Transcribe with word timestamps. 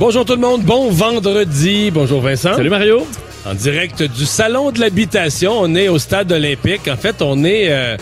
Bonjour 0.00 0.24
tout 0.24 0.32
le 0.32 0.40
monde, 0.40 0.62
bon 0.62 0.88
vendredi. 0.90 1.90
Bonjour 1.90 2.22
Vincent. 2.22 2.54
Salut 2.54 2.70
Mario. 2.70 3.06
En 3.44 3.52
direct 3.52 4.02
du 4.02 4.24
Salon 4.24 4.70
de 4.70 4.80
l'habitation, 4.80 5.52
on 5.60 5.74
est 5.74 5.88
au 5.90 5.98
stade 5.98 6.32
olympique. 6.32 6.88
En 6.88 6.96
fait, 6.96 7.20
on 7.20 7.44
est 7.44 7.66
euh, 7.70 7.98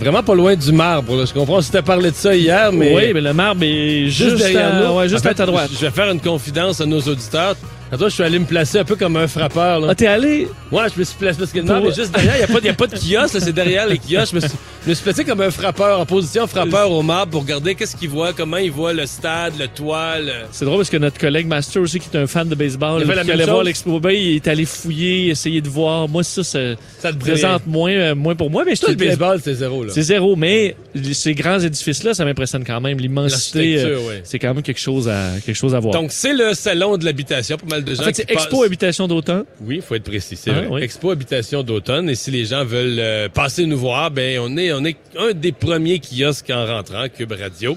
vraiment 0.00 0.22
pas 0.22 0.34
loin 0.34 0.56
du 0.56 0.72
marbre. 0.72 1.14
là. 1.14 1.26
Je 1.26 1.34
comprends, 1.34 1.58
on 1.58 1.60
s'était 1.60 1.82
parlé 1.82 2.10
de 2.10 2.16
ça 2.16 2.34
hier, 2.34 2.72
mais... 2.72 2.94
Oui, 2.96 3.12
mais 3.12 3.20
le 3.20 3.34
marbre 3.34 3.64
est 3.64 4.06
juste, 4.08 4.38
derrière 4.38 4.76
à, 4.76 4.80
nous. 4.80 4.96
ouais, 4.96 5.10
juste 5.10 5.26
En 5.26 5.28
à 5.28 5.34
ta 5.34 5.44
droite. 5.44 5.68
Je 5.78 5.84
vais 5.84 5.90
faire 5.90 6.10
une 6.10 6.22
confidence 6.22 6.80
à 6.80 6.86
nos 6.86 7.00
auditeurs. 7.02 7.54
Tantôt, 7.92 8.08
je 8.08 8.14
suis 8.14 8.22
allé 8.22 8.38
me 8.38 8.46
placer 8.46 8.78
un 8.78 8.84
peu 8.84 8.96
comme 8.96 9.16
un 9.18 9.28
frappeur. 9.28 9.80
Là. 9.80 9.88
Ah, 9.90 9.94
t'es 9.94 10.06
allé? 10.06 10.48
Ouais, 10.70 10.84
je 10.94 10.98
me 10.98 11.04
suis 11.04 11.14
placé 11.18 11.38
parce 11.38 11.52
que 11.52 11.60
Pour- 11.60 11.90
est 11.90 11.94
juste 11.94 12.10
derrière. 12.14 12.36
Il 12.36 12.38
n'y 12.62 12.68
a, 12.68 12.72
a 12.72 12.74
pas 12.74 12.86
de 12.86 12.94
kiosque, 12.96 13.34
là, 13.34 13.40
c'est 13.40 13.52
derrière 13.52 13.86
les 13.86 13.98
kiosques. 13.98 14.30
Je 14.30 14.36
me, 14.36 14.40
suis, 14.40 14.50
je 14.84 14.88
me 14.88 14.94
suis 14.94 15.04
placé 15.04 15.24
comme 15.26 15.42
un 15.42 15.50
frappeur, 15.50 16.00
en 16.00 16.06
position 16.06 16.46
frappeur 16.46 16.90
au 16.90 17.02
marbre 17.02 17.32
pour 17.32 17.42
regarder 17.42 17.74
qu'est-ce 17.74 17.94
qu'il 17.94 18.08
voit, 18.08 18.32
comment 18.32 18.56
il 18.56 18.70
voit 18.70 18.94
le 18.94 19.04
stade, 19.04 19.52
le 19.58 19.68
toit. 19.68 20.18
le- 20.20 20.32
C'est 20.52 20.64
drôle 20.64 20.78
parce 20.78 20.88
que 20.88 20.96
notre 20.96 21.18
collègue 21.18 21.46
Master 21.46 21.82
aussi, 21.82 22.00
qui 22.00 22.08
est 22.16 22.18
un 22.18 22.26
fan 22.26 22.48
de 22.48 22.54
baseball, 22.54 23.02
Il 23.02 23.06
fait 23.06 23.14
la 23.14 23.24
qui 23.24 23.30
allait 23.32 23.44
voir 23.44 23.62
l'expo, 23.62 24.00
ben, 24.00 24.12
il 24.12 24.36
est 24.36 24.48
allé 24.48 24.64
fouiller, 24.64 25.28
essayer 25.28 25.60
de 25.60 25.68
voir. 25.68 26.08
Moi, 26.08 26.22
ça, 26.24 26.42
ça, 26.42 26.58
Ça 26.98 27.12
te 27.12 27.18
présente 27.18 27.66
moins, 27.66 27.92
euh, 27.92 28.14
moins 28.14 28.34
pour 28.34 28.48
moi, 28.50 28.64
mais 28.66 28.74
je 28.74 28.86
le 28.86 28.94
baseball, 28.94 29.38
c'est 29.44 29.52
zéro. 29.54 29.84
Là. 29.84 29.92
C'est 29.94 30.02
zéro, 30.02 30.34
mais 30.34 30.76
ces 31.12 31.34
grands 31.34 31.58
édifices-là, 31.60 32.14
ça 32.14 32.24
m'impressionne 32.24 32.64
quand 32.64 32.80
même. 32.80 32.98
L'immensité, 32.98 33.78
euh, 33.82 33.98
ouais. 34.08 34.22
c'est 34.24 34.38
quand 34.38 34.54
même 34.54 34.62
quelque 34.62 34.80
chose 34.80 35.10
à, 35.10 35.32
quelque 35.44 35.56
chose 35.56 35.74
à 35.74 35.78
voir. 35.78 35.92
Donc, 35.92 36.10
c'est 36.10 36.32
le 36.32 36.54
salon 36.54 36.96
de 36.96 37.04
l'habitation. 37.04 37.58
Pas 37.58 37.66
mal 37.66 37.81
de 37.82 37.94
gens 37.94 38.02
en 38.02 38.04
fait, 38.06 38.12
qui 38.12 38.22
c'est 38.26 38.30
Expo 38.32 38.56
passent- 38.58 38.66
Habitation 38.66 39.08
d'Automne. 39.08 39.44
Oui, 39.60 39.76
il 39.76 39.82
faut 39.82 39.94
être 39.94 40.04
précis, 40.04 40.36
c'est 40.36 40.50
Ah, 40.50 40.62
oui. 40.70 40.82
Expo 40.82 41.10
Habitation 41.10 41.62
d'automne. 41.62 42.08
Et 42.10 42.14
si 42.14 42.30
les 42.30 42.44
gens 42.44 42.64
veulent 42.64 42.96
euh, 42.98 43.28
passer 43.28 43.66
nous 43.66 43.78
voir, 43.78 44.10
ben 44.10 44.38
on 44.40 44.56
est 44.56 44.72
on 44.72 44.84
est 44.84 44.96
un 45.18 45.32
des 45.32 45.52
premiers 45.52 46.00
kiosques 46.00 46.50
en 46.50 46.64
rentrant, 46.66 47.04
Cube 47.08 47.32
Radio. 47.32 47.76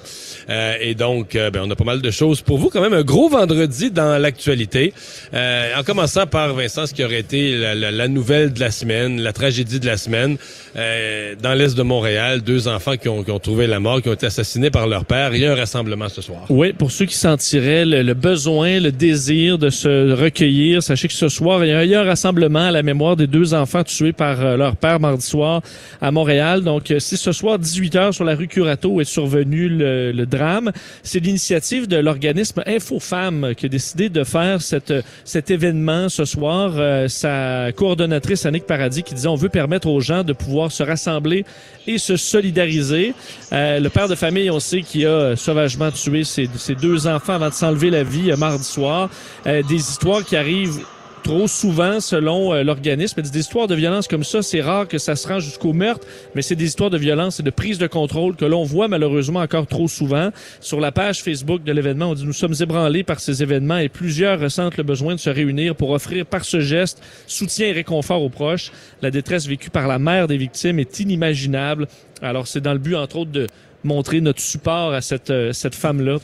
Euh, 0.50 0.74
et 0.82 0.96
donc, 0.96 1.36
euh, 1.36 1.50
ben, 1.50 1.62
on 1.66 1.70
a 1.72 1.76
pas 1.76 1.84
mal 1.84 2.02
de 2.02 2.12
choses 2.12 2.42
pour 2.42 2.58
vous. 2.58 2.70
Quand 2.70 2.82
même, 2.82 2.94
un 2.94 3.04
gros 3.04 3.30
vendredi 3.30 3.92
dans 3.92 4.18
l'actualité. 4.22 4.94
Euh, 5.34 5.72
en 5.78 5.84
commençant 5.84 6.26
par 6.28 6.54
Vincent, 6.54 6.86
ce 6.86 6.94
qui 6.94 7.04
aurait 7.04 7.20
été 7.20 7.58
la, 7.58 7.76
la- 7.76 7.92
la 7.92 8.08
nouvelle 8.08 8.54
de 8.54 8.60
la 8.60 8.72
semaine, 8.72 9.22
la 9.22 9.34
tragédie 9.34 9.80
de 9.80 9.86
la 9.86 9.98
semaine. 9.98 10.38
Euh, 10.76 11.36
dans 11.42 11.54
l'est 11.54 11.76
de 11.78 11.84
Montréal, 11.84 12.42
deux 12.42 12.68
enfants 12.68 12.98
qui 12.98 13.08
ont, 13.08 13.24
qui 13.24 13.32
ont 13.32 13.40
trouvé 13.40 13.66
la 13.68 13.80
mort, 13.80 14.02
qui 14.02 14.10
ont 14.10 14.14
été 14.14 14.26
assassinés 14.26 14.70
par 14.72 14.88
leur 14.88 15.06
père. 15.06 15.34
Il 15.34 15.42
y 15.42 15.46
a 15.46 15.52
un 15.54 15.56
rassemblement 15.56 16.10
ce 16.10 16.22
soir. 16.22 16.46
Oui, 16.50 16.74
pour 16.74 16.92
ceux 16.92 17.06
qui 17.06 17.16
sentiraient 17.16 17.86
le, 17.86 18.02
le 18.02 18.14
besoin, 18.14 18.80
le 18.80 18.92
désir 18.92 19.58
de 19.58 19.70
se 19.70 19.95
recueillir, 20.16 20.84
sachez 20.84 21.08
que 21.08 21.14
ce 21.14 21.30
soir, 21.30 21.64
il 21.66 21.70
y 21.90 21.96
a 21.96 22.02
un 22.02 22.04
rassemblement 22.04 22.68
à 22.68 22.72
la 22.72 22.84
mémoire 22.84 23.16
des 23.16 23.28
deux 23.28 23.54
enfants 23.54 23.84
tués 23.84 24.14
par 24.14 24.42
euh, 24.42 24.58
leur 24.58 24.76
père 24.76 25.00
mardi 25.00 25.26
soir 25.26 25.62
à 26.02 26.12
Montréal. 26.12 26.64
Donc, 26.64 26.92
euh, 26.92 27.00
c'est 27.00 27.18
ce 27.18 27.32
soir, 27.32 27.60
18h, 27.60 28.12
sur 28.12 28.24
la 28.24 28.36
rue 28.36 28.48
Curato, 28.48 29.02
est 29.02 29.06
survenu 29.06 29.70
le, 29.70 30.12
le 30.12 30.26
drame. 30.26 30.72
C'est 31.04 31.20
l'initiative 31.20 31.88
de 31.88 31.98
l'organisme 31.98 32.64
Info 32.66 33.00
Femmes 33.00 33.54
qui 33.56 33.66
a 33.66 33.70
décidé 33.70 34.10
de 34.10 34.24
faire 34.24 34.62
cette, 34.62 34.94
cet 35.24 35.52
événement 35.52 36.10
ce 36.10 36.26
soir. 36.26 36.74
Euh, 36.76 37.08
sa 37.08 37.72
coordonnatrice, 37.74 38.46
Annick 38.46 38.66
Paradis, 38.66 39.04
qui 39.04 39.14
disait 39.14 39.28
on 39.28 39.36
veut 39.36 39.50
permettre 39.50 39.88
aux 39.88 40.00
gens 40.00 40.24
de 40.24 40.34
pouvoir 40.34 40.72
se 40.72 40.84
rassembler 40.84 41.46
et 41.88 41.98
se 41.98 42.18
solidariser. 42.18 43.14
Euh, 43.54 43.80
le 43.80 43.90
père 43.90 44.08
de 44.08 44.16
famille, 44.16 44.50
on 44.50 44.60
sait, 44.60 44.82
qui 44.82 45.06
a 45.06 45.10
euh, 45.10 45.36
sauvagement 45.36 45.92
tué 45.92 46.24
ses, 46.24 46.50
ses 46.58 46.76
deux 46.76 47.08
enfants 47.08 47.34
avant 47.34 47.50
de 47.50 47.54
s'enlever 47.54 47.90
la 47.90 48.04
vie 48.04 48.32
euh, 48.32 48.38
mardi 48.38 48.64
soir. 48.64 49.10
Euh, 49.46 49.62
des 49.86 49.92
histoires 49.92 50.26
qui 50.26 50.36
arrivent 50.36 50.80
trop 51.24 51.48
souvent 51.48 52.00
selon 52.00 52.54
euh, 52.54 52.64
l'organisme. 52.64 53.22
Des 53.22 53.40
histoires 53.40 53.68
de 53.68 53.76
violence 53.76 54.08
comme 54.08 54.24
ça, 54.24 54.42
c'est 54.42 54.62
rare 54.62 54.88
que 54.88 54.98
ça 54.98 55.16
se 55.16 55.28
rend 55.28 55.40
jusqu'au 55.40 55.74
meurtre, 55.74 56.08
mais 56.34 56.42
c'est 56.42 56.56
des 56.56 56.66
histoires 56.66 56.90
de 56.90 56.98
violence 56.98 57.40
et 57.40 57.44
de 57.44 57.52
prise 57.52 57.78
de 57.78 57.86
contrôle 57.86 58.36
que 58.36 58.46
l'on 58.46 58.64
voit 58.64 58.88
malheureusement 58.88 59.42
encore 59.42 59.68
trop 59.68 59.88
souvent. 59.88 60.32
Sur 60.60 60.80
la 60.80 60.92
page 60.92 61.22
Facebook 61.22 61.64
de 61.64 61.72
l'événement, 61.72 62.10
on 62.10 62.14
dit 62.16 62.26
nous 62.26 62.34
sommes 62.34 62.56
ébranlés 62.60 63.04
par 63.04 63.20
ces 63.20 63.44
événements 63.44 63.78
et 63.78 63.90
plusieurs 63.90 64.40
ressentent 64.40 64.78
le 64.78 64.84
besoin 64.84 65.14
de 65.14 65.20
se 65.20 65.30
réunir 65.30 65.76
pour 65.76 65.92
offrir 65.92 66.26
par 66.26 66.46
ce 66.46 66.62
geste 66.62 67.04
soutien 67.28 67.68
et 67.68 67.72
réconfort 67.74 68.24
aux 68.24 68.30
proches. 68.30 68.72
La 69.04 69.12
détresse 69.12 69.48
vécue 69.48 69.70
par 69.70 69.88
la 69.88 70.00
mère 70.00 70.28
des 70.28 70.38
victimes 70.38 70.80
est 70.80 71.00
inimaginable. 71.00 71.88
Alors 72.24 72.48
c'est 72.48 72.62
dans 72.62 72.74
le 72.74 72.80
but 72.80 72.96
entre 72.96 73.18
autres 73.18 73.32
de 73.32 73.46
montrer 73.84 74.20
notre 74.20 74.42
support 74.42 74.94
à 74.94 75.02
cette, 75.02 75.30
euh, 75.30 75.54
cette 75.54 75.76
femme-là 75.76 76.18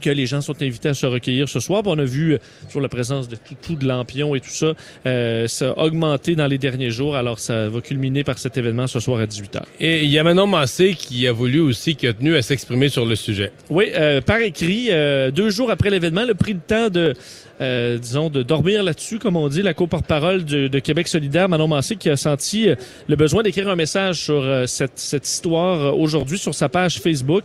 que 0.00 0.10
les 0.10 0.26
gens 0.26 0.40
sont 0.40 0.60
invités 0.62 0.88
à 0.88 0.94
se 0.94 1.06
recueillir 1.06 1.48
ce 1.48 1.60
soir. 1.60 1.82
Puis 1.82 1.92
On 1.94 1.98
a 1.98 2.04
vu 2.04 2.34
euh, 2.34 2.38
sur 2.68 2.80
la 2.80 2.88
présence 2.88 3.28
de 3.28 3.36
tout, 3.62 3.74
de 3.76 3.86
lampions 3.86 4.34
et 4.34 4.40
tout 4.40 4.50
ça, 4.50 4.72
euh, 5.06 5.46
ça 5.46 5.70
a 5.70 5.84
augmenté 5.84 6.34
dans 6.34 6.46
les 6.46 6.58
derniers 6.58 6.90
jours. 6.90 7.16
Alors, 7.16 7.38
ça 7.38 7.68
va 7.68 7.80
culminer 7.80 8.24
par 8.24 8.38
cet 8.38 8.56
événement 8.56 8.86
ce 8.86 9.00
soir 9.00 9.20
à 9.20 9.26
18h. 9.26 9.62
Et 9.80 10.04
il 10.04 10.10
y 10.10 10.18
a 10.18 10.24
Manon 10.24 10.46
Massé 10.46 10.94
qui 10.94 11.26
a 11.26 11.32
voulu 11.32 11.60
aussi, 11.60 11.96
qui 11.96 12.06
a 12.06 12.12
tenu 12.12 12.36
à 12.36 12.42
s'exprimer 12.42 12.88
sur 12.88 13.06
le 13.06 13.16
sujet. 13.16 13.52
Oui, 13.70 13.86
euh, 13.94 14.20
par 14.20 14.38
écrit, 14.38 14.88
euh, 14.90 15.30
deux 15.30 15.50
jours 15.50 15.70
après 15.70 15.90
l'événement, 15.90 16.24
le 16.24 16.34
pris 16.34 16.54
le 16.54 16.60
temps 16.60 16.88
de, 16.88 17.14
euh, 17.60 17.98
disons, 17.98 18.28
de 18.28 18.42
dormir 18.42 18.82
là-dessus, 18.82 19.18
comme 19.18 19.36
on 19.36 19.48
dit, 19.48 19.62
la 19.62 19.74
co-porte-parole 19.74 20.44
de, 20.44 20.68
de 20.68 20.78
Québec 20.78 21.08
solidaire, 21.08 21.48
Manon 21.48 21.68
Massé, 21.68 21.96
qui 21.96 22.10
a 22.10 22.16
senti 22.16 22.68
euh, 22.68 22.74
le 23.08 23.16
besoin 23.16 23.42
d'écrire 23.42 23.68
un 23.68 23.76
message 23.76 24.16
sur 24.16 24.42
euh, 24.42 24.66
cette, 24.66 24.98
cette 24.98 25.26
histoire 25.26 25.98
aujourd'hui 25.98 26.38
sur 26.38 26.54
sa 26.54 26.68
page 26.68 27.00
Facebook. 27.00 27.44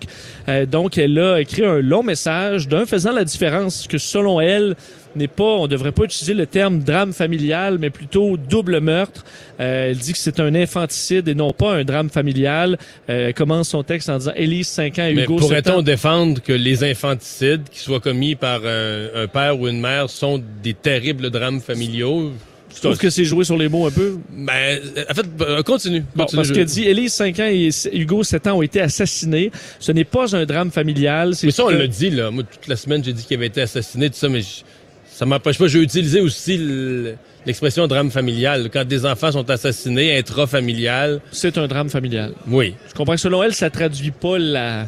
Euh, 0.50 0.66
donc, 0.66 0.98
elle 0.98 1.18
a 1.18 1.40
écrit 1.40 1.66
un 1.66 1.80
long 1.80 2.04
message 2.04 2.32
d'un 2.50 2.86
faisant 2.86 3.12
la 3.12 3.24
différence 3.24 3.88
que, 3.88 3.98
selon 3.98 4.40
elle, 4.40 4.76
n'est 5.16 5.28
pas, 5.28 5.44
on 5.44 5.68
devrait 5.68 5.92
pas 5.92 6.04
utiliser 6.04 6.34
le 6.34 6.46
terme 6.46 6.80
drame 6.80 7.14
familial, 7.14 7.78
mais 7.80 7.90
plutôt 7.90 8.38
double 8.38 8.80
meurtre. 8.80 9.24
Euh, 9.60 9.90
elle 9.90 9.98
dit 9.98 10.14
que 10.14 10.18
c'est 10.18 10.40
un 10.40 10.56
infanticide 10.56 11.28
et 11.28 11.36
non 11.36 11.52
pas 11.52 11.74
un 11.74 11.84
drame 11.84 12.10
familial. 12.10 12.78
Euh, 13.10 13.28
elle 13.28 13.34
commence 13.34 13.70
son 13.70 13.84
texte 13.84 14.10
en 14.10 14.18
disant 14.18 14.34
Élise 14.36 14.68
5 14.68 15.00
ans 15.00 15.06
et 15.06 15.14
Mais 15.14 15.24
Hugo 15.24 15.40
7 15.40 15.42
pourrait-on 15.42 15.82
défendre 15.82 16.42
que 16.42 16.54
les 16.54 16.84
infanticides 16.84 17.64
qui 17.70 17.80
soient 17.80 18.00
commis 18.00 18.36
par 18.36 18.62
un, 18.66 19.24
un 19.24 19.28
père 19.28 19.60
ou 19.60 19.68
une 19.68 19.82
mère 19.82 20.10
sont 20.10 20.42
des 20.64 20.74
terribles 20.74 21.30
drames 21.30 21.62
familiaux? 21.62 22.32
Je 22.76 22.80
trouve 22.82 22.98
que 22.98 23.10
c'est 23.10 23.26
joué 23.26 23.44
sur 23.44 23.58
les 23.58 23.70
mots 23.70 23.86
un 23.88 23.92
peu? 23.92 24.18
Ben, 24.32 24.80
en 25.10 25.14
fait, 25.14 25.26
euh, 25.42 25.62
continue. 25.64 26.04
Bon, 26.16 26.24
continue. 26.26 26.38
parce 26.44 26.48
Je- 26.50 26.64
dit 26.64 26.84
Élise 26.84 27.14
5 27.14 27.40
ans 27.40 27.48
et 27.50 27.70
Hugo 27.94 28.24
7 28.24 28.48
ans 28.48 28.58
ont 28.58 28.62
été 28.62 28.82
assassinés. 28.82 29.52
Ce 29.80 29.92
n'est 29.92 30.04
pas 30.06 30.36
un 30.36 30.46
drame 30.46 30.72
familial. 30.72 31.34
Mais 31.44 31.52
ça, 31.52 31.66
on 31.66 31.70
que- 31.70 31.74
l'a 31.74 31.88
dit, 31.88 32.10
là. 32.10 32.32
Moi, 32.32 32.44
toute 32.44 32.68
la 32.68 32.76
semaine, 32.76 33.04
j'ai 33.04 33.14
dit 33.14 33.24
qu'il 33.24 33.38
avait 33.38 33.48
été 33.48 33.62
assassiné, 33.62 34.10
tout 34.10 34.16
ça, 34.18 34.30
mais 34.30 34.42
je- 34.42 34.64
ça 35.12 35.26
m'empêche 35.26 35.58
pas. 35.58 35.68
J'ai 35.68 35.80
utilisé 35.82 36.22
aussi 36.22 36.58
le- 36.58 37.16
l'expression 37.46 37.88
drame 37.88 38.10
familial. 38.12 38.70
Quand 38.72 38.86
des 38.86 39.06
enfants 39.06 39.32
sont 39.32 39.50
assassinés, 39.50 40.18
intrafamilial, 40.18 41.22
C'est 41.32 41.58
un 41.58 41.68
drame 41.68 41.90
familial. 41.90 42.34
oui. 42.48 42.76
Je 42.90 42.94
comprends 42.94 43.16
que 43.16 43.22
selon 43.22 43.44
elle, 43.44 43.54
ça 43.54 43.70
traduit 43.70 44.12
pas 44.12 44.38
la 44.40 44.88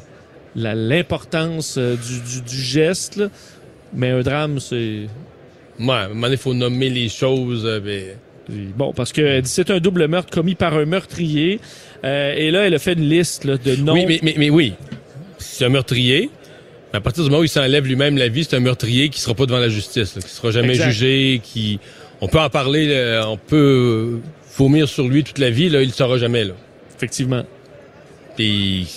l'importance 0.55 1.75
euh, 1.77 1.95
du, 1.95 2.19
du, 2.21 2.41
du 2.41 2.61
geste, 2.61 3.15
là. 3.17 3.27
mais 3.93 4.11
un 4.11 4.21
drame, 4.21 4.59
c'est... 4.59 5.07
Moi, 5.79 5.97
à 5.97 6.05
un 6.05 6.07
moment 6.09 6.21
donné, 6.27 6.37
faut 6.37 6.53
nommer 6.53 6.89
les 6.89 7.09
choses. 7.09 7.63
euh, 7.65 7.79
ben, 7.79 8.03
Bon, 8.75 8.91
parce 8.93 9.13
que 9.13 9.39
dit 9.39 9.49
c'est 9.49 9.71
un 9.71 9.79
double 9.79 10.07
meurtre 10.07 10.29
commis 10.29 10.55
par 10.55 10.73
un 10.75 10.85
meurtrier. 10.85 11.59
Euh, 12.03 12.33
et 12.35 12.51
là, 12.51 12.67
elle 12.67 12.73
a 12.73 12.79
fait 12.79 12.93
une 12.93 13.07
liste 13.07 13.45
là, 13.45 13.57
de 13.57 13.75
noms. 13.77 13.93
Oui, 13.93 14.05
mais, 14.07 14.19
mais, 14.21 14.35
mais 14.37 14.49
oui, 14.49 14.73
c'est 15.37 15.63
un 15.65 15.69
meurtrier. 15.69 16.29
Mais 16.91 16.97
à 16.97 17.01
partir 17.01 17.23
du 17.23 17.29
moment 17.29 17.41
où 17.41 17.45
il 17.45 17.49
s'enlève 17.49 17.87
lui-même 17.87 18.17
la 18.17 18.27
vie, 18.27 18.43
c'est 18.43 18.55
un 18.55 18.59
meurtrier 18.59 19.07
qui 19.09 19.19
sera 19.21 19.33
pas 19.33 19.45
devant 19.45 19.59
la 19.59 19.69
justice, 19.69 20.15
là, 20.15 20.21
qui 20.21 20.29
sera 20.29 20.51
jamais 20.51 20.73
Exact. 20.73 20.89
jugé, 20.91 21.41
qui 21.43 21.79
on 22.21 22.27
peut 22.27 22.39
en 22.39 22.49
parler, 22.49 22.87
là, 22.87 23.27
on 23.29 23.37
peut 23.37 24.19
vomir 24.57 24.87
sur 24.89 25.07
lui 25.07 25.23
toute 25.23 25.39
la 25.39 25.49
vie, 25.49 25.69
là, 25.69 25.81
il 25.81 25.87
le 25.87 25.93
saura 25.93 26.17
jamais 26.17 26.43
là. 26.43 26.53
Effectivement. 26.95 27.43
Puis 28.35 28.87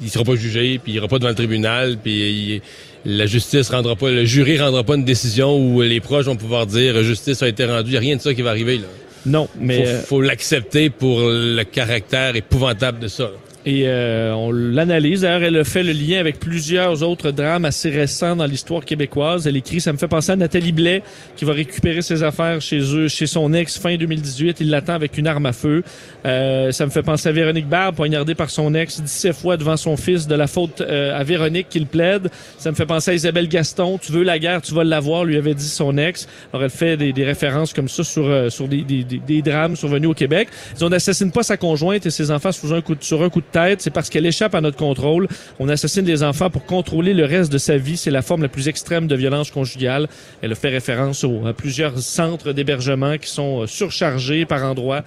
il 0.00 0.08
sera 0.10 0.24
pas 0.24 0.34
jugé, 0.36 0.78
puis 0.82 0.92
il 0.92 0.96
ira 0.96 1.08
pas 1.08 1.18
devant 1.18 1.28
le 1.28 1.34
tribunal, 1.34 1.98
puis 2.02 2.12
il- 2.12 2.62
la 3.04 3.26
justice 3.26 3.70
rendra 3.70 3.96
pas, 3.96 4.10
le 4.10 4.24
jury 4.24 4.58
rendra 4.58 4.84
pas 4.84 4.96
une 4.96 5.04
décision 5.04 5.56
où 5.56 5.80
les 5.82 6.00
proches 6.00 6.26
vont 6.26 6.36
pouvoir 6.36 6.66
dire 6.66 7.02
justice 7.02 7.42
a 7.42 7.48
été 7.48 7.64
rendue. 7.64 7.90
Il 7.90 7.94
y 7.94 7.96
a 7.96 8.00
rien 8.00 8.16
de 8.16 8.20
ça 8.20 8.34
qui 8.34 8.42
va 8.42 8.50
arriver 8.50 8.78
là. 8.78 8.86
Non, 9.26 9.48
mais... 9.58 9.84
faut, 9.84 9.88
euh, 9.90 10.02
faut 10.02 10.20
l'accepter 10.22 10.90
pour 10.90 11.20
le 11.20 11.62
caractère 11.64 12.36
épouvantable 12.36 13.00
de 13.00 13.08
ça. 13.08 13.24
là. 13.24 13.30
Et 13.66 13.82
euh, 13.84 14.32
on 14.32 14.52
l'analyse. 14.52 15.20
D'ailleurs, 15.20 15.42
elle 15.42 15.56
a 15.58 15.64
fait 15.64 15.82
le 15.82 15.92
lien 15.92 16.18
avec 16.18 16.40
plusieurs 16.40 17.02
autres 17.02 17.30
drames 17.30 17.66
assez 17.66 17.90
récents 17.90 18.34
dans 18.34 18.46
l'histoire 18.46 18.84
québécoise. 18.84 19.46
Elle 19.46 19.56
écrit, 19.56 19.80
ça 19.82 19.92
me 19.92 19.98
fait 19.98 20.08
penser 20.08 20.32
à 20.32 20.36
Nathalie 20.36 20.72
Blais, 20.72 21.02
qui 21.36 21.44
va 21.44 21.52
récupérer 21.52 22.00
ses 22.00 22.22
affaires 22.22 22.62
chez 22.62 22.80
eux, 22.80 23.08
chez 23.08 23.26
son 23.26 23.52
ex 23.52 23.78
fin 23.78 23.96
2018. 23.96 24.60
Il 24.60 24.70
l'attend 24.70 24.94
avec 24.94 25.18
une 25.18 25.26
arme 25.26 25.44
à 25.44 25.52
feu. 25.52 25.82
Euh, 26.24 26.72
ça 26.72 26.86
me 26.86 26.90
fait 26.90 27.02
penser 27.02 27.28
à 27.28 27.32
Véronique 27.32 27.68
Barbe, 27.68 27.96
poignardée 27.96 28.34
par 28.34 28.48
son 28.48 28.74
ex 28.74 29.02
17 29.02 29.36
fois 29.36 29.56
devant 29.58 29.76
son 29.76 29.98
fils 29.98 30.26
de 30.26 30.34
la 30.34 30.46
faute 30.46 30.80
euh, 30.80 31.18
à 31.18 31.22
Véronique 31.22 31.68
qu'il 31.68 31.86
plaide. 31.86 32.30
Ça 32.56 32.70
me 32.70 32.76
fait 32.76 32.86
penser 32.86 33.10
à 33.10 33.14
Isabelle 33.14 33.48
Gaston. 33.48 33.98
Tu 33.98 34.10
veux 34.12 34.22
la 34.22 34.38
guerre, 34.38 34.62
tu 34.62 34.72
vas 34.72 34.84
l'avoir, 34.84 35.24
lui 35.24 35.36
avait 35.36 35.54
dit 35.54 35.68
son 35.68 35.98
ex. 35.98 36.26
Alors, 36.52 36.64
elle 36.64 36.70
fait 36.70 36.96
des, 36.96 37.12
des 37.12 37.24
références 37.24 37.74
comme 37.74 37.88
ça 37.88 38.04
sur, 38.04 38.24
euh, 38.26 38.48
sur 38.48 38.68
des, 38.68 38.82
des, 38.82 39.04
des, 39.04 39.42
drames 39.42 39.76
survenus 39.76 40.08
au 40.08 40.14
Québec. 40.14 40.48
On 40.80 40.88
n'assassine 40.88 41.30
pas 41.30 41.42
sa 41.42 41.58
conjointe 41.58 42.06
et 42.06 42.10
ses 42.10 42.30
enfants 42.30 42.52
sous 42.52 42.72
un 42.72 42.80
coup 42.80 42.94
de, 42.94 43.04
sur 43.04 43.22
un 43.22 43.28
coup 43.28 43.40
de 43.40 43.49
tête. 43.50 43.82
C'est 43.82 43.90
parce 43.90 44.08
qu'elle 44.10 44.26
échappe 44.26 44.54
à 44.54 44.60
notre 44.60 44.76
contrôle. 44.76 45.28
On 45.58 45.68
assassine 45.68 46.04
les 46.04 46.22
enfants 46.22 46.50
pour 46.50 46.64
contrôler 46.64 47.14
le 47.14 47.24
reste 47.24 47.52
de 47.52 47.58
sa 47.58 47.76
vie. 47.76 47.96
C'est 47.96 48.10
la 48.10 48.22
forme 48.22 48.42
la 48.42 48.48
plus 48.48 48.68
extrême 48.68 49.06
de 49.06 49.16
violence 49.16 49.50
conjugale. 49.50 50.08
Elle 50.42 50.52
a 50.52 50.54
fait 50.54 50.68
référence 50.68 51.24
aux, 51.24 51.46
à 51.46 51.52
plusieurs 51.52 51.98
centres 51.98 52.52
d'hébergement 52.52 53.18
qui 53.18 53.30
sont 53.30 53.62
euh, 53.62 53.66
surchargés 53.66 54.44
par 54.44 54.64
endroits. 54.64 55.02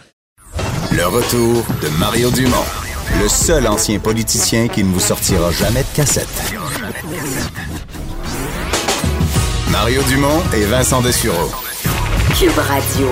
Le 0.92 1.06
retour 1.08 1.66
de 1.82 1.90
Mario 2.00 2.30
Dumont, 2.30 2.66
le 3.22 3.28
seul 3.28 3.68
ancien 3.68 4.00
politicien 4.00 4.68
qui 4.68 4.84
ne 4.84 4.92
vous 4.92 5.00
sortira 5.00 5.52
jamais 5.52 5.82
de 5.82 5.96
cassette. 5.96 6.54
Mario 9.72 10.04
Dumont 10.04 10.42
et 10.56 10.66
Vincent 10.66 11.02
Dessureau. 11.02 11.50
Cube 12.38 12.58
Radio. 12.58 13.10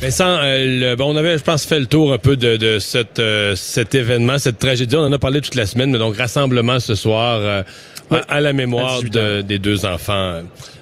Vincent, 0.00 0.24
euh, 0.42 0.64
le- 0.92 0.96
bon, 0.96 1.12
on 1.12 1.16
avait, 1.16 1.36
je 1.36 1.42
pense, 1.44 1.66
fait 1.66 1.78
le 1.78 1.86
tour 1.86 2.12
un 2.12 2.18
peu 2.18 2.36
de, 2.36 2.56
de 2.56 2.78
cette, 2.78 3.18
euh, 3.18 3.54
cet 3.54 3.94
événement, 3.94 4.38
cette 4.38 4.58
tragédie. 4.58 4.96
On 4.96 5.00
en 5.04 5.12
a 5.12 5.18
parlé 5.18 5.42
toute 5.42 5.54
la 5.56 5.66
semaine, 5.66 5.90
mais 5.90 5.98
donc 5.98 6.16
rassemblement 6.16 6.80
ce 6.80 6.94
soir 6.94 7.38
euh, 7.42 7.62
à, 8.10 8.16
à 8.36 8.40
la 8.40 8.52
mémoire 8.54 8.94
à 8.94 8.96
18 9.00 9.10
de- 9.10 9.40
des 9.42 9.58
deux 9.58 9.84
enfants 9.84 10.40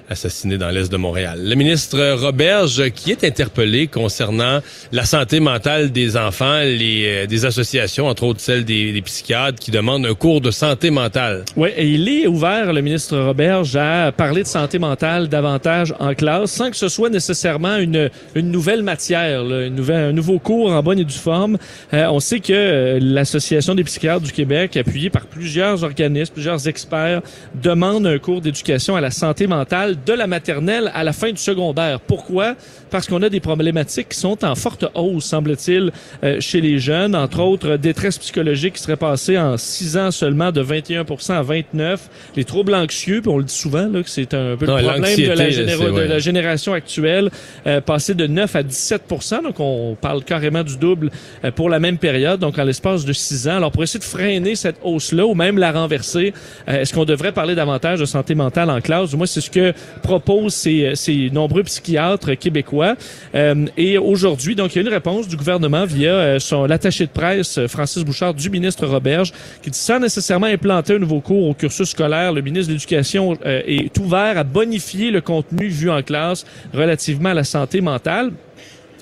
assassinés 0.09 0.57
dans 0.57 0.69
l'est 0.69 0.91
de 0.91 0.97
Montréal. 0.97 1.39
Le 1.43 1.55
ministre 1.55 2.13
Roberge, 2.13 2.89
qui 2.91 3.11
est 3.11 3.23
interpellé 3.23 3.87
concernant 3.87 4.59
la 4.91 5.05
santé 5.05 5.39
mentale 5.39 5.91
des 5.91 6.17
enfants, 6.17 6.59
les 6.59 7.05
euh, 7.05 7.25
des 7.27 7.45
associations, 7.45 8.07
entre 8.07 8.23
autres 8.23 8.41
celles 8.41 8.65
des, 8.65 8.91
des 8.91 9.01
psychiatres, 9.01 9.59
qui 9.59 9.71
demandent 9.71 10.05
un 10.05 10.13
cours 10.13 10.41
de 10.41 10.51
santé 10.51 10.89
mentale. 10.89 11.45
Oui, 11.55 11.69
et 11.75 11.87
il 11.87 12.07
est 12.09 12.27
ouvert, 12.27 12.73
le 12.73 12.81
ministre 12.81 13.17
Roberge, 13.17 13.75
à 13.75 14.11
parler 14.11 14.43
de 14.43 14.47
santé 14.47 14.79
mentale 14.79 15.27
davantage 15.27 15.93
en 15.99 16.13
classe, 16.13 16.51
sans 16.51 16.69
que 16.69 16.77
ce 16.77 16.89
soit 16.89 17.09
nécessairement 17.09 17.77
une, 17.77 18.09
une 18.35 18.51
nouvelle 18.51 18.83
matière, 18.83 19.43
là, 19.43 19.65
une 19.65 19.75
nouvelle, 19.75 20.09
un 20.09 20.13
nouveau 20.13 20.39
cours 20.39 20.71
en 20.71 20.81
bonne 20.81 20.99
et 20.99 21.05
due 21.05 21.13
forme. 21.13 21.57
Euh, 21.93 22.07
on 22.07 22.19
sait 22.19 22.39
que 22.39 22.53
euh, 22.53 22.99
l'Association 23.01 23.75
des 23.75 23.83
psychiatres 23.83 24.25
du 24.25 24.31
Québec, 24.31 24.77
appuyée 24.77 25.09
par 25.09 25.25
plusieurs 25.25 25.83
organismes, 25.83 26.33
plusieurs 26.33 26.67
experts, 26.67 27.21
demande 27.61 28.07
un 28.07 28.17
cours 28.17 28.41
d'éducation 28.41 28.95
à 28.95 29.01
la 29.01 29.11
santé 29.11 29.47
mentale 29.47 29.97
de 30.05 30.13
la 30.13 30.27
maternelle 30.27 30.91
à 30.93 31.03
la 31.03 31.13
fin 31.13 31.29
du 31.31 31.37
secondaire. 31.41 31.99
Pourquoi? 31.99 32.55
Parce 32.89 33.07
qu'on 33.07 33.21
a 33.21 33.29
des 33.29 33.39
problématiques 33.39 34.09
qui 34.09 34.17
sont 34.19 34.43
en 34.43 34.55
forte 34.55 34.85
hausse, 34.95 35.25
semble-t-il, 35.25 35.91
euh, 36.23 36.39
chez 36.41 36.61
les 36.61 36.79
jeunes, 36.79 37.15
entre 37.15 37.39
autres 37.41 37.75
détresse 37.77 38.17
psychologique 38.17 38.73
qui 38.75 38.81
serait 38.83 38.95
passée 38.97 39.37
en 39.37 39.57
six 39.57 39.97
ans 39.97 40.11
seulement 40.11 40.51
de 40.51 40.63
21% 40.63 41.33
à 41.33 41.41
29 41.43 42.09
les 42.35 42.43
troubles 42.43 42.73
anxieux, 42.73 43.21
puis 43.21 43.29
on 43.31 43.37
le 43.37 43.43
dit 43.43 43.53
souvent 43.53 43.87
là, 43.87 44.01
que 44.03 44.09
c'est 44.09 44.33
un 44.33 44.55
peu 44.57 44.65
Non, 44.65 44.77
le 44.77 44.83
problème 44.83 45.15
de 45.17 45.27
la, 45.33 45.49
généra- 45.49 45.91
de 45.91 46.01
la 46.01 46.19
génération 46.19 46.73
actuelle, 46.73 47.29
euh, 47.67 47.81
passé 47.81 48.13
de 48.13 48.25
9 48.27 48.55
à 48.55 48.63
17% 48.63 49.43
donc 49.43 49.59
on 49.59 49.95
parle 49.99 50.23
carrément 50.23 50.63
du 50.63 50.77
double 50.77 51.11
euh, 51.43 51.51
pour 51.51 51.69
la 51.69 51.79
même 51.79 51.97
période, 51.97 52.39
donc 52.39 52.57
en 52.57 52.63
l'espace 52.63 53.05
de 53.05 53.13
six 53.13 53.47
ans. 53.47 53.57
Alors 53.57 53.71
pour 53.71 53.83
essayer 53.83 53.99
de 53.99 54.03
freiner 54.05 54.55
cette 54.55 54.77
hausse-là 54.83 55.25
ou 55.25 55.35
même 55.35 55.57
la 55.57 55.71
renverser, 55.71 56.33
euh, 56.67 56.81
est-ce 56.81 56.93
qu'on 56.93 57.05
devrait 57.05 57.31
parler 57.31 57.55
davantage 57.55 57.99
de 57.99 58.05
santé 58.05 58.35
mentale 58.35 58.69
en 58.69 58.81
classe? 58.81 59.13
Moins, 59.13 59.25
c'est 59.27 59.41
ce 59.41 59.49
que 59.49 59.73
proposent 60.01 60.55
ces, 60.55 60.91
ces 60.95 61.29
nombreux 61.31 61.63
psychiatres 61.63 62.33
québécois. 62.33 62.95
Euh, 63.35 63.65
et 63.77 63.97
aujourd'hui, 63.97 64.55
donc, 64.55 64.75
il 64.75 64.77
y 64.77 64.79
a 64.79 64.81
une 64.87 64.93
réponse 64.93 65.27
du 65.27 65.35
gouvernement 65.35 65.85
via 65.85 66.11
euh, 66.11 66.39
son 66.39 66.65
l'attaché 66.65 67.05
de 67.05 67.11
presse, 67.11 67.57
euh, 67.57 67.67
Francis 67.67 68.03
Bouchard, 68.03 68.33
du 68.33 68.49
ministre 68.49 68.85
Roberge, 68.85 69.31
qui 69.61 69.69
dit 69.69 69.77
sans 69.77 69.99
nécessairement 69.99 70.47
implanter 70.47 70.95
un 70.95 70.99
nouveau 70.99 71.19
cours 71.19 71.47
au 71.47 71.53
cursus 71.53 71.89
scolaire, 71.89 72.33
le 72.33 72.41
ministre 72.41 72.67
de 72.67 72.73
l'Éducation 72.73 73.37
euh, 73.45 73.61
est 73.65 73.97
ouvert 73.97 74.37
à 74.37 74.43
bonifier 74.43 75.11
le 75.11 75.21
contenu 75.21 75.67
vu 75.67 75.89
en 75.89 76.01
classe 76.01 76.45
relativement 76.73 77.29
à 77.29 77.33
la 77.33 77.43
santé 77.43 77.81
mentale. 77.81 78.31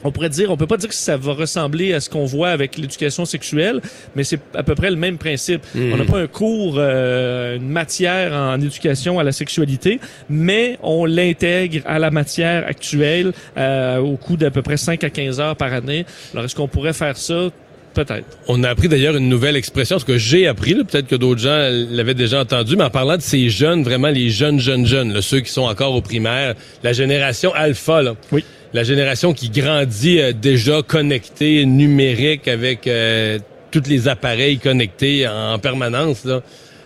On 0.03 0.11
pourrait 0.11 0.29
dire, 0.29 0.51
on 0.51 0.57
peut 0.57 0.67
pas 0.67 0.77
dire 0.77 0.89
que 0.89 0.95
ça 0.95 1.17
va 1.17 1.33
ressembler 1.33 1.93
à 1.93 1.99
ce 1.99 2.09
qu'on 2.09 2.25
voit 2.25 2.49
avec 2.49 2.77
l'éducation 2.77 3.25
sexuelle, 3.25 3.81
mais 4.15 4.23
c'est 4.23 4.39
à 4.53 4.63
peu 4.63 4.75
près 4.75 4.89
le 4.89 4.95
même 4.95 5.17
principe. 5.17 5.61
On 5.75 5.97
n'a 5.97 6.05
pas 6.05 6.19
un 6.19 6.27
cours, 6.27 6.75
euh, 6.77 7.57
une 7.57 7.69
matière 7.69 8.33
en 8.33 8.59
éducation 8.61 9.19
à 9.19 9.23
la 9.23 9.31
sexualité, 9.31 9.99
mais 10.29 10.77
on 10.83 11.05
l'intègre 11.05 11.81
à 11.85 11.99
la 11.99 12.11
matière 12.11 12.65
actuelle 12.67 13.33
euh, 13.57 13.97
au 13.97 14.17
coût 14.17 14.37
d'à 14.37 14.51
peu 14.51 14.61
près 14.61 14.77
5 14.77 15.03
à 15.03 15.09
15 15.09 15.39
heures 15.39 15.55
par 15.55 15.73
année. 15.73 16.05
Alors, 16.33 16.45
est-ce 16.45 16.55
qu'on 16.55 16.67
pourrait 16.67 16.93
faire 16.93 17.17
ça? 17.17 17.49
Peut-être. 17.93 18.37
On 18.47 18.63
a 18.63 18.69
appris 18.69 18.89
d'ailleurs 18.89 19.15
une 19.15 19.27
nouvelle 19.27 19.55
expression, 19.55 19.97
ce 19.97 20.05
que 20.05 20.19
j'ai 20.19 20.45
appris, 20.45 20.75
peut-être 20.75 21.07
que 21.07 21.15
d'autres 21.15 21.41
gens 21.41 21.67
l'avaient 21.89 22.13
déjà 22.13 22.39
entendu, 22.41 22.75
mais 22.75 22.83
en 22.83 22.91
parlant 22.91 23.17
de 23.17 23.23
ces 23.23 23.49
jeunes, 23.49 23.81
vraiment 23.81 24.09
les 24.09 24.29
jeunes, 24.29 24.59
jeunes, 24.59 24.85
jeunes, 24.85 25.13
là, 25.13 25.23
ceux 25.23 25.39
qui 25.39 25.51
sont 25.51 25.63
encore 25.63 25.95
au 25.95 26.01
primaire, 26.01 26.53
la 26.83 26.93
génération 26.93 27.51
alpha, 27.55 28.03
là. 28.03 28.13
Oui. 28.31 28.43
La 28.73 28.83
génération 28.83 29.33
qui 29.33 29.49
grandit 29.49 30.19
euh, 30.19 30.33
déjà 30.33 30.81
connectée, 30.81 31.65
numérique, 31.65 32.47
avec 32.47 32.87
euh, 32.87 33.39
tous 33.71 33.83
les 33.87 34.07
appareils 34.07 34.57
connectés 34.57 35.27
en 35.27 35.57
permanence, 35.59 36.25
là, 36.25 36.41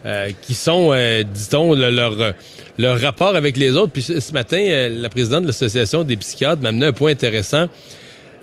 euh, 0.05 0.29
qui 0.41 0.53
sont, 0.53 0.91
euh, 0.93 1.23
dit-on, 1.23 1.73
le- 1.73 1.89
leur, 1.91 2.19
euh, 2.19 2.31
leur 2.77 2.99
rapport 2.99 3.35
avec 3.35 3.57
les 3.57 3.71
autres. 3.75 3.91
Puis 3.91 4.01
ce 4.01 4.33
matin, 4.33 4.89
la 4.89 5.09
présidente 5.09 5.43
de 5.43 5.47
l'Association 5.47 6.03
des 6.03 6.17
psychiatres 6.17 6.61
m'a 6.61 6.69
amené 6.69 6.87
un 6.87 6.93
point 6.93 7.11
intéressant. 7.11 7.67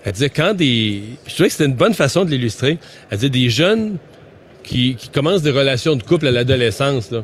Elle 0.05 0.13
disait 0.13 0.29
quand 0.29 0.53
des... 0.53 1.01
Je 1.27 1.33
trouvais 1.33 1.49
que 1.49 1.53
c'était 1.53 1.65
une 1.65 1.75
bonne 1.75 1.93
façon 1.93 2.23
de 2.23 2.29
l'illustrer. 2.31 2.77
Elle 3.09 3.17
disait 3.17 3.29
des 3.29 3.49
jeunes 3.49 3.97
qui, 4.63 4.95
qui 4.95 5.09
commencent 5.09 5.41
des 5.41 5.51
relations 5.51 5.95
de 5.97 6.03
couple 6.03 6.27
à 6.27 6.31
l'adolescence, 6.31 7.11
là, 7.11 7.23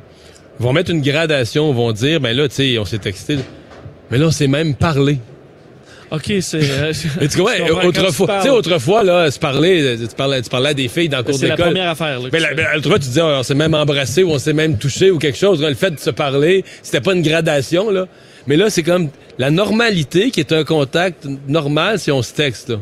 vont 0.59 0.73
mettre 0.73 0.91
une 0.91 1.01
gradation, 1.01 1.71
vont 1.71 1.93
dire, 1.93 2.19
ben 2.19 2.35
là, 2.35 2.49
tu 2.49 2.55
sais, 2.55 2.77
on 2.79 2.85
s'est 2.85 2.97
texté, 2.97 3.37
mais 4.11 4.17
là, 4.17 4.27
on 4.27 4.31
s'est 4.31 4.47
même 4.47 4.75
parlé. 4.75 5.19
OK, 6.11 6.33
c'est... 6.41 6.59
euh, 6.61 6.93
Mais 7.21 7.27
tu 7.27 7.37
quand 7.37 7.45
autrefois, 7.87 8.37
tu 8.37 8.43
sais, 8.43 8.49
autrefois, 8.49 9.03
là, 9.03 9.29
se 9.31 9.39
parler, 9.39 9.97
tu 9.99 10.15
parlais, 10.15 10.41
tu 10.41 10.49
parlais 10.49 10.69
à 10.69 10.73
des 10.73 10.87
filles 10.87 11.09
dans 11.09 11.17
le 11.17 11.23
cours 11.23 11.35
C'est 11.35 11.47
la 11.47 11.55
d'école. 11.55 11.71
première 11.73 11.89
affaire. 11.89 12.19
Là, 12.19 12.29
Mais 12.31 12.39
la, 12.39 12.49
fais. 12.49 12.55
mais 12.55 12.63
l'autre 12.75 12.89
fois, 12.89 12.99
tu 12.99 13.07
disais, 13.07 13.21
on 13.21 13.43
s'est 13.43 13.55
même 13.55 13.73
embrassé 13.73 14.23
ou 14.23 14.31
on 14.31 14.39
s'est 14.39 14.53
même 14.53 14.77
touché 14.77 15.11
ou 15.11 15.17
quelque 15.17 15.37
chose. 15.37 15.61
Le 15.61 15.73
fait 15.73 15.91
de 15.91 15.99
se 15.99 16.11
parler, 16.11 16.63
c'était 16.83 17.01
pas 17.01 17.13
une 17.13 17.21
gradation, 17.23 17.89
là. 17.89 18.07
Mais 18.47 18.55
là, 18.57 18.69
c'est 18.69 18.83
comme 18.83 19.09
la 19.39 19.49
normalité 19.49 20.29
qui 20.31 20.39
est 20.39 20.51
un 20.51 20.63
contact 20.63 21.25
normal 21.47 21.99
si 21.99 22.11
on 22.11 22.21
se 22.21 22.33
texte, 22.33 22.69
là. 22.69 22.77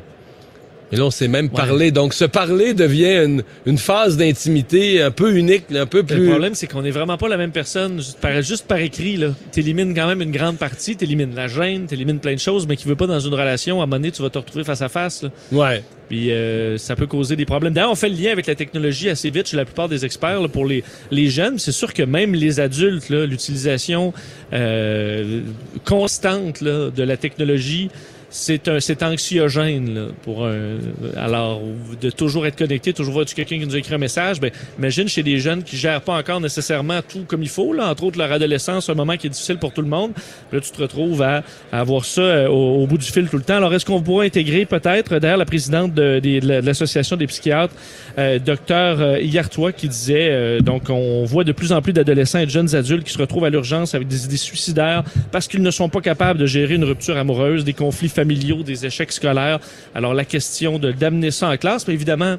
Et 0.93 0.95
là, 0.95 1.05
on 1.05 1.11
s'est 1.11 1.27
même 1.27 1.49
parlé. 1.49 1.89
Donc, 1.91 2.13
se 2.13 2.23
parler 2.25 2.75
devient 2.75 3.23
une, 3.25 3.43
une 3.65 3.79
phase 3.79 4.15
d'intimité 4.15 5.01
un 5.01 5.09
peu 5.09 5.35
unique, 5.35 5.65
un 5.73 5.87
peu 5.87 5.97
Le 5.99 6.03
plus... 6.03 6.29
problème, 6.29 6.53
c'est 6.53 6.67
qu'on 6.67 6.83
n'est 6.83 6.91
vraiment 6.91 7.17
pas 7.17 7.27
la 7.27 7.37
même 7.37 7.51
personne 7.51 7.97
juste 7.97 8.19
par, 8.19 8.39
juste 8.43 8.67
par 8.67 8.77
écrit. 8.77 9.17
là. 9.17 9.29
T'élimines 9.51 9.95
quand 9.95 10.05
même 10.07 10.21
une 10.21 10.31
grande 10.31 10.57
partie, 10.57 10.95
t'élimines 10.95 11.33
la 11.33 11.47
gêne, 11.47 11.87
t'élimines 11.87 12.19
plein 12.19 12.35
de 12.35 12.39
choses, 12.39 12.67
mais 12.67 12.75
qui 12.77 12.87
veut 12.87 12.95
pas 12.95 13.07
dans 13.07 13.19
une 13.19 13.33
relation, 13.33 13.79
à 13.81 13.83
un 13.83 13.85
moment 13.87 13.97
donné, 13.97 14.11
tu 14.11 14.21
vas 14.21 14.29
te 14.29 14.37
retrouver 14.37 14.63
face 14.63 14.83
à 14.83 14.89
face. 14.89 15.23
là. 15.23 15.29
Ouais. 15.51 15.83
Puis 16.09 16.31
euh, 16.31 16.77
ça 16.77 16.95
peut 16.95 17.07
causer 17.07 17.35
des 17.35 17.45
problèmes. 17.45 17.73
D'ailleurs, 17.73 17.89
on 17.91 17.95
fait 17.95 18.09
le 18.09 18.15
lien 18.15 18.31
avec 18.31 18.45
la 18.45 18.53
technologie 18.53 19.09
assez 19.09 19.31
vite 19.31 19.47
chez 19.47 19.57
la 19.57 19.65
plupart 19.65 19.89
des 19.89 20.05
experts 20.05 20.41
là, 20.41 20.47
pour 20.47 20.65
les, 20.65 20.83
les 21.09 21.29
jeunes. 21.29 21.57
C'est 21.57 21.71
sûr 21.71 21.91
que 21.91 22.03
même 22.03 22.35
les 22.35 22.59
adultes, 22.59 23.09
l'utilisation 23.09 24.13
euh, 24.51 25.41
constante 25.85 26.61
là, 26.61 26.89
de 26.91 27.03
la 27.03 27.17
technologie, 27.17 27.89
c'est 28.33 28.67
un 28.67 28.79
c'est 28.79 29.03
anxiogène 29.03 29.93
là, 29.93 30.01
pour 30.23 30.45
un 30.45 30.77
alors 31.15 31.61
de 32.01 32.09
toujours 32.09 32.47
être 32.47 32.57
connecté, 32.57 32.91
toujours 32.91 33.13
voir 33.13 33.25
quelqu'un 33.25 33.59
qui 33.59 33.65
nous 33.65 33.75
écrit 33.75 33.93
un 33.93 33.99
message. 33.99 34.39
Ben 34.41 34.51
imagine 34.77 35.07
chez 35.07 35.23
des 35.23 35.37
jeunes 35.39 35.63
qui 35.63 35.77
gèrent 35.77 36.01
pas 36.01 36.17
encore 36.17 36.41
nécessairement 36.41 36.99
tout 37.07 37.25
comme 37.27 37.43
il 37.43 37.49
faut 37.49 37.73
là, 37.73 37.89
entre 37.89 38.03
autres 38.03 38.17
leur 38.17 38.31
adolescence, 38.31 38.89
un 38.89 38.95
moment 38.95 39.15
qui 39.17 39.27
est 39.27 39.29
difficile 39.29 39.57
pour 39.57 39.71
tout 39.71 39.81
le 39.81 39.87
monde. 39.87 40.11
Là 40.51 40.59
tu 40.59 40.71
te 40.71 40.81
retrouves 40.81 41.21
à, 41.21 41.43
à 41.71 41.79
avoir 41.79 42.05
ça 42.05 42.21
euh, 42.21 42.47
au, 42.47 42.83
au 42.83 42.87
bout 42.87 42.97
du 42.97 43.05
fil 43.05 43.27
tout 43.29 43.37
le 43.37 43.43
temps. 43.43 43.57
Alors 43.57 43.73
est-ce 43.73 43.85
qu'on 43.85 44.01
pourra 44.01 44.23
intégrer 44.23 44.65
peut-être 44.65 45.19
derrière 45.19 45.37
la 45.37 45.45
présidente 45.45 45.93
de, 45.93 46.19
de 46.19 46.33
de 46.39 46.65
l'association 46.65 47.15
des 47.15 47.27
psychiatres, 47.27 47.75
euh, 48.17 48.39
docteur 48.39 48.99
euh, 48.99 49.19
Hiertois, 49.19 49.71
qui 49.71 49.87
disait 49.87 50.29
euh, 50.31 50.59
donc 50.59 50.89
on 50.89 51.23
voit 51.25 51.43
de 51.43 51.51
plus 51.51 51.71
en 51.71 51.81
plus 51.81 51.93
d'adolescents 51.93 52.39
et 52.39 52.45
de 52.45 52.51
jeunes 52.51 52.75
adultes 52.75 53.03
qui 53.03 53.13
se 53.13 53.19
retrouvent 53.19 53.45
à 53.45 53.49
l'urgence 53.49 53.93
avec 53.93 54.07
des 54.07 54.25
idées 54.25 54.37
suicidaires 54.37 55.03
parce 55.31 55.47
qu'ils 55.47 55.61
ne 55.61 55.71
sont 55.71 55.89
pas 55.89 56.01
capables 56.01 56.39
de 56.39 56.45
gérer 56.45 56.73
une 56.75 56.83
rupture 56.83 57.17
amoureuse, 57.17 57.63
des 57.63 57.73
conflits 57.73 58.09
familiaux, 58.09 58.22
des 58.25 58.85
échecs 58.85 59.11
scolaires. 59.11 59.59
Alors 59.95 60.13
la 60.13 60.25
question 60.25 60.79
de 60.79 60.91
d'amener 60.91 61.31
ça 61.31 61.49
en 61.49 61.57
classe, 61.57 61.87
mais 61.87 61.93
évidemment. 61.93 62.37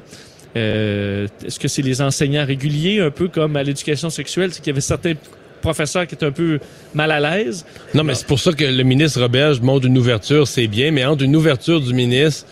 euh, 0.57 1.27
Est-ce 1.45 1.59
que 1.59 1.67
c'est 1.67 1.81
les 1.81 2.01
enseignants 2.01 2.45
réguliers, 2.45 2.99
un 3.01 3.11
peu 3.11 3.27
comme 3.27 3.55
à 3.55 3.63
l'éducation 3.63 4.09
sexuelle, 4.09 4.51
c'est 4.53 4.59
qu'il 4.59 4.67
y 4.67 4.75
avait 4.75 4.81
certains 4.81 5.13
professeurs 5.61 6.05
qui 6.07 6.15
étaient 6.15 6.25
un 6.27 6.31
peu 6.31 6.59
mal 6.93 7.11
à 7.11 7.19
l'aise. 7.19 7.65
Non, 7.93 8.03
mais 8.03 8.13
c'est 8.13 8.27
pour 8.27 8.39
ça 8.39 8.51
que 8.53 8.63
le 8.63 8.83
ministre 8.83 9.19
Roberge 9.19 9.59
montre 9.61 9.87
une 9.87 9.97
ouverture, 9.97 10.47
c'est 10.47 10.67
bien, 10.67 10.91
mais 10.91 11.03
entre 11.05 11.23
une 11.23 11.35
ouverture 11.35 11.81
du 11.81 11.93
ministre 11.93 12.45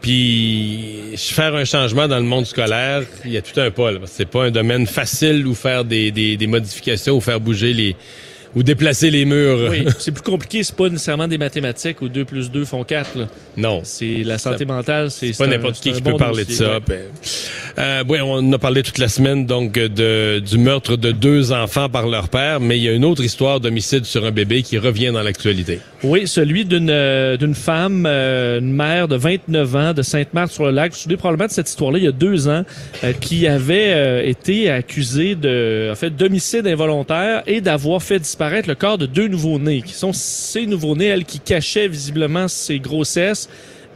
Puis 0.00 1.14
faire 1.16 1.54
un 1.54 1.64
changement 1.64 2.08
dans 2.08 2.18
le 2.18 2.24
monde 2.24 2.46
scolaire, 2.46 3.02
il 3.24 3.32
y 3.32 3.36
a 3.36 3.42
tout 3.42 3.58
un 3.60 3.70
pas. 3.70 3.90
C'est 4.06 4.28
pas 4.28 4.44
un 4.44 4.50
domaine 4.50 4.86
facile 4.86 5.46
où 5.46 5.54
faire 5.54 5.84
des, 5.84 6.10
des, 6.10 6.36
des 6.36 6.46
modifications 6.46 7.16
ou 7.16 7.20
faire 7.20 7.40
bouger 7.40 7.72
les 7.72 7.96
ou 8.54 8.62
déplacer 8.62 9.10
les 9.10 9.24
murs. 9.24 9.70
Oui, 9.70 9.84
c'est 9.98 10.12
plus 10.12 10.22
compliqué, 10.22 10.62
c'est 10.62 10.76
pas 10.76 10.88
nécessairement 10.88 11.28
des 11.28 11.38
mathématiques 11.38 12.02
où 12.02 12.08
2 12.08 12.24
plus 12.24 12.50
2 12.50 12.64
font 12.64 12.84
4. 12.84 13.18
Là. 13.18 13.26
Non. 13.56 13.80
C'est 13.84 14.22
la 14.24 14.38
santé 14.38 14.64
mentale, 14.64 15.10
c'est 15.10 15.36
pas 15.36 15.46
n'importe 15.46 15.76
qui 15.76 15.92
qui 15.92 16.02
peut 16.02 16.16
parler 16.16 16.44
de 16.44 16.52
ça. 16.52 16.74
ouais. 16.74 16.80
Ben, 16.86 17.00
euh, 17.78 18.04
oui, 18.08 18.18
on 18.22 18.52
a 18.52 18.58
parlé 18.58 18.82
toute 18.82 18.98
la 18.98 19.08
semaine 19.08 19.46
donc 19.46 19.72
de, 19.72 20.38
du 20.38 20.58
meurtre 20.58 20.96
de 20.96 21.10
deux 21.10 21.52
enfants 21.52 21.88
par 21.88 22.06
leur 22.08 22.28
père, 22.28 22.60
mais 22.60 22.78
il 22.78 22.84
y 22.84 22.88
a 22.88 22.92
une 22.92 23.04
autre 23.04 23.24
histoire 23.24 23.60
d'homicide 23.60 24.04
sur 24.04 24.24
un 24.24 24.30
bébé 24.30 24.62
qui 24.62 24.78
revient 24.78 25.10
dans 25.12 25.22
l'actualité. 25.22 25.80
Oui, 26.02 26.26
celui 26.26 26.64
d'une 26.64 26.90
euh, 26.90 27.36
d'une 27.36 27.54
femme, 27.54 28.04
euh, 28.06 28.60
une 28.60 28.72
mère 28.72 29.08
de 29.08 29.16
29 29.16 29.76
ans 29.76 29.92
de 29.92 30.02
Sainte-Marthe-sur-le-Lac. 30.02 30.92
Vous 30.92 30.96
vous 30.96 31.02
souvenez 31.02 31.16
probablement 31.16 31.46
de 31.46 31.52
cette 31.52 31.68
histoire-là 31.68 31.98
il 31.98 32.04
y 32.04 32.08
a 32.08 32.12
deux 32.12 32.48
ans, 32.48 32.64
euh, 33.02 33.12
qui 33.12 33.46
avait 33.46 33.92
euh, 33.94 34.22
été 34.24 34.70
accusée 34.70 35.34
de 35.34 35.88
en 35.90 35.94
fait 35.94 36.10
d'homicide 36.10 36.66
involontaire 36.66 37.42
et 37.46 37.60
d'avoir 37.60 38.02
fait 38.02 38.18
disparaître 38.18 38.43
le 38.50 38.74
corps 38.74 38.98
de 38.98 39.06
deux 39.06 39.28
nouveau-nés, 39.28 39.82
qui 39.82 39.94
sont 39.94 40.12
ces 40.12 40.66
nouveau-nés, 40.66 41.06
elle, 41.06 41.24
qui 41.24 41.40
cachaient 41.40 41.88
visiblement 41.88 42.48
ses 42.48 42.78
grossesses 42.78 43.48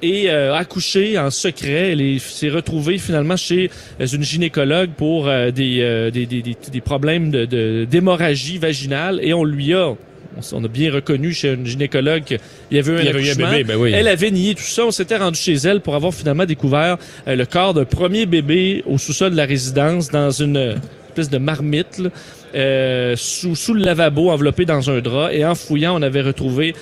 et 0.02 0.31
euh, 0.31 0.55
accouché 0.55 1.19
en 1.19 1.31
secret. 1.31 1.90
Elle 1.93 2.00
est- 2.00 2.19
s'est 2.21 2.50
retrouvée 2.50 2.99
finalement 2.99 3.37
chez 3.37 3.71
euh, 4.00 4.07
une 4.07 4.23
gynécologue 4.23 4.90
pour 4.97 5.28
euh, 5.28 5.50
des, 5.50 5.78
euh, 5.81 6.11
des, 6.11 6.26
des, 6.26 6.43
des, 6.43 6.81
problèmes 6.81 7.31
de- 7.31 7.45
de- 7.47 7.87
d'hémorragie 7.90 8.59
vaginale 8.59 9.19
et 9.23 9.33
on 9.35 9.45
lui 9.45 9.75
a 9.75 9.95
on 10.52 10.62
a 10.62 10.69
bien 10.69 10.93
reconnu 10.93 11.33
chez 11.33 11.52
une 11.55 11.67
gynécologue 11.67 12.23
qu'il 12.23 12.38
y 12.71 12.78
avait 12.78 12.93
eu 12.93 12.97
un 12.97 13.00
Il 13.00 13.07
y 13.07 13.09
avait 13.09 13.31
un 13.43 13.50
bébé, 13.50 13.64
ben 13.64 13.76
oui. 13.76 13.90
Elle 13.93 14.07
avait 14.07 14.31
nié 14.31 14.55
tout 14.55 14.62
ça. 14.62 14.87
On 14.87 14.93
s'était 14.93 15.17
rendu 15.17 15.37
chez 15.37 15.55
elle 15.55 15.81
pour 15.81 15.97
avoir 15.97 16.14
finalement 16.14 16.45
découvert 16.45 16.97
euh, 17.26 17.35
le 17.35 17.45
corps 17.45 17.75
d'un 17.75 17.85
premier 17.85 18.25
bébé 18.25 18.85
au 18.87 18.99
sous-sol 18.99 19.33
de 19.33 19.37
la 19.37 19.47
résidence 19.47 20.11
dans 20.12 20.31
une 20.31 20.57
euh, 20.57 20.75
espèce 21.09 21.28
de 21.31 21.38
marmite 21.38 21.99
là, 21.99 22.11
euh, 22.55 23.14
sous, 23.17 23.57
sous 23.57 23.75
le 23.75 23.85
lavabo 23.85 24.31
enveloppé 24.31 24.64
dans 24.64 24.90
un 24.90 25.00
drap. 25.00 25.33
Et 25.33 25.45
en 25.45 25.55
fouillant, 25.55 25.99
on 25.99 26.02
avait 26.02 26.23
retrouvé 26.23 26.75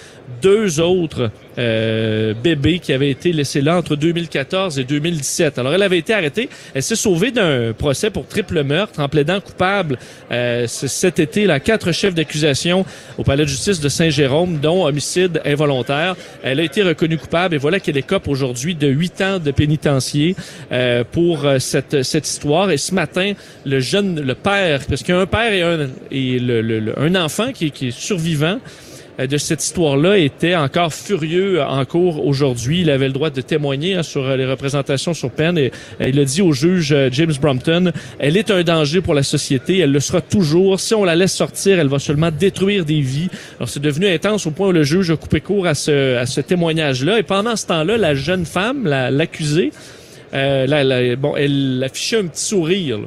deux 0.43 0.81
autres 0.81 1.31
euh, 1.59 2.35
bébés 2.35 2.79
qui 2.79 2.93
avaient 2.93 3.11
été 3.11 3.33
laissés 3.33 3.61
là 3.61 3.77
entre 3.77 3.97
2014 3.97 4.79
et 4.79 4.85
2017. 4.85 5.59
Alors, 5.59 5.73
elle 5.73 5.83
avait 5.83 5.99
été 5.99 6.13
arrêtée. 6.13 6.49
Elle 6.75 6.83
s'est 6.83 6.97
sauvée 6.97 7.31
d'un 7.31 7.73
procès 7.73 8.11
pour 8.11 8.27
triple 8.27 8.63
meurtre 8.63 9.01
en 9.01 9.09
plaidant 9.09 9.41
coupable 9.41 9.99
euh, 10.31 10.67
cet 10.67 11.19
été. 11.19 11.47
Là, 11.47 11.61
quatre 11.61 11.93
chefs 11.93 12.15
d'accusation 12.15 12.85
au 13.19 13.23
palais 13.25 13.45
de 13.45 13.49
justice 13.49 13.81
de 13.81 13.89
Saint-Jérôme, 13.89 14.59
dont 14.59 14.85
homicide 14.87 15.41
involontaire. 15.45 16.17
Elle 16.43 16.61
a 16.61 16.63
été 16.65 16.83
reconnue 16.83 17.19
coupable 17.19 17.55
et 17.55 17.59
voilà 17.59 17.81
qu'elle 17.81 17.97
écope 17.97 18.29
aujourd'hui 18.29 18.75
de 18.75 18.89
huit 18.89 19.21
ans 19.21 19.39
de 19.39 19.51
pénitencier 19.51 20.37
euh, 20.73 21.05
pour 21.11 21.45
euh, 21.47 21.59
cette, 21.59 22.03
cette 22.03 22.27
histoire. 22.29 22.71
Et 22.71 22.77
ce 22.77 22.95
matin, 22.95 23.33
le 23.65 23.81
jeune, 23.81 24.21
le 24.21 24.35
père, 24.35 24.81
parce 24.89 25.03
qu'il 25.03 25.15
y 25.15 25.19
a 25.19 25.21
un 25.21 25.27
père 25.27 25.53
et 25.53 25.63
un, 25.63 25.89
et 26.11 26.39
le, 26.39 26.61
le- 26.61 26.81
le- 26.81 26.99
un 26.99 27.15
enfant 27.15 27.53
qui, 27.53 27.67
est- 27.67 27.71
qui 27.71 27.89
est 27.89 27.97
survivant, 27.99 28.59
de 29.19 29.37
cette 29.39 29.65
histoire-là 29.65 30.19
était 30.19 30.55
encore 30.55 30.93
furieux 30.93 31.63
en 31.63 31.85
cours 31.87 32.27
aujourd'hui. 32.27 32.83
Il 32.83 32.91
avait 32.91 33.07
le 33.07 33.15
droit 33.15 33.31
de 33.31 33.41
témoigner 33.41 33.95
hein, 33.95 34.03
sur 34.03 34.25
euh, 34.27 34.37
les 34.37 34.45
représentations 34.45 35.15
sur 35.15 35.31
peine 35.31 35.57
et 35.57 35.73
euh, 36.03 36.09
il 36.09 36.21
a 36.21 36.25
dit 36.25 36.43
au 36.43 36.53
juge 36.53 36.93
euh, 36.93 37.09
James 37.13 37.33
Brompton, 37.41 37.93
elle 38.19 38.37
est 38.37 38.51
un 38.51 38.63
danger 38.63 39.01
pour 39.01 39.15
la 39.15 39.23
société, 39.23 39.79
elle 39.79 39.93
le 39.93 40.01
sera 40.01 40.21
toujours. 40.21 40.79
Si 40.81 40.95
on 40.95 41.05
la 41.05 41.15
laisse 41.15 41.33
sortir, 41.33 41.79
elle 41.79 41.89
va 41.89 41.99
seulement 41.99 42.31
détruire 42.31 42.85
des 42.85 43.01
vies. 43.01 43.31
Alors 43.59 43.71
c'est 43.71 43.81
devenu 43.81 44.07
intense 44.07 44.47
au 44.47 44.51
point 44.51 44.69
où 44.69 44.73
le 44.73 44.83
juge 44.83 45.11
a 45.11 45.17
coupé 45.17 45.41
court 45.41 45.67
à 45.67 45.75
ce, 45.75 46.17
à 46.17 46.27
ce 46.27 46.43
témoignage-là. 46.43 47.19
Et 47.19 47.23
pendant 47.23 47.57
ce 47.57 47.67
temps-là, 47.69 47.97
la 47.97 48.15
jeune 48.15 48.45
femme, 48.45 48.87
la- 48.87 49.11
l'accusée, 49.11 49.71
euh, 50.35 50.67
la- 50.67 50.85
la- 50.85 51.17
bon, 51.17 51.35
elle 51.37 51.83
affichait 51.85 52.19
un 52.19 52.27
petit 52.27 52.45
sourire. 52.45 52.99
là. 52.99 53.07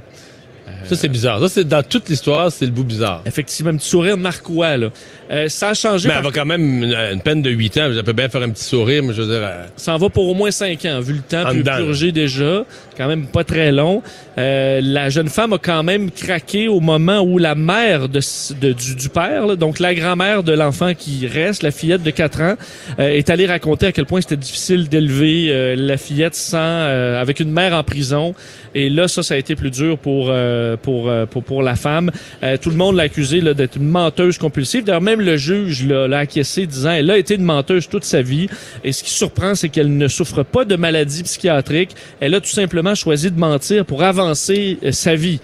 Ça, 0.86 0.96
c'est 0.96 1.08
bizarre. 1.10 1.40
Ça, 1.42 1.50
c'est 1.50 1.68
dans 1.68 1.84
toute 1.84 2.10
l'histoire, 2.10 2.52
c'est 2.52 2.66
le 2.66 2.72
bout 2.72 2.84
bizarre. 2.84 3.22
Effectivement, 3.26 3.72
un 3.72 3.78
petit 3.78 3.90
sourire 3.90 4.18
narquois. 4.18 4.78
Là. 4.78 4.88
Euh, 5.32 5.48
ça 5.50 5.70
a 5.70 5.74
changé. 5.74 6.08
Mais 6.08 6.14
par- 6.16 6.24
elle 6.24 6.26
va 6.28 6.32
quand 6.40 6.46
même 6.46 6.84
une, 6.84 6.94
une 6.94 7.22
peine 7.22 7.42
de 7.42 7.50
8 7.50 7.78
ans. 7.78 7.90
Je 7.94 8.02
peux 8.02 8.14
bien 8.14 8.30
faire 8.30 8.42
un 8.42 8.50
petit 8.50 8.64
sourire, 8.64 9.04
mais 9.04 9.14
je 9.14 9.22
veux 9.22 9.28
dire... 9.28 9.42
euh, 9.48 9.66
Ça 9.76 9.94
en 9.94 9.98
va 9.98 10.10
pour 10.10 10.28
au 10.28 10.34
moins 10.34 10.52
cinq 10.52 10.86
ans, 10.86 11.00
vu 11.02 11.14
le 11.14 11.20
temps 11.22 11.48
En 11.48 11.54
purgé 11.78 12.12
déjà, 12.12 12.64
quand 12.98 13.08
même 13.08 13.28
pas 13.28 13.44
très 13.44 13.72
long. 13.72 14.02
Euh, 14.38 14.80
la 14.82 15.10
jeune 15.10 15.28
femme 15.28 15.54
a 15.54 15.58
quand 15.58 15.84
même 15.84 16.10
craqué 16.12 16.68
au 16.68 16.80
moment 16.80 17.20
où 17.20 17.38
la 17.38 17.56
mère 17.56 18.08
de, 18.10 18.20
de- 18.62 18.74
du, 18.74 18.96
du 18.96 19.10
père, 19.10 19.46
là, 19.48 19.56
donc 19.56 19.80
la 19.80 19.94
grand-mère 19.94 20.44
de 20.44 20.54
l'enfant 20.54 20.94
qui 20.94 21.28
reste, 21.28 21.62
la 21.62 21.72
fillette 21.72 22.04
de 22.04 22.12
4 22.12 22.42
ans, 22.42 22.56
euh, 23.00 23.10
est 23.10 23.30
allée 23.30 23.46
raconter 23.46 23.88
à 23.88 23.92
quel 23.92 24.06
point 24.06 24.22
c'était 24.22 24.38
difficile 24.38 24.88
d'élever 24.90 25.48
euh, 25.50 25.76
la 25.78 25.98
fillette 25.98 26.36
sans 26.36 26.58
euh, 26.58 27.22
avec 27.22 27.40
une 27.40 27.52
mère 27.52 27.74
en 27.74 27.84
prison. 27.84 28.34
Et 28.76 28.90
là, 28.90 29.08
ça, 29.08 29.24
ça 29.24 29.34
a 29.34 29.38
été 29.38 29.56
plus 29.56 29.72
dur 29.72 29.98
pour 29.98 30.28
euh, 30.30 30.69
pour, 30.76 31.10
euh, 31.10 31.26
pour 31.26 31.44
pour 31.44 31.64
la 31.64 31.76
femme. 31.76 32.12
Euh, 32.44 32.58
tout 32.58 32.70
le 32.70 32.76
monde 32.76 32.96
l'a 32.96 33.04
accusée 33.04 33.42
là, 33.42 33.54
d'être 33.54 33.78
une 33.78 33.88
menteuse 33.88 34.38
compulsive. 34.38 34.84
D'ailleurs, 34.84 35.02
même 35.02 35.22
le 35.22 35.38
juge 35.38 35.86
là, 35.86 36.08
l'a 36.08 36.20
acquiescé, 36.20 36.66
disant 36.66 36.92
elle 36.92 37.10
a 37.12 37.18
été 37.18 37.36
une 37.36 37.44
menteuse 37.44 37.88
toute 37.88 38.04
sa 38.06 38.22
vie. 38.22 38.48
Et 38.84 38.92
ce 38.92 39.04
qui 39.04 39.12
surprend, 39.12 39.56
c'est 39.56 39.70
qu'elle 39.70 39.96
ne 39.96 40.08
souffre 40.08 40.44
pas 40.44 40.66
de 40.66 40.76
maladie 40.76 41.24
psychiatrique. 41.24 41.96
Elle 42.20 42.36
a 42.36 42.42
tout 42.42 42.50
simplement 42.50 42.96
choisi 42.96 43.32
de 43.32 43.40
mentir 43.40 43.86
pour 43.86 44.04
avancer 44.04 44.78
euh, 44.84 44.92
sa 44.92 45.16
vie. 45.16 45.40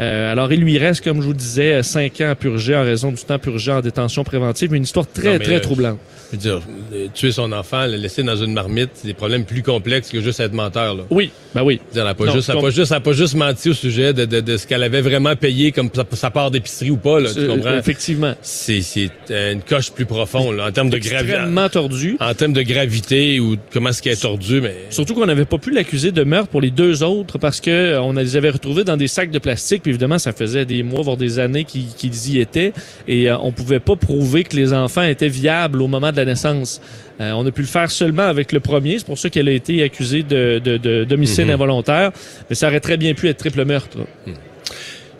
Euh, 0.00 0.32
alors, 0.32 0.52
il 0.52 0.60
lui 0.60 0.78
reste, 0.78 1.04
comme 1.04 1.20
je 1.20 1.26
vous 1.26 1.34
disais, 1.34 1.74
euh, 1.74 1.82
cinq 1.82 2.20
ans 2.20 2.30
à 2.30 2.34
purger 2.34 2.74
en 2.74 2.82
raison 2.82 3.12
du 3.12 3.22
temps 3.22 3.38
purgé 3.38 3.72
en 3.72 3.80
détention 3.80 4.24
préventive. 4.24 4.70
Mais 4.70 4.78
une 4.78 4.84
histoire 4.84 5.06
très, 5.06 5.38
Non, 5.38 5.44
très 5.44 5.56
euh, 5.56 5.60
troublante. 5.60 5.98
Je 6.42 6.48
veux 6.48 6.58
dire, 6.98 7.10
tuer 7.14 7.32
son 7.32 7.52
enfant, 7.52 7.86
le 7.86 7.96
laisser 7.96 8.22
dans 8.22 8.36
une 8.36 8.52
marmite, 8.52 8.90
c'est 8.94 9.06
des 9.06 9.14
problèmes 9.14 9.44
plus 9.44 9.62
complexes 9.62 10.10
que 10.10 10.20
juste 10.20 10.40
être 10.40 10.52
menteur. 10.52 10.94
Là. 10.94 11.02
Oui, 11.10 11.30
ben 11.54 11.62
oui. 11.62 11.80
Dire, 11.92 12.02
Elle 12.02 12.08
n'a 12.08 12.14
pas, 12.14 12.32
juste, 12.32 12.52
pas, 12.52 12.70
juste, 12.70 12.98
pas 12.98 13.12
juste 13.12 13.34
menti 13.34 13.70
au 13.70 13.74
sujet 13.74 14.12
de, 14.12 14.24
de, 14.24 14.40
de 14.40 14.56
ce 14.56 14.66
qu'elle 14.66 14.82
avait 14.82 15.00
vraiment 15.00 15.36
payé 15.36 15.72
comme 15.72 15.90
sa, 15.94 16.04
sa 16.12 16.30
part 16.30 16.50
d'épicerie 16.50 16.90
ou 16.90 16.96
pas. 16.96 17.20
Là, 17.20 17.30
tu 17.32 17.40
Euh, 17.40 17.48
comprends? 17.48 17.76
Effectivement. 17.76 18.34
C'est 18.42 18.82
euh, 19.30 19.52
une 19.52 19.62
coche 19.62 19.90
plus 19.90 20.06
profonde 20.06 20.56
là, 20.56 20.66
en 20.68 20.72
termes 20.72 20.90
de 20.90 20.98
gravité. 20.98 21.32
Extrêmement 21.32 21.68
tordu. 21.68 22.16
En 22.20 22.34
termes 22.34 22.52
de 22.52 22.62
gravité 22.62 23.40
ou 23.40 23.56
comment 23.72 23.92
ce 23.92 24.02
qui 24.02 24.08
est 24.08 24.20
tordu, 24.20 24.60
mais 24.60 24.74
Surtout 24.90 25.14
qu'on 25.14 25.26
n'avait 25.26 25.44
pas 25.44 25.58
pu 25.58 25.70
l'accuser 25.70 26.12
de 26.12 26.24
meurtre 26.24 26.48
pour 26.48 26.60
les 26.60 26.70
deux 26.70 27.02
autres 27.02 27.38
parce 27.38 27.60
que 27.60 27.70
euh, 27.70 28.00
on 28.02 28.12
les 28.12 28.36
avait 28.36 28.50
retrouvés 28.50 28.84
dans 28.84 28.96
des 28.96 29.08
sacs 29.08 29.30
de 29.30 29.38
plastique. 29.38 29.82
Puis 29.82 29.90
évidemment, 29.90 30.18
ça 30.18 30.32
faisait 30.32 30.64
des 30.64 30.82
mois, 30.82 31.02
voire 31.02 31.16
des 31.16 31.38
années 31.38 31.64
qu'ils 31.64 31.86
qu'ils 31.94 32.30
y 32.34 32.40
étaient. 32.40 32.72
Et 33.08 33.30
euh, 33.30 33.36
on 33.38 33.52
pouvait 33.52 33.80
pas 33.80 33.96
prouver 33.96 34.44
que 34.44 34.56
les 34.56 34.72
enfants 34.72 35.02
étaient 35.02 35.28
viables 35.28 35.82
au 35.82 35.88
moment 35.88 36.10
de 36.12 36.16
la 36.16 36.23
naissance. 36.24 36.80
Euh, 37.20 37.32
on 37.32 37.46
a 37.46 37.50
pu 37.50 37.60
le 37.62 37.66
faire 37.66 37.90
seulement 37.90 38.22
avec 38.24 38.52
le 38.52 38.60
premier. 38.60 38.98
C'est 38.98 39.06
pour 39.06 39.18
ça 39.18 39.30
qu'elle 39.30 39.48
a 39.48 39.52
été 39.52 39.82
accusée 39.82 40.22
de, 40.22 40.60
de, 40.64 40.76
de- 40.76 41.04
d'homicide 41.04 41.46
Mhm. 41.46 41.50
involontaire. 41.54 42.10
Mais 42.48 42.56
ça 42.56 42.68
aurait 42.68 42.80
très 42.80 42.96
bien 42.96 43.14
pu 43.14 43.28
être 43.28 43.38
triple 43.38 43.64
meurtre. 43.64 43.98
là. 43.98 44.32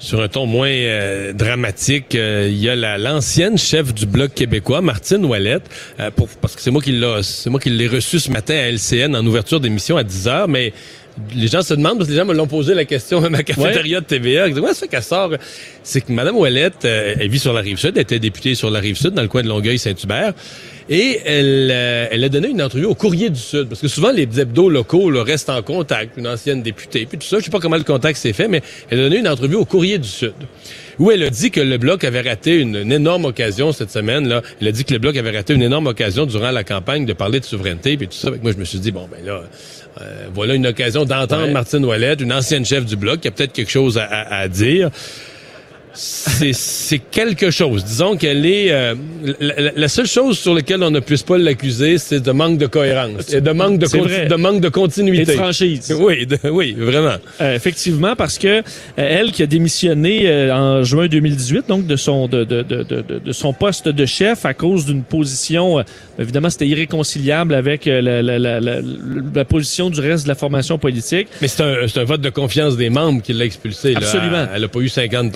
sur 0.00 0.20
un 0.20 0.28
ton 0.28 0.44
moins 0.44 0.68
euh, 0.68 1.32
dramatique, 1.32 2.14
euh, 2.14 2.46
il 2.50 2.58
y 2.58 2.68
a 2.68 2.76
la- 2.76 2.98
l'ancienne 2.98 3.56
chef 3.56 3.94
du 3.94 4.04
bloc 4.04 4.34
québécois, 4.34 4.82
Martine 4.82 5.24
Ouellette, 5.24 5.62
euh, 5.98 6.10
pour, 6.10 6.28
parce 6.28 6.54
que 6.54 6.60
c'est 6.60 6.70
moi 6.70 6.82
qui 6.82 6.92
l'a, 6.92 7.22
c'est 7.22 7.48
moi 7.48 7.58
qui 7.58 7.70
l'ai 7.70 7.88
reçu 7.88 8.18
ce 8.20 8.30
matin 8.30 8.52
à 8.54 8.68
LCN 8.70 9.16
en 9.16 9.24
ouverture 9.24 9.60
d'émission 9.60 9.96
à 9.96 10.02
10 10.04 10.28
heures, 10.28 10.48
mais 10.48 10.74
les 11.34 11.46
gens 11.46 11.62
se 11.62 11.74
demandent, 11.74 11.98
parce 11.98 12.08
que 12.08 12.12
les 12.12 12.18
gens 12.18 12.24
me 12.24 12.34
l'ont 12.34 12.46
posé 12.46 12.74
la 12.74 12.84
question 12.84 13.20
même 13.20 13.34
à 13.34 13.38
la 13.38 13.44
cafétéria 13.44 14.00
de 14.00 14.04
TVA, 14.04 14.48
ils 14.48 14.54
disent, 14.54 14.62
ouais, 14.62 14.74
ça 14.74 14.80
fait 14.80 14.88
qu'elle 14.88 15.02
sort. 15.02 15.30
C'est 15.82 16.00
que 16.00 16.12
Mme 16.12 16.36
Ouellette, 16.36 16.84
euh, 16.84 17.14
elle 17.18 17.28
vit 17.28 17.38
sur 17.38 17.52
la 17.52 17.60
Rive-Sud, 17.60 17.92
elle 17.94 18.02
était 18.02 18.18
députée 18.18 18.54
sur 18.54 18.70
la 18.70 18.80
Rive-Sud, 18.80 19.10
dans 19.10 19.22
le 19.22 19.28
coin 19.28 19.42
de 19.42 19.48
Longueuil-Saint-Hubert, 19.48 20.34
et 20.90 21.20
elle, 21.24 21.70
euh, 21.72 22.08
elle 22.10 22.24
a 22.24 22.28
donné 22.28 22.48
une 22.48 22.60
entrevue 22.60 22.84
au 22.84 22.94
Courrier 22.94 23.30
du 23.30 23.40
Sud, 23.40 23.68
parce 23.68 23.80
que 23.80 23.88
souvent 23.88 24.10
les 24.10 24.22
hebdos 24.22 24.68
locaux 24.68 25.10
là, 25.10 25.22
restent 25.22 25.50
en 25.50 25.62
contact, 25.62 26.16
une 26.16 26.26
ancienne 26.26 26.62
députée, 26.62 27.06
puis 27.06 27.18
tout 27.18 27.26
ça, 27.26 27.38
je 27.38 27.44
sais 27.44 27.50
pas 27.50 27.60
comment 27.60 27.76
le 27.76 27.84
contact 27.84 28.18
s'est 28.18 28.32
fait, 28.32 28.48
mais 28.48 28.62
elle 28.90 29.00
a 29.00 29.02
donné 29.04 29.18
une 29.18 29.28
entrevue 29.28 29.56
au 29.56 29.64
Courrier 29.64 29.98
du 29.98 30.08
Sud, 30.08 30.34
où 30.98 31.10
elle 31.10 31.22
a 31.22 31.30
dit 31.30 31.50
que 31.50 31.60
le 31.60 31.78
Bloc 31.78 32.04
avait 32.04 32.20
raté 32.20 32.56
une, 32.60 32.76
une 32.76 32.92
énorme 32.92 33.24
occasion 33.24 33.72
cette 33.72 33.90
semaine. 33.90 34.28
Là. 34.28 34.42
Elle 34.60 34.68
a 34.68 34.72
dit 34.72 34.84
que 34.84 34.92
le 34.92 34.98
Bloc 34.98 35.16
avait 35.16 35.30
raté 35.30 35.54
une 35.54 35.62
énorme 35.62 35.86
occasion 35.86 36.26
durant 36.26 36.50
la 36.50 36.64
campagne 36.64 37.04
de 37.06 37.12
parler 37.12 37.40
de 37.40 37.44
souveraineté, 37.44 37.96
puis 37.96 38.08
tout 38.08 38.14
ça. 38.16 38.30
Moi, 38.42 38.52
je 38.52 38.58
me 38.58 38.64
suis 38.64 38.78
dit, 38.78 38.90
bon, 38.92 39.08
ben 39.10 39.24
là, 39.24 39.42
euh, 40.00 40.26
voilà 40.34 40.54
une 40.54 40.66
occasion 40.66 41.04
d'entendre 41.04 41.44
Ouais. 41.46 41.50
Martine 41.52 41.84
Ouellette, 41.84 42.20
une 42.20 42.32
ancienne 42.32 42.64
chef 42.64 42.84
du 42.84 42.96
Bloc, 42.96 43.20
qui 43.20 43.28
a 43.28 43.30
peut-être 43.30 43.52
quelque 43.52 43.70
chose 43.70 43.98
à, 43.98 44.04
à- 44.04 44.40
à 44.40 44.48
dire. 44.48 44.90
C'est 45.94 46.98
quelque 47.10 47.50
chose. 47.50 47.84
Disons 47.84 48.16
qu'elle 48.16 48.44
est... 48.46 48.72
euh, 48.72 48.94
la, 49.40 49.88
seule 49.88 50.06
chose 50.06 50.38
sur 50.38 50.54
laquelle 50.54 50.82
on 50.82 50.90
ne 50.90 51.00
puisse 51.00 51.22
pas 51.22 51.38
l'accuser, 51.38 51.98
c'est 51.98 52.20
de 52.20 52.32
manque 52.32 52.58
de 52.58 52.66
cohérence 52.66 53.32
et 53.32 53.40
de 53.40 53.50
manque 53.52 53.78
de, 53.78 53.86
vrai. 53.86 54.28
manque 54.36 54.60
de 54.60 54.66
Et 54.66 54.70
de 54.70 54.74
continuité. 54.74 55.32
franchise. 55.34 55.94
Oui, 56.04 56.26
de- 56.26 56.38
oui, 56.50 56.74
vraiment. 56.76 57.16
Euh, 57.40 57.54
effectivement, 57.54 58.16
parce 58.16 58.38
que 58.38 58.48
euh, 58.58 58.62
elle 58.96 59.32
qui 59.32 59.42
a 59.42 59.46
démissionné 59.46 60.50
en 60.52 60.82
juin 60.82 61.06
2018, 61.06 61.68
donc 61.68 61.86
de 61.86 61.96
son 61.96 62.26
de, 62.28 62.44
de, 62.44 62.62
de, 62.62 63.32
son 63.32 63.52
poste 63.52 63.88
de 63.88 64.06
chef 64.06 64.44
à 64.44 64.54
cause 64.54 64.86
d'une 64.86 65.02
position, 65.02 65.82
évidemment 66.18 66.50
c'était 66.50 66.66
irréconciliable 66.66 67.54
avec 67.54 67.86
la, 67.86 69.44
position 69.44 69.90
du 69.90 70.00
reste 70.00 70.24
de 70.24 70.28
la 70.28 70.34
formation 70.34 70.78
politique. 70.78 71.28
Mais 71.40 71.48
c'est 71.48 71.62
un, 71.62 72.04
vote 72.04 72.20
de 72.20 72.30
confiance 72.30 72.76
des 72.76 72.90
membres 72.90 73.22
qui 73.22 73.32
l'a 73.32 73.44
expulsé. 73.44 73.92
là. 73.92 73.98
Absolument. 73.98 74.46
Elle 74.54 74.62
n'a 74.62 74.68
pas 74.68 74.80
eu 74.80 74.88
50 74.88 75.32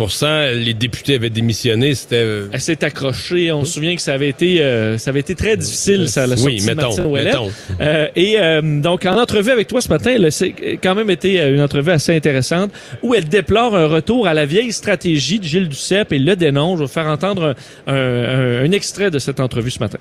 les 0.54 0.74
députés 0.74 1.14
avaient 1.16 1.30
démissionné, 1.30 1.94
c'était... 1.94 2.16
euh, 2.16 2.48
Elle 2.52 2.60
s'est 2.60 2.84
accrochée. 2.84 3.52
On 3.52 3.64
se 3.64 3.74
souvient 3.74 3.94
que 3.96 4.02
ça 4.02 4.14
avait 4.14 4.28
été, 4.28 4.62
euh, 4.62 4.98
ça 4.98 5.10
avait 5.10 5.20
été 5.20 5.34
très 5.34 5.56
difficile, 5.56 6.08
ça, 6.08 6.26
la 6.26 6.34
oui, 6.36 6.58
sortie 6.60 6.60
de 6.60 6.74
mettons, 6.74 7.12
mettons. 7.12 7.50
Euh, 7.80 8.08
et 8.16 8.36
euh, 8.38 8.80
donc, 8.80 9.06
en 9.06 9.18
entrevue 9.18 9.50
avec 9.50 9.68
toi 9.68 9.80
ce 9.80 9.88
matin, 9.88 10.16
c'est 10.30 10.52
quand 10.82 10.94
même 10.94 11.10
été 11.10 11.40
une 11.48 11.60
entrevue 11.60 11.90
assez 11.90 12.14
intéressante 12.14 12.70
où 13.02 13.14
elle 13.14 13.28
déplore 13.28 13.74
un 13.76 13.86
retour 13.86 14.26
à 14.26 14.34
la 14.34 14.46
vieille 14.46 14.72
stratégie 14.72 15.38
de 15.38 15.44
Gilles 15.44 15.68
Duceppe 15.68 16.12
et 16.12 16.18
le 16.18 16.36
dénonce. 16.36 16.74
Je 16.74 16.78
vais 16.80 16.86
vous 16.86 16.92
faire 16.92 17.06
entendre 17.06 17.54
un, 17.86 17.92
un- 17.94 18.64
un 18.64 18.72
extrait 18.72 19.10
de 19.10 19.18
cette 19.18 19.40
entrevue 19.40 19.70
ce 19.70 19.78
matin. 19.80 19.98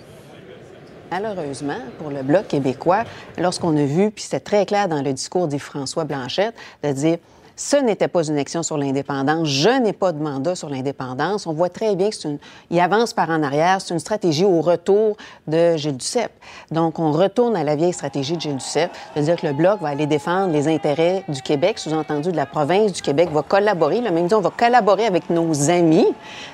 Malheureusement, 1.10 1.78
pour 2.00 2.10
le 2.10 2.22
Bloc 2.22 2.50
québécois, 2.50 3.06
lorsqu'on 3.40 3.78
a 3.78 3.86
vu, 3.86 4.12
puis 4.12 4.26
c'était 4.26 4.42
très 4.42 4.66
clair 4.66 4.90
dans 4.90 5.02
le 5.02 5.14
discours 5.14 5.48
d'Yves-François 5.48 6.04
Blanchette, 6.04 6.54
de 6.84 6.92
dire 6.92 7.18
ce 7.58 7.76
n'était 7.76 8.08
pas 8.08 8.24
une 8.24 8.38
action 8.38 8.62
sur 8.62 8.78
l'indépendance, 8.78 9.48
je 9.48 9.82
n'ai 9.82 9.92
pas 9.92 10.12
de 10.12 10.22
mandat 10.22 10.54
sur 10.54 10.70
l'indépendance. 10.70 11.48
On 11.48 11.54
voit 11.54 11.70
très 11.70 11.96
bien 11.96 12.10
que 12.10 12.16
c'est 12.16 12.30
une. 12.30 12.38
Il 12.70 12.80
avance 12.80 13.14
par 13.14 13.32
en 13.32 13.42
arrière, 13.42 13.82
c'est 13.82 13.96
une 13.96 14.00
stratégie 14.00 14.46
au 14.46 14.62
retour 14.62 15.18
de 15.48 15.76
Gilles 15.76 15.98
Duceppe. 15.98 16.32
Donc, 16.70 17.00
on 17.00 17.12
retourne 17.12 17.56
à 17.56 17.64
la 17.64 17.76
vieille 17.76 17.94
stratégie 17.94 18.36
de 18.36 18.42
Gilles 18.42 18.58
Duceppe, 18.58 18.92
de 19.16 19.22
dire 19.22 19.36
que 19.38 19.48
le 19.48 19.54
Bloc 19.54 19.82
va 19.82 19.90
aller 19.90 20.06
défendre 20.06 20.54
les 20.54 20.68
intérêts 20.68 21.24
du 21.28 21.42
Québec, 21.42 21.80
sous-entendu 21.80 22.32
de 22.32 22.38
la 22.38 22.46
province 22.46 22.94
du 22.94 23.02
Québec, 23.02 23.30
va 23.32 23.42
collaborer. 23.42 24.02
Le 24.02 24.12
même 24.12 24.28
dit, 24.28 24.36
on 24.36 24.42
va 24.42 24.52
collaborer 24.52 25.08
avec 25.08 25.32
nos 25.32 25.72
amis. 25.72 26.08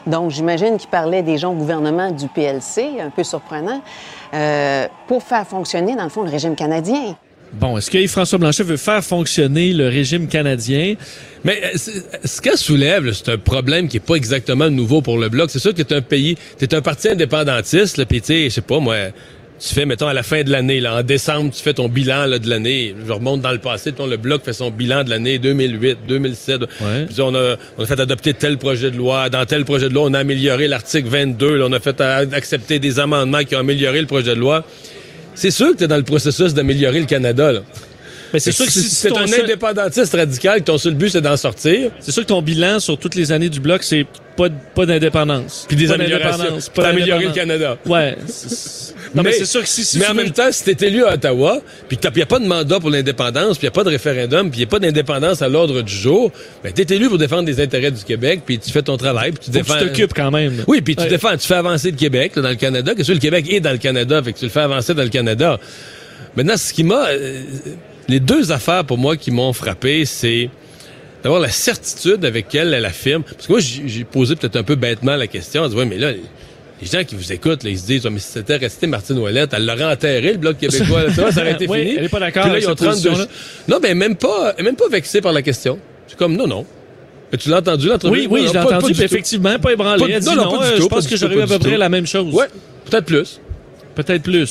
Donc, 0.07 0.31
j'imagine 0.31 0.77
qu'il 0.77 0.89
parlait 0.89 1.21
des 1.21 1.37
gens 1.37 1.51
au 1.51 1.55
gouvernement 1.55 2.11
du 2.11 2.29
PLC, 2.29 3.01
un 3.01 3.09
peu 3.09 3.25
surprenant, 3.25 3.81
euh, 4.33 4.87
pour 5.07 5.21
faire 5.21 5.45
fonctionner, 5.45 5.97
dans 5.97 6.03
le 6.03 6.09
fond, 6.09 6.23
le 6.23 6.29
régime 6.29 6.55
canadien. 6.55 7.17
Bon, 7.59 7.77
est-ce 7.77 7.91
que 7.91 7.97
Yves-François 7.99 8.39
Blanchet 8.39 8.63
veut 8.63 8.77
faire 8.77 9.03
fonctionner 9.03 9.73
le 9.73 9.87
régime 9.87 10.27
canadien? 10.27 10.95
Mais 11.43 11.61
euh, 11.63 11.67
c'est- 11.75 12.03
ce 12.27 12.41
qu'elle 12.41 12.57
soulève, 12.57 13.11
c'est 13.13 13.29
un 13.31 13.37
problème 13.37 13.87
qui 13.87 13.97
est 13.97 14.05
pas 14.05 14.15
exactement 14.15 14.69
nouveau 14.69 15.01
pour 15.01 15.17
le 15.19 15.29
Bloc. 15.29 15.51
C'est 15.51 15.59
sûr 15.59 15.73
que 15.73 15.81
t'es 15.83 15.95
un 15.95 16.01
pays, 16.01 16.35
t'es 16.57 16.73
un 16.73 16.81
parti 16.81 17.09
indépendantiste, 17.09 17.97
là, 17.97 18.05
puis 18.05 18.21
tu 18.21 18.27
sais, 18.27 18.43
je 18.45 18.49
sais 18.49 18.61
pas, 18.61 18.79
moi, 18.79 18.95
tu 19.59 19.73
fais, 19.73 19.85
mettons, 19.85 20.07
à 20.07 20.13
la 20.13 20.23
fin 20.23 20.41
de 20.41 20.49
l'année, 20.51 20.79
là, 20.81 20.95
en 20.95 21.03
décembre, 21.03 21.51
tu 21.55 21.61
fais 21.61 21.75
ton 21.75 21.87
bilan 21.87 22.25
là, 22.25 22.39
de 22.39 22.49
l'année. 22.49 22.95
Je 23.07 23.11
remonte 23.13 23.41
dans 23.41 23.51
le 23.51 23.59
passé, 23.59 23.91
ton, 23.93 24.07
le 24.07 24.17
Bloc 24.17 24.43
fait 24.43 24.51
son 24.53 24.71
bilan 24.71 25.03
de 25.03 25.11
l'année 25.11 25.37
2008, 25.37 25.99
2007. 26.07 26.61
Ouais. 26.61 27.05
Puis 27.05 27.21
on 27.21 27.33
a, 27.35 27.55
on 27.77 27.83
a 27.83 27.85
fait 27.85 27.99
adopter 27.99 28.33
tel 28.33 28.57
projet 28.57 28.89
de 28.89 28.97
loi. 28.97 29.29
Dans 29.29 29.45
tel 29.45 29.63
projet 29.63 29.89
de 29.89 29.93
loi, 29.93 30.05
on 30.07 30.13
a 30.15 30.19
amélioré 30.19 30.67
l'article 30.67 31.07
22. 31.07 31.57
là, 31.57 31.65
on 31.69 31.71
a 31.73 31.79
fait 31.79 32.01
euh, 32.01 32.25
accepter 32.33 32.79
des 32.79 32.99
amendements 32.99 33.43
qui 33.43 33.55
ont 33.55 33.59
amélioré 33.59 34.01
le 34.01 34.07
projet 34.07 34.33
de 34.33 34.39
loi. 34.39 34.65
C'est 35.35 35.51
sûr 35.51 35.71
que 35.73 35.77
tu 35.77 35.87
dans 35.87 35.97
le 35.97 36.03
processus 36.03 36.53
d'améliorer 36.53 36.99
le 36.99 37.05
Canada. 37.05 37.51
Là. 37.51 37.61
Ben, 38.33 38.39
c'est 38.39 38.51
sûr 38.51 38.65
que 38.65 38.71
si, 38.71 38.81
si 38.81 38.89
si 38.95 39.07
ton 39.09 39.27
seul- 39.27 39.43
indépendantiste 39.43 40.13
radical, 40.15 40.59
que 40.59 40.65
ton 40.65 40.77
seul 40.79 40.95
but, 40.95 41.09
c'est 41.09 41.21
d'en 41.21 41.37
sortir. 41.37 41.91
c'est 41.99 42.11
sûr 42.11 42.23
que 42.23 42.27
ton 42.29 42.41
bilan 42.41 42.79
sur 42.79 42.97
toutes 42.97 43.13
les 43.15 43.31
années 43.31 43.49
du 43.49 43.59
bloc, 43.59 43.83
c'est 43.83 44.07
pas, 44.35 44.49
pas 44.73 44.87
d'indépendance. 44.87 45.65
Puis 45.67 45.77
des 45.77 45.85
Pas 45.87 45.93
améliorations. 45.93 46.57
Pour 46.73 46.83
améliorer 46.83 47.25
le. 47.25 47.31
Canada. 47.31 47.77
Ouais. 47.85 48.17
Non, 49.15 49.21
mais, 49.21 49.33
c'est 49.33 49.45
sûr 49.45 49.61
que 49.61 49.67
si, 49.67 49.85
si 49.85 49.99
mais 49.99 50.07
en 50.07 50.15
veux- 50.15 50.23
même 50.23 50.31
temps, 50.31 50.47
si 50.49 50.63
t'es 50.63 50.87
élu 50.87 51.03
à 51.05 51.13
Ottawa, 51.13 51.61
puis 51.87 51.97
qu'il 51.97 52.09
n'y 52.15 52.21
a 52.23 52.25
pas 52.25 52.39
de 52.39 52.47
mandat 52.47 52.79
pour 52.79 52.89
l'indépendance, 52.89 53.59
puis 53.59 53.67
il 53.67 53.69
n'y 53.69 53.71
a 53.71 53.71
pas 53.71 53.83
de 53.83 53.89
référendum, 53.89 54.49
puis 54.49 54.61
il 54.61 54.63
n'y 54.63 54.67
a 54.67 54.71
pas 54.71 54.79
d'indépendance 54.79 55.43
à 55.43 55.49
l'ordre 55.49 55.83
du 55.83 55.93
jour, 55.93 56.31
ben 56.63 56.73
t'es 56.73 56.95
élu 56.95 57.09
pour 57.09 57.19
défendre 57.19 57.45
les 57.47 57.61
intérêts 57.61 57.91
du 57.91 58.03
Québec, 58.03 58.41
puis 58.43 58.57
tu 58.57 58.71
fais 58.71 58.81
ton 58.81 58.97
travail, 58.97 59.31
puis 59.33 59.39
tu 59.39 59.45
faut 59.51 59.51
défends... 59.51 59.77
tu 59.77 59.85
t'occupes 59.85 60.13
quand 60.15 60.31
même. 60.31 60.63
Oui, 60.67 60.81
puis 60.81 60.95
tu 60.95 61.03
Ouais. 61.03 61.09
défends, 61.09 61.37
tu 61.37 61.45
fais 61.45 61.53
avancer 61.53 61.91
le 61.91 61.97
Québec 61.97 62.31
là, 62.37 62.41
dans 62.41 62.49
le 62.49 62.55
Canada, 62.55 62.95
que 62.95 63.03
le 63.11 63.19
Québec 63.19 63.45
est 63.51 63.59
dans 63.59 63.71
le 63.71 63.77
Canada, 63.77 64.23
fait 64.23 64.33
que 64.33 64.39
tu 64.39 64.45
le 64.45 64.51
fais 64.51 64.61
avancer 64.61 64.95
dans 64.95 65.03
le 65.03 65.09
Canada. 65.09 65.59
Maintenant, 66.35 66.57
ce 66.57 66.73
qui 66.73 66.83
m'a... 66.83 67.09
euh, 67.09 67.43
les 68.07 68.19
deux 68.19 68.51
affaires 68.51 68.85
pour 68.85 68.97
moi 68.97 69.15
qui 69.17 69.31
m'ont 69.31 69.53
frappé, 69.53 70.05
c'est 70.05 70.49
d'avoir 71.23 71.41
la 71.41 71.49
certitude 71.49 72.25
avec 72.25 72.45
laquelle 72.47 72.73
elle 72.73 72.85
affirme. 72.85 73.23
Parce 73.23 73.47
que 73.47 73.51
moi, 73.53 73.61
j'ai 73.61 74.03
posé 74.03 74.35
peut-être 74.35 74.57
un 74.57 74.63
peu 74.63 74.75
bêtement 74.75 75.15
la 75.15 75.27
question. 75.27 75.63
On 75.63 75.67
dit, 75.69 75.75
ouais, 75.75 75.85
mais 75.85 75.97
là, 75.97 76.11
les- 76.11 76.21
gens 76.91 77.03
qui 77.05 77.15
vous 77.15 77.31
écoutent, 77.31 77.63
là, 77.63 77.69
ils 77.69 77.79
se 77.79 77.85
disent, 77.85 78.05
mais 78.11 78.19
si 78.19 78.27
c'était 78.33 78.57
resté 78.57 78.87
Martine 78.87 79.17
Ouellette, 79.17 79.53
elle 79.53 79.65
l'aurait 79.65 79.85
enterré, 79.93 80.33
le 80.33 80.37
Bloc 80.37 80.57
québécois. 80.57 81.03
là, 81.03 81.13
ça, 81.13 81.31
ça 81.31 81.39
aurait 81.41 81.53
été 81.53 81.65
Oui, 81.69 81.79
fini. 81.79 81.95
elle 81.97 82.03
est 82.05 82.09
pas 82.09 82.19
d'accord 82.19 82.45
avec 82.47 82.61
cette 82.63 82.75
32 82.75 82.89
position-là. 82.91 83.25
Non, 83.69 83.79
ben 83.81 83.97
même 83.97 84.17
pas, 84.17 84.53
même 84.61 84.75
pas 84.75 84.89
vexé 84.89 85.21
par 85.21 85.31
la 85.31 85.41
question. 85.41 85.79
C'est 86.07 86.17
comme, 86.17 86.35
non, 86.35 86.45
non. 86.45 86.65
Mais 87.31 87.37
tu 87.37 87.47
l'as 87.49 87.59
entendu, 87.59 87.87
l'entrevue? 87.87 88.11
Oui, 88.13 88.27
oui, 88.29 88.41
Non, 88.41 88.47
je 88.49 88.53
l'ai 88.53 88.59
entendu, 88.59 88.91
effectivement, 89.01 89.57
pas 89.59 89.71
ébranlé. 89.71 89.99
Pas- 90.03 90.09
Elle 90.09 90.19
dit 90.19 90.27
non, 90.27 90.35
non, 90.35 90.43
non, 90.43 90.57
pas 90.59 90.67
du 90.67 90.73
euh, 90.73 90.75
tout, 90.75 90.83
je 90.83 90.87
pense 90.89 91.07
que 91.07 91.15
j'aurais 91.15 91.35
eu 91.35 91.41
à 91.41 91.47
peu 91.47 91.59
près 91.59 91.77
la 91.77 91.87
même 91.87 92.05
chose. 92.05 92.33
Ouais, 92.33 92.47
peut-être 92.89 93.05
plus. 93.05 93.39
Peut-être 93.95 94.23
plus. 94.23 94.49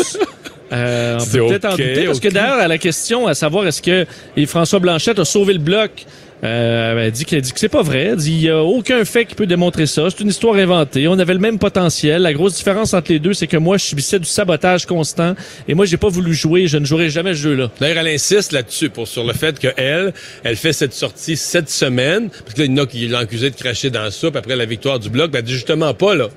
Euh, 0.73 1.19
on 1.21 1.26
peut 1.26 1.47
peut-être 1.49 1.64
en 1.67 1.71
douter. 1.71 2.05
Parce 2.07 2.21
que 2.21 2.29
d'ailleurs, 2.29 2.59
à 2.59 2.69
la 2.69 2.79
question 2.79 3.26
à 3.26 3.35
savoir 3.35 3.67
est-ce 3.67 3.83
que 3.83 4.07
François 4.47 4.79
Blanchette 4.79 5.19
a 5.19 5.25
sauvé 5.25 5.52
le 5.52 5.59
bloc, 5.59 6.07
euh, 6.45 6.99
elle 6.99 7.12
dit 7.12 7.25
qu'il 7.25 7.41
dit 7.41 7.52
que 7.52 7.61
c'est 7.61 7.69
pas 7.69 7.83
vrai. 7.83 8.05
Elle 8.05 8.17
dit 8.17 8.33
il 8.33 8.43
y 8.43 8.50
a 8.50 8.62
aucun 8.62 9.05
fait 9.05 9.26
qui 9.26 9.35
peut 9.35 9.47
démontrer 9.47 9.87
ça. 9.87 10.09
C'est 10.11 10.21
une 10.21 10.31
histoire 10.31 10.57
inventée. 10.57 11.07
On 11.07 11.19
avait 11.19 11.35
le 11.35 11.41
même 11.41 11.59
potentiel. 11.59 12.23
La 12.23 12.33
grosse 12.33 12.57
différence 12.57 12.95
entre 12.95 13.12
les 13.12 13.21
deux, 13.21 13.33
c'est 13.33 13.47
que 13.47 13.57
moi, 13.57 13.76
je 13.76 13.85
subissais 13.85 14.19
du 14.19 14.25
sabotage 14.25 14.87
constant 14.87 15.35
et 15.69 15.75
moi, 15.75 15.85
j'ai 15.85 15.99
pas 15.99 16.08
voulu 16.08 16.35
jouer. 16.35 16.67
Je 16.67 16.78
ne 16.78 16.85
jouerai 16.85 17.11
jamais 17.11 17.35
ce 17.35 17.41
jeu-là. 17.41 17.71
D'ailleurs, 17.80 17.99
elle 17.99 18.15
insiste 18.15 18.52
là-dessus 18.52 18.89
pour 18.91 19.06
sur 19.06 19.25
le 19.25 19.35
fait 19.35 19.58
qu'elle, 19.58 20.13
elle 20.43 20.56
fait 20.56 20.73
cette 20.73 20.95
sortie 20.95 21.37
cette 21.37 21.71
semaine, 21.71 22.28
parce 22.28 22.54
que 22.54 22.61
là, 22.61 22.67
il 22.67 22.76
y 22.76 22.80
en 22.80 22.82
a 22.82 22.87
qui 22.87 23.06
l'ont 23.06 23.19
accusé 23.19 23.50
de 23.50 23.56
cracher 23.56 23.91
dans 23.91 24.02
la 24.02 24.11
soupe 24.11 24.35
après 24.35 24.56
la 24.56 24.67
victoire 24.67 24.99
du 24.99 25.11
bloc. 25.11 25.30
Ben, 25.30 25.39
elle 25.41 25.45
dit 25.45 25.52
justement 25.52 25.95
pas, 25.95 26.15
là. 26.15 26.28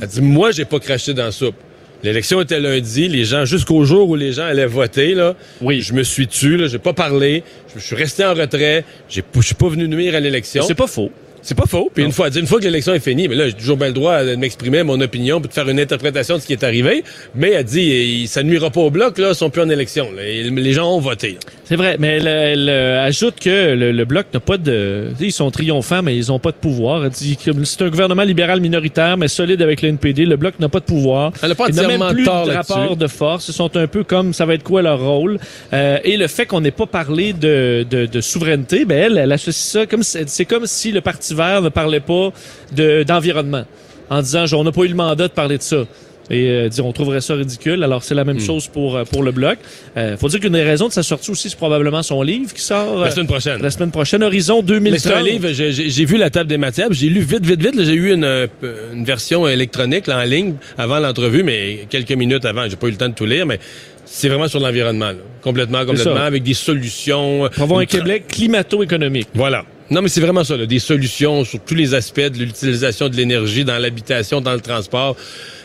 Elle 0.00 0.08
dit, 0.08 0.20
moi, 0.20 0.50
j'ai 0.50 0.64
pas 0.64 0.80
craché 0.80 1.14
dans 1.14 1.24
la 1.24 1.32
soupe. 1.32 1.54
L'élection 2.02 2.40
était 2.40 2.60
lundi, 2.60 3.08
les 3.08 3.24
gens, 3.24 3.44
jusqu'au 3.44 3.84
jour 3.84 4.08
où 4.08 4.14
les 4.14 4.32
gens 4.32 4.44
allaient 4.44 4.66
voter, 4.66 5.14
là. 5.14 5.34
Oui. 5.60 5.80
Je 5.80 5.92
me 5.94 6.02
suis 6.04 6.28
tu, 6.28 6.56
là, 6.56 6.68
j'ai 6.68 6.78
pas 6.78 6.92
parlé, 6.92 7.42
je, 7.74 7.80
je 7.80 7.84
suis 7.84 7.96
resté 7.96 8.24
en 8.24 8.34
retrait, 8.34 8.84
j'ai, 9.08 9.24
je 9.34 9.40
suis 9.40 9.54
pas 9.54 9.68
venu 9.68 9.88
nuire 9.88 10.14
à 10.14 10.20
l'élection. 10.20 10.62
C'est 10.66 10.74
pas 10.74 10.86
faux. 10.86 11.10
C'est 11.48 11.54
pas 11.54 11.64
faux. 11.64 11.90
Puis 11.94 12.04
une 12.04 12.12
fois, 12.12 12.28
une 12.28 12.46
fois 12.46 12.58
que 12.58 12.64
l'élection 12.64 12.92
est 12.92 13.00
finie, 13.00 13.26
mais 13.26 13.34
là, 13.34 13.48
j'ai 13.48 13.54
toujours 13.54 13.78
bien 13.78 13.86
le 13.86 13.94
droit 13.94 14.22
de 14.22 14.36
m'exprimer 14.36 14.82
mon 14.82 15.00
opinion 15.00 15.40
puis 15.40 15.48
de 15.48 15.54
faire 15.54 15.66
une 15.66 15.80
interprétation 15.80 16.36
de 16.36 16.42
ce 16.42 16.46
qui 16.46 16.52
est 16.52 16.62
arrivé. 16.62 17.02
Mais 17.34 17.52
elle 17.52 17.64
dit, 17.64 18.26
ça 18.26 18.42
nuira 18.42 18.68
pas 18.68 18.82
au 18.82 18.90
bloc, 18.90 19.16
là, 19.16 19.30
ils 19.30 19.34
sont 19.34 19.48
plus 19.48 19.62
en 19.62 19.70
élection. 19.70 20.12
là. 20.14 20.26
Et 20.26 20.42
les 20.42 20.72
gens 20.74 20.94
ont 20.94 21.00
voté. 21.00 21.38
C'est 21.64 21.76
vrai, 21.76 21.96
mais 21.98 22.18
elle, 22.18 22.26
elle, 22.26 22.68
ajoute 22.68 23.40
que 23.40 23.74
le, 23.74 23.92
le 23.92 24.04
bloc 24.04 24.26
n'a 24.34 24.40
pas 24.40 24.58
de. 24.58 25.06
Ils 25.18 25.32
sont 25.32 25.50
triomphants, 25.50 26.02
mais 26.02 26.14
ils 26.14 26.30
ont 26.30 26.38
pas 26.38 26.50
de 26.50 26.56
pouvoir. 26.56 27.06
Elle 27.06 27.12
dit 27.12 27.38
que 27.38 27.50
c'est 27.64 27.80
un 27.80 27.88
gouvernement 27.88 28.24
libéral 28.24 28.60
minoritaire, 28.60 29.16
mais 29.16 29.28
solide 29.28 29.62
avec 29.62 29.80
le 29.80 29.88
NPD. 29.88 30.26
Le 30.26 30.36
bloc 30.36 30.60
n'a 30.60 30.68
pas 30.68 30.80
de 30.80 30.84
pouvoir. 30.84 31.32
Elle 31.42 31.52
a 31.52 31.54
pas 31.54 31.68
n'a 31.68 31.88
même 31.88 32.12
plus 32.12 32.24
tort 32.24 32.46
de 32.46 32.52
rapport 32.52 32.94
de 32.94 33.06
force. 33.06 33.48
Ils 33.48 33.54
sont 33.54 33.74
un 33.74 33.86
peu 33.86 34.04
comme 34.04 34.34
ça 34.34 34.44
va 34.44 34.52
être 34.52 34.64
quoi 34.64 34.82
leur 34.82 35.00
rôle? 35.00 35.38
Euh, 35.72 35.96
et 36.04 36.18
le 36.18 36.26
fait 36.26 36.44
qu'on 36.44 36.60
n'ait 36.60 36.70
pas 36.70 36.86
parlé 36.86 37.32
de, 37.32 37.86
de, 37.88 38.04
de 38.04 38.20
souveraineté, 38.20 38.84
ben 38.84 38.98
elle, 38.98 39.16
elle 39.16 39.32
associe 39.32 39.72
ça 39.72 39.86
comme 39.86 40.02
c'est 40.02 40.44
comme 40.44 40.66
si 40.66 40.92
le 40.92 41.00
Parti 41.00 41.37
ne 41.62 41.68
parlait 41.68 42.00
pas 42.00 42.32
de 42.74 43.02
d'environnement, 43.02 43.64
en 44.10 44.20
disant 44.22 44.44
on 44.54 44.64
n'a 44.64 44.72
pas 44.72 44.82
eu 44.82 44.88
le 44.88 44.94
mandat 44.94 45.28
de 45.28 45.32
parler 45.32 45.58
de 45.58 45.62
ça. 45.62 45.84
Et 46.30 46.46
euh, 46.50 46.68
dire 46.68 46.84
on 46.84 46.92
trouverait 46.92 47.22
ça 47.22 47.34
ridicule. 47.34 47.82
Alors 47.82 48.02
c'est 48.04 48.14
la 48.14 48.22
Hmm. 48.22 48.26
même 48.26 48.40
chose 48.40 48.66
pour 48.68 48.96
euh, 48.98 49.04
pour 49.04 49.22
le 49.22 49.32
bloc. 49.32 49.56
Euh, 49.96 50.18
faut 50.18 50.28
dire 50.28 50.40
qu'une 50.40 50.52
des 50.52 50.62
raisons 50.62 50.88
de 50.88 50.92
sa 50.92 51.02
sortie 51.02 51.30
aussi, 51.30 51.48
c'est 51.48 51.56
probablement 51.56 52.02
son 52.02 52.20
livre 52.20 52.52
qui 52.52 52.60
sort 52.60 53.00
La 53.00 53.06
euh, 53.06 53.10
semaine 53.10 53.26
prochaine. 53.26 53.62
la 53.62 53.70
semaine 53.70 53.90
prochaine, 53.90 54.22
Horizon 54.22 54.60
2030. 54.60 54.92
Mais 54.92 54.98
c'est 54.98 55.14
un 55.14 55.22
livre, 55.22 55.48
j'ai- 55.52 56.04
vu 56.04 56.18
la 56.18 56.28
table 56.28 56.50
des 56.50 56.58
matières, 56.58 56.88
j'ai 56.92 57.08
lu 57.08 57.20
vite, 57.20 57.46
vite, 57.46 57.62
vite. 57.62 57.82
J'ai 57.82 57.94
eu 57.94 58.12
une, 58.12 58.46
une 58.92 59.04
version 59.06 59.48
électronique 59.48 60.06
là, 60.06 60.18
en 60.18 60.24
ligne 60.24 60.52
avant 60.76 60.98
l'entrevue, 60.98 61.42
mais 61.44 61.86
quelques 61.88 62.12
minutes 62.12 62.44
avant. 62.44 62.68
J'ai 62.68 62.76
pas 62.76 62.88
eu 62.88 62.90
le 62.90 62.98
temps 62.98 63.08
de 63.08 63.14
tout 63.14 63.24
lire, 63.24 63.46
mais 63.46 63.58
c'est 64.04 64.28
vraiment 64.28 64.48
sur 64.48 64.60
l'environnement. 64.60 65.12
Complètement, 65.40 65.86
complètement, 65.86 66.16
avec 66.16 66.42
des 66.42 66.52
solutions. 66.52 67.48
Pour 67.54 67.62
avoir 67.62 67.80
un 67.80 67.86
Québec 67.86 68.24
climato-économique. 68.28 69.28
Voilà. 69.34 69.64
Non, 69.90 70.02
mais 70.02 70.08
c'est 70.08 70.20
vraiment 70.20 70.44
ça, 70.44 70.56
là, 70.56 70.66
des 70.66 70.78
solutions 70.80 71.44
sur 71.44 71.60
tous 71.60 71.74
les 71.74 71.94
aspects 71.94 72.20
de 72.20 72.38
l'utilisation 72.38 73.08
de 73.08 73.16
l'énergie 73.16 73.64
dans 73.64 73.78
l'habitation, 73.78 74.40
dans 74.40 74.52
le 74.52 74.60
transport. 74.60 75.16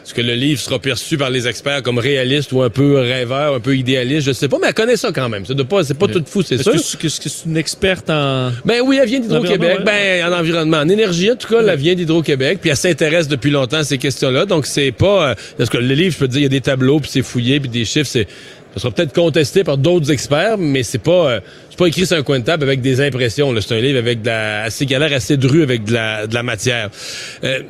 Est-ce 0.05 0.13
que 0.13 0.21
le 0.21 0.33
livre 0.33 0.59
sera 0.59 0.79
perçu 0.79 1.17
par 1.17 1.29
les 1.29 1.47
experts 1.47 1.81
comme 1.81 1.97
réaliste 1.97 2.51
ou 2.51 2.61
un 2.61 2.69
peu 2.69 2.99
rêveur, 2.99 3.53
un 3.55 3.59
peu 3.61 3.75
idéaliste? 3.77 4.27
Je 4.27 4.33
sais 4.33 4.49
pas, 4.49 4.57
mais 4.61 4.67
elle 4.67 4.73
connaît 4.73 4.97
ça 4.97 5.11
quand 5.13 5.29
même. 5.29 5.45
C'est 5.45 5.61
pas, 5.63 5.83
c'est 5.83 5.93
pas 5.97 6.07
tout 6.07 6.23
fou, 6.25 6.41
c'est 6.41 6.55
Est-ce 6.55 6.63
sûr. 6.63 6.79
c'est- 6.79 6.97
que 6.99 7.09
c'est 7.09 7.45
une 7.45 7.55
experte 7.57 8.09
en... 8.09 8.51
Ben 8.65 8.81
oui, 8.85 8.99
elle 9.01 9.07
vient 9.07 9.19
d'Hydro-Québec. 9.21 9.79
Ben, 9.85 10.25
en 10.25 10.37
environnement. 10.37 10.77
En 10.77 10.89
énergie, 10.89 11.31
en 11.31 11.35
tout 11.37 11.47
cas, 11.47 11.61
elle 11.65 11.79
vient 11.79 11.95
d'Hydro-Québec. 11.95 12.59
Puis 12.61 12.69
elle 12.69 12.75
s'intéresse 12.77 13.29
depuis 13.29 13.51
longtemps 13.51 13.77
à 13.77 13.83
ces 13.85 13.97
questions-là. 13.97 14.45
Donc, 14.45 14.65
c'est 14.65 14.91
pas... 14.91 15.29
euh, 15.29 15.35
parce 15.57 15.69
que 15.69 15.77
le 15.77 15.93
livre, 15.95 16.13
je 16.13 16.17
peux 16.19 16.27
te 16.27 16.31
dire, 16.33 16.41
il 16.41 16.43
y 16.43 16.47
a 16.47 16.49
des 16.49 16.61
tableaux, 16.61 16.99
puis 16.99 17.09
c'est 17.11 17.23
fouillé, 17.23 17.59
puis 17.61 17.69
des 17.69 17.85
chiffres, 17.85 18.09
c'est... 18.11 18.27
Ça 18.75 18.79
sera 18.81 18.91
peut-être 18.91 19.13
contesté 19.13 19.63
par 19.63 19.77
d'autres 19.77 20.11
experts, 20.11 20.57
mais 20.57 20.83
c'est 20.83 20.97
pas... 20.97 21.29
euh, 21.29 21.39
c'est 21.73 21.79
pas 21.79 21.87
écrit 21.87 22.05
sur 22.05 22.15
un 22.17 22.21
coin 22.21 22.37
de 22.37 22.43
table 22.45 22.61
avec 22.65 22.81
des 22.81 23.01
impressions. 23.01 23.51
C'est 23.59 23.73
un 23.75 23.79
livre 23.79 23.97
avec 23.97 24.21
de 24.21 24.27
la... 24.27 24.61
assez 24.65 24.85
galère, 24.85 25.11
assez 25.11 25.37
dru 25.37 25.63
avec 25.63 25.83
de 25.85 25.93
la, 25.93 26.27
de 26.27 26.33
la 26.35 26.43
matière. 26.43 26.91
Euh, 27.43 27.61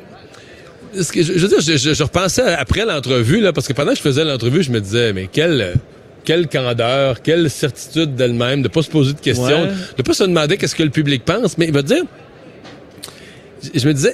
ce 1.00 1.10
que 1.10 1.22
je, 1.22 1.32
je 1.32 1.38
veux 1.38 1.48
dire, 1.48 1.60
je, 1.62 1.78
je- 1.78 1.94
je 1.94 2.02
repensais 2.02 2.42
après 2.42 2.84
l'entrevue, 2.84 3.40
là, 3.40 3.54
parce 3.54 3.66
que 3.66 3.72
pendant 3.72 3.92
que 3.92 3.96
je 3.96 4.02
faisais 4.02 4.22
l'entrevue, 4.22 4.62
je 4.62 4.70
me 4.72 4.80
disais, 4.82 5.14
mais 5.14 5.26
quelle, 5.32 5.72
quelle 6.22 6.48
candeur, 6.48 7.22
quelle 7.22 7.48
certitude 7.48 8.14
d'elle-même, 8.14 8.60
de 8.60 8.68
pas 8.68 8.82
se 8.82 8.90
poser 8.90 9.14
de 9.14 9.20
questions, 9.20 9.62
Ouais. 9.62 9.70
de 9.96 10.02
pas 10.02 10.12
se 10.12 10.24
demander 10.24 10.58
qu'est-ce 10.58 10.74
que 10.76 10.82
le 10.82 10.90
public 10.90 11.24
pense, 11.24 11.56
mais 11.56 11.64
il 11.68 11.72
va 11.72 11.80
dire, 11.80 12.02
je- 13.74 13.88
me 13.88 13.94
disais, 13.94 14.12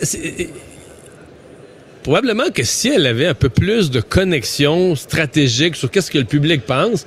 probablement 2.04 2.50
que 2.54 2.62
si 2.62 2.88
elle 2.90 3.06
avait 3.06 3.26
un 3.26 3.34
peu 3.34 3.48
plus 3.48 3.90
de 3.90 4.00
connexion 4.00 4.94
stratégique 4.94 5.74
sur 5.76 5.90
qu'est-ce 5.90 6.10
que 6.12 6.18
le 6.18 6.24
public 6.24 6.62
pense, 6.64 7.06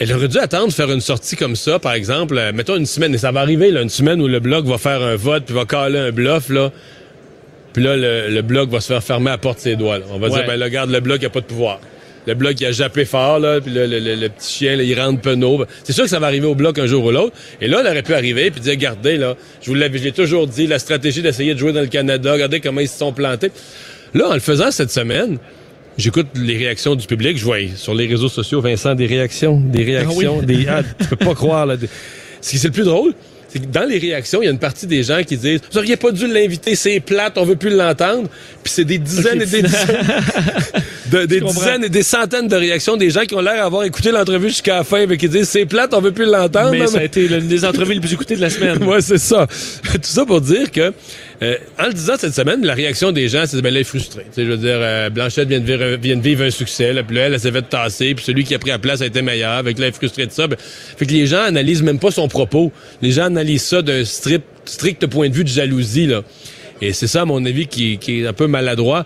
Elle 0.00 0.12
aurait 0.12 0.28
dû 0.28 0.38
attendre 0.38 0.68
de 0.68 0.72
faire 0.72 0.90
une 0.92 1.00
sortie 1.00 1.34
comme 1.34 1.56
ça, 1.56 1.78
par 1.78 1.92
exemple, 1.94 2.38
euh, 2.38 2.52
mettons 2.52 2.76
une 2.76 2.86
semaine, 2.86 3.14
et 3.14 3.18
ça 3.18 3.32
va 3.32 3.40
arriver, 3.40 3.70
là, 3.72 3.82
une 3.82 3.88
semaine 3.88 4.20
où 4.22 4.28
le 4.28 4.38
bloc 4.38 4.64
va 4.64 4.78
faire 4.78 5.02
un 5.02 5.16
vote, 5.16 5.44
puis 5.44 5.54
va 5.54 5.64
caler 5.64 5.98
un 5.98 6.10
bluff, 6.12 6.50
là. 6.50 6.70
Puis 7.72 7.82
là, 7.82 7.96
le, 7.96 8.28
le 8.28 8.42
bloc 8.42 8.70
va 8.70 8.80
se 8.80 8.86
faire 8.88 9.02
fermer 9.02 9.30
à 9.30 9.32
la 9.32 9.38
porte 9.38 9.58
ses 9.58 9.74
doigts. 9.76 9.98
là. 9.98 10.04
On 10.12 10.18
va 10.18 10.28
Ouais. 10.28 10.34
dire, 10.38 10.46
ben 10.46 10.56
là, 10.56 10.66
regarde, 10.66 10.90
le 10.90 11.00
bloc, 11.00 11.18
il 11.20 11.26
a 11.26 11.30
pas 11.30 11.40
de 11.40 11.46
pouvoir. 11.46 11.80
Le 12.26 12.34
bloc, 12.34 12.60
il 12.60 12.66
a 12.66 12.72
jappé 12.72 13.04
fort, 13.04 13.38
là, 13.40 13.60
puis 13.60 13.72
le, 13.72 13.86
le- 13.86 13.98
le- 14.14 14.28
petit 14.28 14.52
chien, 14.58 14.76
là, 14.76 14.82
il 14.82 15.00
rentre 15.00 15.20
penaud. 15.20 15.64
C'est 15.82 15.92
sûr 15.92 16.04
que 16.04 16.10
ça 16.10 16.18
va 16.20 16.26
arriver 16.28 16.46
au 16.46 16.54
bloc 16.54 16.78
un 16.78 16.86
jour 16.86 17.04
ou 17.04 17.10
l'autre. 17.10 17.34
Et 17.60 17.66
là, 17.68 17.78
elle 17.80 17.86
aurait 17.88 18.02
pu 18.02 18.14
arriver 18.14 18.50
puis 18.50 18.60
dire, 18.60 18.72
regardez, 18.72 19.16
là, 19.16 19.34
je 19.62 19.66
vous 19.68 19.74
l'avais, 19.74 19.98
je 19.98 20.04
l'ai 20.04 20.12
toujours 20.12 20.46
dit, 20.46 20.66
la 20.66 20.78
stratégie 20.78 21.22
d'essayer 21.22 21.54
de 21.54 21.58
jouer 21.58 21.72
dans 21.72 21.80
le 21.80 21.86
Canada, 21.86 22.32
regardez 22.32 22.60
comment 22.60 22.80
ils 22.80 22.88
se 22.88 22.98
sont 22.98 23.12
plantés. 23.12 23.50
Là, 24.14 24.28
en 24.28 24.34
le 24.34 24.40
faisant 24.40 24.70
cette 24.70 24.90
semaine, 24.90 25.38
j'écoute 25.98 26.28
les 26.34 26.56
réactions 26.56 26.94
du 26.94 27.06
public, 27.06 27.36
je 27.36 27.44
vois 27.44 27.58
sur 27.76 27.94
les 27.94 28.06
réseaux 28.06 28.28
sociaux, 28.30 28.60
Vincent, 28.62 28.94
des 28.94 29.06
réactions, 29.06 29.60
des 29.60 29.84
réactions, 29.84 30.38
oui. 30.38 30.46
des, 30.46 30.66
ah, 30.70 30.82
tu 30.98 31.06
peux 31.08 31.16
pas 31.16 31.34
croire, 31.34 31.66
là. 31.66 31.76
des- 31.76 31.88
Ce 32.40 32.50
qui 32.50 32.58
c'est 32.58 32.68
le 32.68 32.72
plus 32.72 32.84
drôle, 32.84 33.12
c'est 33.50 33.60
que 33.60 33.66
dans 33.66 33.88
les 33.88 33.98
réactions, 33.98 34.42
il 34.42 34.44
y 34.44 34.48
a 34.48 34.50
une 34.50 34.58
partie 34.58 34.86
des 34.86 35.02
gens 35.02 35.22
qui 35.26 35.36
disent 35.36 35.60
Vous 35.72 35.78
auriez 35.78 35.96
pas 35.96 36.10
dû 36.12 36.26
l'inviter, 36.26 36.74
c'est 36.74 37.00
plate, 37.00 37.38
on 37.38 37.44
veut 37.44 37.56
plus 37.56 37.70
l'entendre. 37.74 38.28
Puis 38.62 38.72
c'est 38.74 38.84
des 38.84 38.98
dizaines 38.98 39.40
et 39.40 39.46
des 39.46 39.62
dizaines, 39.62 40.06
de- 41.10 41.24
des 41.24 41.40
dizaines 41.40 41.84
et 41.84 41.88
des 41.88 42.02
centaines 42.02 42.46
de 42.46 42.56
réactions 42.56 42.98
des 42.98 43.08
gens 43.08 43.22
qui 43.22 43.34
ont 43.34 43.40
l'air 43.40 43.64
d'avoir 43.64 43.84
écouté 43.84 44.10
l'entrevue 44.10 44.48
jusqu'à 44.50 44.76
la 44.76 44.84
fin, 44.84 45.06
mais 45.06 45.16
qui 45.16 45.30
disent 45.30 45.48
c'est 45.48 45.64
plate, 45.64 45.94
on 45.94 46.00
veut 46.02 46.12
plus 46.12 46.26
l'entendre. 46.26 46.72
Mais 46.72 46.86
ça 46.86 46.98
a 46.98 47.04
été 47.04 47.26
l'une 47.26 47.48
des 47.48 47.64
entrevues 47.64 47.94
les 47.94 48.00
plus 48.00 48.12
écoutées 48.12 48.36
de 48.36 48.42
la 48.42 48.50
semaine. 48.50 48.82
Ouais, 48.86 49.00
c'est 49.00 49.16
ça. 49.18 49.46
Tout 49.94 49.98
ça 50.02 50.26
pour 50.26 50.42
dire 50.42 50.70
que, 50.70 50.92
euh, 51.40 51.56
en 51.78 51.86
le 51.86 51.92
disant 51.92 52.14
cette 52.18 52.34
semaine, 52.34 52.64
la 52.64 52.74
réaction 52.74 53.12
des 53.12 53.28
gens, 53.28 53.44
c'est 53.46 53.62
ben 53.62 53.72
là, 53.72 53.80
est 53.80 53.84
sais, 53.84 53.98
je 54.36 54.42
veux 54.42 54.56
dire, 54.56 54.78
euh, 54.78 55.08
Blanchette 55.08 55.48
vient 55.48 55.60
de, 55.60 55.64
vivre, 55.64 55.96
vient 55.96 56.16
de 56.16 56.22
vivre 56.22 56.44
un 56.44 56.50
succès, 56.50 56.92
là, 56.92 57.04
puis 57.04 57.14
là, 57.14 57.26
elle, 57.26 57.34
elle 57.34 57.40
s'est 57.40 57.52
fait 57.52 57.62
tasser, 57.62 58.14
puis 58.14 58.24
celui 58.24 58.42
qui 58.42 58.54
a 58.54 58.58
pris 58.58 58.70
la 58.70 58.78
place 58.80 59.02
a 59.02 59.06
été 59.06 59.22
meilleur, 59.22 59.52
avec 59.52 59.78
là, 59.78 59.86
elle 59.86 59.90
est 59.90 59.96
frustrée 59.96 60.26
de 60.26 60.32
ça. 60.32 60.48
Ben, 60.48 60.56
fait 60.58 61.06
que 61.06 61.12
les 61.12 61.26
gens 61.26 61.42
analysent 61.42 61.82
même 61.82 62.00
pas 62.00 62.10
son 62.10 62.26
propos. 62.26 62.72
Les 63.02 63.12
gens 63.12 63.24
analysent 63.24 63.62
ça 63.62 63.82
d'un 63.82 64.04
strict, 64.04 64.44
strict 64.64 65.06
point 65.06 65.28
de 65.28 65.34
vue 65.34 65.44
de 65.44 65.48
jalousie, 65.48 66.06
là. 66.06 66.22
Et 66.80 66.92
c'est 66.92 67.06
ça, 67.06 67.22
à 67.22 67.24
mon 67.24 67.44
avis, 67.44 67.66
qui, 67.66 67.98
qui 67.98 68.20
est 68.20 68.26
un 68.26 68.32
peu 68.32 68.46
maladroit. 68.46 69.04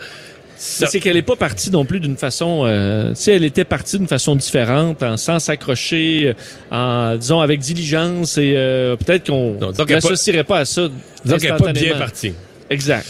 C'est 0.65 1.01
qu'elle 1.01 1.15
n'est 1.15 1.23
pas 1.23 1.35
partie 1.35 1.71
non 1.73 1.85
plus 1.85 1.99
d'une 1.99 2.17
façon. 2.17 2.63
Euh, 2.65 3.15
sais, 3.15 3.33
elle 3.33 3.45
était 3.45 3.65
partie 3.65 3.99
d'une 3.99 4.07
façon 4.07 4.37
différente, 4.37 5.03
en, 5.03 5.17
sans 5.17 5.41
s'accrocher, 5.41 6.29
euh, 6.73 6.75
en 6.77 7.17
disons 7.17 7.41
avec 7.41 7.59
diligence 7.61 8.39
et 8.39 8.55
euh, 8.57 8.95
peut-être 8.97 9.27
qu'on 9.27 9.55
est 9.55 9.75
pas- 9.87 9.95
n'associerait 9.95 10.45
pas 10.45 10.59
à 10.61 10.65
ça. 10.65 10.83
disons 11.25 11.37
qu'elle 11.39 11.53
n'est 11.53 11.59
pas 11.59 11.73
bien 11.73 11.99
partie. 11.99 12.33
Exact. 12.71 13.07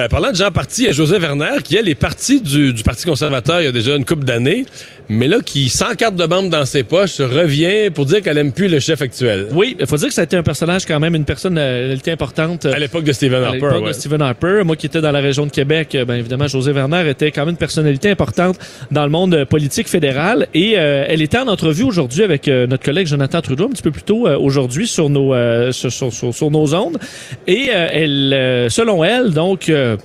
Euh, 0.00 0.08
parlant 0.08 0.30
de 0.32 0.36
gens 0.36 0.50
partis, 0.50 0.82
il 0.82 0.86
y 0.86 0.88
a 0.88 0.92
José 0.92 1.18
Werner, 1.18 1.62
qui, 1.62 1.76
elle, 1.76 1.88
est 1.88 1.94
parti 1.94 2.40
du, 2.40 2.72
du 2.72 2.82
Parti 2.82 3.06
conservateur 3.06 3.60
il 3.60 3.64
y 3.64 3.68
a 3.68 3.72
déjà 3.72 3.94
une 3.94 4.04
couple 4.04 4.24
d'années, 4.24 4.66
mais 5.08 5.28
là, 5.28 5.38
qui, 5.44 5.68
sans 5.68 5.94
carte 5.94 6.16
de 6.16 6.24
membre 6.24 6.50
dans 6.50 6.64
ses 6.64 6.82
poches, 6.82 7.20
revient 7.20 7.90
pour 7.94 8.04
dire 8.04 8.20
qu'elle 8.20 8.38
aime 8.38 8.50
plus 8.52 8.66
le 8.66 8.80
chef 8.80 9.02
actuel. 9.02 9.46
Oui, 9.52 9.76
il 9.78 9.86
faut 9.86 9.96
dire 9.96 10.08
que 10.08 10.14
ça 10.14 10.22
a 10.22 10.24
été 10.24 10.36
un 10.36 10.42
personnage 10.42 10.84
quand 10.84 10.98
même, 10.98 11.14
une 11.14 11.24
personnalité 11.24 12.10
importante. 12.10 12.66
euh, 12.66 12.72
À 12.74 12.78
l'époque 12.80 13.04
de 13.04 13.12
Stephen 13.12 13.44
à 13.44 13.46
Harper, 13.48 13.60
l'époque 13.60 13.82
ouais. 13.82 13.88
de 13.88 13.92
Stephen 13.92 14.20
Harper. 14.22 14.62
Moi 14.64 14.74
qui 14.74 14.86
étais 14.86 15.00
dans 15.00 15.12
la 15.12 15.20
région 15.20 15.46
de 15.46 15.52
Québec, 15.52 15.94
euh, 15.94 16.04
ben 16.04 16.14
évidemment, 16.16 16.48
José 16.48 16.72
Werner 16.72 17.08
était 17.08 17.30
quand 17.30 17.42
même 17.42 17.50
une 17.50 17.56
personnalité 17.56 18.10
importante 18.10 18.58
dans 18.90 19.04
le 19.04 19.10
monde 19.10 19.34
euh, 19.34 19.44
politique 19.44 19.86
fédéral. 19.88 20.48
Et 20.54 20.74
euh, 20.76 21.04
elle 21.06 21.22
était 21.22 21.38
en 21.38 21.46
entrevue 21.46 21.84
aujourd'hui 21.84 22.24
avec 22.24 22.48
euh, 22.48 22.66
notre 22.66 22.82
collègue 22.82 23.06
Jonathan 23.06 23.40
Trudeau, 23.42 23.66
un 23.66 23.70
petit 23.70 23.82
peu 23.82 23.92
plus 23.92 24.02
tôt 24.02 24.26
euh, 24.26 24.36
aujourd'hui 24.38 24.88
sur 24.88 25.08
nos 25.08 25.34
euh, 25.34 25.70
sur, 25.70 25.92
sur, 25.92 26.12
sur- 26.12 26.50
nos 26.50 26.74
ondes. 26.74 26.98
Et 27.46 27.68
euh, 27.72 27.88
elle, 27.92 28.70
selon 28.72 29.04
elle, 29.04 29.30
donc. 29.30 29.70
Euh, 29.84 29.96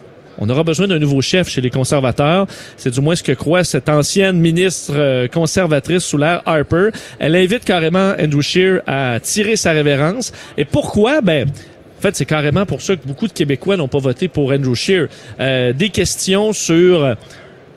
on 0.42 0.50
aura 0.50 0.64
besoin 0.64 0.88
d'un 0.88 1.00
nouveau 1.00 1.22
chef 1.22 1.50
chez 1.50 1.60
les 1.60 1.70
conservateurs. 1.70 2.48
C'est 2.78 2.92
du 2.92 3.02
moins 3.02 3.16
ce 3.16 3.24
que 3.24 3.34
croit 3.34 3.64
cette 3.66 3.90
ancienne 3.90 4.40
ministre 4.40 4.94
euh, 4.96 5.28
conservatrice 5.28 6.04
sous 6.04 6.20
Harper. 6.22 6.90
Elle 7.20 7.36
invite 7.36 7.66
carrément 7.66 8.14
Andrew 8.18 8.42
Scheer 8.42 8.82
à 8.88 9.20
tirer 9.20 9.58
sa 9.58 9.72
révérence. 9.72 10.32
Et 10.58 10.64
pourquoi? 10.64 11.20
Ben, 11.22 11.48
en 11.48 12.02
fait, 12.02 12.16
c'est 12.16 12.26
carrément 12.26 12.66
pour 12.66 12.82
ça 12.82 12.96
que 12.96 13.06
beaucoup 13.06 13.28
de 13.28 13.34
Québécois 13.34 13.76
n'ont 13.76 13.90
pas 13.90 14.00
voté 14.00 14.30
pour 14.30 14.54
Andrew 14.54 14.76
Scheer. 14.76 15.10
Euh, 15.42 15.74
des 15.74 15.90
questions 15.90 16.54
sur 16.54 17.18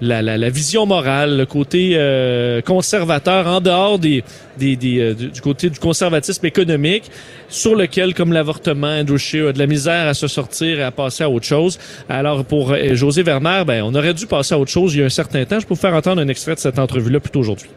la, 0.03 0.21
la, 0.21 0.37
la 0.37 0.51
vision 0.51 0.85
morale, 0.85 1.37
le 1.39 1.47
côté 1.47 1.93
euh, 1.95 2.61
conservateur 2.61 3.47
en 3.47 3.61
dehors 3.61 4.01
des, 4.01 4.25
des, 4.59 4.75
des, 4.75 4.99
euh, 4.99 5.15
du 5.15 5.41
côté 5.41 5.71
du 5.71 5.79
conservatisme 5.79 6.45
économique, 6.45 7.05
sur 7.49 7.77
lequel, 7.77 8.13
comme 8.13 8.33
l'avortement, 8.33 8.89
Andrew 8.89 9.17
Scheer 9.17 9.49
a 9.49 9.53
de 9.53 9.59
la 9.61 9.67
misère 9.67 10.09
à 10.09 10.15
se 10.15 10.27
sortir 10.27 10.81
et 10.81 10.83
à 10.83 10.91
passer 10.91 11.23
à 11.23 11.31
autre 11.31 11.47
chose. 11.47 11.79
Alors, 12.09 12.45
pour 12.45 12.73
euh, 12.73 12.95
José 12.95 13.23
Werner, 13.23 13.63
ben, 13.65 13.85
on 13.85 13.95
aurait 13.95 14.15
dû 14.15 14.27
passer 14.27 14.55
à 14.55 14.59
autre 14.59 14.73
chose 14.73 14.95
il 14.95 15.01
y 15.01 15.03
a 15.03 15.07
un 15.07 15.09
certain 15.09 15.45
temps. 15.45 15.61
Je 15.61 15.67
peux 15.67 15.75
vous 15.75 15.81
faire 15.81 15.95
entendre 15.95 16.21
un 16.21 16.29
extrait 16.29 16.57
de 16.57 16.61
cette 16.61 16.81
entrevue-là 16.81 17.21
plutôt 17.21 17.41
aujourd'hui. 17.41 17.69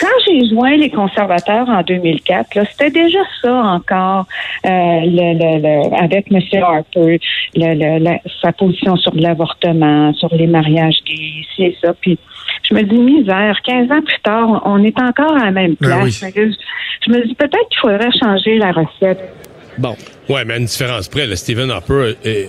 Quand 0.00 0.08
j'ai 0.26 0.48
joint 0.50 0.76
les 0.76 0.90
conservateurs 0.90 1.68
en 1.68 1.80
2004, 1.82 2.54
là, 2.56 2.64
c'était 2.70 2.90
déjà 2.90 3.20
ça 3.40 3.54
encore 3.54 4.26
euh, 4.66 4.68
le, 4.68 5.38
le, 5.38 5.62
le- 5.62 6.02
avec 6.02 6.26
M. 6.30 6.40
Harper, 6.60 7.20
le, 7.54 7.74
le- 7.74 7.98
la- 8.04 8.18
sa 8.42 8.52
position 8.52 8.96
sur 8.96 9.14
l'avortement, 9.14 10.12
sur 10.14 10.34
les 10.34 10.48
mariages 10.48 10.98
gays, 11.06 11.44
c'est 11.56 11.76
ça. 11.80 11.94
Puis 12.00 12.18
je 12.68 12.74
me 12.74 12.82
dis 12.82 12.98
misère. 12.98 13.56
15 13.64 13.90
ans 13.92 14.02
plus 14.02 14.20
tard, 14.24 14.62
on 14.66 14.82
est 14.84 14.98
encore 15.00 15.36
à 15.36 15.44
la 15.46 15.50
même 15.52 15.76
Ben 15.80 15.88
place. 15.88 16.22
oui. 16.22 16.32
Je, 16.34 16.42
je 17.06 17.12
me 17.18 17.24
dis 17.26 17.34
peut-être 17.36 17.68
qu'il 17.70 17.80
faudrait 17.80 18.10
changer 18.20 18.58
la 18.58 18.72
recette. 18.72 19.20
Bon. 19.78 19.94
Ouais, 20.28 20.44
mais 20.44 20.54
à 20.54 20.56
une 20.58 20.64
différence 20.64 21.08
près, 21.08 21.26
le 21.28 21.36
Stephen 21.36 21.70
Harper 21.70 22.14
euh, 22.26 22.44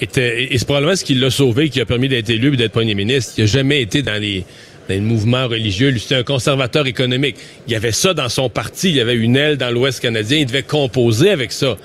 était, 0.00 0.44
et 0.54 0.58
c'est 0.58 0.64
probablement 0.64 0.94
ce 0.94 1.04
qui 1.04 1.14
l'a 1.14 1.30
sauvé, 1.30 1.68
qui 1.70 1.80
a 1.80 1.86
permis 1.86 2.08
d'être 2.08 2.30
élu 2.30 2.54
et 2.54 2.56
d'être 2.56 2.72
premier 2.72 2.94
ministre. 2.94 3.34
Il 3.38 3.44
a 3.44 3.46
jamais 3.46 3.82
été 3.82 4.02
dans 4.02 4.20
les, 4.20 4.44
dans 4.92 5.00
les 5.00 5.08
mouvements 5.08 5.48
religieux. 5.48 5.88
Lui, 5.88 6.00
c'était 6.00 6.16
un 6.16 6.22
conservateur 6.22 6.86
économique. 6.86 7.36
Il 7.66 7.72
y 7.72 7.76
avait 7.76 7.92
ça 7.92 8.14
dans 8.14 8.28
son 8.28 8.48
parti. 8.48 8.90
Il 8.90 8.96
y 8.96 9.00
avait 9.00 9.14
une 9.14 9.36
aile 9.36 9.56
dans 9.56 9.70
l'Ouest 9.70 10.00
canadien. 10.00 10.38
Il 10.38 10.46
devait 10.46 10.62
composer 10.62 11.30
avec 11.30 11.52
ça. 11.52 11.76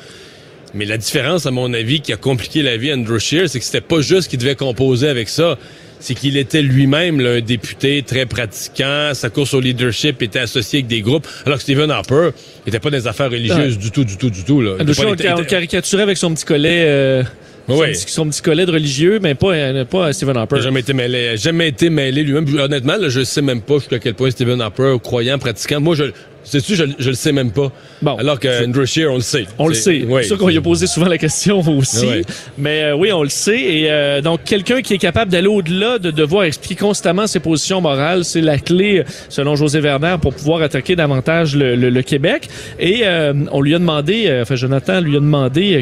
Mais 0.73 0.85
la 0.85 0.97
différence, 0.97 1.45
à 1.45 1.51
mon 1.51 1.73
avis, 1.73 2.01
qui 2.01 2.11
a 2.11 2.17
compliqué 2.17 2.61
la 2.61 2.75
vie 2.75 2.91
à 2.91 2.95
Andrew 2.95 3.19
Scheer, 3.19 3.49
c'est 3.49 3.59
que 3.59 3.65
c'était 3.65 3.81
pas 3.81 4.01
juste 4.01 4.29
qu'il 4.29 4.39
devait 4.39 4.55
composer 4.55 5.07
avec 5.07 5.29
ça. 5.29 5.57
C'est 5.99 6.13
qu'il 6.13 6.37
était 6.37 6.61
lui-même 6.61 7.19
là, 7.19 7.31
un 7.31 7.41
député 7.41 8.03
très 8.05 8.27
pratiquant. 8.27 9.11
Sa 9.13 9.29
course 9.29 9.53
au 9.55 9.61
leadership 9.61 10.21
était 10.21 10.39
associée 10.39 10.79
avec 10.79 10.87
des 10.87 11.01
groupes. 11.01 11.27
Alors 11.45 11.57
que 11.57 11.63
Stephen 11.63 11.89
Harper 11.89 12.29
n'était 12.65 12.79
pas 12.79 12.91
dans 12.91 12.97
les 12.97 13.07
affaires 13.07 13.31
religieuses 13.31 13.79
du 13.79 13.89
tout, 13.89 14.03
du 14.03 14.17
tout, 14.17 14.29
du 14.29 14.43
tout. 14.43 14.61
Là. 14.61 14.75
Andrew 14.79 14.93
Scheer, 14.93 15.07
on, 15.07 15.41
on 15.41 15.43
caricaturait 15.45 16.03
avec 16.03 16.17
son 16.17 16.33
petit 16.33 16.45
collet... 16.45 16.83
Euh, 16.85 17.23
Oui. 17.69 17.95
son, 17.95 18.01
petit, 18.05 18.11
son 18.13 18.29
petit 18.29 18.41
collet 18.41 18.65
de 18.65 18.71
religieux, 18.71 19.19
mais 19.21 19.35
pas, 19.35 19.51
euh, 19.53 19.85
pas 19.85 20.13
Stephen 20.13 20.37
Harper. 20.37 20.61
Jamais 20.61 20.79
été 20.81 20.93
mêlé, 20.93 21.35
jamais 21.37 21.67
été 21.69 21.89
mêlé 21.89 22.23
lui-même. 22.23 22.45
Honnêtement, 22.59 22.95
là, 22.97 23.09
je 23.09 23.23
sais 23.23 23.41
même 23.41 23.61
pas 23.61 23.75
jusqu'à 23.75 23.99
quel 23.99 24.13
point 24.13 24.31
Stephen 24.31 24.61
Harper, 24.61 24.95
croyant, 25.03 25.37
pratiquant. 25.37 25.81
Moi, 25.81 25.95
je, 25.95 26.05
sais-tu, 26.43 26.75
je, 26.75 26.85
je 26.97 27.09
le 27.09 27.15
sais 27.15 27.33
même 27.33 27.51
pas. 27.51 27.71
Bon. 28.01 28.15
Alors 28.15 28.39
que 28.39 28.65
Andrew 28.65 28.85
Scheer, 28.85 29.11
on 29.11 29.15
le 29.15 29.21
sait. 29.21 29.45
On 29.59 29.67
le 29.67 29.73
sait. 29.73 30.05
Oui. 30.07 30.21
C'est 30.21 30.29
sûr 30.29 30.37
qu'on 30.37 30.47
lui 30.47 30.57
a 30.57 30.61
posé 30.61 30.87
souvent 30.87 31.07
la 31.07 31.17
question 31.17 31.59
aussi. 31.77 32.05
Ouais. 32.05 32.21
Mais 32.57 32.83
euh, 32.83 32.95
oui, 32.95 33.11
on 33.11 33.23
le 33.23 33.27
sait. 33.29 33.59
Et 33.59 33.91
euh, 33.91 34.21
donc, 34.21 34.45
quelqu'un 34.45 34.81
qui 34.81 34.93
est 34.93 34.97
capable 34.97 35.29
d'aller 35.31 35.47
au-delà 35.47 35.99
de 35.99 36.09
devoir 36.09 36.43
expliquer 36.45 36.75
constamment 36.81 37.27
ses 37.27 37.41
positions 37.41 37.81
morales, 37.81 38.23
c'est 38.23 38.39
la 38.41 38.59
clé, 38.59 39.03
selon 39.27 39.55
José 39.57 39.81
Werner, 39.81 40.15
pour 40.21 40.33
pouvoir 40.33 40.61
attaquer 40.61 40.95
davantage 40.95 41.55
le, 41.55 41.75
le- 41.75 41.89
le 41.89 42.01
Québec. 42.01 42.47
Et 42.79 43.01
euh, 43.03 43.33
on 43.51 43.59
lui 43.61 43.75
a 43.75 43.79
demandé, 43.79 44.27
euh, 44.27 44.43
enfin, 44.43 44.55
Jonathan 44.55 45.01
lui 45.01 45.17
a 45.17 45.19
demandé 45.19 45.75
euh, 45.77 45.81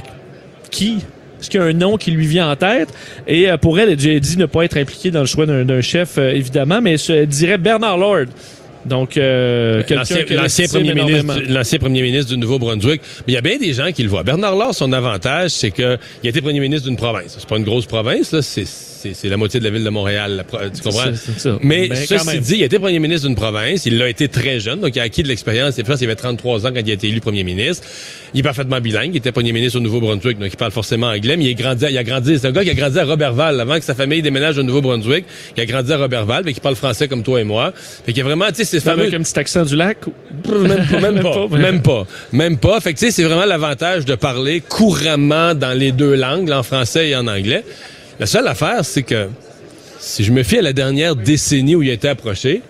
qui 0.71 0.97
est-ce 1.45 1.51
qu'il 1.51 1.59
y 1.59 1.63
a 1.63 1.67
un 1.67 1.73
nom 1.73 1.97
qui 1.97 2.09
lui 2.09 2.25
vient 2.25 2.49
en 2.49 2.55
tête? 2.55 2.89
Et 3.27 3.49
euh, 3.49 3.57
pour 3.57 3.79
elle, 3.79 3.89
elle 3.89 4.19
dit 4.19 4.37
ne 4.37 4.47
pas 4.47 4.65
être 4.65 4.77
impliquée 4.77 5.11
dans 5.11 5.19
le 5.19 5.27
choix 5.27 5.45
d'un 5.45 5.63
d'un 5.63 5.81
chef, 5.81 6.17
euh, 6.17 6.31
évidemment, 6.31 6.81
mais 6.81 6.95
elle 7.07 7.27
dirait 7.27 7.59
Bernard 7.59 7.99
Lord. 7.99 8.25
Donc, 8.85 9.17
euh, 9.17 9.81
L'ancien 9.89 10.67
premier, 10.67 10.93
ministre, 10.93 11.41
l'ancien 11.49 11.79
premier 11.79 12.01
ministre 12.01 12.31
du 12.31 12.37
Nouveau-Brunswick. 12.37 13.01
Mais 13.27 13.33
il 13.33 13.35
y 13.35 13.37
a 13.37 13.41
bien 13.41 13.57
des 13.57 13.73
gens 13.73 13.91
qui 13.91 14.03
le 14.03 14.09
voient. 14.09 14.23
Bernard 14.23 14.55
Laure, 14.55 14.75
son 14.75 14.91
avantage, 14.93 15.51
c'est 15.51 15.71
que 15.71 15.97
il 16.23 16.27
a 16.27 16.29
été 16.29 16.41
premier 16.41 16.59
ministre 16.59 16.87
d'une 16.87 16.97
province. 16.97 17.35
C'est 17.39 17.47
pas 17.49 17.57
une 17.57 17.63
grosse 17.63 17.85
province, 17.87 18.31
là. 18.31 18.41
C'est, 18.41 18.65
c'est, 18.65 19.13
c'est 19.13 19.29
la 19.29 19.37
moitié 19.37 19.59
de 19.59 19.65
la 19.65 19.71
ville 19.71 19.83
de 19.83 19.89
Montréal. 19.89 20.37
la 20.37 20.69
tu 20.69 20.81
comprends? 20.81 21.03
C'est- 21.13 21.31
c'est 21.33 21.39
ça. 21.39 21.57
Mais 21.61 21.87
Ben, 21.87 21.95
ceci 21.95 22.39
dit, 22.39 22.55
il 22.57 22.63
a 22.63 22.65
été 22.65 22.79
premier 22.79 22.99
ministre 22.99 23.27
d'une 23.27 23.35
province. 23.35 23.85
Il 23.85 23.97
l'a 23.97 24.09
été 24.09 24.27
très 24.27 24.59
jeune, 24.59 24.79
donc 24.81 24.95
il 24.95 24.99
a 24.99 25.03
acquis 25.03 25.23
de 25.23 25.27
l'expérience. 25.27 25.75
Qu'il 25.75 25.85
avait 25.91 26.15
33 26.15 26.65
ans 26.65 26.71
quand 26.73 26.81
il 26.85 26.89
a 26.89 26.93
été 26.93 27.07
élu 27.07 27.21
premier 27.21 27.43
ministre. 27.43 27.87
Il 28.33 28.39
est 28.39 28.43
parfaitement 28.43 28.79
bilingue. 28.81 29.11
Il 29.13 29.17
était 29.17 29.31
premier 29.31 29.51
ministre 29.51 29.77
au 29.79 29.81
Nouveau-Brunswick, 29.81 30.37
donc 30.39 30.49
il 30.51 30.57
parle 30.57 30.71
forcément 30.71 31.07
anglais. 31.07 31.37
Mais 31.37 31.45
il, 31.45 31.49
est 31.49 31.53
grandi, 31.55 31.85
il 31.89 31.97
a 31.97 32.03
grandi. 32.03 32.37
C'est 32.39 32.47
un 32.47 32.51
gars 32.51 32.63
qui 32.63 32.69
a 32.69 32.73
grandi 32.73 32.99
à 32.99 33.05
Robertval 33.05 33.59
avant 33.59 33.77
que 33.79 33.85
sa 33.85 33.95
famille 33.95 34.21
déménage 34.21 34.57
au 34.57 34.63
Nouveau-Brunswick. 34.63 35.25
Il 35.55 35.61
a 35.61 35.65
grandi 35.65 35.91
à 35.93 35.97
Robertval, 35.97 36.43
mais 36.45 36.53
qui 36.53 36.59
parle 36.59 36.75
français 36.75 37.07
comme 37.07 37.23
toi 37.23 37.39
et 37.41 37.43
moi. 37.43 37.73
Fait 37.75 38.11
qu'il 38.11 38.17
y 38.17 38.21
a 38.21 38.25
vraiment, 38.25 38.47
tu 38.49 38.65
sais, 38.65 38.74
c'est 38.79 38.89
fameux. 38.89 39.03
Avec 39.03 39.13
un 39.13 39.21
petit 39.21 39.39
accent 39.39 39.63
du 39.63 39.75
lac. 39.75 39.97
Même 40.47 40.85
pas, 40.87 40.99
même 40.99 41.21
pas, 41.21 41.47
même 41.57 41.81
pas, 41.81 42.07
même 42.31 42.57
pas. 42.57 42.79
Fait 42.79 42.93
que 42.93 42.99
tu 42.99 43.05
sais, 43.05 43.11
c'est 43.11 43.23
vraiment 43.23 43.45
l'avantage 43.45 44.05
de 44.05 44.15
parler 44.15 44.61
couramment 44.61 45.53
dans 45.53 45.77
les 45.77 45.91
deux 45.91 46.15
langues, 46.15 46.51
en 46.51 46.63
français 46.63 47.09
et 47.09 47.15
en 47.15 47.27
anglais. 47.27 47.63
La 48.19 48.25
seule 48.25 48.47
affaire, 48.47 48.85
c'est 48.85 49.03
que 49.03 49.27
si 49.99 50.23
je 50.23 50.31
me 50.31 50.43
fie 50.43 50.59
à 50.59 50.61
la 50.61 50.73
dernière 50.73 51.15
décennie 51.15 51.75
où 51.75 51.83
il 51.83 51.89
a 51.89 51.93
été 51.93 52.07
approché, 52.07 52.61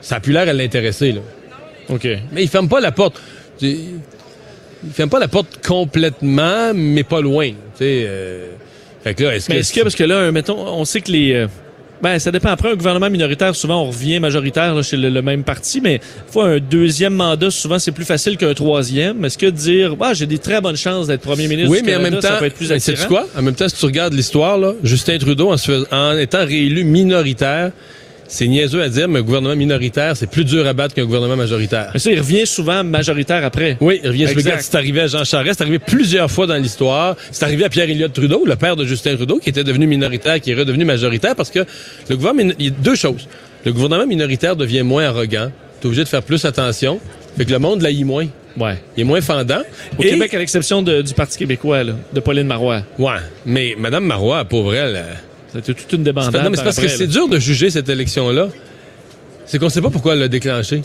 ça 0.00 0.16
a 0.16 0.20
plus 0.20 0.32
l'air 0.32 0.48
à 0.48 0.52
l'intéresser, 0.52 1.12
là. 1.12 1.20
OK. 1.88 2.06
Mais 2.32 2.42
il 2.42 2.48
ferme 2.48 2.68
pas 2.68 2.80
la 2.80 2.92
porte. 2.92 3.20
Il 3.60 4.00
ferme 4.92 5.10
pas 5.10 5.18
la 5.18 5.28
porte 5.28 5.64
complètement, 5.66 6.72
mais 6.74 7.02
pas 7.02 7.20
loin. 7.20 7.48
Tu 7.48 7.54
sais, 7.78 8.04
euh, 8.06 8.46
fait 9.02 9.14
que 9.14 9.24
là, 9.24 9.36
est-ce 9.36 9.48
que 9.48 9.52
Mais 9.52 9.58
est-ce 9.60 9.72
que, 9.72 9.80
parce 9.80 9.94
que 9.94 10.04
là, 10.04 10.30
mettons, 10.32 10.58
on 10.58 10.84
sait 10.84 11.00
que 11.00 11.10
les, 11.10 11.32
euh, 11.32 11.46
Ben, 12.02 12.18
ça 12.18 12.30
dépend. 12.30 12.50
Après 12.50 12.70
un 12.70 12.74
gouvernement 12.76 13.10
minoritaire, 13.10 13.54
souvent, 13.56 13.82
on 13.82 13.86
revient 13.86 14.20
majoritaire 14.20 14.74
là, 14.74 14.82
chez 14.82 14.96
le, 14.96 15.10
le 15.10 15.20
même 15.22 15.42
parti, 15.42 15.80
mais 15.80 16.00
fois 16.30 16.46
un 16.48 16.58
deuxième 16.58 17.14
mandat, 17.14 17.50
souvent, 17.50 17.78
c'est 17.78 17.90
plus 17.92 18.04
facile 18.04 18.36
qu'un 18.36 18.54
troisième. 18.54 19.24
Est-ce 19.24 19.36
que 19.38 19.46
dire, 19.46 19.96
bah, 19.96 20.14
j'ai 20.14 20.26
des 20.26 20.38
très 20.38 20.60
bonnes 20.60 20.76
chances 20.76 21.08
d'être 21.08 21.22
premier 21.22 21.48
ministre 21.48 21.70
Oui, 21.72 21.80
du 21.80 21.86
mais 21.86 21.96
en 21.96 22.00
même 22.00 22.14
temps, 22.14 22.20
ça 22.28 22.36
peut 22.36 22.44
être 22.46 22.54
plus 22.54 22.68
mais 22.70 22.76
attirant? 22.76 23.08
quoi? 23.08 23.26
En 23.36 23.42
même 23.42 23.54
temps, 23.54 23.68
si 23.68 23.76
tu 23.76 23.84
regardes 23.84 24.14
l'histoire, 24.14 24.58
là, 24.58 24.74
Justin 24.84 25.18
Trudeau, 25.18 25.50
en, 25.52 25.56
se 25.56 25.72
fais- 25.72 25.94
en 25.94 26.16
étant 26.16 26.44
réélu 26.46 26.84
minoritaire, 26.84 27.72
c'est 28.28 28.46
niaiseux 28.46 28.82
à 28.82 28.88
dire, 28.88 29.08
mais 29.08 29.18
un 29.18 29.22
gouvernement 29.22 29.56
minoritaire, 29.56 30.16
c'est 30.16 30.28
plus 30.30 30.44
dur 30.44 30.66
à 30.66 30.72
battre 30.74 30.94
qu'un 30.94 31.04
gouvernement 31.04 31.36
majoritaire. 31.36 31.90
Mais 31.94 31.98
ça, 31.98 32.10
il 32.12 32.18
revient 32.18 32.46
souvent 32.46 32.84
majoritaire 32.84 33.44
après. 33.44 33.76
Oui, 33.80 34.00
il 34.04 34.08
revient 34.08 34.26
gars, 34.44 34.58
c'est 34.60 34.74
arrivé 34.76 35.00
à 35.00 35.06
Jean 35.06 35.24
Charest, 35.24 35.56
c'est 35.58 35.62
arrivé 35.62 35.78
plusieurs 35.78 36.30
fois 36.30 36.46
dans 36.46 36.56
l'histoire. 36.56 37.16
C'est 37.32 37.44
arrivé 37.44 37.64
à 37.64 37.68
Pierre 37.68 37.88
Elliott 37.90 38.12
Trudeau, 38.12 38.44
le 38.46 38.56
père 38.56 38.76
de 38.76 38.84
Justin 38.84 39.16
Trudeau, 39.16 39.38
qui 39.38 39.48
était 39.48 39.64
devenu 39.64 39.86
minoritaire, 39.86 40.40
qui 40.40 40.50
est 40.52 40.54
redevenu 40.54 40.84
majoritaire, 40.84 41.34
parce 41.34 41.50
que 41.50 41.60
le 42.08 42.16
gouvernement, 42.16 42.52
il 42.58 42.66
y 42.66 42.68
a 42.68 42.72
deux 42.72 42.94
choses. 42.94 43.26
Le 43.64 43.72
gouvernement 43.72 44.06
minoritaire 44.06 44.54
devient 44.56 44.82
moins 44.82 45.04
arrogant. 45.06 45.50
T'es 45.80 45.86
obligé 45.86 46.04
de 46.04 46.08
faire 46.08 46.22
plus 46.22 46.44
attention. 46.44 47.00
Fait 47.36 47.44
que 47.44 47.50
le 47.50 47.58
monde 47.58 47.82
l'haït 47.82 48.04
moins. 48.04 48.26
Ouais. 48.56 48.76
Il 48.96 49.02
est 49.02 49.04
moins 49.04 49.20
fendant. 49.20 49.62
Au 49.98 50.02
Et- 50.02 50.10
Québec, 50.10 50.34
à 50.34 50.38
l'exception 50.38 50.82
du 50.82 51.14
Parti 51.14 51.38
québécois, 51.38 51.84
là, 51.84 51.92
de 52.12 52.20
Pauline 52.20 52.46
Marois. 52.46 52.82
Ouais, 52.98 53.12
mais 53.46 53.74
Madame 53.78 54.04
Marois, 54.04 54.44
pauvre 54.44 54.74
elle, 54.74 54.96
euh, 54.96 55.02
C'était 55.64 55.80
toute 55.80 55.92
une 55.92 56.02
débandade. 56.02 56.42
Non, 56.42 56.50
mais 56.50 56.56
c'est 56.56 56.62
par 56.62 56.74
parce 56.74 56.80
que 56.80 56.88
c'est 56.88 57.06
dur 57.06 57.28
de 57.28 57.38
juger 57.38 57.70
cette 57.70 57.88
élection-là. 57.88 58.48
C'est 59.46 59.58
qu'on 59.58 59.68
sait 59.68 59.80
pas 59.80 59.90
pourquoi 59.90 60.12
elle 60.14 60.20
l'a 60.20 60.28
déclenché. 60.28 60.82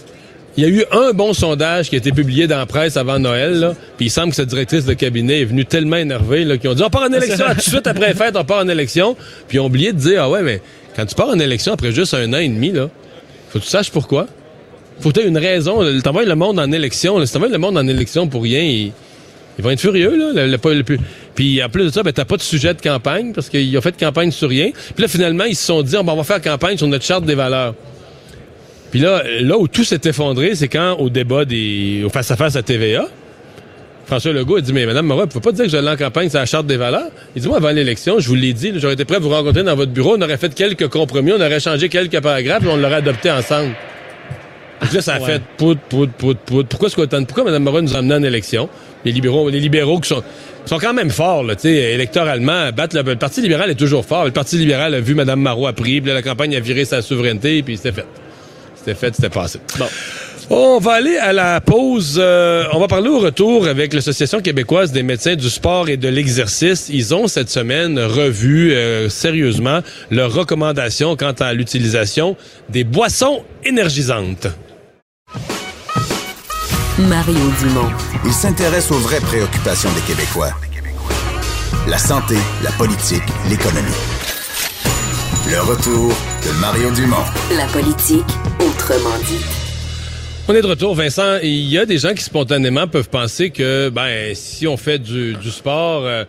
Il 0.55 0.63
y 0.63 0.67
a 0.67 0.69
eu 0.69 0.85
un 0.91 1.13
bon 1.13 1.33
sondage 1.33 1.89
qui 1.89 1.95
a 1.95 1.97
été 1.97 2.11
publié 2.11 2.45
dans 2.45 2.57
la 2.57 2.67
presse 2.67 2.95
avant 2.95 3.17
Noël, 3.17 3.59
là, 3.59 3.73
puis 3.97 4.05
il 4.05 4.09
semble 4.09 4.29
que 4.29 4.35
cette 4.35 4.49
directrice 4.49 4.85
de 4.85 4.93
cabinet 4.93 5.41
est 5.41 5.45
venue 5.45 5.65
tellement 5.65 5.95
énervée 5.95 6.45
qu'ils 6.59 6.69
ont 6.69 6.75
dit 6.75 6.83
on 6.83 6.91
part 6.91 7.03
en 7.03 7.13
élection 7.13 7.45
tout 7.49 7.55
de 7.55 7.61
suite 7.61 7.87
après 7.87 8.09
les 8.09 8.13
fêtes, 8.13 8.35
on 8.35 8.43
part 8.43 8.63
en 8.63 8.67
élection, 8.67 9.17
puis 9.47 9.57
ils 9.57 9.59
ont 9.59 9.65
oublié 9.65 9.93
de 9.93 9.97
dire 9.97 10.23
ah 10.23 10.29
ouais 10.29 10.43
mais 10.43 10.61
quand 10.95 11.07
tu 11.07 11.15
pars 11.15 11.29
en 11.29 11.39
élection 11.39 11.73
après 11.73 11.91
juste 11.91 12.13
un 12.13 12.31
an 12.33 12.37
et 12.37 12.47
demi 12.47 12.71
là, 12.71 12.89
faut 13.49 13.57
que 13.57 13.63
tu 13.63 13.69
saches 13.69 13.89
pourquoi. 13.89 14.27
Faut 14.99 15.09
que 15.09 15.19
tu 15.19 15.25
aies 15.25 15.27
une 15.27 15.39
raison. 15.39 15.79
T'envoies 16.01 16.25
le 16.25 16.35
monde 16.35 16.59
en 16.59 16.71
élection. 16.71 17.23
Si 17.25 17.33
t'envoies 17.33 17.49
le 17.49 17.57
monde 17.57 17.77
en 17.77 17.87
élection 17.87 18.27
pour 18.27 18.43
rien, 18.43 18.61
ils, 18.61 18.91
ils 19.57 19.63
vont 19.63 19.69
être 19.71 19.79
furieux, 19.79 20.15
là. 20.17 20.31
Le- 20.45 20.51
le- 20.51 20.73
le 20.77 20.83
plus- 20.83 20.99
Puis 21.35 21.63
en 21.63 21.69
plus 21.69 21.85
de 21.85 21.89
ça, 21.89 22.03
ben, 22.03 22.11
t'as 22.13 22.25
pas 22.25 22.37
de 22.37 22.41
sujet 22.41 22.73
de 22.73 22.81
campagne 22.81 23.33
parce 23.33 23.49
qu'ils 23.49 23.77
ont 23.77 23.81
fait 23.81 23.95
campagne 23.99 24.31
sur 24.31 24.49
rien. 24.49 24.71
Puis 24.95 25.01
là, 25.01 25.07
finalement, 25.07 25.43
ils 25.45 25.55
se 25.55 25.65
sont 25.65 25.81
dit, 25.81 25.95
Ah, 25.97 26.03
ben, 26.03 26.13
on 26.13 26.17
va 26.17 26.23
faire 26.23 26.41
campagne 26.41 26.77
sur 26.77 26.87
notre 26.87 27.05
charte 27.05 27.25
des 27.25 27.35
valeurs. 27.35 27.73
Puis 28.91 28.99
là, 28.99 29.23
là 29.41 29.57
où 29.57 29.67
tout 29.67 29.83
s'est 29.83 30.01
effondré, 30.05 30.53
c'est 30.55 30.67
quand, 30.67 30.93
au 30.99 31.09
débat 31.09 31.45
des, 31.45 32.03
au 32.05 32.09
face-à-face 32.09 32.55
à 32.55 32.61
TVA, 32.61 33.07
François 34.05 34.33
Legault 34.33 34.57
a 34.57 34.61
dit, 34.61 34.73
mais 34.73 34.85
Madame 34.85 35.05
Moreau, 35.07 35.21
vous 35.21 35.27
pouvez 35.27 35.41
pas 35.41 35.51
dire 35.53 35.63
que 35.65 35.71
j'allais 35.71 35.89
en 35.89 35.95
campagne 35.95 36.29
sur 36.29 36.37
la 36.37 36.45
charte 36.45 36.67
des 36.67 36.75
valeurs? 36.77 37.07
Il 37.35 37.41
dit, 37.41 37.47
moi, 37.47 37.57
avant 37.57 37.69
l'élection, 37.71 38.19
je 38.19 38.27
vous 38.27 38.35
l'ai 38.35 38.51
dit, 38.53 38.73
j'aurais 38.75 38.93
été 38.95 39.05
prêt 39.05 39.15
à 39.15 39.19
vous 39.19 39.29
rencontrer 39.29 39.63
dans 39.63 39.75
votre 39.75 39.91
bureau, 39.93 40.15
on 40.17 40.21
aurait 40.21 40.37
fait 40.37 40.53
quelques 40.53 40.89
compromis, 40.89 41.31
on 41.31 41.37
aurait 41.41 41.61
changé 41.61 41.87
quelques 41.89 42.19
paragraphes, 42.19 42.59
puis 42.59 42.69
on 42.69 42.75
l'aurait 42.75 42.95
adopté 42.95 43.31
ensemble. 43.31 43.71
Donc 44.81 44.91
là, 44.93 45.01
ça 45.01 45.13
a 45.15 45.19
Ouais. 45.21 45.25
fait 45.25 45.41
poudre, 45.57 45.79
poudre, 45.89 46.11
poudre, 46.17 46.39
poudre. 46.45 46.67
Pourquoi 46.67 46.89
est-ce 46.89 46.95
qu'on 46.97 47.23
Pourquoi 47.25 47.45
Mme 47.45 47.63
Moreau 47.63 47.81
nous 47.81 47.95
a 47.95 47.99
amené 47.99 48.15
en 48.15 48.23
élection? 48.23 48.67
Les 49.05 49.11
libéraux, 49.11 49.49
les 49.49 49.59
libéraux 49.59 49.99
qui 49.99 50.09
sont, 50.09 50.23
sont 50.65 50.77
quand 50.77 50.93
même 50.93 51.09
forts, 51.09 51.43
là, 51.43 51.55
tu 51.55 51.63
sais, 51.63 51.73
électoralement, 51.93 52.71
battre 52.71 52.95
le, 52.95 53.03
le 53.03 53.15
Parti 53.15 53.41
libéral 53.41 53.69
est 53.69 53.75
toujours 53.75 54.05
fort. 54.05 54.25
Le 54.25 54.31
Parti 54.31 54.57
libéral 54.57 54.93
a 54.93 54.99
vu 54.99 55.13
Mme 55.15 55.41
Marois 55.41 55.69
a 55.69 55.73
pris, 55.73 56.01
puis 56.01 56.09
là, 56.09 56.13
la 56.13 56.21
campagne 56.21 56.55
a 56.55 56.59
viré 56.59 56.85
sa 56.85 57.01
souveraineté, 57.01 57.63
puis 57.63 57.77
c'était 57.77 57.91
fait. 57.91 58.05
C'était 58.75 58.95
fait, 58.95 59.15
c'était 59.15 59.29
passé. 59.29 59.59
Bon. 59.79 59.85
On 60.49 60.77
va 60.79 60.93
aller 60.93 61.15
à 61.17 61.31
la 61.31 61.61
pause. 61.61 62.17
Euh, 62.21 62.65
on 62.73 62.79
va 62.79 62.87
parler 62.87 63.07
au 63.07 63.19
retour 63.19 63.65
avec 63.65 63.93
l'Association 63.93 64.41
québécoise 64.41 64.91
des 64.91 65.01
médecins 65.01 65.35
du 65.35 65.49
sport 65.49 65.87
et 65.87 65.95
de 65.95 66.09
l'exercice. 66.09 66.89
Ils 66.91 67.15
ont 67.15 67.27
cette 67.27 67.49
semaine 67.49 67.97
revu 67.97 68.73
euh, 68.73 69.07
sérieusement 69.07 69.79
leurs 70.11 70.33
recommandations 70.33 71.15
quant 71.15 71.31
à 71.39 71.53
l'utilisation 71.53 72.35
des 72.69 72.83
boissons 72.83 73.43
énergisantes. 73.63 74.47
Mario 76.99 77.49
Dumont. 77.59 77.89
Il 78.23 78.31
s'intéresse 78.31 78.91
aux 78.91 78.99
vraies 78.99 79.19
préoccupations 79.19 79.89
des 79.93 80.01
Québécois. 80.01 80.51
La 81.87 81.97
santé, 81.97 82.35
la 82.63 82.71
politique, 82.73 83.23
l'économie. 83.49 83.89
Le 85.49 85.59
retour 85.61 86.09
de 86.45 86.59
Mario 86.61 86.91
Dumont. 86.91 87.25
La 87.57 87.65
politique, 87.65 88.29
autrement 88.59 89.17
dit. 89.25 89.43
On 90.47 90.53
est 90.53 90.61
de 90.61 90.67
retour, 90.67 90.93
Vincent. 90.93 91.39
Il 91.41 91.67
y 91.67 91.79
a 91.79 91.87
des 91.87 91.97
gens 91.97 92.13
qui 92.13 92.23
spontanément 92.23 92.87
peuvent 92.87 93.09
penser 93.09 93.49
que, 93.49 93.89
ben, 93.89 94.35
si 94.35 94.67
on 94.67 94.77
fait 94.77 94.99
du, 94.99 95.33
du 95.33 95.49
sport, 95.49 96.03
euh, 96.05 96.25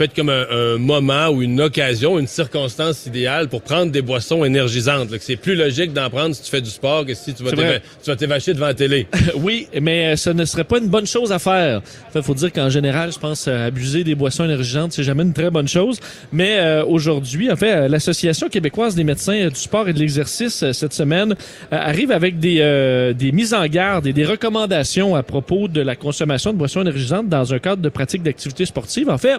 peut 0.00 0.04
être 0.04 0.14
comme 0.16 0.30
un, 0.30 0.46
un 0.50 0.78
moment 0.78 1.28
ou 1.28 1.42
une 1.42 1.60
occasion, 1.60 2.18
une 2.18 2.26
circonstance 2.26 3.04
idéale 3.04 3.48
pour 3.48 3.60
prendre 3.60 3.92
des 3.92 4.00
boissons 4.00 4.46
énergisantes. 4.46 5.10
là, 5.10 5.18
que 5.18 5.24
c'est 5.24 5.36
plus 5.36 5.54
logique 5.54 5.92
d'en 5.92 6.08
prendre 6.08 6.34
si 6.34 6.42
tu 6.42 6.50
fais 6.50 6.62
du 6.62 6.70
sport 6.70 7.04
que 7.04 7.12
si 7.12 7.34
tu 7.34 7.42
vas 7.42 7.50
C'est 7.50 7.56
vrai. 7.56 7.66
t'éva- 7.66 7.80
tu 8.02 8.10
vas 8.10 8.16
t'évacher 8.16 8.54
devant 8.54 8.66
la 8.68 8.74
télé. 8.74 9.06
Oui, 9.34 9.66
mais 9.78 10.06
euh, 10.12 10.16
ce 10.16 10.30
ne 10.30 10.46
serait 10.46 10.64
pas 10.64 10.78
une 10.78 10.88
bonne 10.88 11.06
chose 11.06 11.32
à 11.32 11.38
faire. 11.38 11.82
Il 12.14 12.22
faut 12.22 12.32
dire 12.34 12.50
qu'en 12.50 12.70
général, 12.70 13.12
je 13.12 13.18
pense 13.18 13.46
euh, 13.46 13.66
abuser 13.66 14.02
des 14.02 14.14
boissons 14.14 14.44
énergisantes, 14.46 14.92
c'est 14.94 15.02
jamais 15.02 15.22
une 15.22 15.34
très 15.34 15.50
bonne 15.50 15.68
chose. 15.68 16.00
Mais 16.32 16.56
euh, 16.60 16.82
aujourd'hui, 16.84 17.50
en 17.52 17.56
fait, 17.56 17.72
euh, 17.72 17.88
l'Association 17.88 18.48
québécoise 18.48 18.94
des 18.94 19.04
médecins 19.04 19.48
du 19.48 19.54
sport 19.60 19.86
et 19.86 19.92
de 19.92 19.98
l'exercice 19.98 20.64
cette 20.72 20.94
semaine 20.94 21.32
euh, 21.32 21.76
arrive 21.76 22.10
avec 22.10 22.38
des, 22.38 22.56
euh, 22.60 23.12
des 23.12 23.32
mises 23.32 23.52
en 23.52 23.66
garde 23.66 24.06
et 24.06 24.14
des 24.14 24.24
recommandations 24.24 25.14
à 25.14 25.22
propos 25.22 25.68
de 25.68 25.82
la 25.82 25.94
consommation 25.94 26.52
de 26.54 26.58
boissons 26.58 26.80
énergisantes 26.80 27.28
dans 27.28 27.52
un 27.52 27.58
cadre 27.58 27.82
de 27.82 27.88
pratique 27.90 28.22
d'activité 28.22 28.64
sportive. 28.64 29.10
En 29.10 29.18
fait, 29.18 29.36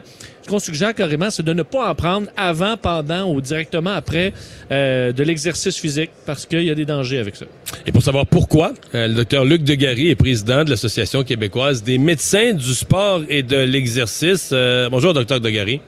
qu'on 0.52 0.60
suggère 0.60 0.94
carrément, 0.94 1.30
c'est 1.30 1.46
de 1.46 1.54
ne 1.54 1.64
pas 1.64 1.90
en 1.90 1.96
prendre 1.96 2.28
avant, 2.36 2.76
pendant 2.76 3.32
ou 3.32 3.40
directement 3.40 3.92
après 3.92 4.34
euh, 4.72 5.14
de 5.14 5.24
l'exercice 5.24 5.78
physique 5.78 6.12
parce 6.26 6.46
qu'il 6.46 6.64
y 6.64 6.70
a 6.70 6.76
des 6.76 6.86
dangers 6.86 7.20
avec 7.20 7.38
ça. 7.38 7.46
Et 7.86 7.92
pour 7.94 8.04
savoir 8.04 8.28
pourquoi, 8.28 8.74
euh, 8.94 9.08
le 9.08 9.14
docteur 9.14 9.46
Luc 9.46 9.64
Degary 9.64 10.10
est 10.10 10.16
président 10.16 10.66
de 10.66 10.70
l'Association 10.70 11.24
québécoise 11.24 11.84
des 11.84 11.98
médecins 11.98 12.54
du 12.54 12.74
sport 12.74 13.22
et 13.30 13.44
de 13.44 13.58
l'exercice. 13.58 14.50
Euh, 14.52 14.90
bonjour, 14.90 15.14
docteur 15.14 15.40
Degary. 15.40 15.80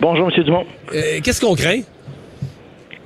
Bonjour, 0.00 0.30
M. 0.30 0.44
Dumont. 0.44 0.64
Euh, 0.94 1.18
Qu'est-ce 1.22 1.40
qu'on 1.40 1.56
craint? 1.56 1.80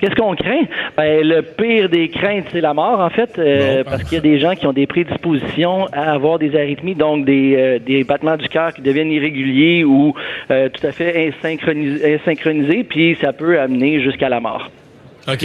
Qu'est-ce 0.03 0.17
qu'on 0.17 0.35
craint? 0.35 0.65
Ben, 0.97 1.25
le 1.25 1.43
pire 1.43 1.89
des 1.89 2.09
craintes, 2.09 2.47
c'est 2.51 2.61
la 2.61 2.75
mort, 2.75 2.99
en 2.99 3.09
fait, 3.09 3.39
euh, 3.39 3.85
Bon. 3.85 3.91
parce 3.91 4.03
qu'il 4.03 4.15
y 4.15 4.19
a 4.19 4.21
des 4.21 4.41
gens 4.41 4.57
qui 4.57 4.67
ont 4.67 4.73
des 4.73 4.89
prédispositions 4.89 5.87
à 5.93 6.11
avoir 6.13 6.41
des 6.41 6.57
arythmies, 6.57 6.97
donc 6.97 7.25
des, 7.25 7.55
euh, 7.57 7.79
des 7.79 8.03
battements 8.03 8.37
du 8.37 8.49
cœur 8.49 8.73
qui 8.75 8.83
deviennent 8.83 9.13
irréguliers 9.13 9.85
ou 9.85 10.13
euh, 10.51 10.69
tout 10.71 10.85
à 10.85 10.91
fait 10.91 11.29
insynchronisés, 11.29 12.15
insynchronisés, 12.17 12.83
puis 12.83 13.17
ça 13.21 13.33
peut 13.33 13.61
amener 13.61 14.01
jusqu'à 14.03 14.29
la 14.29 14.41
mort. 14.41 14.69
OK. 15.29 15.45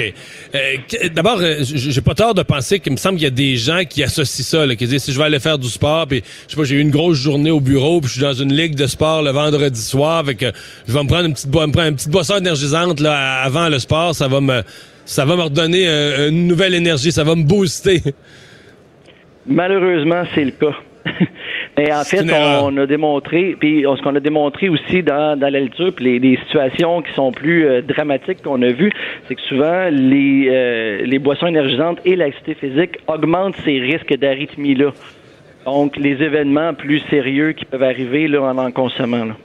Euh, 0.56 0.60
que- 0.90 1.08
D'abord, 1.10 1.38
euh, 1.40 1.58
j'ai 1.62 2.02
pas 2.02 2.16
tort 2.16 2.34
de 2.34 2.42
penser 2.42 2.80
qu'il 2.80 2.92
me 2.94 2.98
semble 2.98 3.16
qu'il 3.18 3.26
y 3.26 3.28
a 3.28 3.32
des 3.32 3.58
gens 3.58 3.84
qui 3.88 4.02
associent 4.04 4.44
ça, 4.44 4.66
là, 4.66 4.76
qui 4.76 4.88
disent 4.88 5.04
si 5.04 5.12
je 5.12 5.18
vais 5.20 5.26
aller 5.26 5.40
faire 5.40 5.60
du 5.60 5.68
sport, 5.70 6.08
puis 6.08 6.24
je 6.48 6.52
sais 6.52 6.58
pas, 6.58 6.64
j'ai 6.64 6.76
eu 6.78 6.80
une 6.82 6.90
grosse 6.90 7.18
journée 7.18 7.52
au 7.52 7.60
bureau, 7.60 8.02
puis 8.02 8.08
je 8.10 8.14
suis 8.14 8.22
dans 8.24 8.34
une 8.34 8.54
ligue 8.54 8.74
de 8.76 8.88
sport 8.88 9.22
le 9.22 9.30
vendredi 9.32 9.80
soir, 9.82 10.18
avec 10.18 10.44
je 10.88 10.92
vais 10.94 11.04
me 11.04 11.08
prendre 11.08 11.26
une 11.26 11.34
petite, 11.34 11.48
me 11.48 11.52
prendre 11.72 11.82
une 11.90 11.96
petite 11.96 12.10
boisson 12.10 12.38
énergisante 12.38 13.00
là, 13.00 13.42
avant 13.44 13.70
le 13.70 13.78
sport, 13.80 14.16
ça 14.16 14.28
va 14.28 14.42
me 14.42 14.64
ça 15.06 15.24
va 15.26 15.36
me 15.38 15.44
redonner 15.44 15.88
euh, 15.88 16.30
une 16.30 16.48
nouvelle 16.48 16.74
énergie, 16.74 17.12
ça 17.12 17.24
va 17.24 17.36
me 17.36 17.44
booster. 17.44 18.02
Malheureusement, 19.46 20.24
c'est 20.36 20.44
le 20.46 20.52
cas. 20.52 20.76
Mais 21.78 21.94
en 21.94 22.04
fait, 22.04 22.24
on 22.64 22.76
a 22.78 22.86
démontré, 22.88 23.56
puis 23.60 23.86
on- 23.86 23.96
ce 23.96 24.02
qu'on 24.02 24.16
a 24.16 24.20
démontré 24.20 24.68
aussi 24.70 25.04
dans, 25.04 25.38
dans 25.40 25.50
la 25.52 25.60
lecture, 25.60 25.94
puis 25.94 26.06
les, 26.06 26.20
les 26.20 26.38
situations 26.38 27.02
qui 27.04 27.14
sont 27.14 27.32
plus 27.32 27.66
euh, 27.68 27.82
dramatiques 27.82 28.42
qu'on 28.44 28.62
a 28.64 28.70
vues, 28.70 28.92
c'est 29.28 29.36
que 29.36 29.42
souvent 29.42 29.88
les, 29.92 30.48
euh, 30.50 31.02
les 31.06 31.20
boissons 31.20 31.46
énergisantes 31.48 32.00
et 32.04 32.16
l'activité 32.16 32.56
physique 32.56 32.98
augmentent 33.08 33.56
ces 33.64 33.80
risques 33.80 34.18
d'arythmie-là. 34.18 34.92
Donc, 35.66 35.98
les 35.98 36.24
événements 36.24 36.74
plus 36.74 37.00
sérieux 37.12 37.52
qui 37.52 37.66
peuvent 37.66 37.84
arriver 37.84 38.28
là, 38.28 38.42
en 38.42 38.58
en 38.58 38.72
consommant. 38.72 39.26
Là. 39.26 39.36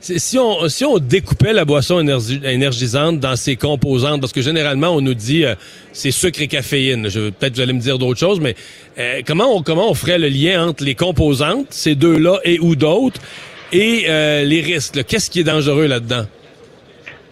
Si 0.00 0.38
on, 0.38 0.68
si 0.68 0.84
on 0.84 0.98
découpait 0.98 1.52
la 1.52 1.64
boisson 1.64 2.00
énergi- 2.00 2.44
énergisante 2.44 3.18
dans 3.20 3.36
ses 3.36 3.56
composantes, 3.56 4.20
parce 4.20 4.32
que 4.32 4.42
généralement 4.42 4.90
on 4.90 5.00
nous 5.00 5.14
dit 5.14 5.44
euh, 5.44 5.54
c'est 5.92 6.10
sucre 6.10 6.42
et 6.42 6.48
caféine. 6.48 7.08
Peut-être 7.10 7.54
vous 7.54 7.60
allez 7.60 7.72
me 7.72 7.80
dire 7.80 7.98
d'autres 7.98 8.20
choses, 8.20 8.40
mais 8.40 8.54
euh, 8.98 9.22
comment 9.26 9.56
on 9.56 9.62
comment 9.62 9.90
on 9.90 9.94
ferait 9.94 10.18
le 10.18 10.28
lien 10.28 10.68
entre 10.68 10.84
les 10.84 10.94
composantes, 10.94 11.66
ces 11.70 11.94
deux-là 11.94 12.40
et 12.44 12.58
ou 12.60 12.76
d'autres, 12.76 13.20
et 13.72 14.04
euh, 14.08 14.44
les 14.44 14.60
risques? 14.60 15.04
Qu'est-ce 15.04 15.30
qui 15.30 15.40
est 15.40 15.44
dangereux 15.44 15.86
là-dedans? 15.86 16.26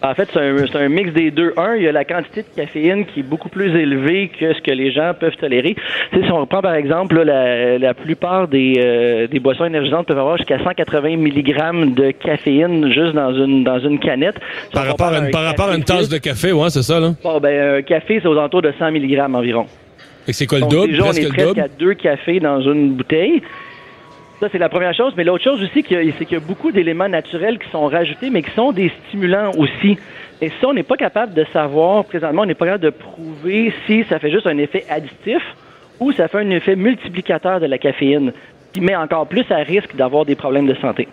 En 0.03 0.13
fait, 0.13 0.29
c'est 0.31 0.39
un, 0.39 0.55
c'est 0.71 0.77
un 0.77 0.89
mix 0.89 1.11
des 1.11 1.31
deux. 1.31 1.53
Un, 1.57 1.75
il 1.75 1.83
y 1.83 1.87
a 1.87 1.91
la 1.91 2.05
quantité 2.05 2.43
de 2.43 2.47
caféine 2.55 3.05
qui 3.07 3.21
est 3.21 3.23
beaucoup 3.23 3.49
plus 3.49 3.75
élevée 3.75 4.29
que 4.39 4.53
ce 4.53 4.61
que 4.61 4.69
les 4.71 4.91
gens 4.91 5.13
peuvent 5.19 5.35
tolérer. 5.37 5.75
Tu 6.11 6.19
sais, 6.19 6.25
si 6.25 6.31
on 6.31 6.41
reprend 6.41 6.61
par 6.61 6.75
exemple, 6.75 7.15
là, 7.15 7.23
la, 7.23 7.79
la 7.79 7.93
plupart 7.95 8.47
des, 8.47 8.75
euh, 8.77 9.27
des 9.27 9.39
boissons 9.39 9.65
énergisantes 9.65 10.05
peuvent 10.07 10.19
avoir 10.19 10.37
jusqu'à 10.37 10.59
180 10.59 11.17
mg 11.17 11.93
de 11.95 12.11
caféine 12.11 12.91
juste 12.93 13.13
dans 13.15 13.33
une 13.33 13.63
dans 13.63 13.79
une 13.79 13.97
canette. 13.99 14.35
Si 14.65 14.71
Par 14.71 14.85
rapport, 14.85 15.07
à 15.07 15.17
une, 15.17 15.31
par 15.31 15.43
rapport 15.43 15.69
à 15.69 15.75
une 15.75 15.83
tasse 15.83 16.09
de 16.09 16.19
café, 16.19 16.51
ouais, 16.51 16.69
c'est 16.69 16.83
ça, 16.83 16.99
là? 16.99 17.13
Bon, 17.23 17.39
ben, 17.39 17.77
un 17.77 17.81
café, 17.81 18.19
c'est 18.21 18.27
aux 18.27 18.37
alentours 18.37 18.61
de 18.61 18.73
100 18.77 18.91
mg 18.91 19.19
environ. 19.33 19.65
Et 20.27 20.33
c'est 20.33 20.45
quoi 20.45 20.59
le 20.59 20.63
Donc, 20.65 20.71
double? 20.73 20.87
déjà, 20.89 21.03
on 21.05 21.11
est 21.13 21.27
presque 21.29 21.47
double? 21.47 21.59
à 21.61 21.67
deux 21.69 21.93
cafés 21.95 22.39
dans 22.39 22.61
une 22.61 22.91
bouteille. 22.93 23.41
Ça, 24.39 24.47
c'est 24.51 24.59
la 24.59 24.69
première 24.69 24.93
chose. 24.93 25.13
Mais 25.17 25.23
l'autre 25.23 25.43
chose 25.43 25.61
aussi, 25.61 25.83
c'est 25.87 26.25
qu'il 26.25 26.31
y 26.31 26.35
a 26.35 26.39
beaucoup 26.39 26.71
d'éléments 26.71 27.09
naturels 27.09 27.57
qui 27.57 27.69
sont 27.71 27.87
rajoutés, 27.87 28.29
mais 28.29 28.43
qui 28.43 28.51
sont 28.51 28.71
des 28.71 28.91
stimulants 29.07 29.51
aussi. 29.57 29.97
Et 30.41 30.49
ça, 30.61 30.67
on 30.67 30.73
n'est 30.73 30.83
pas 30.83 30.97
capable 30.97 31.33
de 31.33 31.45
savoir, 31.51 32.05
présentement, 32.05 32.43
on 32.43 32.45
n'est 32.45 32.53
pas 32.53 32.65
capable 32.65 32.83
de 32.83 32.89
prouver 32.91 33.73
si 33.87 34.03
ça 34.03 34.19
fait 34.19 34.29
juste 34.29 34.45
un 34.45 34.57
effet 34.59 34.85
additif 34.89 35.41
ou 35.99 36.11
ça 36.11 36.27
fait 36.27 36.37
un 36.37 36.49
effet 36.51 36.75
multiplicateur 36.75 37.59
de 37.59 37.65
la 37.65 37.79
caféine, 37.79 38.31
qui 38.71 38.81
met 38.81 38.95
encore 38.95 39.25
plus 39.25 39.45
à 39.49 39.57
risque 39.57 39.95
d'avoir 39.95 40.25
des 40.25 40.35
problèmes 40.35 40.67
de 40.67 40.75
santé. 40.75 41.07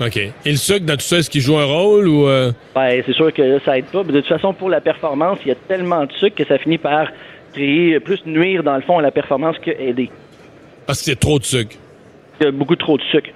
OK. 0.00 0.16
Et 0.16 0.32
le 0.44 0.56
sucre 0.56 0.86
dans 0.86 0.94
tout 0.94 1.00
ça, 1.00 1.18
est-ce 1.18 1.28
qu'il 1.28 1.40
joue 1.40 1.58
un 1.58 1.64
rôle 1.64 2.06
ou... 2.06 2.28
Euh? 2.28 2.52
Ben, 2.76 3.02
c'est 3.04 3.12
sûr 3.12 3.32
que 3.32 3.58
ça 3.64 3.76
aide 3.76 3.86
pas. 3.86 4.04
de 4.04 4.12
toute 4.12 4.28
façon, 4.28 4.52
pour 4.52 4.70
la 4.70 4.80
performance, 4.80 5.38
il 5.44 5.48
y 5.48 5.50
a 5.50 5.56
tellement 5.66 6.04
de 6.04 6.12
sucre 6.12 6.36
que 6.36 6.44
ça 6.44 6.58
finit 6.58 6.78
par 6.78 7.08
créer 7.52 7.98
plus 7.98 8.24
nuire, 8.24 8.62
dans 8.62 8.76
le 8.76 8.82
fond, 8.82 8.98
à 8.98 9.02
la 9.02 9.10
performance 9.10 9.58
que 9.58 9.72
aider. 9.72 10.10
Parce 10.86 11.02
qu'il 11.02 11.12
y 11.12 11.16
a 11.16 11.18
trop 11.18 11.40
de 11.40 11.44
sucre. 11.44 11.74
Il 12.40 12.44
y 12.44 12.46
a 12.46 12.52
beaucoup 12.52 12.76
trop 12.76 12.96
de 12.96 13.02
sucre. 13.10 13.30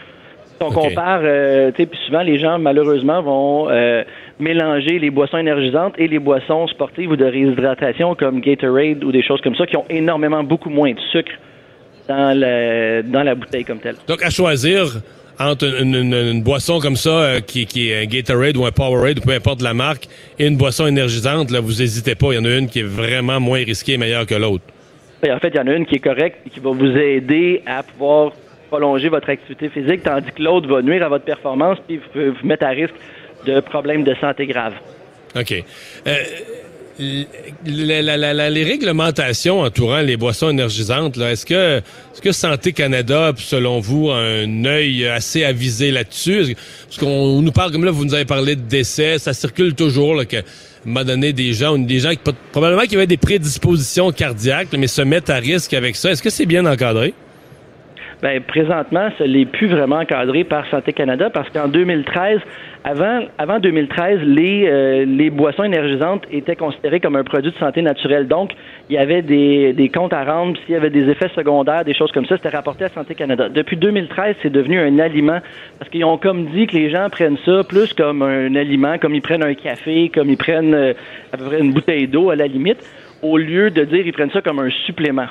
Si 0.59 0.63
on 0.63 0.71
compare, 0.71 1.21
euh, 1.25 1.71
tu 1.73 1.83
sais, 1.83 1.87
puis 1.87 1.99
souvent, 2.07 2.23
les 2.23 2.39
gens, 2.39 2.59
malheureusement, 2.59 3.21
vont 3.23 3.69
euh, 3.69 4.05
mélanger 4.39 4.99
les 4.99 5.11
boissons 5.11 5.39
énergisantes 5.39 5.95
et 5.99 6.07
les 6.07 6.19
boissons 6.19 6.69
sportives 6.69 7.11
ou 7.11 7.17
de 7.17 7.25
réhydratation 7.25 8.15
comme 8.15 8.41
Gatorade 8.41 9.03
ou 9.03 9.11
des 9.11 9.23
choses 9.23 9.41
comme 9.41 9.57
ça 9.57 9.67
qui 9.67 9.77
ont 9.77 9.87
énormément 9.91 10.45
beaucoup 10.45 10.71
moins 10.71 10.93
de 10.93 11.01
sucre 11.11 11.33
dans 12.09 12.39
la, 12.39 13.03
dans 13.03 13.23
la 13.23 13.35
bouteille 13.35 13.65
comme 13.65 13.81
telle. 13.81 13.97
Donc, 14.07 14.23
à 14.23 14.31
choisir 14.31 15.01
entre 15.39 15.83
une, 15.83 16.43
boisson 16.43 16.79
comme 16.79 16.97
ça, 16.97 17.11
euh, 17.11 17.41
qui, 17.41 17.67
qui, 17.67 17.91
est 17.91 18.03
un 18.03 18.07
Gatorade 18.07 18.57
ou 18.57 18.65
un 18.65 18.71
Powerade, 18.71 19.19
ou 19.19 19.23
peu 19.23 19.33
importe 19.33 19.63
la 19.63 19.75
marque, 19.75 20.07
et 20.39 20.47
une 20.47 20.57
boisson 20.57 20.87
énergisante, 20.87 21.51
là, 21.51 21.61
vous 21.61 21.81
n'hésitez 21.81 22.15
pas. 22.15 22.33
Il 22.33 22.37
y 22.37 22.39
en 22.39 22.45
a 22.45 22.57
une 22.57 22.69
qui 22.69 22.81
est 22.81 22.85
vraiment 22.85 23.41
moins 23.41 23.65
risquée 23.65 23.95
et 23.95 23.99
meilleure 23.99 24.27
que 24.27 24.35
l'autre. 24.35 24.65
Ben, 25.23 25.35
en 25.35 25.39
fait, 25.39 25.49
il 25.49 25.57
y 25.57 25.61
en 25.61 25.67
a 25.67 25.73
une 25.73 25.87
qui 25.87 25.97
est 25.97 26.01
correcte 26.01 26.39
et 26.47 26.51
qui 26.51 26.61
va 26.61 26.71
vous 26.71 26.97
aider 26.97 27.63
à 27.67 27.83
pouvoir 27.83 28.33
prolonger 28.73 29.11
votre 29.11 29.29
activité 29.29 29.69
physique, 29.69 30.03
tandis 30.03 30.33
que 30.33 30.43
l'autre 30.43 30.67
va 30.67 30.81
nuire 30.81 31.03
à 31.05 31.09
votre 31.11 31.27
performance 31.27 31.77
et 31.91 32.01
vous 32.15 32.47
mettre 32.47 32.65
à 32.65 32.71
risque 32.71 32.95
de 33.47 33.61
problèmes 33.61 34.03
de 34.03 34.15
santé 34.15 34.47
graves. 34.47 34.75
OK. 35.37 35.63
Euh, 36.07 36.17
les 37.67 38.65
réglementations 38.65 39.61
entourant 39.61 40.01
les 40.01 40.17
boissons 40.17 40.49
énergisantes, 40.51 41.19
est-ce 41.19 41.45
que, 41.45 41.79
est 41.79 42.21
que 42.23 42.33
Santé 42.33 42.73
Canada, 42.73 43.33
selon 43.37 43.81
vous, 43.81 44.11
a 44.11 44.17
un 44.17 44.65
œil 44.65 45.07
assez 45.07 45.45
avisé 45.45 45.91
là-dessus? 45.91 46.57
Parce 46.87 46.99
qu'on 46.99 47.43
nous 47.43 47.53
parle, 47.53 47.73
comme 47.73 47.85
là, 47.85 47.91
vous 47.91 48.07
nous 48.07 48.15
avez 48.15 48.25
parlé 48.25 48.57
de 48.57 48.63
décès, 48.63 49.19
ça 49.19 49.35
circule 49.35 49.75
toujours, 49.75 50.15
là, 50.15 50.25
que, 50.25 50.39
m'a 50.87 51.05
donné 51.05 51.35
des 51.35 51.53
gens, 51.53 51.77
des 51.77 52.01
gens 52.01 52.11
qui, 52.11 52.33
probablement 52.53 52.83
qui 52.83 52.97
avaient 52.97 53.07
des 53.07 53.17
prédispositions 53.19 54.13
cardiaques, 54.13 54.69
mais 54.79 54.87
se 54.87 55.03
mettent 55.03 55.31
à 55.31 55.37
risque 55.37 55.75
avec 55.75 55.97
ça. 55.97 56.11
Est-ce 56.11 56.23
que 56.23 56.31
c'est 56.31 56.47
bien 56.47 56.65
encadré? 56.65 57.13
Ben, 58.23 58.41
présentement, 58.41 59.09
ce 59.19 59.25
n'est 59.25 59.47
plus 59.47 59.67
vraiment 59.67 59.97
encadré 59.97 60.45
par 60.45 60.65
Santé 60.69 60.93
Canada 60.93 61.29
parce 61.29 61.51
qu'en 61.51 61.67
2013, 61.67 62.39
avant, 62.85 63.23
avant 63.37 63.59
2013, 63.59 64.21
les, 64.23 64.65
euh, 64.69 65.05
les 65.05 65.29
boissons 65.29 65.65
énergisantes 65.65 66.23
étaient 66.31 66.55
considérées 66.55 67.01
comme 67.01 67.17
un 67.17 67.25
produit 67.25 67.51
de 67.51 67.57
santé 67.57 67.83
naturelle. 67.83 68.29
Donc, 68.29 68.53
il 68.89 68.95
y 68.95 68.99
avait 68.99 69.23
des, 69.23 69.73
des 69.73 69.89
comptes 69.89 70.13
à 70.13 70.23
rendre, 70.23 70.57
s'il 70.61 70.75
y 70.75 70.77
avait 70.77 70.91
des 70.91 71.11
effets 71.11 71.31
secondaires, 71.35 71.85
des 71.85 71.95
choses 71.95 72.13
comme 72.13 72.27
ça, 72.27 72.37
c'était 72.37 72.57
rapporté 72.57 72.85
à 72.85 72.91
Santé 72.91 73.17
Canada. 73.17 73.49
Depuis 73.49 73.77
2013, 73.77 74.37
c'est 74.41 74.53
devenu 74.53 74.79
un 74.79 75.01
aliment 75.01 75.41
parce 75.81 75.91
qu'ils 75.91 76.05
ont 76.05 76.17
comme 76.17 76.47
dit 76.47 76.69
que 76.69 76.77
les 76.77 76.91
gens 76.91 77.11
prennent 77.11 77.39
ça 77.45 77.65
plus 77.69 77.93
comme 77.93 78.23
un 78.23 78.55
aliment, 78.55 78.99
comme 78.99 79.17
ils 79.17 79.23
prennent 79.23 79.43
un 79.43 79.55
café, 79.55 80.13
comme 80.15 80.31
ils 80.31 80.37
prennent 80.37 80.75
euh, 80.75 80.95
à 81.33 81.39
peu 81.39 81.47
près 81.47 81.59
une 81.59 81.73
bouteille 81.73 82.07
d'eau 82.07 82.31
à 82.31 82.37
la 82.37 82.47
limite, 82.47 82.89
au 83.21 83.37
lieu 83.37 83.71
de 83.71 83.83
dire 83.83 84.07
ils 84.07 84.13
prennent 84.13 84.31
ça 84.31 84.43
comme 84.43 84.61
un 84.61 84.71
supplément. 84.87 85.27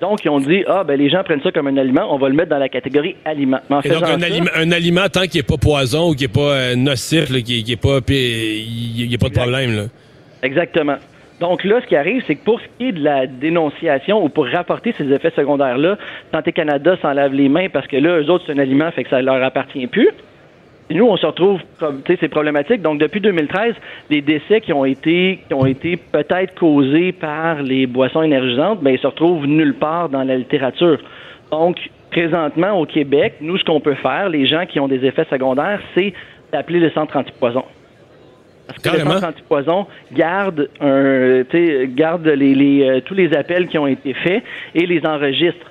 Donc, 0.00 0.24
ils 0.24 0.28
ont 0.28 0.40
dit, 0.40 0.62
ah, 0.66 0.84
ben 0.84 0.98
les 0.98 1.08
gens 1.08 1.22
prennent 1.24 1.40
ça 1.42 1.50
comme 1.50 1.68
un 1.68 1.76
aliment, 1.76 2.12
on 2.12 2.18
va 2.18 2.28
le 2.28 2.34
mettre 2.34 2.50
dans 2.50 2.58
la 2.58 2.68
catégorie 2.68 3.16
aliment. 3.24 3.60
donc, 3.70 3.86
un, 3.86 4.22
aliment, 4.22 4.50
un, 4.54 4.70
aliment, 4.70 5.08
tant 5.08 5.22
qu'il 5.22 5.38
n'est 5.38 5.46
pas 5.46 5.56
poison 5.56 6.10
ou 6.10 6.14
qu'il 6.14 6.26
n'est 6.26 6.32
pas 6.32 6.52
euh, 6.52 6.76
nocif, 6.76 7.32
qu'il 7.42 7.66
n'est 7.66 7.76
pas, 7.76 7.98
il 8.08 9.08
n'y 9.08 9.14
a 9.14 9.18
pas 9.18 9.28
de 9.28 9.34
problème. 9.34 9.76
Là. 9.76 9.82
Exactement. 10.42 10.96
Donc 11.40 11.64
là, 11.64 11.80
ce 11.82 11.86
qui 11.86 11.96
arrive, 11.96 12.22
c'est 12.26 12.34
que 12.34 12.44
pour 12.44 12.60
ce 12.60 12.66
qui 12.78 12.88
est 12.88 12.92
de 12.92 13.02
la 13.02 13.26
dénonciation 13.26 14.24
ou 14.24 14.28
pour 14.28 14.46
rapporter 14.46 14.94
ces 14.96 15.10
effets 15.12 15.32
secondaires-là, 15.36 15.98
Santé 16.32 16.52
Canada 16.52 16.96
s'en 17.02 17.12
lave 17.12 17.32
les 17.32 17.48
mains 17.48 17.68
parce 17.70 17.86
que 17.86 17.96
là, 17.96 18.20
eux 18.20 18.30
autres, 18.30 18.44
c'est 18.46 18.52
un 18.52 18.58
aliment, 18.58 18.90
fait 18.90 19.04
que 19.04 19.10
ça 19.10 19.20
leur 19.20 19.42
appartient 19.42 19.86
plus 19.86 20.08
nous, 20.90 21.04
on 21.04 21.16
se 21.16 21.26
retrouve, 21.26 21.60
tu 21.80 21.86
sais, 22.06 22.18
c'est 22.20 22.28
problématique. 22.28 22.80
Donc, 22.80 22.98
depuis 23.00 23.20
2013, 23.20 23.74
les 24.08 24.20
décès 24.20 24.60
qui 24.60 24.72
ont 24.72 24.84
été, 24.84 25.40
qui 25.48 25.54
ont 25.54 25.66
été 25.66 25.96
peut-être 25.96 26.54
causés 26.54 27.12
par 27.12 27.62
les 27.62 27.86
boissons 27.86 28.22
énergisantes, 28.22 28.80
ben, 28.82 28.90
ils 28.90 29.00
se 29.00 29.06
retrouvent 29.06 29.46
nulle 29.46 29.74
part 29.74 30.08
dans 30.08 30.22
la 30.22 30.36
littérature. 30.36 30.98
Donc, 31.50 31.78
présentement, 32.10 32.78
au 32.78 32.86
Québec, 32.86 33.34
nous, 33.40 33.58
ce 33.58 33.64
qu'on 33.64 33.80
peut 33.80 33.94
faire, 33.94 34.28
les 34.28 34.46
gens 34.46 34.64
qui 34.64 34.78
ont 34.78 34.88
des 34.88 35.04
effets 35.04 35.26
secondaires, 35.28 35.80
c'est 35.94 36.12
d'appeler 36.52 36.78
le 36.78 36.90
centre 36.90 37.16
antipoison. 37.16 37.64
Parce 38.66 38.78
que 38.78 38.88
le 38.90 39.10
centre 39.10 39.28
antipoison 39.28 39.86
garde 40.12 40.68
un, 40.80 41.42
garde 41.86 42.26
les, 42.26 42.54
les, 42.54 42.88
euh, 42.88 43.00
tous 43.00 43.14
les 43.14 43.32
appels 43.34 43.68
qui 43.68 43.78
ont 43.78 43.86
été 43.86 44.12
faits 44.14 44.42
et 44.74 44.86
les 44.86 45.04
enregistre. 45.06 45.66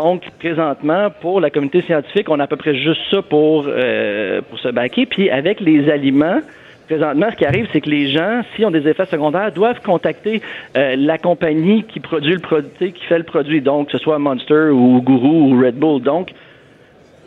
Donc, 0.00 0.22
présentement, 0.38 1.08
pour 1.20 1.40
la 1.40 1.50
communauté 1.50 1.82
scientifique, 1.82 2.28
on 2.28 2.38
a 2.38 2.44
à 2.44 2.46
peu 2.46 2.54
près 2.54 2.76
juste 2.76 3.00
ça 3.10 3.20
pour, 3.20 3.64
euh, 3.66 4.40
pour 4.48 4.56
se 4.60 4.68
baquer. 4.68 5.06
Puis, 5.06 5.28
avec 5.28 5.58
les 5.58 5.90
aliments, 5.90 6.40
présentement, 6.86 7.26
ce 7.32 7.36
qui 7.36 7.44
arrive, 7.44 7.66
c'est 7.72 7.80
que 7.80 7.90
les 7.90 8.06
gens, 8.06 8.42
s'ils 8.54 8.64
ont 8.64 8.70
des 8.70 8.86
effets 8.86 9.06
secondaires, 9.06 9.50
doivent 9.50 9.80
contacter 9.80 10.40
euh, 10.76 10.94
la 10.96 11.18
compagnie 11.18 11.82
qui 11.82 11.98
produit 11.98 12.34
le 12.34 12.38
produit, 12.38 12.92
qui 12.92 13.04
fait 13.06 13.18
le 13.18 13.24
produit. 13.24 13.60
Donc, 13.60 13.86
que 13.86 13.98
ce 13.98 13.98
soit 13.98 14.20
Monster 14.20 14.68
ou 14.70 15.02
Guru 15.02 15.26
ou 15.26 15.60
Red 15.60 15.74
Bull. 15.74 16.00
Donc, 16.00 16.30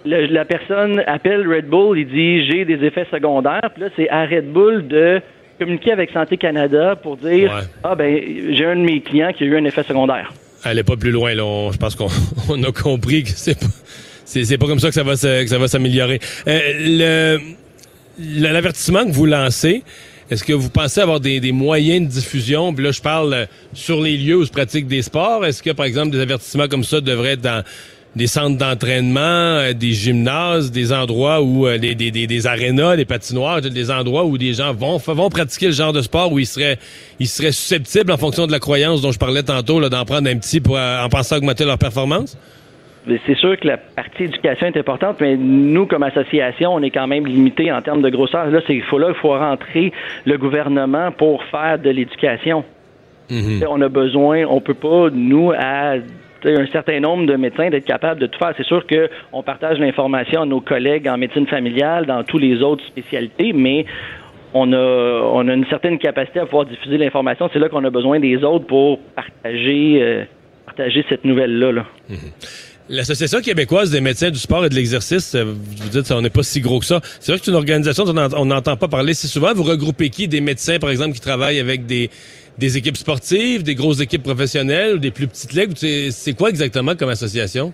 la 0.06 0.46
personne 0.46 1.04
appelle 1.08 1.46
Red 1.46 1.68
Bull, 1.68 2.00
il 2.00 2.08
dit 2.08 2.46
j'ai 2.46 2.64
des 2.64 2.86
effets 2.86 3.08
secondaires. 3.12 3.70
Puis 3.74 3.84
là, 3.84 3.90
c'est 3.98 4.10
à 4.10 4.26
Red 4.26 4.50
Bull 4.50 4.88
de 4.88 5.20
communiquer 5.60 5.92
avec 5.92 6.12
Santé 6.12 6.38
Canada 6.38 6.96
pour 6.96 7.18
dire 7.18 7.52
ah 7.84 7.96
ben 7.96 8.18
j'ai 8.52 8.66
un 8.66 8.78
de 8.78 8.82
mes 8.82 9.02
clients 9.02 9.34
qui 9.34 9.44
a 9.44 9.48
eu 9.48 9.58
un 9.58 9.66
effet 9.66 9.84
secondaire 9.84 10.32
est 10.66 10.84
pas 10.84 10.98
plus 10.98 11.12
loin. 11.12 11.34
Là. 11.34 11.70
je 11.72 11.78
pense 11.78 11.96
qu'on 11.96 12.08
a 12.64 12.72
compris 12.72 13.24
que 13.24 13.32
c'est 13.36 13.60
pas, 13.60 13.68
c'est, 14.26 14.58
pas 14.58 14.68
comme 14.68 14.80
ça 14.80 14.90
que 14.90 14.94
ça 14.94 15.04
va, 15.04 15.14
que 15.14 15.48
ça 15.48 15.58
va 15.58 15.68
s'améliorer. 15.68 16.20
Euh, 16.48 16.60
le, 16.80 17.40
l'avertissement 18.20 19.06
que 19.06 19.12
vous 19.12 19.26
lancez, 19.26 19.84
est-ce 20.30 20.44
que 20.44 20.54
vous 20.54 20.70
pensez 20.70 21.02
avoir 21.02 21.20
des, 21.20 21.40
des, 21.40 21.52
moyens 21.52 22.08
de 22.08 22.12
diffusion? 22.14 22.74
Puis 22.74 22.86
là, 22.86 22.92
je 22.92 23.02
parle 23.02 23.34
euh, 23.34 23.46
sur 23.74 24.00
les 24.02 24.18
lieux 24.18 24.38
où 24.38 24.46
se 24.46 24.52
pratique 24.52 24.88
des 24.88 25.02
sports. 25.02 25.46
Est-ce 25.46 25.62
que, 25.62 25.72
par 25.72 25.86
exemple, 25.86 26.12
des 26.12 26.20
avertissements 26.22 26.68
comme 26.68 26.86
ça 26.86 27.02
devraient 27.02 27.34
être 27.34 27.42
dans 27.42 27.64
des 28.16 28.28
centres 28.28 28.58
d'entraînement, 28.58 29.20
euh, 29.20 29.74
des 29.74 29.92
gymnases, 29.92 30.72
des 30.72 30.92
endroits 30.92 31.42
où 31.42 31.66
euh, 31.66 31.78
des, 31.78 31.96
des, 31.96 32.12
des, 32.12 32.48
arénas, 32.48 32.98
des 32.98 33.06
patinoires, 33.06 33.62
des 33.62 33.92
endroits 33.92 34.26
où 34.26 34.38
des 34.38 34.54
gens 34.54 34.74
vont 34.74 34.98
vont 34.98 35.30
pratiquer 35.30 35.68
le 35.68 35.72
genre 35.72 35.94
de 35.94 36.02
sport 36.02 36.32
où 36.32 36.40
ils 36.40 36.46
seraient 36.46 36.78
ils 37.20 37.28
seraient 37.28 37.54
susceptibles 37.54 38.12
en 38.12 38.18
fonction 38.18 38.48
de 38.48 38.52
la 38.52 38.60
croyance 38.60 39.02
dont 39.02 39.12
je 39.12 39.20
parlais 39.20 39.44
tantôt 39.44 39.80
là 39.80 39.90
d'en 39.90 40.04
prendre 40.04 40.30
un 40.30 40.38
petit 40.38 40.60
pour 40.60 40.78
euh, 40.78 41.04
en 41.04 41.10
pensant 41.10 41.38
augmenter 41.38 41.64
leur 41.64 41.78
performance? 41.78 42.38
C'est 43.26 43.38
sûr 43.38 43.60
que 43.60 43.68
la 43.68 43.78
partie 43.78 44.26
éducation 44.26 44.68
est 44.68 44.78
importante, 44.78 45.18
mais 45.22 45.36
nous, 45.36 45.88
comme 45.88 46.04
association, 46.04 46.76
on 46.76 46.84
est 46.84 46.92
quand 46.92 47.08
même 47.08 47.26
limité 47.26 47.72
en 47.72 47.82
termes 47.82 48.04
de 48.04 48.10
grosseur. 48.10 48.52
Là, 48.52 48.60
c'est 48.68 48.76
il 48.76 48.84
faut 48.84 49.00
là, 49.00 49.08
il 49.10 49.16
faut 49.16 49.30
rentrer 49.30 49.92
le 50.26 50.38
gouvernement 50.38 51.12
pour 51.12 51.44
faire 51.46 51.80
de 51.80 51.90
l'éducation. 51.90 52.64
Mm-hmm. 53.32 53.66
On 53.68 53.82
a 53.82 53.90
besoin, 53.90 54.46
on 54.48 54.62
peut 54.62 54.76
pas, 54.76 55.10
nous, 55.12 55.52
à 55.52 55.96
un 56.46 56.68
certain 56.68 57.00
nombre 57.00 57.26
de 57.26 57.36
médecins 57.36 57.70
d'être 57.70 57.86
capables 57.86 58.20
de 58.20 58.28
tout 58.28 58.40
faire. 58.40 58.54
C'est 58.58 58.66
sûr 58.66 58.86
qu'on 58.88 59.44
partage 59.44 59.80
l'information 59.80 60.42
à 60.42 60.46
nos 60.46 60.62
collègues 60.62 61.08
en 61.08 61.18
médecine 61.18 61.48
familiale, 61.48 62.06
dans 62.06 62.24
tous 62.24 62.38
les 62.38 62.62
autres 62.62 62.86
spécialités, 62.86 63.54
mais 63.54 63.86
on 64.54 64.74
a, 64.74 64.78
on 65.34 65.48
a 65.48 65.54
une 65.54 65.66
certaine 65.68 65.98
capacité 65.98 66.40
à 66.40 66.46
pouvoir 66.46 66.66
diffuser 66.66 66.98
l'information. 66.98 67.50
C'est 67.54 67.60
là 67.60 67.70
qu'on 67.70 67.84
a 67.86 67.90
besoin 67.90 68.20
des 68.20 68.44
autres 68.44 68.66
pour 68.66 69.00
partager, 69.16 70.00
euh, 70.02 70.24
partager 70.66 71.06
cette 71.08 71.24
nouvelle-là. 71.24 71.72
Là. 71.72 71.86
Mm-hmm. 72.10 72.70
L'Association 72.90 73.40
québécoise 73.40 73.90
des 73.90 74.02
médecins 74.02 74.30
du 74.30 74.40
sport 74.40 74.66
et 74.66 74.70
de 74.70 74.76
l'exercice, 74.76 75.34
euh, 75.36 75.46
vous 75.46 75.90
dites, 75.90 76.12
on 76.12 76.22
n'est 76.22 76.30
pas 76.30 76.44
si 76.44 76.60
gros 76.60 76.80
que 76.80 76.86
ça. 76.86 77.00
C'est 77.22 77.32
vrai 77.32 77.40
que 77.40 77.46
c'est 77.46 77.52
une 77.52 77.58
organisation 77.58 78.04
dont 78.04 78.30
on 78.36 78.46
n'entend 78.46 78.76
pas 78.76 78.90
parler 78.90 79.14
si 79.14 79.28
souvent. 79.28 79.54
Vous 79.54 79.64
regroupez 79.64 80.10
qui? 80.10 80.28
Des 80.28 80.42
médecins, 80.42 80.78
par 80.78 80.90
exemple, 80.90 81.14
qui 81.14 81.22
travaillent 81.22 81.60
avec 81.60 81.86
des, 81.86 82.10
des 82.62 82.78
équipes 82.78 82.96
sportives, 82.96 83.64
des 83.64 83.76
grosses 83.76 84.02
équipes 84.02 84.24
professionnelles 84.24 84.96
ou 84.96 85.00
des 85.00 85.12
plus 85.12 85.28
petites 85.28 85.54
ligues? 85.54 85.76
C'est 85.76 86.38
quoi 86.38 86.50
exactement 86.50 86.96
comme 86.96 87.10
association? 87.10 87.74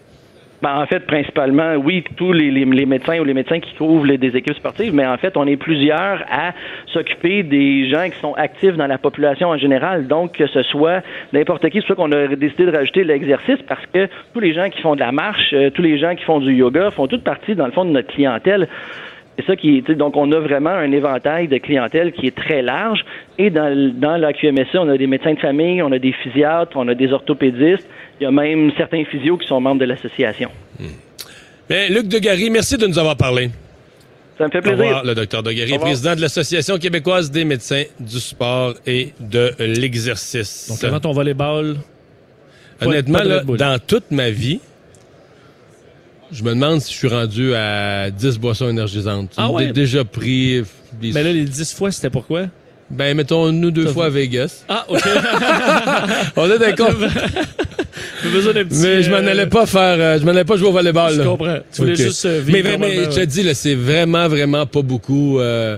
Ben, 0.62 0.76
en 0.82 0.88
fait, 0.88 1.02
principalement, 1.06 1.76
oui, 1.76 2.04
tous 2.16 2.34
les, 2.34 2.66
médecins 2.66 3.20
ou 3.20 3.24
les 3.24 3.36
médecins 3.36 3.60
qui 3.60 3.76
couvrent 3.76 4.08
des 4.08 4.36
équipes 4.36 4.56
sportives, 4.56 4.92
mais 4.92 5.06
en 5.06 5.18
fait, 5.18 5.38
on 5.38 5.46
est 5.46 5.58
plusieurs 5.58 6.24
à 6.32 6.54
s'occuper 6.88 7.44
des 7.44 7.88
gens 7.92 8.10
qui 8.10 8.20
sont 8.20 8.34
actifs 8.34 8.76
dans 8.76 8.88
la 8.88 8.98
population 8.98 9.50
en 9.50 9.58
général. 9.58 10.08
Donc, 10.08 10.32
que 10.32 10.48
ce 10.48 10.64
soit 10.64 11.04
n'importe 11.32 11.70
qui, 11.70 11.84
c'est 11.88 11.96
qu'on 11.96 12.12
a 12.12 12.36
décidé 12.36 12.66
de 12.66 12.72
rajouter 12.72 13.04
l'exercice 13.04 13.60
parce 13.68 13.86
que 13.94 14.08
tous 14.34 14.40
les 14.40 14.54
gens 14.54 14.70
qui 14.70 14.82
font 14.82 14.96
de 14.96 15.02
la 15.02 15.12
marche, 15.12 15.54
euh, 15.54 15.70
tous 15.70 15.84
les 15.84 16.00
gens 16.00 16.16
qui 16.16 16.24
font 16.24 16.40
du 16.40 16.54
yoga 16.56 16.90
font 16.90 17.06
toute 17.06 17.24
partie, 17.24 17.54
dans 17.54 17.68
le 17.68 17.72
fond, 17.72 17.86
de 17.86 17.92
notre 17.92 18.12
clientèle. 18.12 18.68
C'est 19.38 19.46
ça 19.46 19.56
qui 19.56 19.82
donc 19.82 20.18
on 20.18 20.32
a 20.32 20.40
vraiment 20.40 20.72
un 20.72 20.92
éventail 20.92 21.48
de 21.48 21.58
clientèle 21.58 22.12
qui 22.12 22.28
est 22.28 22.36
très 22.36 22.62
large 22.62 23.06
et 23.38 23.50
dans, 23.50 23.94
dans 23.94 24.18
la 24.18 24.34
QMSA, 24.34 24.82
on 24.82 24.90
a 24.90 24.98
des 24.98 25.06
médecins 25.08 25.34
de 25.34 25.40
famille, 25.40 25.82
on 25.84 25.92
a 25.92 26.00
des 26.00 26.12
physiatres, 26.12 26.72
on 26.76 26.88
a 26.88 26.96
des 26.96 27.12
orthopédistes, 27.12 27.88
il 28.20 28.24
y 28.24 28.26
a 28.26 28.32
même 28.32 28.72
certains 28.78 29.04
physios 29.06 29.38
qui 29.38 29.48
sont 29.48 29.62
membres 29.62 29.80
de 29.82 29.86
l'association. 29.86 30.50
Hmm. 30.80 30.86
Luc 31.90 32.08
Degary, 32.08 32.50
merci 32.50 32.78
de 32.78 32.88
nous 32.88 32.98
avoir 32.98 33.16
parlé. 33.16 33.50
Ça 34.38 34.46
me 34.46 34.52
fait 34.52 34.60
Au 34.60 34.62
plaisir. 34.62 34.86
revoir, 34.86 35.04
le 35.04 35.16
docteur 35.16 35.42
Au 35.46 35.50
revoir. 35.50 35.80
président 35.82 36.16
de 36.16 36.22
l'Association 36.22 36.78
québécoise 36.78 37.32
des 37.32 37.44
médecins 37.44 37.84
du 38.00 38.20
sport 38.20 38.76
et 38.86 39.10
de 39.20 39.52
l'exercice. 39.60 40.68
Donc, 40.70 40.84
avant 40.84 41.00
ton 41.00 41.12
volleyball, 41.12 41.76
Honnêtement, 42.82 43.24
là, 43.24 43.42
dans 43.44 43.80
toute 43.80 44.12
ma 44.12 44.30
vie, 44.30 44.60
je 46.32 46.44
me 46.44 46.50
demande 46.50 46.82
si 46.82 46.92
je 46.94 46.98
suis 46.98 47.08
rendu 47.08 47.54
à 47.56 48.10
10 48.12 48.40
boissons 48.40 48.70
énergisantes. 48.70 49.32
Ah 49.38 49.50
ouais? 49.52 49.72
déjà 49.72 50.04
pris 50.04 50.64
des... 51.02 51.12
mais 51.14 51.24
là, 51.24 51.32
les 51.34 51.46
10 51.46 51.74
fois, 51.74 51.92
c'était 51.92 52.10
pourquoi? 52.10 52.46
Ben, 52.90 53.16
mettons, 53.18 53.52
nous 53.52 53.72
deux 53.72 53.88
fois 53.88 54.06
à 54.06 54.10
Vegas. 54.10 54.64
Ah, 54.70 54.86
OK. 54.88 55.02
On 56.38 56.50
est 56.50 56.58
d'accord. 56.60 56.92
Besoin 58.32 58.54
d'un 58.54 58.66
petit... 58.66 58.80
Mais 58.82 59.04
je 59.04 59.12
m'en 59.12 59.18
euh, 59.18 59.32
allais 59.32 59.48
pas 59.48 59.66
faire, 59.66 59.98
euh, 60.00 60.20
je 60.20 60.24
m'en 60.24 60.32
allais 60.32 60.46
pas 60.46 60.56
jouer 60.56 60.70
au 60.70 60.72
volleyball. 60.72 61.14
Je 61.16 61.22
comprends. 61.22 61.58
Tu 61.74 61.82
voulais 61.82 61.96
juste 61.96 62.26
euh, 62.26 62.40
vivre 62.40 62.52
Mais 62.54 62.62
vraiment, 62.62 62.88
je 62.88 63.10
te 63.16 63.26
dis, 63.26 63.44
là, 63.44 63.54
c'est 63.54 63.76
vraiment, 63.76 64.28
vraiment 64.30 64.66
pas 64.66 64.82
beaucoup. 64.82 65.40
euh, 65.40 65.78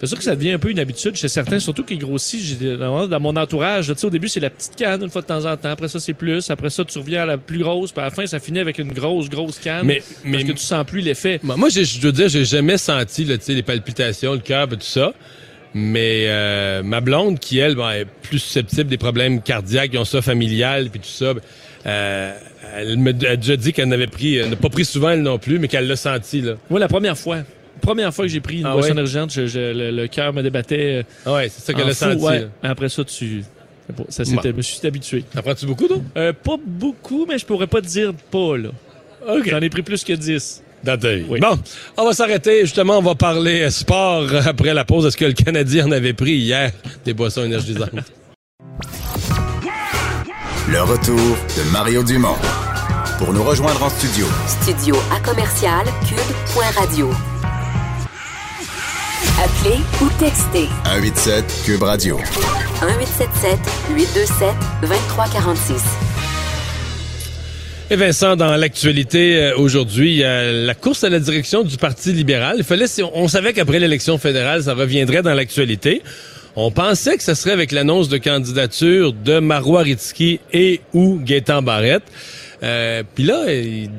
C'est 0.00 0.06
sûr 0.06 0.16
que 0.16 0.24
ça 0.24 0.34
devient 0.34 0.52
un 0.52 0.58
peu 0.58 0.70
une 0.70 0.78
habitude 0.78 1.14
chez 1.14 1.28
certains, 1.28 1.58
surtout 1.58 1.84
qui 1.84 1.98
grossit. 1.98 2.40
J'ai- 2.42 2.76
Dans 2.78 3.20
mon 3.20 3.36
entourage, 3.36 3.88
tu 3.88 3.94
sais, 3.96 4.06
au 4.06 4.10
début, 4.10 4.28
c'est 4.28 4.40
la 4.40 4.48
petite 4.48 4.74
canne 4.74 5.02
une 5.02 5.10
fois 5.10 5.20
de 5.20 5.26
temps 5.26 5.44
en 5.44 5.56
temps. 5.58 5.68
Après 5.68 5.88
ça, 5.88 6.00
c'est 6.00 6.14
plus. 6.14 6.50
Après 6.50 6.70
ça, 6.70 6.84
tu 6.86 6.98
reviens 6.98 7.22
à 7.22 7.26
la 7.26 7.36
plus 7.36 7.58
grosse. 7.58 7.92
Puis 7.92 8.00
à 8.00 8.04
la 8.04 8.10
fin, 8.10 8.24
ça 8.26 8.40
finit 8.40 8.60
avec 8.60 8.78
une 8.78 8.92
grosse, 8.92 9.28
grosse 9.28 9.58
canne. 9.58 9.84
Mais- 9.86 9.98
parce 9.98 10.14
mais- 10.24 10.44
que 10.44 10.52
tu 10.52 10.58
sens 10.64 10.86
plus 10.86 11.00
l'effet. 11.02 11.38
Moi, 11.42 11.68
je 11.68 12.00
dois 12.00 12.12
dire, 12.12 12.28
j'ai 12.30 12.46
jamais 12.46 12.78
senti 12.78 13.24
là, 13.26 13.36
les 13.46 13.62
palpitations, 13.62 14.32
le 14.32 14.38
cœur, 14.38 14.68
tout 14.68 14.78
ça. 14.80 15.12
Mais 15.74 16.24
euh, 16.28 16.82
ma 16.82 17.00
blonde, 17.00 17.38
qui 17.38 17.58
elle, 17.58 17.74
bon, 17.76 17.88
est 17.90 18.04
plus 18.22 18.38
susceptible 18.40 18.88
des 18.90 18.96
problèmes 18.98 19.40
cardiaques, 19.40 19.90
qui 19.92 19.98
ont 19.98 20.04
ça 20.04 20.20
familial, 20.22 20.88
puis 20.90 20.98
tout 21.00 21.06
ça, 21.08 21.34
ben, 21.34 21.40
euh, 21.86 22.32
elle 22.76 22.96
me 22.98 23.10
a 23.10 23.36
déjà 23.36 23.56
dit 23.56 23.72
qu'elle 23.72 23.88
n'avait 23.88 24.06
pris, 24.08 24.36
elle 24.36 24.50
n'a 24.50 24.56
pas 24.56 24.68
pris 24.68 24.84
souvent 24.84 25.10
elle 25.10 25.22
non 25.22 25.38
plus, 25.38 25.58
mais 25.60 25.68
qu'elle 25.68 25.86
l'a 25.86 25.94
senti 25.96 26.40
là. 26.40 26.54
Moi, 26.70 26.80
la 26.80 26.88
première 26.88 27.16
fois, 27.16 27.38
première 27.80 28.14
fois 28.14 28.26
que 28.26 28.30
j'ai 28.30 28.40
pris 28.40 28.60
une 28.60 28.66
Ah 28.66 28.72
boisson 28.72 28.86
ouais? 28.88 28.92
énergisante, 28.92 29.32
je- 29.32 29.46
je- 29.46 29.72
le, 29.72 29.90
le 29.90 30.06
cœur 30.06 30.32
me 30.32 30.42
débattait. 30.42 31.04
Ah 31.26 31.32
ouais, 31.34 31.48
c'est 31.48 31.62
ça 31.64 31.72
qu'elle 31.74 31.88
a 31.90 31.94
senti. 31.94 32.22
ouais. 32.22 32.46
Après 32.62 32.88
ça, 32.88 33.02
tu. 33.04 33.42
Ça 34.08 34.24
s'était, 34.24 34.50
je 34.50 34.54
me 34.56 34.62
suis 34.62 34.86
habitué. 34.86 35.24
T'en 35.34 35.42
prends-tu 35.42 35.66
beaucoup, 35.66 35.88
toi? 35.88 35.96
Euh, 36.16 36.32
pas 36.32 36.54
beaucoup, 36.64 37.26
mais 37.28 37.38
je 37.38 37.44
pourrais 37.44 37.66
pas 37.66 37.80
te 37.80 37.86
dire 37.88 38.12
pas, 38.30 38.56
là. 38.56 38.68
OK. 39.28 39.48
J'en 39.50 39.58
ai 39.60 39.68
pris 39.68 39.82
plus 39.82 40.04
que 40.04 40.12
10. 40.12 40.62
Dans 40.84 40.96
ta 40.98 41.12
vie. 41.14 41.24
Oui. 41.28 41.40
Bon, 41.40 41.58
on 41.96 42.06
va 42.06 42.12
s'arrêter. 42.14 42.60
Justement, 42.62 42.98
on 42.98 43.02
va 43.02 43.14
parler 43.16 43.68
sport 43.70 44.22
euh, 44.32 44.40
après 44.46 44.72
la 44.74 44.84
pause. 44.84 45.06
Est-ce 45.06 45.16
que 45.16 45.24
le 45.26 45.32
Canadien 45.32 45.88
en 45.88 45.92
avait 45.92 46.12
pris 46.14 46.36
hier 46.36 46.70
des 47.04 47.12
boissons 47.14 47.44
énergisantes? 47.44 47.90
Le 50.68 50.82
retour 50.82 51.16
de 51.16 51.70
Mario 51.72 52.02
Dumont. 52.04 52.36
Pour 53.18 53.32
nous 53.34 53.42
rejoindre 53.42 53.82
en 53.82 53.90
studio, 53.90 54.24
Studio 54.46 54.96
à 55.14 55.20
commercial 55.20 55.84
cube.radio. 56.08 57.10
Appelez 59.42 59.78
ou 60.02 60.08
textez 60.18 60.68
187 60.84 61.62
Cube 61.64 61.82
Radio. 61.82 62.18
1877 62.18 63.58
827 63.96 64.54
2346. 64.82 65.82
Et 67.88 67.96
Vincent, 67.96 68.36
dans 68.36 68.54
l'actualité 68.54 69.38
euh, 69.38 69.56
aujourd'hui, 69.56 70.10
il 70.10 70.16
y 70.18 70.24
a 70.24 70.52
la 70.52 70.74
course 70.74 71.04
à 71.04 71.08
la 71.08 71.18
direction 71.20 71.62
du 71.62 71.78
Parti 71.78 72.12
libéral. 72.12 72.56
Il 72.58 72.64
fallait, 72.64 72.84
on 73.14 73.28
savait 73.28 73.54
qu'après 73.54 73.78
l'élection 73.78 74.18
fédérale, 74.18 74.62
ça 74.62 74.74
reviendrait 74.74 75.22
dans 75.22 75.32
l'actualité. 75.32 76.02
On 76.54 76.70
pensait 76.70 77.16
que 77.16 77.22
ce 77.22 77.32
serait 77.32 77.52
avec 77.52 77.72
l'annonce 77.72 78.10
de 78.10 78.18
candidature 78.18 79.14
de 79.14 79.38
Marois 79.38 79.82
Ritski 79.82 80.40
et 80.52 80.82
ou 80.92 81.18
Gaétan 81.18 81.62
Barrette. 81.62 82.02
Euh, 82.62 83.02
Puis 83.14 83.24
là, 83.24 83.46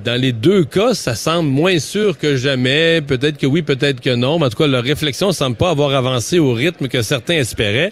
dans 0.06 0.20
les 0.20 0.32
deux 0.32 0.64
cas, 0.64 0.94
ça 0.94 1.16
semble 1.16 1.50
moins 1.50 1.80
sûr 1.80 2.18
que 2.18 2.36
jamais. 2.36 3.02
Peut-être 3.02 3.38
que 3.38 3.48
oui, 3.48 3.62
peut-être 3.62 4.02
que 4.02 4.14
non. 4.14 4.40
Mais 4.40 4.46
en 4.46 4.50
tout 4.50 4.58
cas, 4.58 4.68
leur 4.68 4.84
réflexion 4.84 5.28
ne 5.28 5.34
semble 5.34 5.56
pas 5.56 5.70
avoir 5.72 5.94
avancé 5.96 6.40
au 6.40 6.54
rythme 6.54 6.88
que 6.88 7.02
certains 7.02 7.36
espéraient. 7.36 7.92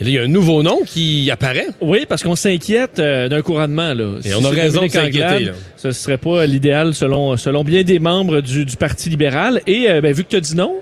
Et 0.00 0.04
là, 0.04 0.10
il 0.10 0.14
y 0.14 0.18
a 0.18 0.22
un 0.22 0.28
nouveau 0.28 0.62
nom 0.62 0.80
qui 0.86 1.28
apparaît. 1.30 1.66
Oui, 1.80 2.06
parce 2.08 2.22
qu'on 2.22 2.36
s'inquiète 2.36 3.00
euh, 3.00 3.28
d'un 3.28 3.42
couronnement. 3.42 3.94
Là. 3.94 4.18
Et 4.24 4.32
on 4.34 4.44
a 4.44 4.50
raison 4.50 4.82
de 4.82 4.88
s'inquiéter. 4.88 5.50
Ce 5.76 5.90
serait 5.90 6.18
pas 6.18 6.46
l'idéal 6.46 6.94
selon, 6.94 7.36
selon 7.36 7.64
bien 7.64 7.82
des 7.82 7.98
membres 7.98 8.40
du, 8.40 8.64
du 8.64 8.76
Parti 8.76 9.10
libéral. 9.10 9.60
Et 9.66 9.90
euh, 9.90 10.00
ben, 10.00 10.12
vu 10.12 10.22
que 10.24 10.30
tu 10.30 10.36
as 10.36 10.40
dit 10.40 10.54
non, 10.54 10.76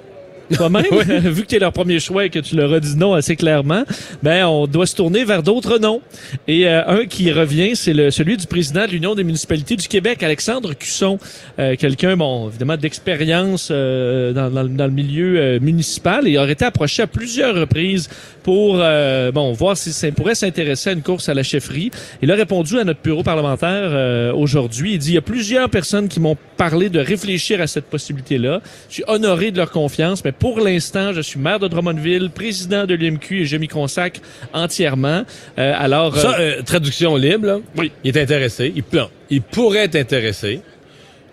toi-même, 0.55 0.85
vu 1.09 1.43
que 1.43 1.47
tu 1.49 1.57
es 1.57 1.59
leur 1.59 1.73
premier 1.73 1.99
choix 2.01 2.25
et 2.27 2.31
que 2.31 2.39
tu 2.39 2.57
leur 2.57 2.73
as 2.73 2.81
dit 2.81 2.97
non 2.97 3.15
assez 3.15 3.37
clairement, 3.37 3.85
ben 4.23 4.47
on 4.47 4.67
doit 4.67 4.87
se 4.87 4.95
tourner 4.95 5.25
vers 5.25 5.43
d'autres 5.43 5.79
noms. 5.79 6.01
Et 6.47 6.69
euh, 6.69 6.83
un 6.87 7.07
qui 7.07 7.33
revient, 7.33 7.75
c'est 7.75 7.93
le 7.95 8.11
celui 8.11 8.37
du 8.37 8.47
président 8.47 8.87
de 8.87 8.91
l'Union 8.93 9.15
des 9.15 9.25
municipalités 9.25 9.77
du 9.77 9.89
Québec, 9.89 10.23
Alexandre 10.23 10.75
Cusson, 10.75 11.19
euh, 11.59 11.75
quelqu'un 11.77 12.17
bon 12.17 12.49
évidemment 12.49 12.77
d'expérience 12.77 13.69
euh, 13.71 14.33
dans, 14.33 14.51
dans, 14.51 14.63
le- 14.63 14.69
dans 14.69 14.87
le 14.87 14.93
milieu 14.93 15.39
euh, 15.39 15.61
municipal 15.61 16.27
et 16.29 16.39
aurait 16.39 16.53
été 16.53 16.65
approché 16.65 17.03
à 17.03 17.07
plusieurs 17.07 17.55
reprises 17.55 18.09
pour 18.47 18.79
euh, 18.81 19.33
bon 19.33 19.51
voir 19.55 19.77
si 19.77 19.93
ça 19.93 20.09
pourrait 20.13 20.37
s'intéresser 20.37 20.91
à 20.91 20.93
une 20.93 21.03
course 21.03 21.29
à 21.29 21.35
la 21.35 21.43
chefferie. 21.43 21.91
Il 22.23 22.31
a 22.31 22.37
répondu 22.37 22.79
à 22.79 22.85
notre 22.85 23.01
bureau 23.03 23.25
parlementaire 23.25 23.89
euh, 23.91 24.33
aujourd'hui. 24.33 24.93
Il 24.93 24.99
dit 25.01 25.11
il 25.11 25.15
y 25.15 25.19
a 25.19 25.21
plusieurs 25.21 25.69
personnes 25.69 26.07
qui 26.07 26.21
m'ont 26.21 26.37
parlé 26.57 26.89
de 26.89 27.01
réfléchir 27.01 27.61
à 27.61 27.67
cette 27.67 27.87
possibilité-là. 27.87 28.61
Je 28.89 28.95
suis 28.95 29.05
honoré 29.09 29.51
de 29.51 29.57
leur 29.57 29.73
confiance, 29.73 30.25
mais 30.25 30.31
pour 30.31 30.61
l'instant, 30.61 31.13
je 31.13 31.23
suis 31.23 31.41
maire 31.41 31.59
de 31.59 31.67
Drummondville, 31.67 32.31
président 32.31 32.87
de 32.87 32.95
l'UMQ 32.95 33.41
et 33.41 33.45
je 33.47 33.57
m'y 33.57 33.67
consacre 33.67 34.21
entièrement. 34.53 35.25
Euh, 35.59 35.73
alors 35.77 36.17
euh, 36.17 36.21
Ça, 36.21 36.39
euh, 36.39 36.63
traduction 36.63 37.17
libre, 37.17 37.47
là. 37.47 37.59
Oui. 37.77 37.91
Il 38.05 38.17
est 38.17 38.23
intéressé. 38.23 38.73
Il, 38.77 38.85
non, 38.97 39.09
il 39.29 39.43
pourrait 39.43 39.87
être 39.87 39.97
intéressé. 39.97 40.61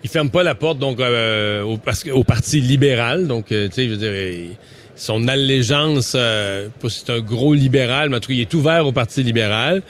Il 0.02 0.10
ferme 0.10 0.30
pas 0.30 0.42
la 0.42 0.56
porte 0.56 0.80
donc 0.80 0.98
euh, 0.98 1.62
au, 1.62 1.76
parce 1.76 2.02
que- 2.02 2.10
au 2.10 2.24
parti 2.24 2.60
libéral. 2.60 3.28
Donc, 3.28 3.52
euh, 3.52 3.68
tu 3.68 3.74
sais, 3.74 3.84
je 3.84 3.90
veux 3.90 3.96
dire, 3.98 4.12
il- 4.16 4.56
son 4.96 5.28
allégeance, 5.28 6.12
euh, 6.14 6.68
c'est 6.88 7.10
un 7.10 7.20
gros 7.20 7.54
libéral, 7.54 8.10
mais 8.10 8.16
en 8.16 8.20
tout 8.20 8.28
cas, 8.28 8.34
il 8.34 8.40
est 8.40 8.54
ouvert 8.54 8.86
au 8.86 8.92
parti 8.92 9.22
libéral. 9.22 9.82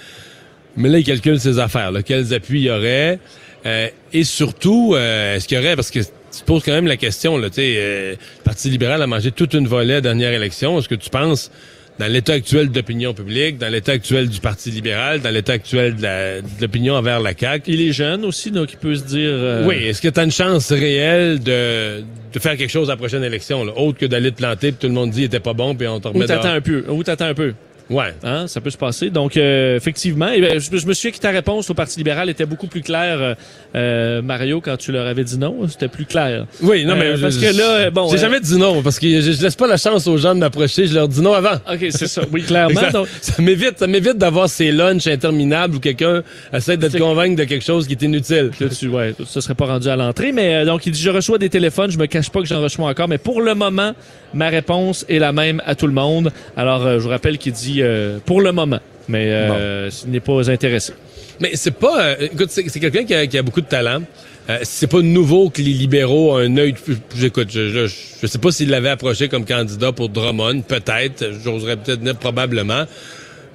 Mais 0.77 0.89
là, 0.89 0.99
il 0.99 1.05
calcule 1.05 1.39
ses 1.39 1.59
affaires. 1.59 1.93
Là, 1.93 2.03
quels 2.03 2.35
appuis 2.35 2.63
il 2.63 2.65
y 2.65 2.71
aurait? 2.71 3.19
Euh, 3.67 3.89
et 4.13 4.25
surtout, 4.25 4.95
euh, 4.95 5.37
est-ce 5.37 5.49
qu'il 5.49 5.57
y 5.57 5.61
aurait, 5.61 5.77
parce 5.77 5.91
que 5.91 6.01
tu 6.01 6.45
poses 6.45 6.63
quand 6.65 6.73
même 6.73 6.87
la 6.87 6.97
question, 6.97 7.39
là, 7.39 7.49
tu 7.49 7.61
euh, 7.61 8.13
le 8.13 8.43
Parti 8.43 8.69
libéral 8.69 9.01
a 9.01 9.07
mangé 9.07 9.31
toute 9.31 9.55
une 9.55 9.67
volée 9.67 9.95
la 9.95 10.01
dernière 10.01 10.33
élection. 10.33 10.79
Est-ce 10.79 10.89
que 10.89 10.95
tu 10.95 11.11
penses, 11.11 11.51
dans 11.99 12.07
l'état 12.11 12.33
actuel 12.33 12.71
d'opinion 12.71 13.15
publique, 13.15 13.57
dans 13.59 13.69
l'état 13.69 13.93
actuel 13.93 14.29
du 14.29 14.41
Parti 14.41 14.71
libéral, 14.71 15.21
dans 15.21 15.31
l'état 15.31 15.53
actuel 15.53 15.95
de 15.97 16.03
la- 16.03 16.41
de 16.41 16.47
l'opinion 16.61 16.95
envers 16.95 17.21
la 17.21 17.33
CAQ, 17.39 17.71
il 17.73 17.81
est 17.89 17.93
jeune 17.93 18.25
aussi, 18.25 18.51
donc 18.51 18.73
il 18.73 18.79
peut 18.79 18.95
se 18.97 19.05
dire. 19.05 19.31
euh, 19.31 19.65
oui, 19.67 19.77
est-ce 19.77 20.03
que 20.03 20.09
tu 20.09 20.19
as 20.19 20.25
une 20.25 20.33
chance 20.33 20.73
réelle 20.73 21.39
de, 21.41 22.01
de 22.33 22.39
faire 22.41 22.57
quelque 22.57 22.71
chose 22.71 22.89
à 22.91 22.95
la 22.95 22.97
prochaine 22.97 23.23
élection, 23.23 23.65
là, 23.65 23.73
autre 23.77 23.99
que 23.99 24.07
d'aller 24.07 24.33
te 24.33 24.39
planter, 24.39 24.73
puis 24.73 24.79
tout 24.81 24.87
le 24.89 24.93
monde 24.93 25.11
dit 25.11 25.17
qu'il 25.19 25.25
était 25.27 25.39
pas 25.41 25.53
bon, 25.55 25.75
puis 25.77 25.87
on 25.87 26.01
te 26.01 26.09
remet 26.09 26.25
Ou 26.25 26.27
t'attends 26.27 26.49
un 26.49 26.61
peu. 26.61 26.85
Ou 26.89 27.05
t'attends 27.05 27.27
un 27.27 27.35
peu. 27.35 27.55
Ouais. 27.91 28.15
Hein, 28.23 28.47
ça 28.47 28.61
peut 28.61 28.71
se 28.71 28.79
passer. 28.79 29.11
Donc, 29.11 29.37
euh, 29.37 29.77
effectivement, 29.77 30.29
eh 30.35 30.41
ben, 30.41 30.59
je, 30.59 30.77
je 30.77 30.87
me 30.87 30.95
souviens 30.95 31.11
que 31.11 31.19
ta 31.19 31.31
réponse 31.31 31.69
au 31.69 31.75
Parti 31.75 31.99
libéral 31.99 32.31
était 32.31 32.47
beaucoup 32.47 32.67
plus 32.67 32.81
claire, 32.81 33.19
euh, 33.21 33.35
euh, 33.77 34.23
Mario, 34.23 34.61
quand 34.63 34.77
tu 34.79 34.91
leur 34.93 35.07
avais 35.07 35.25
dit 35.25 35.39
non. 35.39 35.57
C'était 35.69 35.89
plus 35.89 36.07
clair. 36.07 36.47
Oui, 36.63 36.85
non, 36.85 36.95
Euh, 36.95 37.15
mais 37.15 37.21
parce 37.21 37.35
je- 37.39 37.41
que 37.41 37.57
là, 37.59 37.91
bon, 37.91 38.09
J'ai 38.09 38.17
euh, 38.17 38.21
jamais 38.21 38.41
dit 38.41 38.57
non, 38.57 38.83
parce 38.83 38.99
que 38.99 39.07
je, 39.21 39.33
je 39.33 39.43
laisse 39.43 39.57
pas 39.57 39.67
la 39.67 39.77
chance 39.77 40.07
aux 40.07 40.17
gens 40.17 40.35
de 40.35 40.41
m'approcher, 40.41 40.87
je 40.87 40.95
leur 40.95 41.09
dis 41.09 41.21
non 41.21 41.35
avant. 41.35 41.57
OK, 41.71 41.87
c'est 41.91 42.07
ça. 42.07 42.23
Oui, 42.33 42.43
clairement. 42.43 42.81
ça 42.81 42.91
donc, 42.91 43.09
ça 43.21 43.43
m'évite, 43.43 43.79
ça 43.79 43.87
m'évite 43.87 44.17
d'avoir 44.17 44.49
ces 44.49 44.73
lunchs 44.73 45.07
interminables 45.07 45.77
où 45.77 45.81
quelqu'un 45.81 46.23
essaie 46.53 46.77
de 46.77 46.89
te 46.89 46.97
convaincre 46.97 47.37
de 47.37 47.45
quelque 47.45 47.65
chose 47.65 47.87
qui 47.87 47.93
est 47.93 48.03
inutile. 48.03 48.51
Là, 48.61 48.69
tu, 48.69 48.89
ouais, 48.89 49.15
ça 49.27 49.41
serait 49.43 49.55
pas 49.55 49.67
rendu 49.67 49.89
à 49.89 49.97
l'entrée, 49.97 50.33
mais 50.33 50.55
euh, 50.55 50.65
donc 50.65 50.87
il 50.87 50.93
dit 50.93 51.01
je 51.03 51.11
reçois 51.11 51.37
des 51.39 51.51
téléphones, 51.51 51.91
je 51.91 51.99
me 51.99 52.07
cache 52.07 52.31
pas 52.31 52.41
que 52.41 52.47
j'en 52.47 52.63
reçois 52.63 52.89
encore, 52.89 53.09
mais 53.09 53.19
pour 53.19 53.43
le 53.43 53.55
moment, 53.55 53.93
ma 54.33 54.49
réponse 54.49 55.05
est 55.09 55.19
la 55.19 55.33
même 55.33 55.61
à 55.67 55.75
tout 55.75 55.87
le 55.87 55.93
monde. 55.93 56.33
Alors 56.57 56.87
euh, 56.87 56.99
je 56.99 57.05
vous 57.05 57.11
rappelle 57.11 57.37
qu'il 57.39 57.53
dit 57.53 57.74
euh, 57.83 58.19
pour 58.25 58.41
le 58.41 58.53
moment, 58.53 58.81
mais 59.09 59.27
euh, 59.31 59.91
n'est 60.07 60.21
pas 60.21 60.51
intéressé. 60.51 60.93
Mais 61.41 61.53
c'est 61.55 61.75
pas, 61.75 62.01
euh, 62.03 62.17
écoute, 62.33 62.51
c'est 62.51 62.69
c'est 62.69 62.81
quelqu'un 62.81 63.05
qui 63.05 63.15
a, 63.15 63.27
qui 63.27 63.37
a 63.39 63.43
beaucoup 63.43 63.61
de 63.61 63.67
talent. 63.67 64.03
Euh, 64.49 64.59
c'est 64.63 64.87
pas 64.89 65.01
nouveau 65.01 65.49
que 65.49 65.63
les 65.63 65.73
libéraux 65.73 66.35
ont 66.35 66.37
un 66.37 66.57
œil. 66.59 66.75
J'écoute, 67.17 67.49
je, 67.51 67.71
je, 67.71 67.87
je 68.23 68.27
sais 68.27 68.39
pas 68.39 68.53
s'il 68.53 68.69
l'avait 68.69 68.91
approché 68.91 69.29
comme 69.29 69.45
candidat 69.47 69.91
pour 69.93 70.11
Drummond, 70.11 70.61
peut-être. 70.61 71.25
J'oserais 71.43 71.77
peut-être 71.77 72.01
dire 72.01 72.17
probablement. 72.17 72.85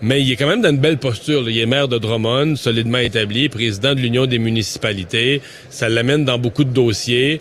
Mais 0.01 0.21
il 0.21 0.31
est 0.31 0.35
quand 0.35 0.47
même 0.47 0.61
dans 0.61 0.69
une 0.71 0.77
belle 0.77 0.97
posture. 0.97 1.43
là. 1.43 1.51
Il 1.51 1.59
est 1.59 1.65
maire 1.65 1.87
de 1.87 1.97
Drummond, 1.99 2.55
solidement 2.55 2.97
établi, 2.99 3.49
président 3.49 3.93
de 3.93 3.99
l'Union 3.99 4.25
des 4.25 4.39
municipalités. 4.39 5.41
Ça 5.69 5.89
l'amène 5.89 6.25
dans 6.25 6.39
beaucoup 6.39 6.63
de 6.63 6.71
dossiers 6.71 7.39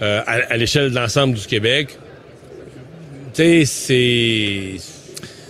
euh, 0.00 0.20
à, 0.26 0.52
à 0.52 0.56
l'échelle 0.56 0.90
de 0.90 0.94
l'ensemble 0.94 1.34
du 1.34 1.46
Québec. 1.46 1.88
Tu 3.34 3.64
sais, 3.64 3.64
c'est 3.64 4.72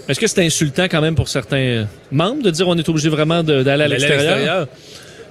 Est-ce 0.09 0.21
que 0.21 0.27
c'est 0.27 0.45
insultant 0.45 0.85
quand 0.85 1.01
même 1.01 1.15
pour 1.15 1.29
certains 1.29 1.87
membres 2.13 2.43
de 2.43 2.51
dire 2.51 2.69
on 2.69 2.77
est 2.77 2.89
obligé 2.89 3.09
vraiment 3.09 3.43
d'aller 3.43 3.85
à 3.85 3.89
l'extérieur? 3.89 4.69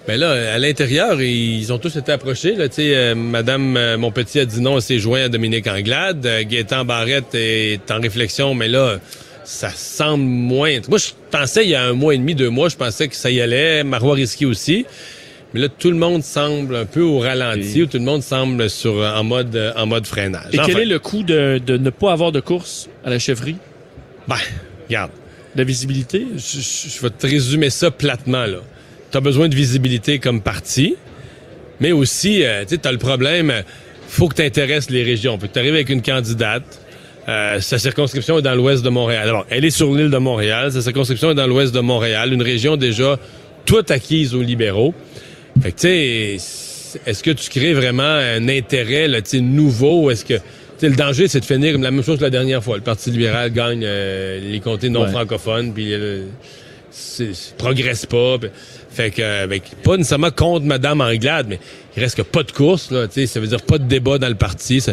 Ben 0.05 0.19
là, 0.19 0.53
à 0.53 0.59
l'intérieur, 0.59 1.21
ils 1.21 1.71
ont 1.71 1.77
tous 1.77 1.95
été 1.95 2.11
approchés. 2.11 2.55
Là, 2.55 2.67
Tu 2.67 2.75
sais, 2.75 2.95
euh, 2.95 3.15
Madame 3.15 3.77
euh, 3.77 3.97
Monpetit 3.97 4.39
a 4.39 4.45
dit 4.45 4.59
non, 4.59 4.75
elle 4.75 4.81
s'est 4.81 4.99
joint 4.99 5.23
à 5.23 5.29
Dominique 5.29 5.65
Anglade. 5.65 6.25
Euh, 6.25 6.43
Gaétan 6.43 6.83
Barrette 6.83 7.33
est 7.35 7.89
en 7.89 8.01
réflexion, 8.01 8.53
mais 8.53 8.67
là, 8.67 8.99
ça 9.45 9.69
semble 9.69 10.25
moins. 10.25 10.79
Moi, 10.89 10.97
je 10.97 11.11
pensais 11.31 11.63
il 11.63 11.69
y 11.69 11.75
a 11.75 11.83
un 11.83 11.93
mois 11.93 12.15
et 12.15 12.17
demi, 12.17 12.35
deux 12.35 12.49
mois, 12.49 12.67
je 12.67 12.75
pensais 12.75 13.07
que 13.07 13.15
ça 13.15 13.31
y 13.31 13.39
allait. 13.39 13.85
Marois 13.85 14.15
Risky 14.15 14.45
aussi. 14.45 14.85
Mais 15.53 15.61
là, 15.61 15.69
tout 15.69 15.91
le 15.91 15.97
monde 15.97 16.21
semble 16.23 16.75
un 16.75 16.85
peu 16.85 17.01
au 17.01 17.19
ralenti, 17.19 17.83
ou 17.83 17.85
tout 17.85 17.99
le 17.99 18.03
monde 18.03 18.23
semble 18.23 18.69
sur, 18.69 18.95
en, 18.95 19.23
mode, 19.23 19.73
en 19.77 19.85
mode 19.85 20.05
freinage. 20.05 20.51
Et 20.51 20.57
quel 20.65 20.79
est 20.79 20.85
le 20.85 20.99
coût 20.99 21.23
de, 21.23 21.61
de 21.65 21.77
ne 21.77 21.91
pas 21.91 22.11
avoir 22.11 22.33
de 22.33 22.41
course 22.41 22.89
à 23.05 23.09
la 23.09 23.19
chefferie? 23.19 23.55
Ben, 24.27 24.35
regarde, 24.87 25.11
La 25.55 25.63
visibilité? 25.63 26.25
je, 26.35 26.59
je- 26.59 26.89
je 26.89 27.01
vais 27.01 27.09
te 27.09 27.27
résumer 27.27 27.69
ça 27.69 27.91
platement, 27.91 28.45
là. 28.45 28.57
Tu 29.11 29.17
as 29.17 29.21
besoin 29.21 29.47
de 29.49 29.55
visibilité 29.55 30.17
comme 30.17 30.41
parti, 30.41 30.95
mais 31.79 31.91
aussi, 31.91 32.43
euh, 32.43 32.63
tu 32.63 32.69
sais, 32.75 32.77
tu 32.81 32.87
as 32.87 32.91
le 32.91 32.97
problème, 32.97 33.51
euh, 33.51 33.61
faut 34.07 34.27
que 34.27 34.35
tu 34.35 34.41
intéresses 34.41 34.89
les 34.89 35.03
régions. 35.03 35.37
Puis 35.37 35.49
tu 35.53 35.59
arrives 35.59 35.75
avec 35.75 35.89
une 35.89 36.01
candidate, 36.01 36.63
euh, 37.29 37.59
sa 37.61 37.77
circonscription 37.77 38.39
est 38.39 38.41
dans 38.41 38.55
l'ouest 38.55 38.83
de 38.83 38.89
Montréal. 38.89 39.27
Alors, 39.29 39.45
elle 39.49 39.63
est 39.65 39.69
sur 39.69 39.93
l'île 39.93 40.09
de 40.09 40.17
Montréal, 40.17 40.71
sa 40.71 40.81
circonscription 40.81 41.31
est 41.31 41.35
dans 41.35 41.47
l'ouest 41.47 41.73
de 41.73 41.79
Montréal, 41.81 42.33
une 42.33 42.41
région 42.41 42.75
déjà 42.75 43.19
toute 43.65 43.91
acquise 43.91 44.33
aux 44.33 44.41
libéraux. 44.41 44.93
Fait 45.61 45.71
que, 45.71 45.75
tu 45.79 45.81
sais, 46.39 46.99
est-ce 47.05 47.21
que 47.23 47.31
tu 47.31 47.49
crées 47.51 47.73
vraiment 47.73 48.03
un 48.03 48.49
intérêt, 48.49 49.07
là, 49.07 49.21
tu 49.21 49.29
sais, 49.31 49.39
nouveau? 49.41 50.09
Est-ce 50.09 50.25
que, 50.25 50.33
tu 50.83 50.89
sais, 50.89 50.89
le 50.89 50.97
danger, 50.97 51.27
c'est 51.29 51.39
de 51.39 51.45
finir 51.45 51.71
comme 51.71 51.83
la 51.83 51.91
même 51.91 52.03
chose 52.03 52.17
que 52.17 52.23
la 52.23 52.29
dernière 52.29 52.61
fois. 52.61 52.75
Le 52.75 52.81
Parti 52.83 53.09
libéral 53.09 53.51
gagne 53.53 53.83
euh, 53.85 54.39
les 54.51 54.59
comtés 54.59 54.89
non 54.89 55.03
Ouais. 55.03 55.11
francophones, 55.11 55.73
puis 55.73 55.93
euh, 55.93 56.23
progresse 57.57 58.05
pas. 58.05 58.37
puis- 58.39 58.49
fait 58.89 59.09
que, 59.11 59.21
euh, 59.21 59.47
ben, 59.47 59.59
pas 59.83 59.97
nécessairement 59.97 60.29
contre 60.31 60.65
Madame 60.65 61.01
Anglade, 61.01 61.47
mais 61.49 61.59
il 61.95 62.03
reste 62.03 62.17
que 62.17 62.21
pas 62.21 62.43
de 62.43 62.51
course, 62.51 62.91
là, 62.91 63.07
tu 63.07 63.13
sais, 63.21 63.25
ça 63.27 63.39
veut 63.39 63.47
dire 63.47 63.61
pas 63.61 63.77
de 63.77 63.85
débat 63.85 64.17
dans 64.17 64.27
le 64.27 64.35
parti. 64.35 64.83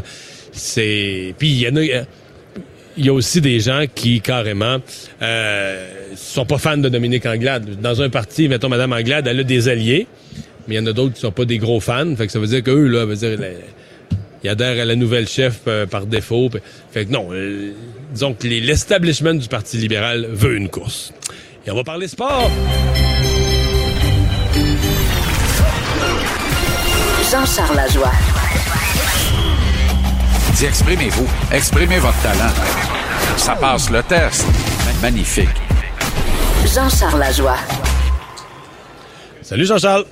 C'est, 0.53 1.35
puis 1.39 1.49
il 1.49 1.59
y 1.61 1.69
en 1.69 1.77
a, 1.77 1.83
il 1.83 3.05
y 3.05 3.09
a 3.09 3.13
aussi 3.13 3.41
des 3.41 3.61
gens 3.61 3.85
qui, 3.95 4.21
carrément, 4.21 4.79
euh, 5.23 5.89
sont 6.17 6.47
pas 6.47 6.59
fans 6.59 6.77
de 6.79 6.89
Dominique 6.89 7.27
Anglade. 7.27 7.81
Dans 7.81 8.01
un 8.01 8.09
parti, 8.11 8.49
mettons, 8.49 8.69
Madame 8.69 8.93
Anglade, 8.93 9.27
elle 9.27 9.41
a 9.41 9.45
des 9.45 9.69
alliés, 9.69 10.07
mais 10.67 10.77
il 10.77 10.79
y 10.79 10.81
en 10.81 10.87
a 10.87 10.93
d'autres 10.93 11.15
qui 11.15 11.21
sont 11.21 11.31
pas 11.33 11.45
des 11.45 11.59
gros 11.59 11.81
fans. 11.81 12.15
Fait 12.17 12.27
que 12.27 12.33
ça 12.33 12.39
veut 12.39 12.47
dire 12.47 12.63
qu'eux, 12.63 12.87
là, 12.87 13.05
veut 13.05 13.17
dire, 13.17 13.39
ils 14.43 14.51
adhèrent 14.51 14.81
à 14.83 14.85
la 14.85 14.97
nouvelle 14.97 15.29
chef 15.29 15.61
euh, 15.67 15.87
par 15.87 16.07
défaut. 16.07 16.51
Fait 16.93 17.05
que 17.07 17.11
non, 17.13 17.29
euh, 17.33 17.73
disons 18.13 18.35
que 18.35 18.47
les- 18.47 18.61
l'establishment 18.61 19.35
du 19.35 19.49
Parti 19.49 19.77
libéral 19.77 20.27
veut 20.31 20.57
une 20.57 20.69
course. 20.69 21.13
Et 21.67 21.71
on 21.71 21.77
va 21.77 21.85
parler 21.85 22.09
sport. 22.09 22.51
Jean-Charles 27.31 27.77
Lajoie. 27.77 28.11
Dis, 30.57 30.65
exprimez-vous. 30.67 31.29
Exprimez 31.53 31.99
votre 31.99 32.21
talent. 32.23 32.53
Ça 33.37 33.55
passe 33.55 33.91
le 33.91 34.03
test. 34.03 34.45
Magnifique. 35.01 35.49
Jean-Charles 36.75 37.21
Lajoie. 37.21 37.57
Salut 39.43 39.65
Jean-Charles. 39.67 40.05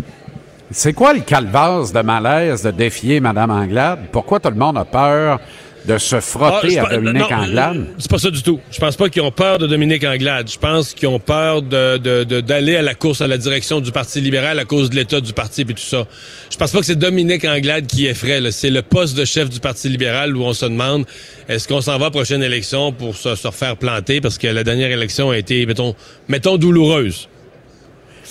C'est 0.70 0.92
quoi 0.92 1.14
le 1.14 1.20
calvaire 1.20 1.90
de 1.92 2.00
malaise 2.02 2.62
de 2.62 2.70
défier 2.70 3.20
Mme 3.20 3.50
Anglade? 3.50 4.00
Pourquoi 4.12 4.38
tout 4.38 4.50
le 4.50 4.56
monde 4.56 4.76
a 4.76 4.84
peur 4.84 5.40
de 5.86 5.96
se 5.96 6.20
frotter 6.20 6.78
Ah, 6.78 6.88
à 6.88 6.94
Dominique 6.96 7.30
non, 7.30 7.36
Anglade? 7.38 7.76
euh, 7.78 7.84
C'est 7.98 8.10
pas 8.10 8.18
ça 8.18 8.30
du 8.30 8.42
tout. 8.42 8.60
Je 8.70 8.78
pense 8.78 8.94
pas 8.94 9.08
qu'ils 9.08 9.22
ont 9.22 9.30
peur 9.30 9.56
de 9.56 9.66
Dominique 9.66 10.04
Anglade. 10.04 10.50
Je 10.52 10.58
pense 10.58 10.92
qu'ils 10.92 11.08
ont 11.08 11.18
peur 11.20 11.62
de, 11.62 11.96
de- 11.96 12.24
de- 12.24 12.40
d'aller 12.42 12.76
à 12.76 12.82
la 12.82 12.94
course 12.94 13.22
à 13.22 13.26
la 13.26 13.38
direction 13.38 13.80
du 13.80 13.90
Parti 13.92 14.20
libéral 14.20 14.58
à 14.58 14.66
cause 14.66 14.90
de 14.90 14.96
l'état 14.96 15.22
du 15.22 15.32
parti 15.32 15.62
et 15.62 15.64
tout 15.64 15.78
ça. 15.78 16.04
Je 16.50 16.56
pense 16.58 16.70
pas 16.72 16.80
que 16.80 16.84
c'est 16.84 16.96
Dominique 16.98 17.46
Anglade 17.46 17.86
qui 17.86 18.06
effraie. 18.06 18.42
C'est 18.50 18.68
le 18.68 18.82
poste 18.82 19.16
de 19.16 19.24
chef 19.24 19.48
du 19.48 19.60
Parti 19.60 19.88
libéral 19.88 20.36
où 20.36 20.42
on 20.42 20.52
se 20.52 20.66
demande 20.66 21.06
est-ce 21.48 21.66
qu'on 21.66 21.80
s'en 21.80 21.92
va 21.92 22.06
à 22.06 22.08
la 22.08 22.10
prochaine 22.10 22.42
élection 22.42 22.92
pour 22.92 23.16
se, 23.16 23.34
se 23.36 23.46
refaire 23.46 23.78
planter? 23.78 24.20
Parce 24.20 24.36
que 24.36 24.48
la 24.48 24.64
dernière 24.64 24.90
élection 24.90 25.30
a 25.30 25.38
été, 25.38 25.64
mettons, 25.64 25.94
mettons 26.28 26.58
douloureuse. 26.58 27.28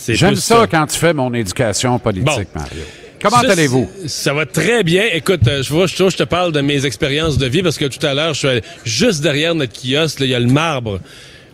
J'aime 0.10 0.36
ça 0.36 0.68
quand 0.70 0.86
tu 0.88 0.98
fais 0.98 1.14
mon 1.14 1.34
éducation 1.34 1.98
politique, 2.00 2.26
Bon. 2.26 2.60
Mario. 2.62 2.82
Comment 3.22 3.38
allez-vous? 3.38 3.90
Ça 4.06 4.32
va 4.34 4.46
très 4.46 4.84
bien. 4.84 5.04
Écoute, 5.12 5.42
euh, 5.48 5.64
je 5.64 5.74
vois, 5.74 5.88
je, 5.88 5.96
je 5.96 6.18
te 6.18 6.24
parle 6.24 6.52
de 6.52 6.62
mes 6.62 6.86
expériences 6.86 7.38
de 7.40 7.48
vie 7.48 7.64
parce 7.64 7.78
que 7.80 7.86
tout 7.86 8.06
à 8.06 8.14
l'heure, 8.14 8.34
je 8.36 8.40
suis 8.40 8.48
allé- 8.48 8.62
juste 8.86 9.22
derrière 9.22 9.56
notre 9.56 9.74
kiosque, 9.74 10.20
là, 10.20 10.26
il 10.28 10.30
y 10.32 10.36
a 10.36 10.40
le 10.40 10.46
marbre. 10.48 11.00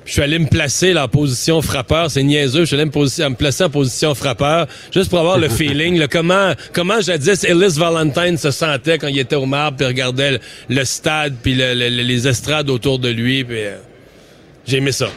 Je 0.05 0.11
suis 0.11 0.21
allé 0.21 0.37
me 0.37 0.47
placer 0.47 0.91
là, 0.91 1.05
en 1.05 1.07
position 1.07 1.61
frappeur. 1.61 2.11
C'est 2.11 2.23
niaiseux. 2.23 2.61
Je 2.61 2.65
suis 2.65 2.75
allé 2.75 2.83
me, 2.83 3.33
placer 3.35 3.63
en 3.63 3.69
position 3.69 4.13
frappeur 4.13 4.67
juste 4.93 5.09
pour 5.09 5.19
avoir 5.19 5.37
le 5.37 5.47
feeling. 5.57 5.97
là, 5.97 6.09
comment, 6.09 6.51
comment 6.73 6.99
jadis 6.99 7.45
Ellis 7.45 7.75
Valentine 7.77 8.37
se 8.37 8.51
sentait 8.51 8.97
quand 8.97 9.07
il 9.07 9.17
était 9.19 9.37
au 9.37 9.45
marbre 9.45 9.77
puis 9.77 9.85
regardait 9.85 10.31
le, 10.31 10.39
le 10.67 10.83
stade 10.83 11.35
puis 11.41 11.55
le- 11.55 11.73
le- 11.73 11.87
les 12.03 12.27
estrades 12.27 12.69
autour 12.69 12.99
de 12.99 13.07
lui. 13.07 13.45
Puis, 13.45 13.59
euh, 13.59 13.77
j'ai 14.67 14.77
aimé 14.79 14.91
ça. 14.91 15.07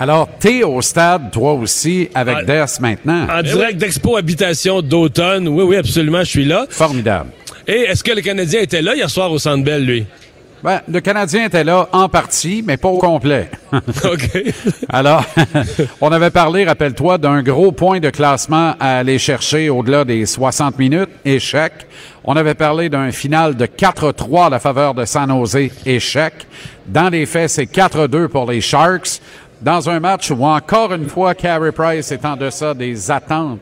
Alors, 0.00 0.28
t'es 0.38 0.62
au 0.62 0.80
stade, 0.80 1.30
toi 1.32 1.54
aussi, 1.54 2.08
avec 2.14 2.36
Ah. 2.40 2.44
Des 2.44 2.64
maintenant. 2.80 3.26
En 3.28 3.42
direct 3.42 3.78
d'Expo 3.78 4.16
Habitation 4.16 4.80
d'automne. 4.80 5.48
Oui, 5.48 5.64
oui, 5.64 5.76
absolument, 5.76 6.20
je 6.20 6.30
suis 6.30 6.44
là. 6.44 6.66
Formidable. 6.70 7.30
Et 7.66 7.80
est-ce 7.80 8.04
que 8.04 8.12
le 8.12 8.20
Canadien 8.20 8.60
était 8.60 8.80
là 8.80 8.94
hier 8.94 9.10
soir 9.10 9.32
au 9.32 9.38
Centre 9.38 9.64
Bell, 9.64 9.84
lui? 9.84 10.06
Ben, 10.62 10.80
le 10.88 11.00
Canadien 11.00 11.46
était 11.46 11.62
là 11.62 11.88
en 11.92 12.08
partie, 12.08 12.64
mais 12.66 12.76
pas 12.76 12.88
au 12.88 12.98
complet. 12.98 13.48
OK. 13.72 14.42
Alors, 14.88 15.24
on 16.00 16.10
avait 16.10 16.30
parlé, 16.30 16.64
rappelle-toi, 16.64 17.18
d'un 17.18 17.42
gros 17.42 17.70
point 17.70 18.00
de 18.00 18.10
classement 18.10 18.74
à 18.80 18.98
aller 18.98 19.18
chercher 19.18 19.68
au-delà 19.70 20.04
des 20.04 20.26
60 20.26 20.78
minutes, 20.78 21.10
échec. 21.24 21.72
On 22.24 22.34
avait 22.36 22.54
parlé 22.54 22.88
d'un 22.88 23.12
final 23.12 23.56
de 23.56 23.66
4-3 23.66 24.46
à 24.46 24.50
la 24.50 24.58
faveur 24.58 24.94
de 24.94 25.04
San 25.04 25.28
Jose, 25.28 25.70
échec. 25.86 26.34
Dans 26.86 27.08
les 27.08 27.26
faits, 27.26 27.50
c'est 27.50 27.66
4-2 27.66 28.26
pour 28.28 28.50
les 28.50 28.60
Sharks. 28.60 29.20
Dans 29.60 29.88
un 29.90 29.98
match 30.00 30.30
où, 30.30 30.44
encore 30.44 30.92
une 30.94 31.08
fois, 31.08 31.34
Carey 31.34 31.72
Price 31.72 32.12
est 32.12 32.24
en 32.24 32.36
deçà 32.36 32.74
des 32.74 33.10
attentes 33.10 33.60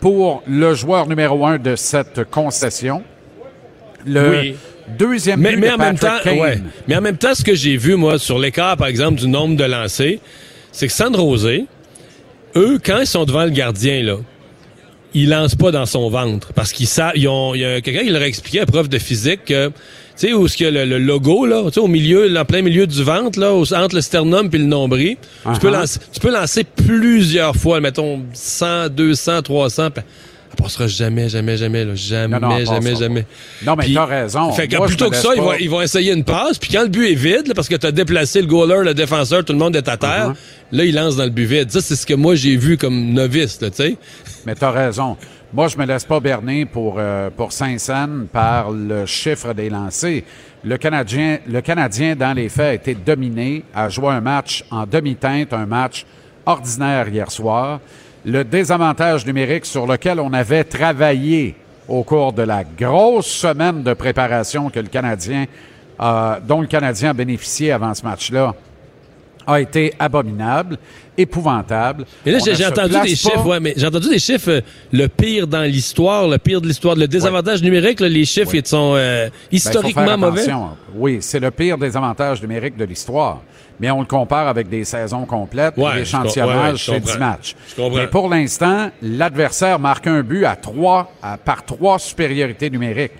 pour 0.00 0.42
le 0.46 0.72
joueur 0.74 1.06
numéro 1.08 1.44
un 1.46 1.58
de 1.58 1.74
cette 1.76 2.24
concession. 2.30 3.02
Le 4.06 4.30
Oui. 4.30 4.56
deuxième 4.98 5.40
but 5.42 5.56
mais 5.56 5.68
de 5.68 5.74
en 5.74 5.78
même 5.78 5.98
temps, 5.98 6.06
Patrick 6.08 6.32
Kane. 6.34 6.40
ouais. 6.40 6.58
mais 6.88 6.96
en 6.96 7.00
même 7.00 7.16
temps, 7.18 7.34
ce 7.34 7.42
que 7.44 7.54
j'ai 7.54 7.76
vu, 7.76 7.96
moi, 7.96 8.18
sur 8.18 8.38
l'écart, 8.38 8.76
par 8.76 8.86
exemple, 8.86 9.20
du 9.20 9.28
nombre 9.28 9.56
de 9.56 9.64
lancers, 9.64 10.18
c'est 10.72 10.86
que 10.86 10.92
San 10.92 11.14
Jose, 11.14 11.64
eux, 12.56 12.78
quand 12.84 13.00
ils 13.00 13.06
sont 13.06 13.24
devant 13.24 13.44
le 13.44 13.50
gardien, 13.50 14.02
là, 14.02 14.16
ils 15.12 15.28
lancent 15.28 15.56
pas 15.56 15.72
dans 15.72 15.86
son 15.86 16.08
ventre. 16.08 16.52
Parce 16.54 16.72
qu'ils 16.72 16.86
savent, 16.86 17.12
ils 17.16 17.26
ont, 17.28 17.54
il 17.54 17.60
y 17.62 17.64
a 17.64 17.80
quelqu'un 17.80 18.04
qui 18.04 18.10
leur 18.10 18.22
a 18.22 18.26
expliqué 18.26 18.60
à 18.60 18.66
prof 18.66 18.88
de 18.88 18.98
physique 18.98 19.44
que, 19.46 19.72
tu 20.20 20.26
sais, 20.28 20.32
où 20.34 20.46
y 20.46 20.64
a 20.66 20.70
le, 20.70 20.84
le 20.84 20.98
logo, 20.98 21.46
là, 21.46 21.62
tu 21.68 21.72
sais, 21.72 21.80
au 21.80 21.86
milieu, 21.88 22.36
en 22.38 22.44
plein 22.44 22.60
milieu 22.60 22.86
du 22.86 23.02
ventre, 23.02 23.40
là, 23.40 23.52
entre 23.54 23.94
le 23.94 24.02
sternum 24.02 24.50
puis 24.50 24.58
le 24.58 24.66
nombril, 24.66 25.16
tu, 25.54 25.60
peux 25.60 25.68
Uh-huh. 25.68 25.72
lancer, 25.80 26.00
tu 26.12 26.20
peux 26.20 26.30
lancer 26.30 26.64
plusieurs 26.64 27.56
fois, 27.56 27.80
mettons, 27.80 28.20
100, 28.34 28.90
200, 28.90 29.40
300, 29.42 29.90
puis 29.92 30.04
elle 30.52 30.62
passera 30.62 30.86
jamais, 30.88 31.28
jamais, 31.28 31.56
jamais, 31.56 31.84
là, 31.86 31.94
jamais, 31.94 32.38
Non, 32.38 32.48
non, 32.48 32.56
elle 32.58 32.66
jamais, 32.66 32.96
jamais. 32.96 33.24
Non, 33.64 33.76
mais 33.76 33.86
t'as 33.94 34.04
raison. 34.04 34.52
Fait 34.52 34.68
que 34.68 34.76
Moi, 34.76 34.88
plutôt 34.88 35.08
que 35.08 35.16
ça, 35.16 35.30
ils 35.34 35.40
vont, 35.40 35.54
ils 35.58 35.70
vont 35.70 35.80
essayer 35.80 36.12
une 36.12 36.24
passe, 36.24 36.58
puis 36.58 36.70
quand 36.70 36.82
le 36.82 36.88
but 36.88 37.12
est 37.12 37.14
vide, 37.14 37.46
là, 37.46 37.54
parce 37.54 37.68
que 37.68 37.76
tu 37.76 37.86
as 37.86 37.92
déplacé 37.92 38.40
le 38.42 38.46
goaler, 38.46 38.84
le 38.84 38.92
défenseur, 38.92 39.42
tout 39.44 39.52
le 39.54 39.58
monde 39.58 39.74
est 39.76 39.88
à 39.88 39.96
terre, 39.96 40.34
Uh-huh. 40.34 40.76
là, 40.76 40.84
ils 40.84 40.94
lancent 40.94 41.16
dans 41.16 41.24
le 41.24 41.30
but 41.30 41.46
vide. 41.46 41.70
Ça, 41.70 41.80
c'est 41.80 41.96
ce 41.96 42.04
que 42.04 42.14
moi, 42.14 42.34
j'ai 42.34 42.56
vu 42.56 42.76
comme 42.76 43.12
novice, 43.14 43.58
tu 43.58 43.66
sais. 43.72 43.96
Mais 44.44 44.54
tu 44.54 44.64
as 44.64 44.70
raison. 44.70 45.16
Moi, 45.52 45.66
je 45.66 45.76
me 45.76 45.84
laisse 45.84 46.04
pas 46.04 46.20
berner 46.20 46.64
pour, 46.64 46.94
euh, 46.98 47.28
pour 47.28 47.52
Saint-Saëns 47.52 48.26
par 48.32 48.70
le 48.70 49.04
chiffre 49.04 49.52
des 49.52 49.68
lancers. 49.68 50.22
Le 50.62 50.76
Canadien, 50.76 51.38
le 51.44 51.60
Canadien, 51.60 52.14
dans 52.14 52.32
les 52.32 52.48
faits, 52.48 52.68
a 52.68 52.74
été 52.74 52.94
dominé, 52.94 53.64
a 53.74 53.88
joué 53.88 54.10
un 54.10 54.20
match 54.20 54.64
en 54.70 54.86
demi-teinte, 54.86 55.52
un 55.52 55.66
match 55.66 56.06
ordinaire 56.46 57.08
hier 57.08 57.28
soir. 57.32 57.80
Le 58.24 58.44
désavantage 58.44 59.26
numérique 59.26 59.66
sur 59.66 59.88
lequel 59.88 60.20
on 60.20 60.32
avait 60.32 60.62
travaillé 60.62 61.56
au 61.88 62.04
cours 62.04 62.32
de 62.32 62.42
la 62.42 62.62
grosse 62.62 63.26
semaine 63.26 63.82
de 63.82 63.92
préparation 63.94 64.70
que 64.70 64.78
le 64.78 64.86
Canadien, 64.86 65.46
dont 66.46 66.60
le 66.60 66.68
Canadien 66.68 67.10
a 67.10 67.14
bénéficié 67.14 67.72
avant 67.72 67.92
ce 67.92 68.04
match-là, 68.04 68.54
a 69.50 69.60
été 69.60 69.92
abominable, 69.98 70.78
épouvantable. 71.16 72.04
Mais 72.24 72.32
là, 72.32 72.38
j'ai 72.38 72.66
entendu 72.66 72.90
place 72.90 73.04
des 73.04 73.16
chiffres, 73.16 73.46
ouais, 73.46 73.60
mais 73.60 73.74
j'ai 73.76 73.86
entendu 73.86 74.08
des 74.08 74.18
chiffres, 74.18 74.50
euh, 74.50 74.60
le 74.92 75.06
pire 75.08 75.46
dans 75.46 75.62
l'histoire, 75.62 76.26
le 76.28 76.38
pire 76.38 76.60
de 76.60 76.66
l'histoire, 76.66 76.94
le 76.96 77.06
désavantage 77.08 77.62
numérique, 77.62 78.00
là, 78.00 78.08
les 78.08 78.24
chiffres, 78.24 78.54
ils 78.54 78.66
sont 78.66 78.94
euh, 78.96 79.26
Ben, 79.26 79.32
historiquement 79.50 80.18
mauvais. 80.18 80.42
Oui, 80.94 81.18
c'est 81.20 81.40
le 81.40 81.50
pire 81.50 81.78
des 81.78 81.96
avantages 81.96 82.40
numériques 82.42 82.76
de 82.76 82.84
l'histoire. 82.84 83.40
Mais 83.78 83.90
on 83.90 84.00
le 84.00 84.06
compare 84.06 84.46
avec 84.46 84.68
des 84.68 84.84
saisons 84.84 85.24
complètes, 85.24 85.74
Ouais, 85.78 85.96
l'échantillonnage, 85.96 86.86
ouais, 86.88 86.94
ouais, 86.94 87.00
comprends. 87.00 87.14
10 87.14 87.18
matchs. 87.18 87.56
Mais 87.96 88.06
pour 88.08 88.28
l'instant, 88.28 88.90
l'adversaire 89.00 89.78
marque 89.78 90.06
un 90.06 90.22
but 90.22 90.44
à 90.44 90.54
trois, 90.54 91.10
à- 91.22 91.38
par 91.38 91.64
trois 91.64 91.98
supériorités 91.98 92.68
numériques. 92.68 93.12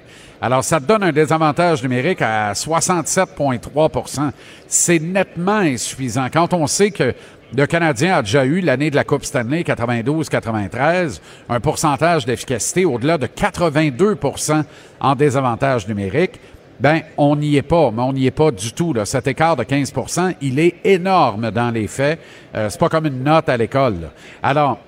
Alors, 0.43 0.65
ça 0.65 0.81
donne 0.81 1.03
un 1.03 1.13
désavantage 1.13 1.83
numérique 1.83 2.23
à 2.23 2.53
67,3% 2.53 4.31
C'est 4.67 4.99
nettement 4.99 5.59
insuffisant. 5.59 6.29
Quand 6.33 6.55
on 6.55 6.67
sait 6.67 6.91
que 6.91 7.15
le 7.55 7.67
Canadien 7.67 8.17
a 8.17 8.23
déjà 8.23 8.45
eu 8.47 8.61
l'année 8.61 8.91
de 8.91 8.97
la 8.97 9.05
Coupe 9.05 9.25
Stanley 9.25 9.63
92-93, 9.63 11.21
un 11.49 11.61
pourcentage 11.61 12.25
d'efficacité 12.25 12.87
au-delà 12.87 13.19
de 13.19 13.27
82% 13.27 14.65
en 15.01 15.15
désavantage 15.15 15.87
numérique. 15.87 16.41
Ben, 16.79 17.03
on 17.19 17.37
n'y 17.37 17.57
est 17.57 17.63
pas, 17.63 17.91
mais 17.91 18.03
on 18.03 18.15
n'y 18.15 18.27
est 18.27 18.31
pas 18.31 18.51
du 18.51 18.73
tout. 18.73 18.95
Là. 18.95 19.05
Cet 19.05 19.27
écart 19.27 19.57
de 19.57 19.65
15% 19.65 20.37
il 20.41 20.59
est 20.59 20.77
énorme 20.85 21.51
dans 21.51 21.71
les 21.71 21.87
faits. 21.87 22.19
Euh, 22.55 22.71
c'est 22.71 22.81
pas 22.81 22.89
comme 22.89 23.07
une 23.07 23.23
note 23.23 23.51
à 23.51 23.57
l'école. 23.59 24.11
Alors, 24.43 24.79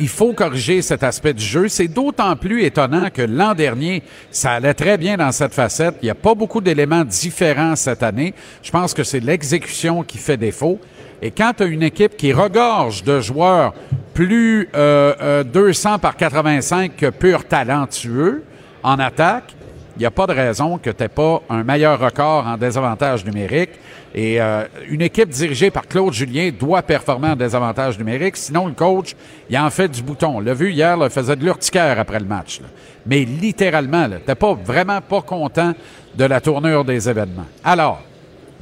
il 0.00 0.08
faut 0.08 0.32
corriger 0.32 0.82
cet 0.82 1.02
aspect 1.02 1.34
du 1.34 1.44
jeu. 1.44 1.68
C'est 1.68 1.88
d'autant 1.88 2.36
plus 2.36 2.64
étonnant 2.64 3.08
que 3.12 3.22
l'an 3.22 3.54
dernier, 3.54 4.02
ça 4.30 4.52
allait 4.52 4.74
très 4.74 4.98
bien 4.98 5.16
dans 5.16 5.32
cette 5.32 5.54
facette. 5.54 5.96
Il 6.02 6.06
n'y 6.06 6.10
a 6.10 6.14
pas 6.14 6.34
beaucoup 6.34 6.60
d'éléments 6.60 7.04
différents 7.04 7.76
cette 7.76 8.02
année. 8.02 8.34
Je 8.62 8.70
pense 8.70 8.94
que 8.94 9.04
c'est 9.04 9.20
l'exécution 9.20 10.02
qui 10.02 10.18
fait 10.18 10.36
défaut. 10.36 10.80
Et 11.22 11.30
quand 11.30 11.52
tu 11.56 11.66
une 11.66 11.82
équipe 11.82 12.16
qui 12.16 12.32
regorge 12.32 13.02
de 13.02 13.20
joueurs 13.20 13.74
plus 14.12 14.68
euh, 14.74 15.14
euh, 15.20 15.44
200 15.44 15.98
par 15.98 16.16
85 16.16 16.96
que 16.96 17.10
pur 17.10 17.46
talentueux 17.46 18.44
en 18.82 18.98
attaque, 18.98 19.54
il 19.96 20.00
n'y 20.00 20.06
a 20.06 20.10
pas 20.10 20.26
de 20.26 20.32
raison 20.32 20.78
que 20.78 20.90
tu 20.90 21.02
n'aies 21.02 21.08
pas 21.08 21.42
un 21.48 21.62
meilleur 21.62 22.00
record 22.00 22.46
en 22.46 22.56
désavantage 22.56 23.24
numérique. 23.24 23.70
Et 24.14 24.40
euh, 24.40 24.64
une 24.88 25.02
équipe 25.02 25.28
dirigée 25.28 25.70
par 25.70 25.86
Claude 25.86 26.12
Julien 26.12 26.50
doit 26.56 26.82
performer 26.82 27.28
en 27.28 27.36
désavantage 27.36 27.98
numérique. 27.98 28.36
Sinon, 28.36 28.66
le 28.66 28.72
coach, 28.72 29.14
il 29.48 29.58
en 29.58 29.70
fait 29.70 29.88
du 29.88 30.02
bouton. 30.02 30.36
On 30.36 30.40
l'a 30.40 30.54
vu 30.54 30.72
hier, 30.72 30.98
il 31.00 31.10
faisait 31.10 31.36
de 31.36 31.44
l'urticaire 31.44 31.98
après 31.98 32.18
le 32.18 32.26
match. 32.26 32.60
Mais 33.06 33.24
littéralement, 33.24 34.08
tu 34.08 34.16
n'es 34.26 34.34
pas 34.34 34.54
vraiment 34.54 35.00
pas 35.00 35.22
content 35.22 35.74
de 36.14 36.24
la 36.24 36.40
tournure 36.40 36.84
des 36.84 37.08
événements. 37.08 37.46
Alors, 37.62 38.02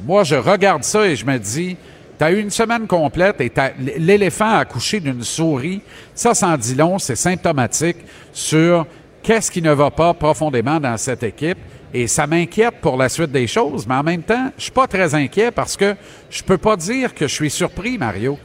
moi, 0.04 0.24
je 0.24 0.34
regarde 0.34 0.84
ça 0.84 1.06
et 1.06 1.16
je 1.16 1.24
me 1.24 1.38
dis, 1.38 1.76
tu 2.18 2.24
eu 2.24 2.40
une 2.40 2.50
semaine 2.50 2.86
complète 2.86 3.40
et 3.40 3.52
l'éléphant 3.98 4.50
a 4.50 4.58
accouché 4.58 5.00
d'une 5.00 5.22
souris. 5.22 5.80
Ça, 6.14 6.34
sans 6.34 6.56
dit 6.56 6.74
long, 6.74 6.98
c'est 6.98 7.16
symptomatique 7.16 7.98
sur 8.32 8.86
qu'est-ce 9.22 9.50
qui 9.50 9.62
ne 9.62 9.72
va 9.72 9.90
pas 9.90 10.14
profondément 10.14 10.80
dans 10.80 10.96
cette 10.96 11.22
équipe? 11.22 11.58
Et 11.94 12.06
ça 12.06 12.26
m'inquiète 12.26 12.76
pour 12.80 12.96
la 12.96 13.08
suite 13.08 13.32
des 13.32 13.46
choses, 13.46 13.86
mais 13.86 13.94
en 13.94 14.02
même 14.02 14.22
temps, 14.22 14.50
je 14.56 14.62
suis 14.62 14.72
pas 14.72 14.86
très 14.86 15.14
inquiet 15.14 15.50
parce 15.50 15.76
que 15.76 15.94
je 16.30 16.42
peux 16.42 16.58
pas 16.58 16.76
dire 16.76 17.14
que 17.14 17.28
je 17.28 17.34
suis 17.34 17.50
surpris, 17.50 17.98
Mario. 17.98 18.38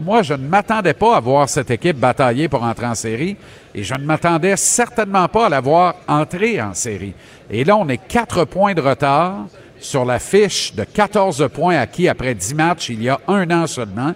Moi, 0.00 0.22
je 0.22 0.34
ne 0.34 0.48
m'attendais 0.48 0.94
pas 0.94 1.16
à 1.16 1.20
voir 1.20 1.48
cette 1.48 1.70
équipe 1.70 1.96
batailler 1.96 2.48
pour 2.48 2.62
entrer 2.62 2.86
en 2.86 2.94
série 2.94 3.36
et 3.74 3.84
je 3.84 3.94
ne 3.94 4.04
m'attendais 4.04 4.56
certainement 4.56 5.28
pas 5.28 5.46
à 5.46 5.48
la 5.48 5.60
voir 5.60 5.94
entrer 6.08 6.60
en 6.60 6.74
série. 6.74 7.14
Et 7.50 7.64
là, 7.64 7.76
on 7.76 7.88
est 7.88 7.98
quatre 8.08 8.44
points 8.46 8.74
de 8.74 8.80
retard 8.80 9.46
sur 9.78 10.04
la 10.04 10.18
fiche 10.18 10.74
de 10.74 10.84
14 10.84 11.48
points 11.52 11.76
acquis 11.76 12.08
après 12.08 12.34
10 12.34 12.54
matchs 12.54 12.88
il 12.88 13.02
y 13.02 13.08
a 13.08 13.20
un 13.28 13.48
an 13.50 13.66
seulement. 13.66 14.12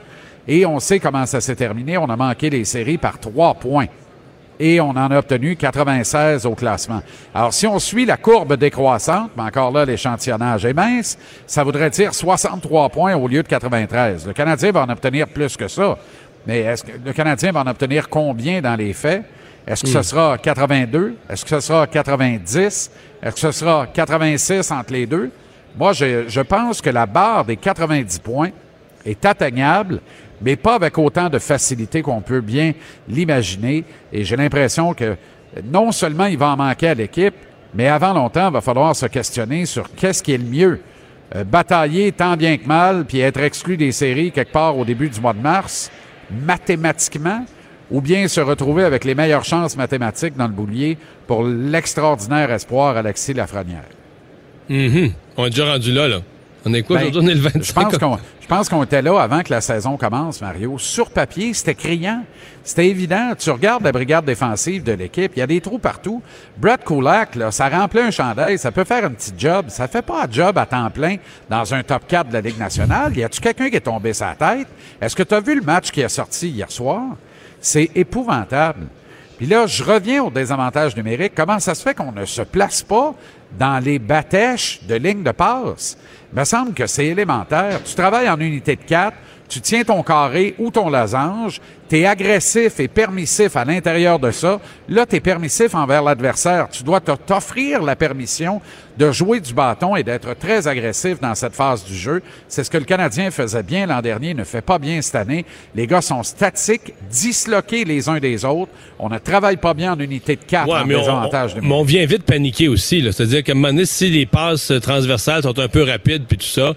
Et 0.49 0.67
on 0.67 0.81
sait 0.81 0.99
comment 0.99 1.25
ça 1.25 1.41
s'est 1.41 1.57
terminé. 1.57 1.97
On 1.99 2.11
a 2.11 2.17
manqué 2.17 2.51
les 2.51 2.65
séries 2.65 2.99
par 2.99 3.19
trois 3.19 3.55
points. 3.55 3.87
Et 4.61 4.81
on 4.81 4.91
en 4.91 5.11
a 5.11 5.19
obtenu 5.19 5.57
96 5.57 6.47
au 6.47 6.55
classement. 6.55 7.03
Alors, 7.35 7.53
si 7.53 7.67
on 7.67 7.79
suit 7.79 8.05
la 8.05 8.17
courbe 8.17 8.57
décroissante, 8.57 9.31
mais 9.37 9.43
encore 9.43 9.73
là, 9.73 9.85
l'échantillonnage 9.85 10.65
est 10.65 10.73
mince, 10.73 11.19
ça 11.47 11.65
voudrait 11.65 11.91
dire 11.91 12.15
63 12.15 12.89
points 12.91 13.15
au 13.17 13.27
lieu 13.27 13.43
de 13.43 13.49
93. 13.49 14.27
Le 14.27 14.33
Canadien 14.33 14.71
va 14.71 14.83
en 14.83 14.89
obtenir 14.91 15.27
plus 15.29 15.57
que 15.57 15.67
ça. 15.67 15.99
Mais 16.47 16.61
est-ce 16.61 16.85
que 16.85 16.93
le 17.05 17.13
Canadien 17.13 17.53
va 17.53 17.61
en 17.61 17.67
obtenir 17.67 18.09
combien 18.09 18.61
dans 18.61 18.77
les 18.77 18.93
faits? 18.93 19.25
Est-ce 19.67 19.83
que 19.83 19.89
ce 19.89 20.03
sera 20.03 20.37
82? 20.37 21.17
Est-ce 21.29 21.45
que 21.45 21.49
ce 21.49 21.61
sera 21.61 21.87
90? 21.87 22.91
Est-ce 23.23 23.35
que 23.35 23.41
ce 23.41 23.53
sera 23.53 23.87
86 23.87 24.71
entre 24.71 24.93
les 24.93 25.07
deux? 25.07 25.31
Moi, 25.77 25.93
je, 25.95 26.29
je 26.29 26.41
pense 26.43 26.81
que 26.81 26.91
la 26.91 27.07
barre 27.07 27.45
des 27.45 27.57
90 27.57 28.19
points 28.19 28.51
est 29.07 29.25
atteignable, 29.25 30.01
mais 30.45 30.57
pas 30.57 30.75
avec 30.75 30.99
autant 30.99 31.31
de 31.31 31.39
facilité 31.39 32.03
qu'on 32.03 32.21
peut 32.21 32.41
bien 32.41 32.73
l'imaginer. 33.09 33.85
Et 34.13 34.25
j'ai 34.25 34.37
l'impression 34.37 34.93
que 34.93 35.17
non 35.65 35.91
seulement 35.91 36.27
il 36.27 36.37
va 36.37 36.51
en 36.51 36.57
manquer 36.57 36.89
à 36.89 36.95
l'équipe, 36.95 37.35
mais 37.75 37.89
avant 37.89 38.13
longtemps, 38.13 38.49
il 38.49 38.53
va 38.53 38.61
falloir 38.61 38.95
se 38.95 39.07
questionner 39.07 39.67
sur 39.67 39.93
qu'est-ce 39.95 40.23
qui 40.23 40.33
est 40.33 40.39
le 40.39 40.45
mieux. 40.45 40.81
Euh, 41.35 41.45
batailler 41.45 42.13
tant 42.13 42.37
bien 42.37 42.59
que 42.59 42.67
mal, 42.67 43.05
puis 43.07 43.21
être 43.21 43.41
exclu 43.41 43.77
des 43.77 43.91
séries 43.91 44.31
quelque 44.31 44.53
part 44.53 44.77
au 44.79 44.85
début 44.85 45.09
du 45.09 45.21
mois 45.21 45.33
de 45.33 45.41
mars, 45.41 45.91
mathématiquement, 46.31 47.45
ou 47.91 48.01
bien 48.01 48.29
se 48.29 48.41
retrouver 48.41 48.85
avec 48.85 49.05
les 49.05 49.15
meilleures 49.15 49.45
chances 49.45 49.77
mathématiques 49.77 50.37
dans 50.37 50.47
le 50.47 50.53
boulier 50.53 50.99
pour 51.27 51.45
l'extraordinaire 51.45 52.51
espoir 52.53 52.97
Alexis 52.97 53.35
Lafrenière. 53.35 53.89
Mhm. 54.69 55.13
On 55.37 55.47
est 55.47 55.51
déjà 55.51 55.73
rendu 55.73 55.93
là, 55.93 56.09
là. 56.09 56.21
On 56.67 56.73
est 56.73 56.83
quoi 56.83 56.99
Ben, 56.99 57.09
aujourd'hui? 57.09 57.31
On 57.31 57.33
est 57.33 57.35
le 57.35 57.41
25. 57.41 57.63
Je 57.63 57.73
pense 57.73 57.99
qu'on 57.99 58.19
je 58.45 58.47
pense 58.47 58.69
qu'on 58.69 58.85
était 58.85 59.01
là 59.01 59.19
avant 59.21 59.43
que 59.43 59.51
la 59.51 59.63
saison 59.63 59.97
commence, 59.97 60.43
Mario. 60.43 60.77
Sur 60.79 61.09
papier, 61.11 61.55
c'était 61.55 61.75
criant. 61.75 62.25
C'était 62.63 62.89
évident. 62.89 63.33
Tu 63.39 63.51
regardes 63.51 63.83
la 63.83 63.91
brigade 63.91 64.27
défensive 64.27 64.83
de 64.83 64.93
l'équipe, 64.93 65.33
il 65.35 65.39
y 65.39 65.43
a 65.43 65.47
des 65.47 65.63
trous 65.63 65.79
partout. 65.79 66.23
Brett 66.59 66.85
Kulak, 66.85 67.37
là, 67.37 67.51
ça 67.51 67.71
remplit 67.71 68.01
un 68.01 68.11
chandail, 68.11 68.59
ça 68.59 68.71
peut 68.71 68.85
faire 68.85 69.05
un 69.05 69.11
petit 69.11 69.33
job. 69.37 69.67
Ça 69.69 69.89
fait 69.89 70.03
pas 70.03 70.25
un 70.25 70.31
job 70.31 70.59
à 70.59 70.67
temps 70.67 70.91
plein 70.91 71.17
dans 71.49 71.73
un 71.73 71.83
top 71.83 72.03
4 72.07 72.29
de 72.29 72.35
la 72.35 72.41
Ligue 72.43 72.59
nationale. 72.59 73.17
Y 73.17 73.25
a-tu 73.25 73.41
quelqu'un 73.41 73.71
qui 73.71 73.77
est 73.77 73.81
tombé 73.81 74.13
sa 74.13 74.35
tête? 74.35 74.69
Est-ce 75.01 75.17
que 75.17 75.23
tu 75.23 75.35
as 75.35 75.41
vu 75.41 75.55
le 75.55 75.63
match 75.63 75.91
qui 75.91 76.03
est 76.03 76.09
sorti 76.11 76.51
hier 76.51 76.71
soir? 76.71 77.03
C'est 77.61 77.91
épouvantable. 77.95 78.87
Puis 79.39 79.47
là, 79.47 79.67
je 79.67 79.83
reviens 79.83 80.23
au 80.23 80.31
désavantage 80.31 80.95
numérique. 80.97 81.33
Comment 81.35 81.59
ça 81.59 81.75
se 81.75 81.83
fait 81.83 81.95
qu'on 81.95 82.13
ne 82.13 82.25
se 82.25 82.43
place 82.43 82.83
pas 82.83 83.15
dans 83.59 83.83
les 83.83 83.99
batèches 83.99 84.81
de 84.87 84.95
ligne 84.95 85.23
de 85.23 85.33
passe? 85.33 85.97
Me 86.35 86.45
semble 86.45 86.75
que 86.75 86.87
c'est 86.87 87.07
élémentaire. 87.07 87.81
Tu 87.85 87.95
travailles 87.95 88.29
en 88.29 88.41
unité 88.41 88.75
de 88.75 88.83
4, 88.83 89.17
tu 89.49 89.61
tiens 89.61 89.85
ton 89.85 90.03
carré 90.03 90.55
ou 90.59 90.71
ton 90.71 90.91
losange, 90.91 91.61
tu 91.89 91.99
es 91.99 92.07
agressif 92.07 92.81
et 92.81 92.89
permissif 92.89 93.57
à 93.57 93.65
l'intérieur 93.65 94.19
de 94.19 94.31
ça. 94.31 94.61
Là, 94.89 95.05
tu 95.07 95.17
es 95.17 95.21
permissif 95.21 95.75
envers 95.75 96.03
l'adversaire. 96.03 96.69
Tu 96.71 96.83
dois 96.83 97.01
t'offrir 97.01 97.83
la 97.83 97.95
permission 97.97 98.61
de 98.97 99.11
jouer 99.11 99.41
du 99.41 99.53
bâton 99.53 99.97
et 99.97 100.05
d'être 100.05 100.35
très 100.39 100.69
agressif 100.69 101.21
dans 101.21 101.35
cette 101.35 101.55
phase 101.55 101.85
du 101.85 101.95
jeu. 101.97 102.23
C'est 102.49 102.63
ce 102.63 102.71
que 102.71 102.79
le 102.79 102.85
Canadien 102.85 103.31
faisait 103.33 103.63
bien 103.65 103.87
l'an 103.87 104.01
dernier, 104.01 104.35
ne 104.35 104.45
fait 104.45 104.61
pas 104.63 104.79
bien 104.79 105.03
cette 105.03 105.17
année. 105.17 105.45
Les 105.75 105.87
gars 105.89 106.01
sont 106.01 106.23
statiques, 106.23 106.95
disloqués 107.11 107.85
les 107.85 108.09
uns 108.09 108.19
des 108.19 108.45
autres. 108.45 108.71
On 109.01 109.09
ne 109.09 109.19
travaille 109.19 109.57
pas 109.57 109.75
bien 109.75 109.95
en 109.95 109.99
unité 109.99 110.37
de 110.37 110.45
4 110.47 110.69
Ouais, 110.69 110.79
en 110.79 110.85
mais 110.87 110.95
on, 110.95 111.01
désavantage 111.01 111.51
on- 111.53 111.55
numérique. 111.57 111.69
mais 111.71 111.75
on 111.81 111.85
vient 111.85 112.07
vite 112.07 112.23
paniquer 112.23 112.69
aussi. 112.69 113.03
C'est-à-dire 113.03 113.43
qu'à 113.43 113.53
un 113.53 113.57
moment 113.57 113.69
donné, 113.69 113.85
si 113.85 114.11
les 114.11 114.27
passes 114.27 114.73
transversales 114.81 115.43
sont 115.43 115.59
un 115.59 115.69
peu 115.69 115.83
rapides 115.83 116.25
puis 116.29 116.39
tout 116.39 116.47
ça, 116.47 116.75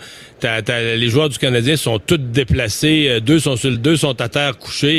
les 0.67 1.09
joueurs 1.09 1.29
du 1.29 1.37
Canadien 1.37 1.75
sont 1.75 1.99
tous 1.99 2.17
déplacés. 2.17 3.07
euh, 3.09 3.19
Deux 3.19 3.39
sont 3.39 3.55
sur 3.55 3.69
le 3.69 3.77
deux, 3.77 3.95
sont 3.95 4.19
à 4.21 4.29
terre 4.29 4.57
couchés. 4.57 4.96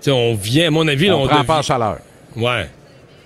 Sais, 0.00 0.10
on 0.10 0.34
vient, 0.34 0.68
à 0.68 0.70
mon 0.70 0.86
avis, 0.86 1.08
là, 1.08 1.16
on 1.16 1.26
prend 1.26 1.44
pas 1.44 1.58
en 1.58 1.62
chaleur. 1.62 1.98
Ouais. 2.36 2.68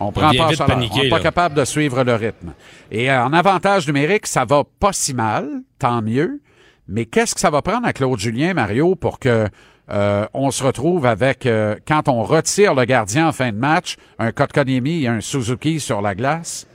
On 0.00 0.10
prend 0.10 0.30
pas 0.32 0.46
en 0.46 0.50
chaleur. 0.50 0.66
paniquer, 0.66 1.00
on 1.00 1.02
n'est 1.04 1.08
pas 1.10 1.20
capable 1.20 1.54
de 1.54 1.64
suivre 1.64 2.02
le 2.02 2.14
rythme. 2.14 2.54
Et 2.90 3.10
euh, 3.10 3.24
en 3.24 3.32
avantage 3.32 3.86
numérique, 3.86 4.26
ça 4.26 4.44
va 4.44 4.62
pas 4.80 4.92
si 4.92 5.14
mal, 5.14 5.48
tant 5.78 6.02
mieux. 6.02 6.40
Mais 6.88 7.04
qu'est-ce 7.06 7.34
que 7.34 7.40
ça 7.40 7.50
va 7.50 7.62
prendre 7.62 7.86
à 7.86 7.92
Claude 7.92 8.18
Julien, 8.18 8.54
Mario, 8.54 8.94
pour 8.94 9.18
que 9.18 9.48
euh, 9.90 10.26
on 10.32 10.50
se 10.50 10.64
retrouve 10.64 11.06
avec, 11.06 11.46
euh, 11.46 11.76
quand 11.86 12.08
on 12.08 12.22
retire 12.22 12.74
le 12.74 12.84
gardien 12.84 13.28
en 13.28 13.32
fin 13.32 13.52
de 13.52 13.56
match, 13.56 13.96
un 14.18 14.32
Kotkaniemi 14.32 15.04
et 15.04 15.08
un 15.08 15.20
Suzuki 15.20 15.80
sur 15.80 16.00
la 16.00 16.14
glace? 16.14 16.66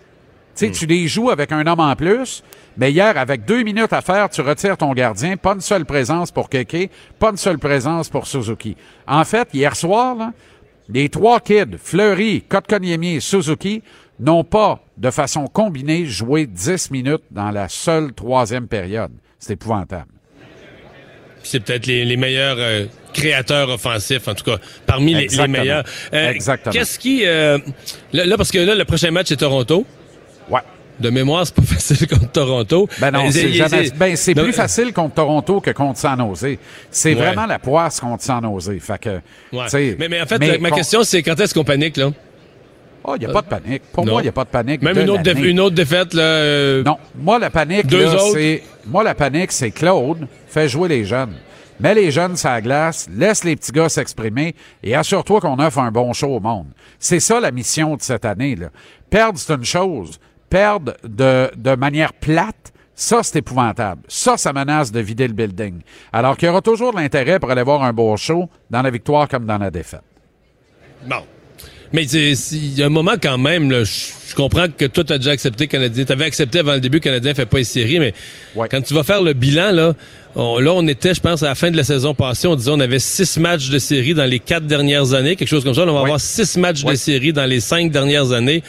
Tu 0.58 0.66
sais, 0.66 0.72
tu 0.72 0.86
les 0.88 1.08
joues 1.08 1.30
avec 1.30 1.52
un 1.52 1.66
homme 1.68 1.80
en 1.80 1.96
plus, 1.96 2.44
mais 2.78 2.92
hier, 2.92 3.16
avec 3.18 3.46
deux 3.46 3.62
minutes 3.64 3.94
à 3.94 4.02
faire, 4.02 4.28
tu 4.30 4.42
retires 4.42 4.76
ton 4.78 4.92
gardien, 4.94 5.38
pas 5.38 5.54
une 5.54 5.62
seule 5.62 5.86
présence 5.86 6.32
pour 6.32 6.50
Keke, 6.50 6.90
pas 7.20 7.30
une 7.30 7.38
seule 7.38 7.60
présence 7.60 8.10
pour 8.10 8.26
Suzuki. 8.26 8.76
En 9.08 9.24
fait, 9.24 9.50
hier 9.54 9.76
soir, 9.76 10.16
là, 10.16 10.34
les 10.90 11.10
trois 11.10 11.40
kids, 11.42 11.78
Fleury, 11.78 12.44
Kotkaniemi 12.48 13.16
et 13.16 13.20
Suzuki, 13.20 13.84
n'ont 14.20 14.44
pas, 14.44 14.80
de 14.98 15.12
façon 15.12 15.46
combinée, 15.48 16.06
joué 16.06 16.48
10 16.48 16.90
minutes 16.92 17.24
dans 17.30 17.52
la 17.52 17.70
seule 17.70 18.14
troisième 18.14 18.68
période. 18.68 19.12
C'est 19.38 19.54
épouvantable. 19.54 20.08
C'est 21.44 21.60
peut-être 21.60 21.86
les, 21.86 22.04
les 22.04 22.18
meilleurs 22.18 22.58
euh, 22.60 22.86
créateurs 23.14 23.70
offensifs, 23.70 24.28
en 24.28 24.34
tout 24.34 24.44
cas, 24.44 24.58
parmi 24.86 25.14
les, 25.14 25.48
meilleurs. 25.48 25.84
Euh, 26.14 26.32
Exactement. 26.32 26.74
Qu'est-ce 26.74 26.98
qui... 26.98 27.26
euh, 27.26 27.60
là, 28.12 28.26
là, 28.26 28.38
parce 28.38 28.52
que 28.52 28.58
là, 28.58 28.76
le 28.76 28.86
prochain 28.86 29.12
match, 29.12 29.28
c'est 29.28 29.38
Toronto. 29.38 29.86
Ouais. 30.50 30.62
De 31.00 31.10
mémoire, 31.12 31.46
c'est 31.46 31.54
pas 31.54 31.62
facile 31.66 32.08
contre 32.08 32.32
Toronto. 32.32 32.90
Ben 33.00 33.12
non, 33.12 33.28
Euh, 33.28 33.32
c'est 33.32 33.52
jamais- 33.54 33.90
ben, 33.92 34.16
plus 34.16 34.54
facile 34.54 34.94
contre 34.94 35.14
Toronto 35.16 35.62
que 35.62 35.70
contre 35.72 36.00
San 36.00 36.18
Jose. 36.20 36.58
C'est 36.90 37.10
Ouais. 37.10 37.16
vraiment 37.16 37.46
la 37.46 37.60
poisse 37.60 38.00
contre 38.00 38.24
San 38.24 38.44
Jose. 38.44 38.72
Fait 38.80 39.00
que, 39.00 39.10
Ouais. 39.54 39.96
Mais, 40.00 40.10
mais 40.10 40.22
en 40.22 40.26
fait, 40.26 40.40
mais 40.40 40.58
ma 40.58 40.72
question, 40.72 41.04
c'est 41.04 41.22
quand 41.22 41.40
est-ce 41.40 41.54
qu'on 41.54 41.64
panique, 41.64 41.98
là? 41.98 42.10
Oh, 43.04 43.14
il 43.16 43.20
n'y 43.20 43.26
a 43.26 43.30
pas 43.32 43.42
de 43.42 43.48
panique. 43.48 43.84
Pour 43.94 44.06
Non. 44.06 44.14
moi, 44.14 44.22
il 44.22 44.26
n'y 44.26 44.30
a 44.30 44.34
pas 44.34 44.44
de 44.44 44.50
panique. 44.50 44.82
Même 44.82 44.96
de 44.96 45.02
une 45.04 45.10
autre, 45.12 45.38
une 45.38 45.60
autre 45.62 45.76
défaite, 45.76 46.14
là. 46.14 46.24
euh, 46.24 46.84
Non, 46.84 46.98
moi 47.16 47.40
la 47.40 47.50
panique, 47.50 47.86
c'est 48.34 48.64
moi 48.86 49.04
la 49.04 49.16
panique, 49.16 49.52
c'est 49.52 49.72
Claude 49.72 50.28
fait 50.50 50.68
jouer 50.68 50.90
les 50.90 51.06
jeunes. 51.06 51.34
Mets 51.80 51.94
les 51.94 52.10
jeunes 52.10 52.36
sur 52.36 52.50
la 52.50 52.60
glace, 52.60 53.08
laisse 53.16 53.44
les 53.44 53.56
petits 53.56 53.72
gars 53.72 53.88
s'exprimer 53.88 54.56
et 54.84 54.96
assure-toi 54.96 55.40
qu'on 55.42 55.60
offre 55.60 55.78
un 55.78 55.92
bon 55.92 56.12
show 56.12 56.36
au 56.36 56.40
monde. 56.40 56.66
C'est 56.98 57.20
ça 57.20 57.40
la 57.40 57.52
mission 57.52 57.96
de 57.96 58.02
cette 58.02 58.26
année. 58.26 58.56
Là. 58.56 58.70
Perdre, 59.12 59.38
c'est 59.38 59.54
une 59.54 59.64
chose. 59.64 60.20
Perdre 60.50 60.94
de, 61.04 61.50
de 61.56 61.76
manière 61.76 62.14
plate, 62.14 62.72
ça, 62.96 63.20
c'est 63.22 63.40
épouvantable. 63.40 64.02
Ça, 64.08 64.38
ça 64.38 64.54
menace 64.54 64.92
de 64.92 65.00
vider 65.00 65.28
le 65.28 65.34
building. 65.34 65.82
Alors 66.14 66.38
qu'il 66.38 66.48
y 66.48 66.50
aura 66.50 66.62
toujours 66.62 66.92
de 66.94 66.98
l'intérêt 66.98 67.38
pour 67.40 67.52
aller 67.52 67.64
voir 67.64 67.84
un 67.84 67.94
beau 67.94 68.16
show 68.18 68.50
dans 68.72 68.82
la 68.82 68.90
victoire 68.90 69.28
comme 69.28 69.46
dans 69.46 69.58
la 69.58 69.70
défaite. 69.70 70.02
Bon. 71.06 71.18
Mais 71.94 72.04
il 72.06 72.78
y 72.78 72.84
a 72.84 72.88
un 72.88 72.90
moment 72.90 73.14
quand 73.22 73.38
même, 73.38 73.72
là, 73.72 73.84
je 73.86 74.36
comprends 74.36 74.68
que 74.68 74.86
toi, 74.86 75.06
tu 75.06 75.14
as 75.14 75.18
déjà 75.20 75.32
accepté 75.32 75.68
Canadien. 75.68 76.04
Tu 76.04 76.12
avais 76.12 76.26
accepté 76.26 76.60
avant 76.60 76.74
le 76.74 76.82
début 76.82 77.00
Canadien 77.00 77.34
fait 77.34 77.46
pas 77.46 77.60
les 77.60 77.64
séries, 77.64 78.00
mais 78.00 78.14
Ouais. 78.56 78.68
quand 78.70 78.82
tu 78.82 78.94
vas 78.94 79.04
faire 79.04 79.22
le 79.22 79.32
bilan, 79.34 79.72
là, 79.72 79.94
on, 80.36 80.60
là, 80.60 80.74
on 80.74 80.86
était, 80.88 81.14
je 81.14 81.22
pense, 81.22 81.44
à 81.44 81.48
la 81.48 81.56
fin 81.56 81.72
de 81.72 81.78
la 81.78 81.86
saison 81.86 82.14
passée, 82.14 82.48
on 82.48 82.56
disait 82.56 82.72
on 82.72 82.80
avait 82.82 83.00
six 83.00 83.38
matchs 83.38 83.70
de 83.70 83.80
série 83.80 84.14
dans 84.14 84.26
les 84.26 84.40
quatre 84.40 84.66
dernières 84.68 85.14
années, 85.14 85.38
quelque 85.38 85.48
chose 85.48 85.64
comme 85.64 85.74
ça. 85.76 85.86
Là, 85.86 85.92
on 85.92 85.96
va 85.96 86.02
Ouais. 86.02 86.06
avoir 86.08 86.20
six 86.20 86.58
matchs 86.58 86.84
de 86.84 86.94
série 86.96 87.32
dans 87.32 87.46
les 87.46 87.62
cinq 87.62 87.90
dernières 87.90 88.34
années. 88.34 88.64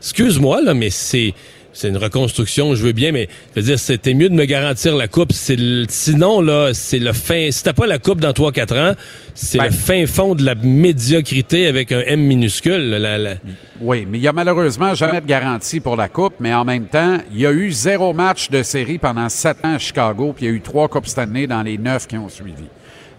Excuse-moi, 0.00 0.62
là, 0.62 0.74
mais 0.74 0.90
c'est... 0.90 1.34
C'est 1.72 1.86
une 1.88 1.98
reconstruction, 1.98 2.74
je 2.74 2.82
veux 2.84 2.90
bien, 2.90 3.12
mais 3.12 3.28
je 3.54 3.60
veux 3.60 3.64
dire, 3.66 3.78
c'était 3.78 4.12
mieux 4.12 4.28
de 4.28 4.34
me 4.34 4.44
garantir 4.44 4.96
la 4.96 5.06
coupe. 5.06 5.30
C'est 5.32 5.54
le- 5.54 5.84
sinon 5.88 6.40
là, 6.40 6.70
c'est 6.74 6.98
le 6.98 7.12
fin. 7.12 7.48
Si 7.52 7.62
t'as 7.62 7.72
pas 7.72 7.86
la 7.86 8.00
coupe 8.00 8.18
dans 8.20 8.32
3-4 8.32 8.76
ans, 8.90 8.94
c'est 9.36 9.58
Ben. 9.58 9.66
le 9.66 9.70
fin 9.70 10.04
fond 10.08 10.34
de 10.34 10.44
la 10.44 10.56
médiocrité 10.56 11.68
avec 11.68 11.92
un 11.92 12.00
M 12.00 12.20
minuscule. 12.22 12.90
La, 12.90 13.18
la- 13.18 13.34
Oui, 13.80 14.04
mais 14.10 14.18
il 14.18 14.22
y 14.24 14.26
a 14.26 14.32
malheureusement 14.32 14.94
jamais 14.96 15.20
de 15.20 15.26
garantie 15.26 15.78
pour 15.78 15.94
la 15.94 16.08
Coupe, 16.08 16.34
mais 16.40 16.52
en 16.52 16.64
même 16.64 16.86
temps, 16.86 17.18
il 17.32 17.38
y 17.38 17.46
a 17.46 17.52
eu 17.52 17.70
zéro 17.70 18.12
match 18.14 18.50
de 18.50 18.64
série 18.64 18.98
pendant 18.98 19.28
sept 19.28 19.58
ans 19.64 19.74
à 19.74 19.78
Chicago, 19.78 20.32
puis 20.34 20.46
il 20.46 20.48
y 20.48 20.52
a 20.52 20.56
eu 20.56 20.60
trois 20.60 20.88
Coupes 20.88 21.06
Stanley 21.06 21.46
dans 21.46 21.62
les 21.62 21.78
neuf 21.78 22.08
qui 22.08 22.16
ont 22.18 22.28
suivi. 22.28 22.64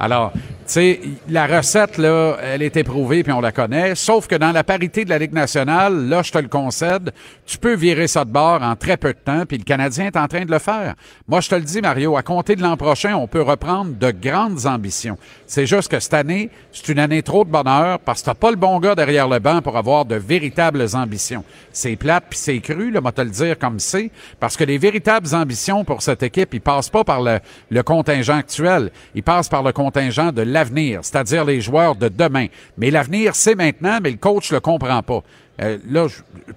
Alors, 0.04 0.32
tu 0.34 0.40
sais, 0.66 1.00
la 1.30 1.46
recette, 1.46 2.00
là, 2.00 2.38
elle 2.42 2.64
est 2.64 2.76
éprouvée, 2.76 3.22
puis 3.22 3.32
on 3.34 3.40
la 3.40 3.52
connaît, 3.52 3.94
sauf 3.94 4.26
que 4.26 4.34
dans 4.34 4.52
la 4.52 4.64
parité 4.64 5.06
de 5.06 5.12
la 5.12 5.20
Ligue 5.20 5.34
nationale, 5.34 6.08
là, 6.08 6.24
je 6.24 6.32
te 6.32 6.40
le 6.40 6.48
concède, 6.48 7.14
tu 7.46 7.60
peux 7.60 7.76
virer 7.76 8.08
ça 8.08 8.26
de 8.26 8.32
bord 8.32 8.64
en 8.64 8.76
très 8.76 8.98
peu 8.98 9.10
de 9.10 9.20
temps, 9.20 9.46
puis 9.46 9.60
le 9.60 9.64
Canadien 9.64 10.08
est 10.08 10.18
en 10.18 10.28
train 10.28 10.44
de 10.44 10.50
le 10.50 10.58
faire. 10.58 10.96
Moi, 11.28 11.40
je 11.42 11.50
te 11.50 11.56
le 11.56 11.62
dis, 11.62 11.82
Mario, 11.82 12.18
à 12.18 12.24
compter 12.24 12.56
de 12.56 12.64
l'an 12.64 12.78
prochain, 12.78 13.16
on 13.16 13.28
peut 13.28 13.44
reprendre 13.44 13.94
de 13.96 14.10
grandes 14.10 14.66
ambitions. 14.66 15.20
C'est 15.46 15.68
juste 15.68 15.92
que 15.92 16.00
cette 16.00 16.16
année, 16.16 16.50
c'est 16.72 16.90
une 16.90 17.00
année 17.00 17.22
trop 17.22 17.46
de 17.46 17.52
bonheur 17.52 18.00
parce 18.00 18.22
que 18.22 18.26
t'as 18.26 18.34
pas 18.34 18.50
le 18.50 18.58
bon 18.58 18.80
gars 18.80 18.96
derrière 18.96 19.28
le 19.28 19.38
banc 19.38 19.62
pour 19.62 19.78
avoir 19.78 20.06
de 20.06 20.16
véritables 20.16 20.84
ambitions. 20.96 21.44
C'est 21.74 21.96
plate 21.96 22.24
puis 22.28 22.40
c'est 22.40 22.60
cru, 22.60 22.90
là, 22.90 23.02
moi 23.02 23.12
te 23.12 23.22
le 23.22 23.30
dire 23.30 23.60
comme 23.60 23.78
c'est, 23.78 24.10
parce 24.40 24.58
que 24.58 24.64
les 24.64 24.80
véritables 24.80 25.36
ambitions 25.36 25.84
pour 25.84 26.02
cette 26.02 26.24
équipe, 26.24 26.56
ils 26.56 26.62
passent 26.62 26.90
pas 26.90 27.04
par 27.04 27.22
le, 27.22 27.84
contingent 27.84 28.38
actuel, 28.38 28.90
ils 29.14 29.22
passent 29.22 29.50
par 29.50 29.62
le 29.62 29.72
contingent 29.72 29.91
de 29.92 30.42
l'avenir, 30.42 31.00
c'est-à-dire 31.04 31.46
les 31.46 31.62
joueurs 31.62 31.96
de 31.96 32.08
demain. 32.08 32.48
Mais 32.78 32.92
l'avenir, 32.92 33.36
c'est 33.36 33.56
maintenant, 33.56 34.00
mais 34.02 34.12
le 34.12 34.18
coach 34.18 34.52
le 34.52 34.60
comprend 34.60 35.04
pas. 35.04 35.24
Euh, 35.62 35.78
là, 35.90 36.08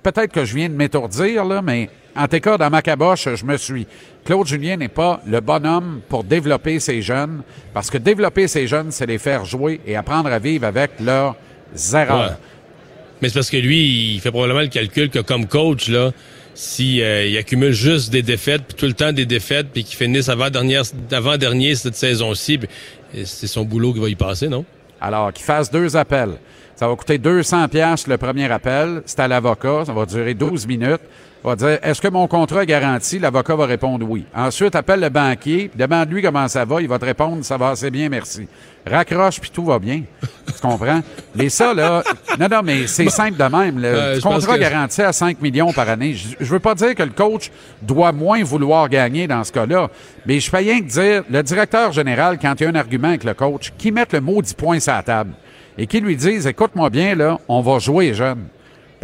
peut-être 0.03 0.33
que 0.33 0.45
je 0.45 0.55
viens 0.55 0.69
de 0.69 0.75
m'étourdir, 0.75 1.45
là, 1.45 1.61
mais 1.63 1.91
en 2.17 2.29
tout 2.29 2.41
cas, 2.41 2.57
dans 2.57 2.71
ma 2.71 2.81
caboche, 2.81 3.29
je 3.35 3.45
me 3.45 3.57
suis. 3.57 3.87
Claude 4.25 4.47
Julien 4.47 4.77
n'est 4.77 4.89
pas 4.89 5.21
le 5.27 5.41
bonhomme 5.41 6.01
pour 6.09 6.25
développer 6.25 6.81
ces 6.81 7.03
jeunes, 7.03 7.43
parce 7.73 7.91
que 7.91 7.99
développer 7.99 8.49
ces 8.49 8.67
jeunes, 8.67 8.91
c'est 8.91 9.07
les 9.07 9.19
faire 9.19 9.45
jouer 9.45 9.81
et 9.87 9.97
apprendre 9.97 10.33
à 10.33 10.39
vivre 10.39 10.67
avec 10.67 10.93
leurs 11.01 11.37
erreurs. 11.93 12.31
Ouais. 12.31 12.37
Mais 13.21 13.29
c'est 13.29 13.35
parce 13.35 13.51
que 13.51 13.57
lui, 13.57 14.15
il 14.15 14.21
fait 14.21 14.31
probablement 14.31 14.61
le 14.61 14.69
calcul 14.69 15.11
que 15.11 15.19
comme 15.19 15.47
coach, 15.47 15.89
là, 15.89 16.13
si 16.55 17.03
euh, 17.03 17.27
il 17.27 17.37
accumule 17.37 17.73
juste 17.73 18.11
des 18.11 18.23
défaites, 18.23 18.63
puis 18.63 18.77
tout 18.77 18.87
le 18.87 18.93
temps 18.93 19.13
des 19.13 19.27
défaites, 19.27 19.69
puis 19.73 19.85
qu'il 19.85 19.97
finisse 19.97 20.29
avant 20.29 20.51
dernière, 20.51 20.85
avant 21.11 21.37
dernier 21.37 21.75
cette 21.75 21.97
saison-ci, 21.97 22.61
euh, 23.15 23.23
c'est 23.25 23.47
son 23.47 23.65
boulot 23.65 23.93
qui 23.93 24.01
va 24.01 24.09
y 24.09 24.15
passer, 24.15 24.49
non? 24.49 24.65
Alors, 25.01 25.33
qu'il 25.33 25.45
fasse 25.45 25.71
deux 25.71 25.97
appels. 25.97 26.39
Ça 26.77 26.89
va 26.89 26.97
coûter 26.97 27.19
200 27.19 27.69
pièces 27.69 28.07
le 28.07 28.19
premier 28.19 28.51
appel. 28.51 29.03
C'est 29.07 29.21
à 29.21 29.29
l'avocat. 29.29 29.85
Ça 29.85 29.93
va 29.93 30.07
durer 30.07 30.35
12 30.35 30.67
minutes. 30.67 31.03
Va 31.45 31.57
dire, 31.57 31.79
est-ce 31.83 32.01
que 32.01 32.09
mon 32.09 32.27
contrat 32.27 32.63
est 32.63 32.67
garanti? 32.67 33.19
L'avocat 33.19 33.55
va 33.55 33.67
répondre 33.67 34.07
oui. 34.09 34.25
Ensuite, 34.35 34.75
appelle 34.75 35.01
le 35.01 35.11
banquier, 35.11 35.71
demande-lui 35.75 36.23
comment 36.23 36.49
ça 36.49 36.65
va. 36.65 36.81
Il 36.81 36.89
va 36.89 36.99
te 36.99 37.05
répondre, 37.05 37.45
ça 37.45 37.59
va 37.59 37.69
assez 37.69 37.91
bien, 37.91 38.09
merci. 38.09 38.49
Raccroche, 38.87 39.41
puis 39.41 39.51
tout 39.51 39.65
va 39.67 39.79
bien. 39.79 40.05
Tu 40.47 40.61
comprends? 40.63 41.03
Mais 41.35 41.51
ça, 41.51 41.75
là, 41.75 42.03
non, 42.41 42.47
non, 42.51 42.61
mais 42.65 42.87
c'est 42.87 43.11
simple 43.11 43.37
de 43.37 43.45
même. 43.45 43.79
Le 43.79 43.89
Euh, 43.89 44.21
contrat 44.21 44.55
que- 44.57 44.61
garanti 44.61 45.03
à 45.03 45.13
5 45.13 45.43
millions 45.43 45.73
par 45.75 45.89
année. 45.89 46.15
Je, 46.15 46.29
je 46.41 46.51
veux 46.51 46.61
pas 46.61 46.75
dire 46.75 46.95
que 46.95 47.03
le 47.03 47.11
coach 47.11 47.51
doit 47.83 48.13
moins 48.13 48.43
vouloir 48.43 48.89
gagner 48.89 49.27
dans 49.27 49.45
ce 49.45 49.53
cas-là, 49.53 49.89
mais 50.27 50.41
je 50.41 50.49
fais 50.49 50.59
rien 50.59 50.81
que 50.81 50.87
dire, 50.87 51.25
le 51.31 51.43
directeur 51.43 51.93
général, 51.93 52.39
quand 52.41 52.55
il 52.59 52.65
y 52.65 52.67
a 52.67 52.71
un 52.71 52.75
argument 52.75 53.09
avec 53.09 53.25
le 53.25 53.35
coach, 53.35 53.71
qui 53.77 53.91
mette 53.93 54.13
le 54.15 54.21
maudit 54.23 54.55
point 54.55 54.81
sur 54.81 54.93
la 54.95 55.03
table 55.03 55.33
et 55.77 55.87
qui 55.87 56.01
lui 56.01 56.17
dise, 56.17 56.47
écoute-moi 56.47 56.89
bien, 56.89 57.15
là, 57.15 57.39
on 57.49 57.61
va 57.61 57.79
jouer 57.81 58.15
jeune. 58.15 58.45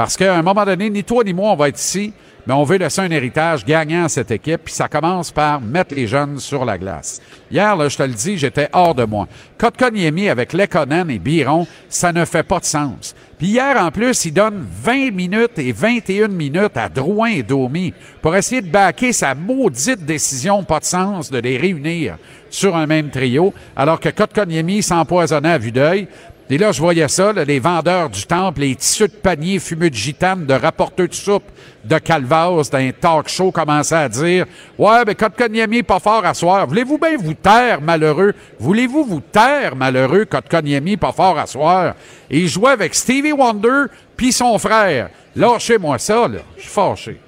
Parce 0.00 0.16
qu'à 0.16 0.34
un 0.34 0.40
moment 0.40 0.64
donné, 0.64 0.88
ni 0.88 1.04
toi 1.04 1.22
ni 1.22 1.34
moi, 1.34 1.52
on 1.52 1.56
va 1.56 1.68
être 1.68 1.78
ici, 1.78 2.14
mais 2.46 2.54
on 2.54 2.64
veut 2.64 2.78
laisser 2.78 3.02
un 3.02 3.10
héritage 3.10 3.66
gagnant 3.66 4.04
à 4.04 4.08
cette 4.08 4.30
équipe, 4.30 4.62
puis 4.64 4.72
ça 4.72 4.88
commence 4.88 5.30
par 5.30 5.60
mettre 5.60 5.94
les 5.94 6.06
jeunes 6.06 6.38
sur 6.38 6.64
la 6.64 6.78
glace. 6.78 7.20
Hier, 7.50 7.76
je 7.90 7.98
te 7.98 8.02
le 8.04 8.14
dis, 8.14 8.38
j'étais 8.38 8.70
hors 8.72 8.94
de 8.94 9.04
moi. 9.04 9.28
Kotkaniemi 9.58 10.30
avec 10.30 10.54
Lekonen 10.54 11.10
et 11.10 11.18
Biron, 11.18 11.66
ça 11.90 12.14
ne 12.14 12.24
fait 12.24 12.44
pas 12.44 12.60
de 12.60 12.64
sens. 12.64 13.14
Puis 13.36 13.48
hier, 13.48 13.76
en 13.78 13.90
plus, 13.90 14.24
il 14.24 14.32
donne 14.32 14.66
20 14.82 15.10
minutes 15.10 15.58
et 15.58 15.70
21 15.70 16.28
minutes 16.28 16.78
à 16.78 16.88
Drouin 16.88 17.32
et 17.32 17.42
Domi 17.42 17.92
pour 18.22 18.34
essayer 18.34 18.62
de 18.62 18.70
baquer 18.70 19.12
sa 19.12 19.34
maudite 19.34 20.06
décision 20.06 20.64
pas 20.64 20.80
de 20.80 20.86
sens 20.86 21.30
de 21.30 21.38
les 21.40 21.58
réunir 21.58 22.16
sur 22.48 22.74
un 22.74 22.86
même 22.86 23.10
trio, 23.10 23.52
alors 23.76 24.00
que 24.00 24.08
Kotkaniemi 24.08 24.82
s'empoisonnait 24.82 25.52
à 25.52 25.58
vue 25.58 25.72
d'œil. 25.72 26.08
Et 26.52 26.58
là, 26.58 26.72
je 26.72 26.80
voyais 26.80 27.06
ça, 27.06 27.32
les 27.32 27.60
vendeurs 27.60 28.10
du 28.10 28.26
temple, 28.26 28.62
les 28.62 28.74
tissus 28.74 29.06
de 29.06 29.12
panier 29.12 29.60
fumeux 29.60 29.88
de 29.88 29.94
gitane, 29.94 30.46
de 30.46 30.54
rapporteurs 30.54 31.06
de 31.06 31.14
soupe 31.14 31.44
de 31.84 31.96
Calvas 31.98 32.68
d'un 32.72 32.90
talk 32.90 33.28
show 33.28 33.52
commençaient 33.52 33.94
à 33.94 34.08
dire 34.08 34.46
Ouais, 34.76 35.04
mais 35.06 35.14
Kotkaniemi 35.14 35.78
est 35.78 35.82
pas 35.84 36.00
fort 36.00 36.26
à 36.26 36.34
soir. 36.34 36.66
Voulez-vous 36.66 36.98
bien 36.98 37.16
vous 37.16 37.34
taire, 37.34 37.80
malheureux? 37.80 38.34
Voulez-vous 38.58 39.04
vous 39.04 39.20
taire, 39.20 39.76
malheureux, 39.76 40.24
Kotkaniemi 40.24 40.96
pas 40.96 41.12
fort 41.12 41.38
à 41.38 41.46
soir? 41.46 41.94
Et 42.28 42.40
il 42.40 42.48
jouait 42.48 42.72
avec 42.72 42.96
Stevie 42.96 43.30
Wonder 43.30 43.84
puis 44.16 44.32
son 44.32 44.58
frère. 44.58 45.10
Lâchez-moi 45.36 45.98
ça, 45.98 46.26
là. 46.26 46.40
Je 46.56 46.62
suis 46.62 46.70
fâché. 46.70 47.20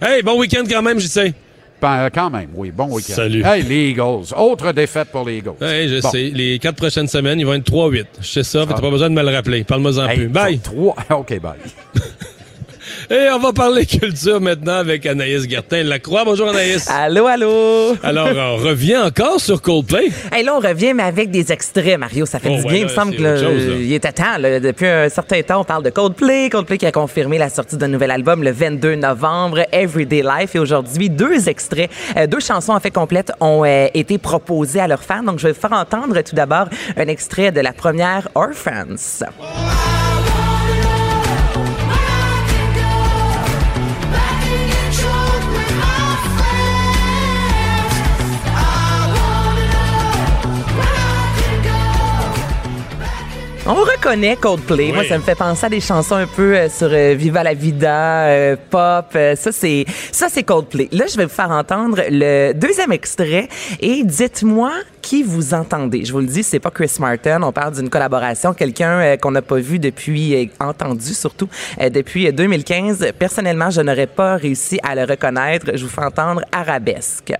Hey, 0.00 0.22
bon 0.22 0.40
week-end 0.40 0.64
quand 0.66 0.82
même, 0.82 0.98
j'y 0.98 1.08
sais. 1.08 1.34
Ben, 1.84 2.08
quand 2.08 2.30
même, 2.30 2.48
oui. 2.54 2.70
Bon 2.74 2.86
week-end. 2.86 3.12
Salut. 3.12 3.42
Hey, 3.44 3.62
les 3.62 3.90
Eagles. 3.90 4.32
Autre 4.38 4.72
défaite 4.72 5.08
pour 5.12 5.26
les 5.26 5.36
Eagles. 5.36 5.62
Hey, 5.62 5.86
je 5.90 6.00
Bon. 6.00 6.10
sais. 6.10 6.30
Les 6.34 6.58
quatre 6.58 6.76
prochaines 6.76 7.08
semaines, 7.08 7.38
ils 7.38 7.44
vont 7.44 7.52
être 7.52 7.64
3-8. 7.70 8.06
Je 8.22 8.26
sais 8.26 8.42
ça, 8.42 8.62
Ah. 8.62 8.72
t'as 8.72 8.80
pas 8.80 8.88
besoin 8.90 9.10
de 9.10 9.14
me 9.14 9.22
le 9.22 9.28
rappeler. 9.28 9.64
Parle-moi-en 9.64 10.08
Hey, 10.08 10.16
plus. 10.16 10.28
Bye! 10.28 10.58
Trois. 10.60 10.96
OK, 11.10 11.38
bye. 11.40 11.52
Et 13.10 13.28
on 13.32 13.38
va 13.38 13.52
parler 13.52 13.84
culture 14.00 14.40
maintenant 14.40 14.76
avec 14.76 15.04
Anaïs 15.06 15.48
Gertin. 15.48 15.82
Lacroix, 15.82 16.24
bonjour 16.24 16.48
Anaïs. 16.48 16.88
Allô, 16.90 17.26
allô. 17.26 17.96
Alors, 18.02 18.28
on 18.28 18.56
revient 18.56 18.96
encore 18.98 19.40
sur 19.40 19.60
Coldplay. 19.60 20.08
Hey, 20.32 20.44
là, 20.44 20.54
on 20.56 20.60
revient, 20.60 20.94
mais 20.94 21.02
avec 21.02 21.30
des 21.30 21.52
extraits, 21.52 21.98
Mario. 21.98 22.26
Ça 22.26 22.38
fait 22.38 22.48
Oh, 22.50 22.56
du 22.56 22.62
bien. 22.62 22.76
il 22.78 22.84
me 22.84 22.88
semble 22.88 23.12
c'est 23.12 23.18
que 23.18 23.22
là, 23.22 23.34
autre 23.34 23.42
chose, 23.42 23.68
là. 23.68 23.74
il 23.76 23.92
était 23.92 24.12
temps. 24.12 24.38
là. 24.38 24.60
Depuis 24.60 24.86
un 24.86 25.08
certain 25.08 25.42
temps, 25.42 25.60
on 25.60 25.64
parle 25.64 25.82
de 25.82 25.90
Coldplay. 25.90 26.48
Coldplay 26.50 26.78
qui 26.78 26.86
a 26.86 26.92
confirmé 26.92 27.38
la 27.38 27.48
sortie 27.50 27.76
d'un 27.76 27.88
nouvel 27.88 28.10
album 28.10 28.42
le 28.42 28.50
22 28.52 28.94
novembre, 28.96 29.60
Everyday 29.72 30.22
Life. 30.22 30.54
Et 30.54 30.58
aujourd'hui, 30.58 31.10
deux 31.10 31.48
extraits, 31.48 31.90
euh, 32.16 32.26
deux 32.26 32.40
chansons 32.40 32.72
en 32.72 32.80
fait 32.80 32.90
complètes 32.90 33.32
ont 33.40 33.64
euh, 33.64 33.88
été 33.94 34.18
proposées 34.18 34.80
à 34.80 34.88
leurs 34.88 35.02
fans. 35.02 35.22
Donc, 35.22 35.38
je 35.38 35.46
vais 35.48 35.52
vous 35.52 35.60
faire 35.60 35.72
entendre 35.72 36.20
tout 36.22 36.34
d'abord 36.34 36.66
un 36.96 37.06
extrait 37.08 37.52
de 37.52 37.60
la 37.60 37.72
première 37.72 38.28
Orphans. 38.34 38.96
On 53.66 53.72
reconnaît 53.76 54.36
Coldplay. 54.36 54.92
Moi, 54.92 55.04
ça 55.04 55.16
me 55.16 55.22
fait 55.22 55.34
penser 55.34 55.64
à 55.64 55.68
des 55.70 55.80
chansons 55.80 56.16
un 56.16 56.26
peu 56.26 56.54
euh, 56.54 56.68
sur 56.68 56.88
euh, 56.92 57.14
Viva 57.16 57.42
la 57.42 57.54
Vida, 57.54 58.26
euh, 58.26 58.56
pop. 58.68 59.06
euh, 59.16 59.34
ça, 59.36 59.52
c'est 59.52 59.86
ça, 60.12 60.26
c'est 60.28 60.42
Coldplay. 60.42 60.88
Là, 60.92 61.06
je 61.10 61.16
vais 61.16 61.24
vous 61.24 61.30
faire 61.32 61.50
entendre 61.50 61.98
le 62.10 62.52
deuxième 62.52 62.92
extrait 62.92 63.48
et 63.80 64.04
dites-moi 64.04 64.70
qui 65.00 65.22
vous 65.22 65.54
entendez. 65.54 66.04
Je 66.04 66.12
vous 66.12 66.20
le 66.20 66.26
dis, 66.26 66.42
c'est 66.42 66.60
pas 66.60 66.70
Chris 66.70 66.92
Martin. 67.00 67.42
On 67.42 67.52
parle 67.52 67.74
d'une 67.74 67.88
collaboration, 67.88 68.52
quelqu'un 68.52 68.98
euh, 69.00 69.16
qu'on 69.16 69.30
n'a 69.30 69.40
pas 69.42 69.56
vu 69.56 69.78
depuis, 69.78 70.34
euh, 70.34 70.46
entendu 70.60 71.14
surtout 71.14 71.48
euh, 71.80 71.88
depuis 71.88 72.28
euh, 72.28 72.32
2015. 72.32 73.12
Personnellement, 73.18 73.70
je 73.70 73.80
n'aurais 73.80 74.06
pas 74.06 74.36
réussi 74.36 74.78
à 74.82 74.94
le 74.94 75.04
reconnaître. 75.04 75.70
Je 75.74 75.82
vous 75.84 75.90
fais 75.90 76.04
entendre 76.04 76.42
Arabesque. 76.52 77.32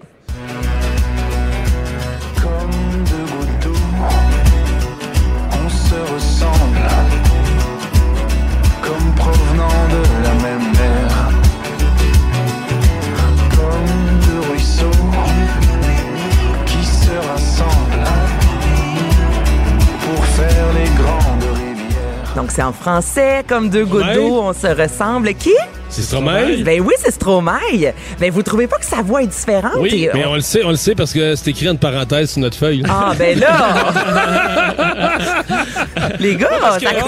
C'est 22.54 22.62
en 22.62 22.72
français, 22.72 23.44
comme 23.48 23.68
deux 23.68 23.84
gouttes 23.84 24.04
Ouais. 24.04 24.14
d'eau, 24.14 24.40
on 24.42 24.52
se 24.52 24.68
ressemble. 24.68 25.34
Qui? 25.34 25.54
C'est 25.94 26.02
Stromae? 26.02 26.62
Ben 26.64 26.80
oui, 26.80 26.92
c'est 26.98 27.12
Stromae. 27.12 27.92
Ben 28.18 28.30
vous 28.32 28.42
trouvez 28.42 28.66
pas 28.66 28.78
que 28.78 28.84
sa 28.84 29.00
voix 29.02 29.22
est 29.22 29.28
différente? 29.28 29.74
Oui, 29.78 29.90
Et 30.06 30.10
mais 30.12 30.24
on- 30.26 30.32
on 30.32 30.34
le 30.34 30.40
sait, 30.40 30.64
on 30.64 30.70
le 30.70 30.76
sait 30.76 30.96
parce 30.96 31.12
que 31.12 31.36
c'est 31.36 31.50
écrit 31.50 31.68
en 31.68 31.76
parenthèse 31.76 32.32
sur 32.32 32.40
notre 32.40 32.56
feuille. 32.56 32.82
Ah 32.88 33.12
ben 33.16 33.38
là! 33.38 33.92
Les 36.18 36.34
gars, 36.36 36.48
Parce 36.60 36.78
que, 36.78 36.84
ça, 36.88 36.94
compte, 36.94 37.04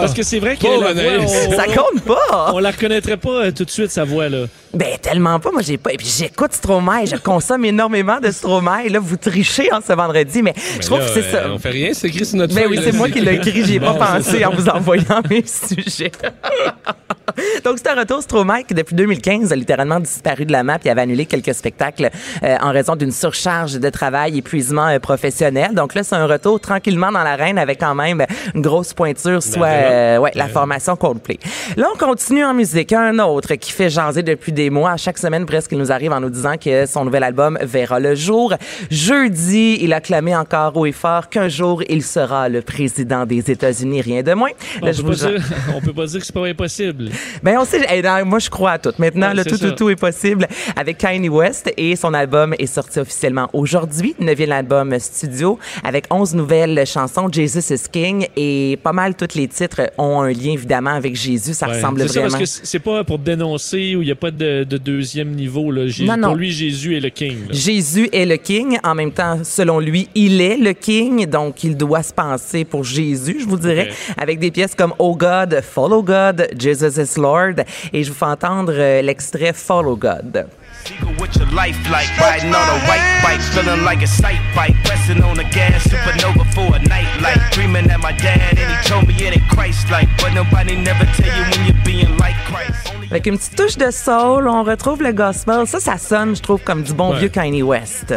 parce 0.00 0.14
que 0.14 0.22
c'est 0.24 0.38
vrai 0.40 0.56
que 0.56 0.66
la 0.66 0.92
voix, 0.92 1.24
on, 1.24 1.56
ça 1.56 1.64
compte 1.66 2.02
pas! 2.02 2.52
on 2.52 2.58
la 2.58 2.70
reconnaîtrait 2.70 3.16
pas 3.16 3.28
euh, 3.30 3.50
tout 3.52 3.64
de 3.64 3.70
suite, 3.70 3.90
sa 3.90 4.04
voix, 4.04 4.28
là. 4.28 4.46
Ben 4.74 4.98
tellement 5.00 5.38
pas, 5.40 5.50
moi 5.52 5.62
j'ai 5.62 5.78
pas. 5.78 5.92
Et 5.92 5.96
puis 5.96 6.06
j'écoute 6.18 6.52
Stromae, 6.52 7.06
je 7.06 7.16
consomme 7.16 7.64
énormément 7.64 8.18
de 8.20 8.30
Stromae. 8.30 8.88
Là, 8.90 8.98
vous 9.00 9.16
trichez 9.16 9.72
en 9.72 9.78
ce 9.86 9.92
vendredi, 9.94 10.42
mais 10.42 10.52
je 10.80 10.84
trouve 10.86 10.98
Là, 10.98 11.06
que 11.06 11.12
c'est 11.12 11.24
euh, 11.34 11.42
ça. 11.44 11.50
On 11.50 11.58
fait 11.58 11.70
rien, 11.70 11.90
c'est 11.94 12.08
écrit 12.08 12.26
sur 12.26 12.36
notre 12.36 12.54
Ben 12.54 12.64
feuille. 12.64 12.78
oui, 12.78 12.84
c'est 12.84 12.92
moi 12.96 13.08
qui 13.08 13.20
l'ai 13.20 13.34
écrit, 13.36 13.64
j'y 13.64 13.76
ai 13.76 13.80
pas 13.80 13.94
pensé 13.94 14.44
en 14.44 14.50
vous 14.50 14.68
envoyant 14.68 15.22
mes 15.30 15.44
sujets. 15.46 16.12
Donc, 17.64 17.78
c'est 17.78 17.88
un 17.90 17.94
retour 18.00 18.15
Stromae 18.20 18.62
qui, 18.64 18.74
depuis 18.74 18.94
2015, 18.94 19.52
a 19.52 19.56
littéralement 19.56 20.00
disparu 20.00 20.44
de 20.46 20.52
la 20.52 20.62
map 20.62 20.78
et 20.84 20.90
avait 20.90 21.00
annulé 21.02 21.26
quelques 21.26 21.54
spectacles 21.54 22.10
euh, 22.42 22.56
en 22.62 22.70
raison 22.72 22.96
d'une 22.96 23.12
surcharge 23.12 23.74
de 23.78 23.88
travail, 23.90 24.38
épuisement 24.38 24.88
euh, 24.88 24.98
professionnel. 24.98 25.70
Donc 25.74 25.94
là, 25.94 26.02
c'est 26.02 26.14
un 26.14 26.26
retour 26.26 26.60
tranquillement 26.60 27.12
dans 27.12 27.22
l'arène 27.22 27.58
avec 27.58 27.80
quand 27.80 27.94
même 27.94 28.24
une 28.54 28.62
grosse 28.62 28.92
pointure, 28.94 29.42
soit 29.42 29.58
vraiment. 29.58 29.88
euh, 29.90 30.18
ouais, 30.18 30.32
la 30.34 30.48
formation 30.48 30.96
Coldplay. 30.96 31.38
Là, 31.76 31.88
on 31.94 31.98
continue 31.98 32.44
en 32.44 32.54
musique. 32.54 32.92
Un 32.92 33.18
autre 33.18 33.54
qui 33.54 33.72
fait 33.72 33.90
jaser 33.90 34.22
depuis 34.22 34.52
des 34.52 34.70
mois. 34.70 34.92
À 34.92 34.96
chaque 34.96 35.18
semaine, 35.18 35.46
presque, 35.46 35.72
il 35.72 35.78
nous 35.78 35.92
arrive 35.92 36.12
en 36.12 36.20
nous 36.20 36.30
disant 36.30 36.54
que 36.56 36.86
son 36.86 37.04
nouvel 37.04 37.22
album 37.24 37.58
verra 37.62 38.00
le 38.00 38.14
jour. 38.14 38.54
Jeudi, 38.90 39.78
il 39.82 39.92
a 39.92 40.00
clamé 40.00 40.34
encore 40.34 40.76
haut 40.76 40.86
et 40.86 40.92
fort 40.92 41.28
qu'un 41.28 41.48
jour, 41.48 41.82
il 41.88 42.02
sera 42.02 42.48
le 42.48 42.62
président 42.62 43.24
des 43.26 43.50
États-Unis, 43.50 44.00
rien 44.00 44.22
de 44.22 44.32
moins. 44.32 44.50
On 44.80 44.86
Là, 44.86 44.90
peut, 44.92 44.96
je 44.96 45.02
pas 45.02 45.08
vous- 45.08 45.14
dire, 45.38 45.44
on 45.76 45.80
peut 45.80 45.92
pas 45.92 46.06
dire 46.06 46.20
que 46.20 46.26
c'est 46.26 46.34
pas 46.34 46.46
impossible. 46.46 47.10
ben 47.42 47.56
on 47.60 47.64
sait, 47.64 47.84
hey, 47.88 48.02
moi 48.24 48.38
je 48.38 48.50
crois 48.50 48.72
à 48.72 48.78
tout. 48.78 48.92
Maintenant, 48.98 49.28
Ouais, 49.28 49.34
le 49.34 49.44
tout, 49.44 49.56
ça. 49.56 49.68
tout, 49.70 49.74
tout 49.74 49.90
est 49.90 49.96
possible 49.96 50.46
avec 50.76 50.98
Kanye 50.98 51.28
West 51.28 51.72
et 51.76 51.96
son 51.96 52.14
album 52.14 52.54
est 52.58 52.66
sorti 52.66 52.98
officiellement 52.98 53.48
aujourd'hui, 53.52 54.14
neuvième 54.20 54.52
album 54.52 54.98
studio 54.98 55.58
avec 55.84 56.04
11 56.10 56.34
nouvelles 56.34 56.84
chansons, 56.86 57.28
Jesus 57.30 57.72
is 57.74 57.82
King 57.90 58.26
et 58.36 58.78
pas 58.82 58.92
mal 58.92 59.14
tous 59.14 59.34
les 59.36 59.48
titres 59.48 59.90
ont 59.98 60.20
un 60.20 60.30
lien 60.32 60.52
évidemment 60.52 60.90
avec 60.94 61.14
Jésus, 61.16 61.54
ça 61.54 61.66
Ouais. 61.68 61.74
ressemble 61.76 62.00
C'est 62.02 62.08
ça, 62.08 62.20
vraiment. 62.20 62.38
parce 62.38 62.58
que 62.60 62.66
c'est 62.66 62.78
pas 62.78 63.04
pour 63.04 63.18
dénoncer 63.18 63.96
où 63.96 64.02
il 64.02 64.06
n'y 64.06 64.12
a 64.12 64.16
pas 64.16 64.30
de, 64.30 64.64
de 64.64 64.76
deuxième 64.78 65.30
niveau. 65.30 65.70
Là. 65.70 65.86
Jé- 65.88 66.04
Non, 66.04 66.16
non. 66.16 66.28
Pour 66.28 66.36
lui, 66.36 66.50
Jésus 66.50 66.96
est 66.96 67.00
le 67.00 67.08
king. 67.10 67.36
là. 67.48 67.52
Jésus 67.54 68.08
est 68.12 68.24
le 68.26 68.36
king. 68.36 68.78
En 68.84 68.94
même 68.94 69.12
temps, 69.12 69.40
selon 69.42 69.80
lui, 69.80 70.08
il 70.14 70.40
est 70.40 70.56
le 70.56 70.72
king. 70.72 71.26
Donc, 71.26 71.64
il 71.64 71.76
doit 71.76 72.02
se 72.02 72.12
penser 72.12 72.64
pour 72.64 72.84
Jésus, 72.84 73.38
je 73.40 73.46
vous 73.46 73.56
dirais, 73.58 73.90
avec 74.16 74.38
des 74.38 74.50
pièces 74.50 74.74
comme 74.74 74.94
Oh 74.98 75.14
God, 75.16 75.60
Follow 75.62 76.02
God, 76.02 76.48
Jesus 76.58 77.00
is 77.00 77.18
Lord. 77.20 77.54
Et 77.92 78.02
je 78.04 78.10
vous 78.10 78.16
fais 78.16 78.24
entendre 78.26 78.72
euh, 78.76 79.02
l'extrait 79.02 79.52
Follow 79.52 79.96
God. 79.96 80.46
Eagle 80.88 81.20
with 81.20 81.34
your 81.36 81.46
life 81.50 81.76
like 81.90 82.08
riding 82.20 82.50
on 82.50 82.54
a 82.54 82.78
white 82.86 83.22
bike, 83.22 83.40
feeling 83.40 83.82
like 83.84 84.02
a 84.02 84.06
sight 84.06 84.38
bike, 84.54 84.74
pressing 84.84 85.20
on 85.24 85.34
the 85.34 85.42
gas, 85.52 85.82
supernova 85.88 86.44
for 86.54 86.76
a 86.76 86.78
night 86.78 87.08
light, 87.20 87.40
dreaming 87.50 87.90
at 87.90 87.98
my 88.00 88.12
dad, 88.12 88.56
and 88.56 88.58
he 88.58 88.88
told 88.88 89.06
me 89.08 89.14
it 89.14 89.36
ain't 89.36 89.48
Christ 89.48 89.90
like, 89.90 90.08
but 90.18 90.32
nobody 90.32 90.76
never 90.76 91.04
tell 91.16 91.26
you 91.26 91.42
when 91.50 91.66
you're 91.66 91.84
being 91.84 92.16
like 92.18 92.36
Christ. 92.46 92.88
Only 92.94 93.08
Avec 93.10 93.26
une 93.26 93.36
petite 93.36 93.56
touche 93.56 93.76
de 93.76 93.90
soul, 93.90 94.46
on 94.46 94.62
retrouve 94.62 95.02
le 95.02 95.12
gospel. 95.12 95.66
Ça, 95.66 95.80
ça 95.80 95.98
sonne, 95.98 96.36
je 96.36 96.42
trouve, 96.42 96.62
comme 96.62 96.84
du 96.84 96.92
bon 96.92 97.10
Ouais. 97.12 97.18
vieux 97.18 97.28
Kanye 97.30 97.62
West. 97.64 98.14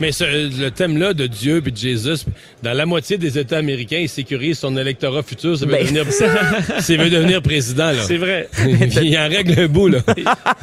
Mais 0.00 0.12
ce- 0.12 0.24
le 0.62 0.70
thème-là 0.70 1.12
de 1.12 1.26
Dieu 1.26 1.62
et 1.66 1.70
de 1.70 1.76
Jésus, 1.76 2.24
dans 2.62 2.72
la 2.72 2.86
moitié 2.86 3.18
des 3.18 3.36
États 3.38 3.58
américains, 3.58 3.98
il 4.00 4.08
sécurise 4.08 4.58
son 4.58 4.76
électorat 4.76 5.22
futur. 5.22 5.58
Ça 5.58 5.66
veut 5.66 5.72
Ben- 5.72 5.82
devenir, 5.84 6.04
s'il 6.80 7.00
veut 7.00 7.10
devenir 7.10 7.42
président, 7.42 7.86
là. 7.90 8.02
C'est 8.06 8.16
vrai. 8.16 8.48
il 9.02 9.18
en 9.18 9.28
règle 9.28 9.60
un 9.60 9.66
bout, 9.66 9.88
là. 9.88 9.98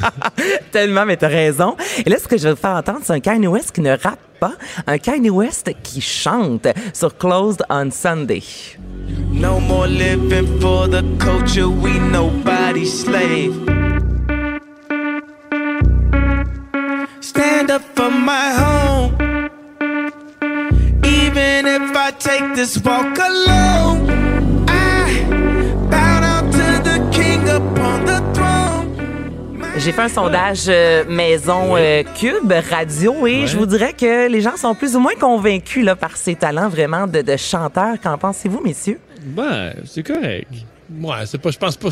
Tellement, 0.71 1.05
mais 1.05 1.17
t'as 1.17 1.27
raison. 1.27 1.75
Et 2.05 2.09
là, 2.09 2.17
ce 2.17 2.27
que 2.27 2.37
je 2.37 2.43
vais 2.43 2.51
vous 2.51 2.55
faire 2.55 2.71
entendre, 2.75 2.99
c'est 3.03 3.13
un 3.13 3.19
Kanye 3.19 3.47
West 3.47 3.71
qui 3.73 3.81
ne 3.81 3.91
rappe 3.91 4.19
pas, 4.39 4.53
un 4.87 4.97
Kanye 4.97 5.29
West 5.29 5.69
qui 5.83 6.01
chante 6.01 6.67
sur 6.93 7.17
Closed 7.17 7.61
on 7.69 7.89
Sunday. 7.91 8.43
No 9.31 9.59
more 9.59 9.87
living 9.87 10.47
for 10.59 10.87
the 10.89 11.03
culture, 11.19 11.67
we 11.69 11.93
nobody's 12.11 13.01
slave. 13.03 13.53
Stand 17.21 17.69
up 17.71 17.81
for 17.95 18.09
my 18.09 18.53
home. 18.57 19.24
Even 21.57 21.67
if 21.67 21.95
I 21.95 22.11
take 22.11 22.53
this 22.53 22.77
walk 22.83 23.17
alone, 23.17 24.09
I 24.67 25.23
bow 25.89 26.19
down 26.19 26.51
to 26.51 26.83
the 26.83 26.99
king 27.11 27.47
upon 27.47 28.03
the 28.05 28.21
throne. 28.33 28.91
J'ai 29.77 29.93
fait 29.93 30.01
un 30.01 30.09
sondage 30.09 30.65
euh, 30.67 31.05
maison 31.07 31.77
euh, 31.77 32.03
Cube 32.19 32.51
Radio 32.69 33.25
et 33.25 33.47
je 33.47 33.55
vous 33.57 33.65
dirais 33.65 33.93
que 33.93 34.27
les 34.27 34.41
gens 34.41 34.57
sont 34.57 34.75
plus 34.75 34.97
ou 34.97 34.99
moins 34.99 35.15
convaincus 35.15 35.85
là, 35.85 35.95
par 35.95 36.17
ses 36.17 36.35
talents 36.35 36.67
vraiment 36.67 37.07
de, 37.07 37.21
de 37.21 37.37
chanteur. 37.37 37.95
Qu'en 38.03 38.17
pensez-vous, 38.17 38.61
messieurs? 38.61 38.99
Ben, 39.23 39.75
c'est 39.85 40.03
correct. 40.05 40.49
Ouais, 41.01 41.25
c'est 41.25 41.37
pas, 41.37 41.51
je 41.51 41.57
pense 41.57 41.77
pas. 41.77 41.89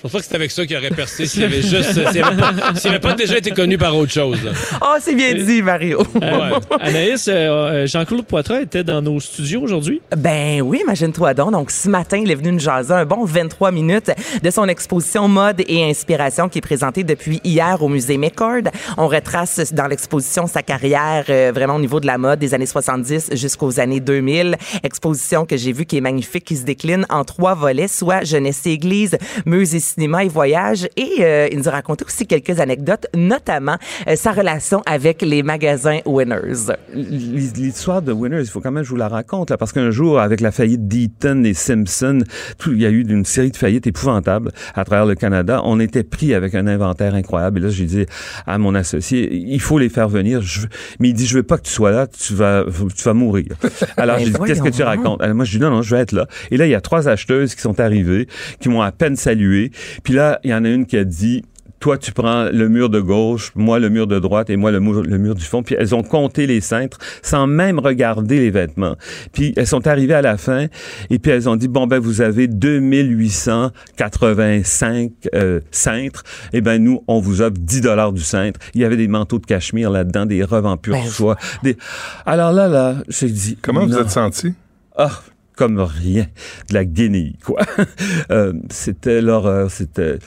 Je 0.00 0.08
pense 0.08 0.12
pas 0.12 0.18
que 0.20 0.24
c'était 0.24 0.36
avec 0.36 0.50
ça 0.50 0.64
qu'il 0.64 0.74
aurait 0.78 0.88
percé 0.88 1.26
s'il 1.26 1.44
avait 1.44 1.60
juste, 1.60 1.92
s'il 1.92 2.22
avait, 2.22 2.36
pas- 2.36 2.54
s'il 2.74 2.88
avait 2.88 3.00
pas 3.00 3.12
déjà 3.12 3.36
été 3.36 3.50
connu 3.50 3.76
par 3.76 3.94
autre 3.94 4.10
chose. 4.10 4.38
Oh, 4.80 4.94
c'est 4.98 5.14
bien 5.14 5.34
dit, 5.34 5.60
Mario. 5.60 6.02
Euh, 6.22 6.58
Anaïs, 6.80 7.28
euh, 7.28 7.32
euh, 7.32 7.86
Jean-Claude 7.86 8.24
Poitras 8.24 8.62
était 8.62 8.82
dans 8.82 9.02
nos 9.02 9.20
studios 9.20 9.60
aujourd'hui. 9.60 10.00
Ben 10.16 10.62
oui, 10.62 10.80
imagine-toi 10.84 11.34
donc. 11.34 11.52
Donc, 11.52 11.70
ce 11.70 11.90
matin, 11.90 12.16
il 12.16 12.30
est 12.30 12.34
venu 12.34 12.52
nous 12.52 12.58
jaser 12.60 12.94
un 12.94 13.04
bon 13.04 13.26
23 13.26 13.72
minutes 13.72 14.10
de 14.42 14.50
son 14.50 14.68
exposition 14.68 15.28
mode 15.28 15.62
et 15.68 15.84
inspiration 15.84 16.48
qui 16.48 16.58
est 16.58 16.62
présentée 16.62 17.04
depuis 17.04 17.38
hier 17.44 17.82
au 17.82 17.88
musée 17.88 18.16
McCord. 18.16 18.62
On 18.96 19.06
retrace 19.06 19.74
dans 19.74 19.86
l'exposition 19.86 20.46
sa 20.46 20.62
carrière 20.62 21.26
euh, 21.28 21.52
vraiment 21.54 21.74
au 21.74 21.80
niveau 21.80 22.00
de 22.00 22.06
la 22.06 22.16
mode 22.16 22.38
des 22.38 22.54
années 22.54 22.64
70 22.64 23.32
jusqu'aux 23.36 23.78
années 23.78 24.00
2000. 24.00 24.56
Exposition 24.82 25.44
que 25.44 25.58
j'ai 25.58 25.72
vue 25.72 25.84
qui 25.84 25.98
est 25.98 26.00
magnifique, 26.00 26.44
qui 26.46 26.56
se 26.56 26.64
décline 26.64 27.04
en 27.10 27.24
trois 27.24 27.54
volets, 27.54 27.86
soit 27.86 28.24
jeunesse 28.24 28.62
et 28.64 28.70
église, 28.70 29.18
musée, 29.44 29.80
cinéma 29.94 30.24
et 30.24 30.28
voyage. 30.28 30.88
Et 30.96 31.16
euh, 31.20 31.48
il 31.50 31.58
nous 31.58 31.68
a 31.68 31.72
raconté 31.72 32.04
aussi 32.04 32.26
quelques 32.26 32.60
anecdotes, 32.60 33.06
notamment 33.14 33.76
euh, 34.08 34.16
sa 34.16 34.32
relation 34.32 34.82
avec 34.86 35.22
les 35.22 35.42
magasins 35.42 36.00
Winners. 36.06 36.72
L'histoire 36.94 38.02
de 38.02 38.12
Winners, 38.12 38.40
il 38.40 38.46
faut 38.46 38.60
quand 38.60 38.70
même 38.70 38.82
que 38.82 38.88
je 38.88 38.90
vous 38.90 38.96
la 38.96 39.08
raconte, 39.08 39.50
là, 39.50 39.56
parce 39.56 39.72
qu'un 39.72 39.90
jour, 39.90 40.20
avec 40.20 40.40
la 40.40 40.50
faillite 40.52 40.86
d'Eaton 40.88 41.44
et 41.44 41.54
Simpson, 41.54 42.20
tout, 42.58 42.72
il 42.72 42.80
y 42.80 42.86
a 42.86 42.90
eu 42.90 43.02
une 43.02 43.24
série 43.24 43.50
de 43.50 43.56
faillites 43.56 43.86
épouvantables 43.86 44.52
à 44.74 44.84
travers 44.84 45.06
le 45.06 45.14
Canada. 45.14 45.60
On 45.64 45.80
était 45.80 46.04
pris 46.04 46.34
avec 46.34 46.54
un 46.54 46.66
inventaire 46.66 47.14
incroyable. 47.14 47.58
Et 47.58 47.62
là, 47.62 47.68
j'ai 47.68 47.84
dit 47.84 48.06
à 48.46 48.58
mon 48.58 48.74
associé, 48.74 49.32
il 49.32 49.60
faut 49.60 49.78
les 49.78 49.88
faire 49.88 50.08
venir. 50.08 50.42
Je 50.42 50.66
Mais 50.98 51.08
il 51.08 51.14
dit, 51.14 51.26
je 51.26 51.36
veux 51.36 51.42
pas 51.42 51.58
que 51.58 51.62
tu 51.62 51.72
sois 51.72 51.90
là, 51.90 52.06
tu 52.06 52.34
vas, 52.34 52.64
tu 52.96 53.02
vas 53.02 53.14
mourir. 53.14 53.46
Alors, 53.96 54.18
j'ai 54.18 54.30
dit, 54.30 54.38
qu'est-ce 54.46 54.62
que 54.62 54.68
tu 54.68 54.82
racontes? 54.82 55.20
Alors, 55.22 55.34
moi, 55.34 55.44
je 55.44 55.56
dis, 55.56 55.62
non, 55.62 55.70
non, 55.70 55.82
je 55.82 55.94
vais 55.94 56.02
être 56.02 56.12
là. 56.12 56.26
Et 56.50 56.56
là, 56.56 56.66
il 56.66 56.70
y 56.70 56.74
a 56.74 56.80
trois 56.80 57.08
acheteuses 57.08 57.54
qui 57.54 57.60
sont 57.60 57.80
arrivées, 57.80 58.26
qui 58.60 58.68
m'ont 58.68 58.82
à 58.82 58.92
peine 58.92 59.16
salué. 59.16 59.70
Puis 60.02 60.14
là, 60.14 60.40
il 60.44 60.50
y 60.50 60.54
en 60.54 60.64
a 60.64 60.68
une 60.68 60.86
qui 60.86 60.96
a 60.96 61.04
dit, 61.04 61.42
toi, 61.80 61.96
tu 61.96 62.12
prends 62.12 62.50
le 62.52 62.68
mur 62.68 62.90
de 62.90 63.00
gauche, 63.00 63.52
moi 63.54 63.78
le 63.78 63.88
mur 63.88 64.06
de 64.06 64.18
droite 64.18 64.50
et 64.50 64.56
moi 64.56 64.70
le 64.70 64.80
mur, 64.80 65.02
le 65.02 65.16
mur 65.16 65.34
du 65.34 65.44
fond. 65.44 65.62
Puis 65.62 65.74
elles 65.78 65.94
ont 65.94 66.02
compté 66.02 66.46
les 66.46 66.60
cintres 66.60 66.98
sans 67.22 67.46
même 67.46 67.78
regarder 67.78 68.38
les 68.38 68.50
vêtements. 68.50 68.96
Puis 69.32 69.54
elles 69.56 69.66
sont 69.66 69.86
arrivées 69.86 70.12
à 70.12 70.20
la 70.20 70.36
fin 70.36 70.66
et 71.08 71.18
puis 71.18 71.32
elles 71.32 71.48
ont 71.48 71.56
dit, 71.56 71.68
bon, 71.68 71.86
ben 71.86 71.98
vous 71.98 72.20
avez 72.20 72.48
2885 72.48 75.10
euh, 75.34 75.60
cintres. 75.70 76.22
Eh 76.52 76.60
ben 76.60 76.84
nous, 76.84 77.02
on 77.08 77.18
vous 77.18 77.40
offre 77.40 77.56
10 77.58 77.80
dollars 77.80 78.12
du 78.12 78.22
cintre. 78.22 78.60
Il 78.74 78.82
y 78.82 78.84
avait 78.84 78.98
des 78.98 79.08
manteaux 79.08 79.38
de 79.38 79.46
cachemire 79.46 79.88
là-dedans, 79.90 80.26
des 80.26 80.44
robes 80.44 80.66
en 80.66 80.76
pur 80.76 81.02
soie. 81.06 81.38
Des... 81.62 81.78
Alors 82.26 82.52
là, 82.52 82.68
là, 82.68 82.96
j'ai 83.08 83.30
dit... 83.30 83.56
Comment 83.62 83.86
vous 83.86 83.96
êtes 83.96 84.10
senti? 84.10 84.52
Ah, 84.96 85.22
comme 85.60 85.78
rien. 85.80 86.26
De 86.70 86.74
la 86.74 86.84
guenille, 86.84 87.36
quoi. 87.44 87.60
Euh, 88.30 88.52
c'était 88.70 89.20
l'horreur, 89.20 89.70
c'était... 89.70 90.18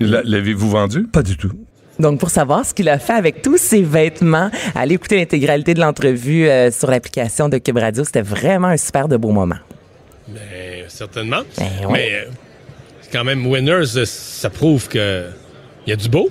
La- 0.00 0.22
L'avez-vous 0.24 0.70
vendu? 0.70 1.04
Pas 1.04 1.22
du 1.22 1.36
tout. 1.36 1.52
Donc, 1.98 2.18
pour 2.18 2.30
savoir 2.30 2.64
ce 2.64 2.72
qu'il 2.74 2.88
a 2.88 2.98
fait 2.98 3.12
avec 3.12 3.42
tous 3.42 3.58
ses 3.58 3.82
vêtements, 3.82 4.50
allez 4.74 4.94
écouter 4.94 5.16
l'intégralité 5.18 5.74
de 5.74 5.80
l'entrevue 5.80 6.48
euh, 6.48 6.70
sur 6.70 6.90
l'application 6.90 7.48
de 7.48 7.58
Cube 7.58 7.76
Radio. 7.76 8.04
C'était 8.04 8.22
vraiment 8.22 8.68
un 8.68 8.76
super 8.78 9.06
de 9.08 9.16
beau 9.18 9.30
moment. 9.30 9.58
Ben, 10.28 10.84
certainement. 10.88 11.42
Ben, 11.58 11.86
ouais. 11.86 11.92
Mais 11.92 12.12
euh, 12.14 12.24
quand 13.12 13.24
même, 13.24 13.46
Winners, 13.46 13.96
euh, 13.96 14.04
ça 14.06 14.48
prouve 14.50 14.88
que 14.88 15.26
il 15.86 15.90
y 15.90 15.92
a 15.92 15.96
du 15.96 16.08
beau. 16.08 16.28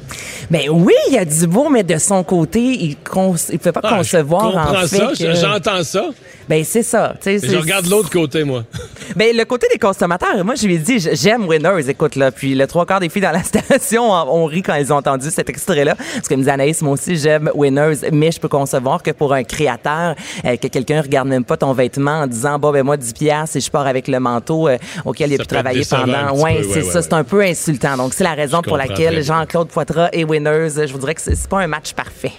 Ben 0.49 0.62
oui, 0.72 0.93
il 1.10 1.14
y 1.14 1.18
a 1.18 1.26
du 1.26 1.45
beau, 1.45 1.70
mais 1.70 1.84
de 1.84 1.97
son 1.97 2.24
côté, 2.24 2.60
il 2.62 2.89
ne 2.91 3.58
peut 3.58 3.72
pas 3.74 3.82
Ah, 3.84 3.97
concevoir 3.97 4.49
je 4.49 4.56
comprends 4.58 4.84
en 4.84 4.88
fait 4.88 4.97
ça, 4.97 5.12
que- 5.34 5.36
j'entends 5.36 5.84
ça. 5.84 6.10
Ben 6.52 6.66
c'est 6.66 6.84
ça. 6.84 7.14
je 7.26 7.56
regarde 7.56 7.86
l'autre 7.86 8.10
côté, 8.10 8.43
moi. 8.43 8.66
Ben, 9.16 9.36
le 9.36 9.43
côté 9.43 9.68
des 9.70 9.78
consommateurs, 9.78 10.43
moi, 10.45 10.56
je 10.56 10.66
lui 10.66 10.76
ai 10.76 10.78
dit, 10.78 10.97
j'aime 10.99 11.45
Winners, 11.45 11.89
écoute, 11.89 12.16
là. 12.16 12.32
Puis 12.32 12.56
le 12.56 12.66
trois 12.66 12.86
quarts 12.86 13.02
des 13.02 13.10
filles 13.10 13.22
dans 13.22 13.32
la 13.32 13.43
station 13.43 14.10
ont, 14.10 14.45
ri 14.45 14.62
quand 14.62 14.76
ils 14.76 14.93
ont 14.93 14.97
entendu 14.97 15.30
cet 15.30 15.49
extrait-là. 15.49 15.95
Parce 15.95 16.30
que 16.30 16.36
me 16.36 16.43
dit 16.43 16.49
Anaïs, 16.49 16.82
moi 16.82 16.93
aussi, 16.93 17.18
j'aime 17.18 17.52
Winners, 17.54 18.10
mais 18.14 18.32
je 18.32 18.39
peux 18.39 18.47
concevoir 18.47 19.04
que 19.04 19.12
pour 19.12 19.34
un 19.34 19.43
créateur, 19.43 20.16
euh, 20.45 20.56
que 20.56 20.68
quelqu'un 20.68 21.02
regarde 21.02 21.28
même 21.28 21.43
pas 21.43 21.58
ton 21.58 21.74
vêtement 21.74 22.22
en 22.22 22.28
disant, 22.28 22.58
bon, 22.58 22.72
ben, 22.72 22.84
moi, 22.84 22.95
10 22.95 23.14
piastres 23.14 23.58
et 23.58 23.60
je 23.60 23.70
pars 23.70 23.88
avec 23.88 24.08
le 24.08 24.22
manteau 24.22 24.70
euh, 24.70 24.78
auquel 25.04 25.32
il 25.32 25.36
a 25.36 25.38
pu 25.39 25.47
travailler 25.47 25.84
pendant. 25.89 26.32
Ouais, 26.41 26.62
c'est 26.62 26.76
ouais, 26.76 26.84
ça. 26.84 26.99
ouais, 26.99 27.02
c'est 27.04 27.14
un 27.14 27.24
peu 27.26 27.41
insultant. 27.41 27.97
Donc, 27.97 28.14
c'est 28.14 28.24
la 28.24 28.34
raison 28.34 28.62
Je 28.64 28.70
pour 28.70 28.78
laquelle. 28.78 29.22
Jean-Claude 29.24 29.68
Poitras 29.68 30.10
et 30.14 30.24
Winners, 30.24 30.88
je 30.88 30.93
vous 30.93 30.99
dirais 30.99 31.16
que 31.16 31.22
c'est 31.22 31.49
pas 31.49 31.60
un 31.60 31.68
match 31.68 31.93
parfait. 31.93 32.32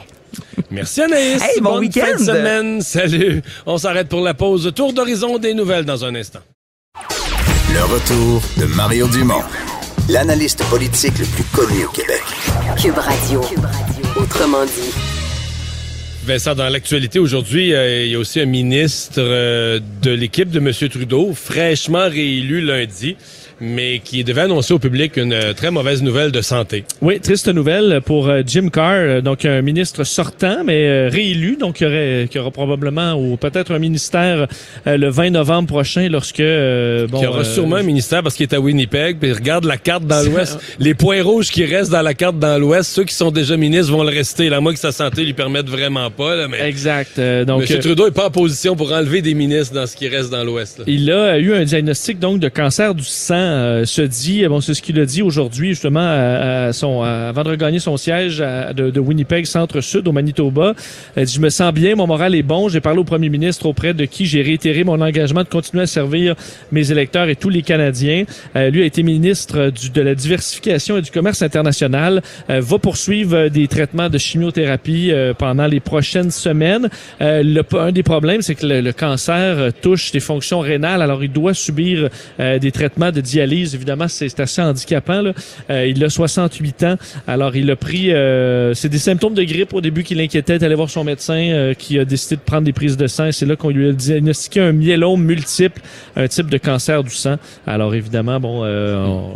Merci 0.71 1.03
Anaïs. 1.03 1.43
Hey, 1.43 1.61
bon 1.61 1.73
Bonne 1.73 1.81
week-end. 1.81 2.03
fin 2.07 2.13
de 2.17 2.25
semaine. 2.25 2.81
Salut. 2.81 3.43
On 3.67 3.79
s'arrête 3.79 4.09
pour 4.09 4.21
la 4.23 4.35
pause. 4.35 4.73
Tour 4.75 4.93
d'horizon 4.93 5.39
des 5.39 5.55
nouvelles 5.55 5.85
dans 5.85 6.05
un 6.05 6.15
instant. 6.15 6.41
Le 7.75 7.83
retour 7.85 8.43
de 8.59 8.67
Mario 8.75 9.09
Dumont, 9.09 9.43
l'analyste 10.09 10.63
politique 10.65 11.19
le 11.19 11.25
plus 11.27 11.45
connu 11.45 11.85
au 11.85 11.89
Québec. 11.89 12.23
Cube 12.81 12.99
Radio. 12.99 13.41
Autrement 14.17 14.65
dit. 14.67 14.93
Vincent, 16.25 16.55
dans 16.55 16.69
l'actualité 16.69 17.19
aujourd'hui, 17.19 17.75
euh, 17.75 18.05
il 18.05 18.13
y 18.13 18.15
a 18.15 18.19
aussi 18.19 18.41
un 18.41 18.45
ministre 18.47 19.15
euh, 19.19 19.81
de 20.03 20.11
l'équipe 20.13 20.51
de 20.51 20.61
M. 20.61 20.71
Trudeau, 20.89 21.33
fraîchement 21.35 22.09
réélu 22.09 22.61
lundi, 22.61 23.17
mais 23.63 24.01
qui 24.01 24.25
devait 24.25 24.43
annoncer 24.43 24.75
au 24.75 24.79
public 24.81 25.17
une 25.17 25.33
euh, 25.33 25.53
très 25.53 25.71
mauvaise 25.71 26.03
nouvelle 26.03 26.33
de 26.33 26.41
santé. 26.41 26.85
Oui, 27.01 27.21
triste 27.21 27.49
nouvelle 27.49 28.01
pour 28.05 28.29
euh, 28.29 28.43
Jim 28.45 28.69
Carr, 28.73 28.95
euh, 28.97 29.21
donc 29.21 29.45
un 29.45 29.63
ministre 29.63 30.03
sortant, 30.05 30.65
mais 30.65 31.09
réélu, 31.09 31.57
donc 31.57 31.77
qui, 31.77 31.87
aurait, 31.87 32.27
qui 32.31 32.39
aura 32.39 32.51
probablement 32.51 33.15
ou 33.15 33.37
peut-être 33.37 33.73
un 33.73 33.79
ministère 33.79 34.49
le 34.85 35.09
20 35.09 35.31
novembre 35.31 35.69
prochain 35.69 36.09
lorsque... 36.09 36.41
euh, 36.41 37.07
bon, 37.07 37.21
qui 37.21 37.27
aura 37.27 37.41
euh, 37.41 37.45
sûrement 37.45 37.77
un 37.77 37.83
ministère 37.83 38.23
parce 38.23 38.35
qu'il 38.35 38.45
est 38.45 38.55
à 38.55 38.61
Winnipeg, 38.61 39.19
puis 39.19 39.31
il 39.31 39.35
regarde 39.35 39.65
la 39.65 39.77
carte 39.77 40.07
dans 40.07 40.23
l'Ouest. 40.29 40.59
Les 40.79 40.95
points 40.95 41.23
rouges 41.23 41.51
qui 41.51 41.65
restent 41.65 41.93
dans 41.93 42.03
la 42.03 42.15
carte 42.15 42.39
dans 42.39 42.59
l'Ouest, 42.59 42.91
ceux 42.93 43.05
qui 43.05 43.15
sont 43.15 43.31
déjà 43.31 43.57
ministres 43.57 43.93
vont 43.93 44.03
le 44.03 44.11
rester. 44.11 44.49
Là, 44.49 44.61
moi 44.61 44.73
que 44.73 44.79
sa 44.79 44.93
santé 44.93 45.25
lui 45.25 45.35
permette 45.35 45.69
vraiment 45.69 46.11
pas. 46.11 46.35
Là, 46.35 46.49
mais 46.49 46.61
Exact. 46.69 47.19
euh, 47.19 47.45
donc, 47.45 47.71
M. 47.71 47.79
Trudeau 47.79 48.09
est 48.09 48.13
pas 48.13 48.27
en 48.27 48.31
position 48.31 48.75
pour 48.77 48.93
enlever 48.93 49.23
des 49.23 49.35
ministres 49.35 49.75
dans 49.75 49.87
ce 49.87 49.97
qui 49.97 50.09
reste 50.09 50.31
dans 50.31 50.43
l'Ouest. 50.45 50.83
Il 50.87 51.11
a 51.11 51.39
eu 51.39 51.55
un 51.55 51.65
diagnostic 51.65 52.19
donc 52.19 52.41
de 52.41 52.49
cancer 52.49 52.95
du 52.95 53.05
sang. 53.05 53.35
Euh, 53.53 53.85
se 53.85 54.03
dit, 54.03 54.47
bon, 54.49 54.61
c'est 54.61 54.75
ce 54.75 54.83
qu'il 54.83 54.99
a 54.99 55.05
dit 55.07 55.23
aujourd'hui 55.23 55.71
justement 55.71 56.01
à, 56.01 56.67
à 56.69 56.73
son, 56.73 57.03
à- 57.03 57.29
avant 57.29 57.45
de 57.45 57.51
regagner 57.51 57.79
son 57.79 57.97
siège 57.97 58.39
de, 58.39 58.91
de 58.91 59.01
Winnipeg 59.01 59.47
Centre-Sud 59.47 60.09
au 60.09 60.13
Manitoba. 60.13 60.75
Il 61.17 61.25
dit, 61.25 61.33
je 61.35 61.41
me 61.41 61.51
sens 61.51 61.73
bien, 61.73 61.95
mon 61.95 62.07
moral 62.07 62.35
est 62.35 62.43
bon. 62.43 62.69
J'ai 62.69 62.81
parlé 62.81 62.99
au 63.01 63.05
Premier 63.05 63.29
ministre 63.29 63.67
auprès 63.67 63.95
de 63.95 64.05
qui 64.05 64.27
j'ai 64.27 64.43
réitéré 64.43 64.85
mon 64.85 65.01
engagement 65.01 65.43
de 65.43 65.49
continuer 65.49 65.85
à 65.85 65.87
servir 65.87 66.35
mes 66.73 66.91
électeurs 66.91 67.29
et 67.29 67.37
tous 67.37 67.49
les 67.51 67.63
Canadiens. 67.63 68.25
Euh, 68.57 68.71
lui 68.71 68.83
a 68.83 68.85
été 68.87 69.03
ministre 69.03 69.71
du, 69.71 69.91
de 69.91 70.01
la 70.01 70.15
diversification 70.15 70.97
et 70.97 71.03
du 71.03 71.11
commerce 71.11 71.43
international. 71.43 72.23
Euh, 72.51 72.61
va 72.61 72.79
poursuivre 72.79 73.37
euh, 73.37 73.49
des 73.49 73.69
traitements 73.69 74.09
de 74.09 74.19
chimiothérapie 74.19 75.11
euh, 75.11 75.35
pendant 75.35 75.67
les 75.67 75.81
prochaines 75.81 76.31
semaines. 76.31 76.89
Euh, 77.21 77.43
le, 77.43 77.63
un 77.79 77.93
des 77.93 78.03
problèmes, 78.03 78.43
c'est 78.43 78.55
que 78.55 78.67
le, 78.67 78.81
le 78.81 78.93
cancer 78.93 79.59
euh, 79.59 79.71
touche 79.83 80.13
des 80.13 80.21
fonctions 80.21 80.61
rénales. 80.61 81.03
Alors, 81.03 81.23
il 81.23 81.33
doit 81.33 81.55
subir 81.55 82.09
euh, 82.41 82.59
des 82.59 82.71
traitements 82.73 83.11
de 83.13 83.21
Évidemment, 83.75 84.09
c'est 84.09 84.39
assez 84.41 84.63
handicapant. 84.63 85.23
Euh, 85.71 85.87
il 85.87 86.03
a 86.05 86.11
68 86.11 86.83
ans. 86.85 86.97
Alors, 87.27 87.57
il 87.57 87.71
a 87.71 87.77
pris... 87.77 88.13
euh, 88.13 88.75
c'est 88.75 88.89
des 88.89 88.99
symptômes 88.99 89.35
de 89.35 89.43
grippe 89.43 89.75
au 89.75 89.81
début 89.81 90.03
qui 90.03 90.15
l'inquiétaient. 90.15 90.57
Il 90.57 90.65
allé 90.65 90.75
voir 90.75 90.91
son 90.91 91.05
médecin 91.05 91.35
euh, 91.35 91.75
qui 91.75 91.99
a 91.99 92.05
décidé 92.05 92.37
de 92.37 92.41
prendre 92.41 92.65
des 92.65 92.73
prises 92.73 92.97
de 92.97 93.07
sang. 93.07 93.31
C'est 93.33 93.47
là 93.47 93.57
qu'on 93.57 93.71
lui 93.71 93.89
a 93.89 93.93
diagnostiqué 93.93 94.61
un 94.61 94.73
myélome 94.73 95.23
multiple, 95.23 95.81
un 96.17 96.29
type 96.29 96.49
de 96.49 96.59
cancer 96.59 97.03
du 97.03 97.11
sang. 97.15 97.37
Alors, 97.67 97.95
évidemment, 97.95 98.41
bon, 98.41 98.65
on, 98.65 99.33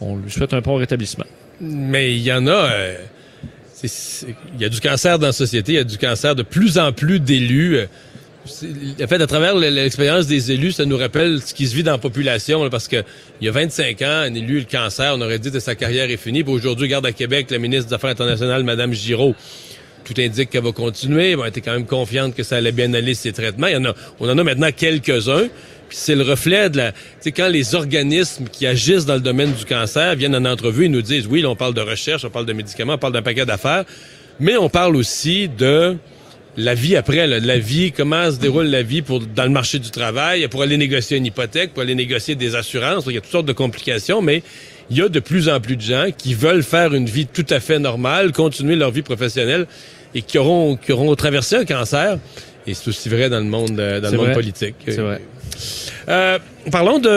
on 0.00 0.16
lui 0.16 0.30
souhaite 0.30 0.54
un 0.54 0.60
bon 0.60 0.76
rétablissement. 0.76 1.26
Mais 1.60 2.14
il 2.14 2.22
y 2.22 2.32
en 2.32 2.46
a. 2.46 2.68
Il 3.84 4.60
y 4.60 4.64
a 4.64 4.68
du 4.68 4.80
cancer 4.80 5.18
dans 5.18 5.26
la 5.26 5.32
société, 5.32 5.72
il 5.72 5.74
y 5.76 5.78
a 5.78 5.84
du 5.84 5.98
cancer 5.98 6.36
de 6.36 6.42
plus 6.42 6.78
en 6.78 6.92
plus 6.92 7.18
d'élus. 7.18 7.78
En 8.44 9.06
fait, 9.06 9.20
à 9.20 9.26
travers 9.26 9.54
l'expérience 9.54 10.26
des 10.26 10.50
élus, 10.50 10.72
ça 10.72 10.84
nous 10.84 10.96
rappelle 10.96 11.40
ce 11.40 11.54
qui 11.54 11.68
se 11.68 11.76
vit 11.76 11.84
dans 11.84 11.92
la 11.92 11.98
population, 11.98 12.64
là, 12.64 12.70
parce 12.70 12.88
que 12.88 13.04
il 13.40 13.46
y 13.46 13.48
a 13.48 13.52
25 13.52 14.02
ans, 14.02 14.06
un 14.06 14.34
élu, 14.34 14.58
le 14.58 14.64
cancer, 14.64 15.14
on 15.16 15.20
aurait 15.20 15.38
dit 15.38 15.52
que 15.52 15.60
sa 15.60 15.76
carrière 15.76 16.10
est 16.10 16.16
finie. 16.16 16.42
Puis 16.42 16.52
aujourd'hui, 16.52 16.88
garde 16.88 17.06
à 17.06 17.12
Québec, 17.12 17.46
la 17.50 17.58
ministre 17.58 17.88
des 17.88 17.94
Affaires 17.94 18.10
internationales, 18.10 18.64
Madame 18.64 18.92
Giraud, 18.92 19.36
tout 20.04 20.14
indique 20.18 20.50
qu'elle 20.50 20.64
va 20.64 20.72
continuer. 20.72 21.36
Bon, 21.36 21.44
elle 21.44 21.50
était 21.50 21.60
quand 21.60 21.72
même 21.72 21.86
confiante 21.86 22.34
que 22.34 22.42
ça 22.42 22.56
allait 22.56 22.72
bien 22.72 22.92
aller, 22.94 23.14
ces 23.14 23.32
traitements. 23.32 23.68
Il 23.68 23.74
y 23.74 23.76
en 23.76 23.84
a, 23.84 23.94
on 24.18 24.28
en 24.28 24.36
a 24.36 24.42
maintenant 24.42 24.70
quelques-uns. 24.76 25.46
Puis 25.88 25.98
c'est 26.00 26.16
le 26.16 26.22
reflet 26.22 26.68
de 26.68 26.78
la... 26.78 26.92
Tu 26.92 26.98
sais, 27.20 27.32
quand 27.32 27.48
les 27.48 27.76
organismes 27.76 28.46
qui 28.50 28.66
agissent 28.66 29.06
dans 29.06 29.14
le 29.14 29.20
domaine 29.20 29.52
du 29.52 29.64
cancer 29.64 30.16
viennent 30.16 30.34
en 30.34 30.46
entrevue 30.46 30.86
et 30.86 30.88
nous 30.88 31.02
disent, 31.02 31.28
oui, 31.28 31.42
là, 31.42 31.50
on 31.50 31.56
parle 31.56 31.74
de 31.74 31.80
recherche, 31.80 32.24
on 32.24 32.30
parle 32.30 32.46
de 32.46 32.54
médicaments, 32.54 32.94
on 32.94 32.98
parle 32.98 33.12
d'un 33.12 33.22
paquet 33.22 33.44
d'affaires, 33.46 33.84
mais 34.40 34.56
on 34.56 34.68
parle 34.68 34.96
aussi 34.96 35.48
de 35.48 35.96
la 36.56 36.74
vie 36.74 36.96
après, 36.96 37.26
là, 37.26 37.40
la 37.40 37.58
vie, 37.58 37.92
comment 37.92 38.30
se 38.30 38.36
déroule 38.36 38.66
la 38.66 38.82
vie 38.82 39.02
pour 39.02 39.20
dans 39.20 39.44
le 39.44 39.50
marché 39.50 39.78
du 39.78 39.90
travail, 39.90 40.46
pour 40.48 40.62
aller 40.62 40.76
négocier 40.76 41.16
une 41.16 41.26
hypothèque, 41.26 41.72
pour 41.72 41.82
aller 41.82 41.94
négocier 41.94 42.34
des 42.34 42.54
assurances. 42.54 43.04
Il 43.06 43.14
y 43.14 43.18
a 43.18 43.20
toutes 43.20 43.30
sortes 43.32 43.46
de 43.46 43.52
complications, 43.52 44.20
mais 44.20 44.42
il 44.90 44.98
y 44.98 45.02
a 45.02 45.08
de 45.08 45.20
plus 45.20 45.48
en 45.48 45.60
plus 45.60 45.76
de 45.76 45.82
gens 45.82 46.06
qui 46.16 46.34
veulent 46.34 46.62
faire 46.62 46.92
une 46.92 47.06
vie 47.06 47.26
tout 47.26 47.46
à 47.48 47.60
fait 47.60 47.78
normale, 47.78 48.32
continuer 48.32 48.76
leur 48.76 48.90
vie 48.90 49.02
professionnelle 49.02 49.66
et 50.14 50.20
qui 50.20 50.36
auront, 50.36 50.76
qui 50.76 50.92
auront 50.92 51.14
traversé 51.14 51.56
un 51.56 51.64
cancer. 51.64 52.18
Et 52.66 52.74
c'est 52.74 52.88
aussi 52.88 53.08
vrai 53.08 53.30
dans 53.30 53.38
le 53.40 53.44
monde, 53.46 53.80
euh, 53.80 54.00
dans 54.00 54.10
le 54.10 54.16
monde 54.18 54.26
vrai. 54.26 54.34
politique. 54.34 54.74
C'est 54.86 54.96
vrai. 55.00 55.20
Euh, 56.08 56.38
parlons 56.70 56.98
de 56.98 57.08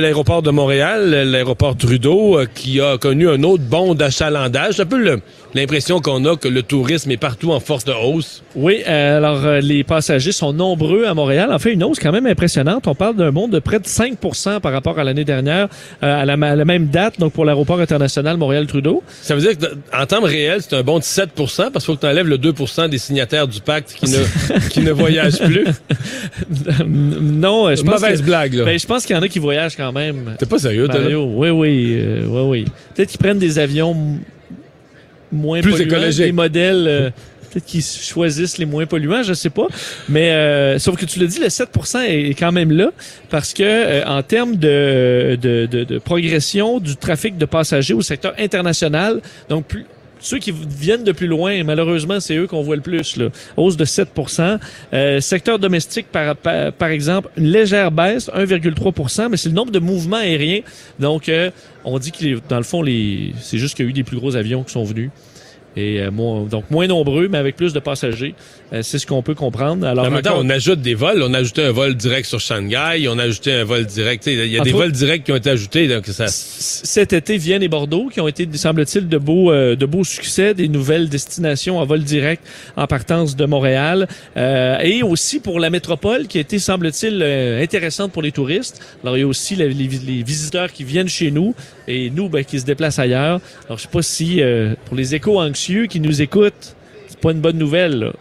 l'aéroport 0.00 0.42
de 0.42 0.50
Montréal, 0.50 1.10
l'aéroport 1.10 1.76
Trudeau, 1.76 2.38
euh, 2.38 2.46
qui 2.52 2.80
a 2.80 2.98
connu 2.98 3.28
un 3.28 3.42
autre 3.42 3.62
bond 3.62 3.94
d'achalandage. 3.94 4.74
C'est 4.74 4.82
un 4.82 4.86
peu 4.86 4.98
le- 4.98 5.20
l'impression 5.54 6.00
qu'on 6.00 6.24
a 6.24 6.36
que 6.36 6.48
le 6.48 6.62
tourisme 6.62 7.10
est 7.10 7.16
partout 7.16 7.52
en 7.52 7.60
force 7.60 7.84
de 7.84 7.92
hausse. 7.92 8.42
Oui, 8.54 8.82
euh, 8.86 9.16
alors 9.18 9.44
euh, 9.44 9.60
les 9.60 9.84
passagers 9.84 10.32
sont 10.32 10.52
nombreux 10.52 11.04
à 11.06 11.14
Montréal. 11.14 11.52
En 11.52 11.58
fait, 11.58 11.72
une 11.72 11.82
hausse 11.84 11.98
quand 11.98 12.12
même 12.12 12.26
impressionnante. 12.26 12.86
On 12.86 12.94
parle 12.94 13.16
d'un 13.16 13.32
bond 13.32 13.48
de 13.48 13.58
près 13.58 13.78
de 13.78 13.84
5% 13.84 14.60
par 14.60 14.72
rapport 14.72 14.98
à 14.98 15.04
l'année 15.04 15.24
dernière, 15.24 15.68
euh, 16.02 16.22
à, 16.22 16.24
la, 16.24 16.34
à 16.34 16.56
la 16.56 16.64
même 16.64 16.86
date, 16.86 17.18
donc 17.18 17.32
pour 17.32 17.44
l'aéroport 17.44 17.80
international 17.80 18.36
Montréal-Trudeau. 18.36 19.02
Ça 19.22 19.34
veut 19.34 19.40
dire 19.40 19.52
qu'en 19.58 20.06
termes 20.06 20.24
réels, 20.24 20.60
c'est 20.62 20.76
un 20.76 20.82
bond 20.82 20.98
de 20.98 21.04
7% 21.04 21.28
parce 21.36 21.72
qu'il 21.72 21.80
faut 21.82 21.94
que 21.96 22.00
tu 22.00 22.06
enlèves 22.06 22.26
le 22.28 22.38
2% 22.38 22.88
des 22.88 22.98
signataires 22.98 23.48
du 23.48 23.60
pacte 23.60 23.94
qui 23.94 24.06
ne, 24.10 24.18
qui 24.70 24.80
ne 24.80 24.92
voyagent 24.92 25.40
plus. 25.40 25.66
non, 26.86 27.74
je 27.74 27.82
pense 27.82 28.00
Mauvaise 28.00 28.20
que- 28.20 28.26
blague, 28.26 28.54
là. 28.54 28.64
Ben, 28.64 28.78
je 28.78 28.86
pense 28.86 29.04
qu'il 29.06 29.16
y 29.16 29.18
en 29.18 29.22
a 29.22 29.28
qui 29.28 29.38
voyagent 29.38 29.76
quand 29.76 29.92
même. 29.92 30.36
T'es 30.38 30.46
pas 30.46 30.58
sérieux? 30.58 30.86
Mario, 30.86 31.24
oui, 31.34 31.50
oui, 31.50 31.96
euh, 31.98 32.24
oui, 32.26 32.42
oui. 32.48 32.64
Peut-être 32.94 33.10
qu'ils 33.10 33.18
prennent 33.20 33.38
des 33.38 33.58
avions 33.58 33.96
moins 35.32 35.60
Plus 35.60 35.72
polluants, 35.72 35.86
écologiques. 35.96 36.24
des 36.26 36.32
modèles. 36.32 36.84
euh, 36.88 37.10
Peut-être 37.52 37.66
qu'ils 37.66 37.82
choisissent 37.82 38.58
les 38.58 38.64
moins 38.64 38.86
polluants, 38.86 39.24
je 39.24 39.32
sais 39.34 39.50
pas. 39.50 39.66
Mais 40.08 40.30
euh, 40.30 40.78
sauf 40.78 40.96
que 40.96 41.04
tu 41.04 41.18
le 41.18 41.26
dis, 41.26 41.40
le 41.40 41.48
7 41.48 41.68
est 42.06 42.30
est 42.30 42.34
quand 42.34 42.52
même 42.52 42.70
là 42.70 42.90
parce 43.28 43.52
que 43.52 43.64
euh, 43.64 44.04
en 44.06 44.22
termes 44.22 44.54
de, 44.54 45.36
de, 45.40 45.66
de, 45.66 45.82
de 45.82 45.98
progression 45.98 46.78
du 46.78 46.94
trafic 46.94 47.36
de 47.38 47.46
passagers 47.46 47.94
au 47.94 48.02
secteur 48.02 48.34
international, 48.38 49.20
donc 49.48 49.64
plus 49.66 49.84
ceux 50.20 50.38
qui 50.38 50.52
viennent 50.52 51.04
de 51.04 51.12
plus 51.12 51.26
loin, 51.26 51.62
malheureusement, 51.64 52.20
c'est 52.20 52.36
eux 52.36 52.46
qu'on 52.46 52.62
voit 52.62 52.76
le 52.76 52.82
plus. 52.82 53.16
Là. 53.16 53.28
Hausse 53.56 53.76
de 53.76 53.84
7% 53.84 54.58
euh, 54.92 55.20
Secteur 55.20 55.58
domestique, 55.58 56.06
par, 56.10 56.36
par, 56.36 56.88
exemple, 56.88 57.30
une 57.36 57.46
légère 57.46 57.90
baisse, 57.90 58.30
1,3% 58.34 59.28
mais 59.30 59.36
c'est 59.36 59.48
le 59.48 59.54
nombre 59.54 59.72
de 59.72 59.78
mouvements 59.78 60.16
aériens. 60.16 60.60
Donc, 60.98 61.28
euh, 61.28 61.50
on 61.84 61.98
dit 61.98 62.12
que, 62.12 62.40
dans 62.48 62.58
le 62.58 62.62
fond, 62.62 62.82
les, 62.82 63.32
c'est 63.40 63.58
juste 63.58 63.76
qu'il 63.76 63.84
y 63.84 63.88
a 63.88 63.90
eu 63.90 63.94
des 63.94 64.04
plus 64.04 64.18
gros 64.18 64.36
avions 64.36 64.62
qui 64.62 64.72
sont 64.72 64.84
venus. 64.84 65.10
Et 65.76 66.00
euh, 66.00 66.10
donc 66.10 66.70
moins 66.70 66.86
nombreux, 66.86 67.28
mais 67.28 67.38
avec 67.38 67.56
plus 67.56 67.72
de 67.72 67.80
passagers. 67.80 68.34
Euh, 68.72 68.82
c'est 68.82 68.98
ce 69.00 69.06
qu'on 69.06 69.20
peut 69.22 69.34
comprendre. 69.34 69.84
Alors, 69.86 70.06
en 70.06 70.10
même 70.10 70.22
temps, 70.22 70.30
encore- 70.30 70.44
on 70.44 70.48
ajoute 70.50 70.80
des 70.80 70.94
vols. 70.94 71.22
On 71.24 71.34
a 71.34 71.38
ajouté 71.38 71.62
un 71.64 71.72
vol 71.72 71.96
direct 71.96 72.28
sur 72.28 72.38
Shanghai. 72.38 73.08
On 73.08 73.18
a 73.18 73.24
ajouté 73.24 73.52
un 73.52 73.64
vol 73.64 73.84
direct. 73.84 74.26
Il 74.28 74.46
y 74.46 74.58
a 74.58 74.62
des 74.62 74.70
autres- 74.70 74.78
vols 74.78 74.92
directs 74.92 75.24
qui 75.24 75.32
ont 75.32 75.36
été 75.36 75.50
ajoutés. 75.50 75.88
Donc 75.88 76.06
ça, 76.06 76.28
cet 76.28 77.12
été, 77.12 77.36
Vienne 77.36 77.62
et 77.64 77.68
Bordeaux, 77.68 78.08
qui 78.12 78.20
ont 78.20 78.28
été, 78.28 78.48
semble-t-il, 78.54 79.08
de 79.08 79.18
beaux, 79.18 79.50
euh, 79.50 79.74
de 79.74 79.86
beaux 79.86 80.04
succès, 80.04 80.54
des 80.54 80.68
nouvelles 80.68 81.08
destinations 81.08 81.78
en 81.78 81.84
vol 81.84 82.04
direct 82.04 82.44
en 82.76 82.86
partance 82.86 83.34
de 83.36 83.44
Montréal, 83.44 84.06
Euh, 84.36 84.78
et 84.80 85.02
aussi 85.02 85.40
pour 85.40 85.58
la 85.58 85.70
métropole, 85.70 86.26
qui 86.28 86.38
a 86.38 86.40
été, 86.40 86.58
semble-t-il, 86.58 87.20
euh, 87.22 87.62
intéressante 87.62 88.12
pour 88.12 88.22
les 88.22 88.30
touristes. 88.32 88.80
Alors, 89.02 89.16
il 89.16 89.20
y 89.20 89.22
a 89.24 89.26
aussi 89.26 89.56
la- 89.56 89.66
les, 89.66 89.74
les 89.74 90.22
visiteurs 90.22 90.72
qui 90.72 90.84
viennent 90.84 91.08
chez 91.08 91.30
nous, 91.30 91.54
et 91.88 92.10
nous, 92.10 92.28
ben, 92.28 92.44
qui 92.44 92.60
se 92.60 92.64
déplacent 92.64 92.98
ailleurs. 93.00 93.40
Alors, 93.66 93.78
je 93.78 93.82
sais 93.82 93.88
pas 93.92 94.02
si, 94.02 94.40
euh, 94.40 94.74
pour 94.86 94.96
les 94.96 95.14
échos 95.14 95.40
anxieux 95.40 95.86
qui 95.86 95.98
nous 96.00 96.22
écoutent, 96.22 96.76
c'est 97.08 97.18
pas 97.18 97.32
une 97.32 97.40
bonne 97.40 97.58
nouvelle, 97.58 97.98
là. 97.98 98.12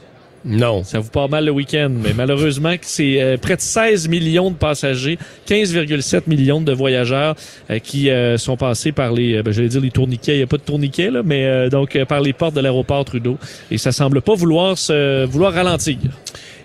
Non. 0.46 0.84
Ça 0.84 1.00
vous 1.00 1.10
part 1.10 1.28
mal 1.30 1.46
le 1.46 1.52
week-end, 1.52 1.92
mais 1.92 2.14
malheureusement, 2.16 2.74
c'est 2.82 3.22
euh, 3.22 3.38
près 3.38 3.56
de 3.58 3.62
16 3.62 4.08
millions 4.08 4.52
de 4.52 4.56
passagers, 4.56 5.18
15,7 5.48 6.22
millions 6.28 6.62
de 6.62 6.72
voyageurs 6.72 7.36
euh, 7.70 7.80
qui 7.80 8.10
euh, 8.10 8.38
sont 8.38 8.56
passés 8.56 8.92
par 8.94 9.12
les, 9.12 9.36
euh, 9.36 9.44
ben, 9.44 9.52
j'allais 9.52 9.68
dire 9.68 9.82
les 9.82 9.92
tourniquets, 9.92 10.36
il 10.36 10.38
n'y 10.38 10.44
a 10.44 10.48
pas 10.48 10.58
de 10.58 10.62
tourniquets, 10.64 11.12
là, 11.12 11.22
mais 11.26 11.46
euh, 11.46 11.70
donc 11.70 11.96
euh, 11.96 12.06
par 12.06 12.22
les 12.22 12.34
portes 12.34 12.56
de 12.56 12.62
l'aéroport 12.62 13.04
Trudeau. 13.04 13.38
Et 13.70 13.78
ça 13.78 13.92
semble 13.92 14.22
pas 14.22 14.34
vouloir 14.36 14.78
se, 14.78 15.26
vouloir 15.26 15.54
ralentir. 15.54 15.98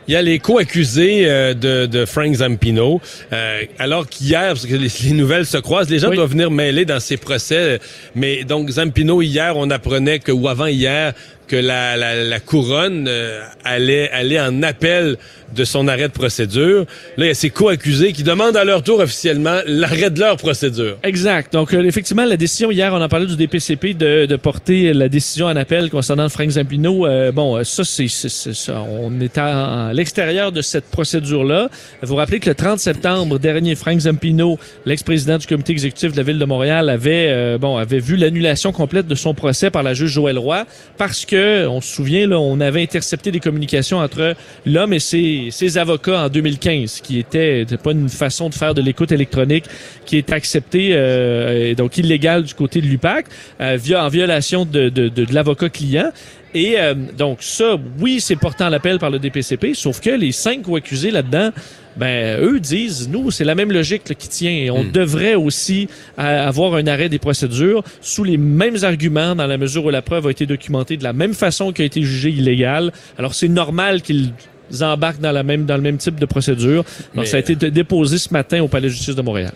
Il 0.06 0.12
y 0.12 0.16
a 0.16 0.22
les 0.22 0.38
co-accusés 0.38 1.22
euh, 1.26 1.54
de, 1.54 1.86
de 1.86 2.04
Frank 2.04 2.32
Zampino. 2.34 3.00
Euh, 3.32 3.62
alors 3.78 4.06
qu'hier, 4.06 4.48
parce 4.48 4.66
que 4.66 4.74
les, 4.76 4.88
les 5.04 5.12
nouvelles 5.14 5.46
se 5.46 5.56
croisent, 5.56 5.88
les 5.90 5.98
gens 5.98 6.10
Oui. 6.10 6.16
doivent 6.16 6.30
venir 6.30 6.50
mêler 6.50 6.84
dans 6.84 7.00
ces 7.00 7.16
procès. 7.16 7.80
Mais 8.14 8.44
donc, 8.44 8.68
Zampino, 8.68 9.22
hier, 9.22 9.56
on 9.56 9.70
apprenait 9.70 10.18
que, 10.18 10.30
ou 10.30 10.46
avant 10.46 10.66
hier, 10.66 11.14
que 11.46 11.56
la, 11.56 11.96
la, 11.96 12.24
la 12.24 12.40
couronne 12.40 13.06
euh, 13.08 13.42
allait 13.64 14.10
aller 14.10 14.40
en 14.40 14.62
appel 14.62 15.16
de 15.54 15.64
son 15.64 15.88
arrêt 15.88 16.08
de 16.08 16.12
procédure. 16.12 16.80
Là, 17.16 17.26
il 17.26 17.28
y 17.28 17.30
a 17.30 17.34
ces 17.34 17.50
co-accusés 17.50 18.12
qui 18.12 18.22
demandent 18.22 18.56
à 18.56 18.64
leur 18.64 18.82
tour 18.82 19.00
officiellement 19.00 19.58
l'arrêt 19.66 20.10
de 20.10 20.18
leur 20.20 20.36
procédure. 20.36 20.96
Exact. 21.02 21.52
Donc, 21.52 21.72
euh, 21.72 21.84
effectivement, 21.84 22.24
la 22.24 22.36
décision 22.36 22.70
hier, 22.70 22.92
on 22.92 23.00
en 23.00 23.08
parlait 23.08 23.26
du 23.26 23.36
DPCP 23.36 23.94
de, 23.94 24.26
de 24.26 24.36
porter 24.36 24.92
la 24.92 25.08
décision 25.08 25.46
en 25.46 25.56
appel 25.56 25.90
concernant 25.90 26.28
Frank 26.28 26.50
Zampino. 26.50 27.06
Euh, 27.06 27.32
bon, 27.32 27.56
euh, 27.56 27.64
ça, 27.64 27.84
c'est 27.84 28.08
ça. 28.08 28.84
On 28.88 29.20
est 29.20 29.38
à, 29.38 29.92
l'extérieur 29.92 30.52
de 30.52 30.60
cette 30.60 30.86
procédure-là. 30.86 31.68
Vous 32.02 32.16
rappelez 32.16 32.40
que 32.40 32.48
le 32.48 32.54
30 32.54 32.78
septembre 32.78 33.38
dernier, 33.38 33.74
Frank 33.74 33.98
Zampino, 33.98 34.58
l'ex-président 34.86 35.38
du 35.38 35.46
comité 35.46 35.72
exécutif 35.72 36.12
de 36.12 36.16
la 36.16 36.22
ville 36.22 36.38
de 36.38 36.44
Montréal, 36.44 36.88
avait 36.88 37.28
euh, 37.30 37.58
bon 37.58 37.76
avait 37.76 37.98
vu 37.98 38.16
l'annulation 38.16 38.72
complète 38.72 39.06
de 39.06 39.14
son 39.14 39.34
procès 39.34 39.70
par 39.70 39.82
la 39.82 39.94
juge 39.94 40.12
Joël 40.12 40.38
Roy 40.38 40.66
parce 40.98 41.24
que, 41.24 41.33
on 41.34 41.80
se 41.80 41.94
souvient, 41.94 42.30
on 42.32 42.60
avait 42.60 42.82
intercepté 42.82 43.30
des 43.30 43.40
communications 43.40 43.98
entre 43.98 44.34
l'homme 44.66 44.92
et 44.92 44.98
ses, 44.98 45.78
avocats 45.78 46.24
en 46.24 46.28
2015, 46.28 47.00
qui 47.00 47.18
était, 47.18 47.64
pas 47.82 47.92
une 47.92 48.08
façon 48.08 48.48
de 48.48 48.54
faire 48.54 48.74
de 48.74 48.82
l'écoute 48.82 49.12
électronique 49.12 49.64
qui 50.06 50.16
est 50.16 50.32
acceptée, 50.32 50.90
euh, 50.92 51.74
donc 51.74 51.98
illégale 51.98 52.44
du 52.44 52.54
côté 52.54 52.80
de 52.80 52.86
l'UPAC, 52.86 53.26
euh, 53.60 53.76
via, 53.76 54.04
en 54.04 54.08
violation 54.08 54.64
de 54.64 55.32
l'avocat 55.32 55.68
client. 55.68 56.10
Et 56.54 56.78
euh, 56.78 56.94
donc 56.94 57.38
ça, 57.42 57.76
oui, 58.00 58.20
c'est 58.20 58.36
portant 58.36 58.68
l'appel 58.68 58.98
par 59.00 59.10
le 59.10 59.18
DPCP, 59.18 59.74
sauf 59.74 60.00
que 60.00 60.10
les 60.10 60.30
cinq 60.32 60.62
accusés 60.74 61.10
là-dedans, 61.10 61.50
ben 61.96 62.40
eux 62.40 62.60
disent, 62.60 63.08
nous, 63.08 63.30
c'est 63.32 63.44
la 63.44 63.54
même 63.56 63.72
logique 63.72 64.08
là, 64.08 64.14
qui 64.14 64.28
tient. 64.28 64.50
Et 64.52 64.70
on 64.70 64.84
Hmm. 64.84 64.90
devrait 64.92 65.34
aussi 65.34 65.88
euh, 66.18 66.48
avoir 66.48 66.74
un 66.74 66.86
arrêt 66.86 67.08
des 67.08 67.18
procédures 67.18 67.82
sous 68.00 68.22
les 68.24 68.36
mêmes 68.36 68.76
arguments 68.82 69.34
dans 69.34 69.46
la 69.46 69.58
mesure 69.58 69.84
où 69.84 69.90
la 69.90 70.02
preuve 70.02 70.26
a 70.28 70.30
été 70.30 70.46
documentée 70.46 70.96
de 70.96 71.04
la 71.04 71.12
même 71.12 71.34
façon 71.34 71.72
qu'a 71.72 71.84
été 71.84 72.02
jugée 72.02 72.30
illégale. 72.30 72.92
Alors 73.18 73.34
c'est 73.34 73.48
normal 73.48 74.02
qu'ils 74.02 74.32
embarquent 74.80 75.20
dans 75.20 75.32
la 75.32 75.42
même 75.42 75.66
dans 75.66 75.76
le 75.76 75.82
même 75.82 75.98
type 75.98 76.18
de 76.20 76.26
procédure. 76.26 76.84
Donc 77.14 77.24
Mais- 77.24 77.26
ça 77.26 77.36
a 77.36 77.40
été 77.40 77.54
déposé 77.56 78.18
ce 78.18 78.32
matin 78.32 78.60
au 78.62 78.68
Palais 78.68 78.88
de 78.88 78.92
justice 78.92 79.14
de 79.16 79.22
Montréal. 79.22 79.52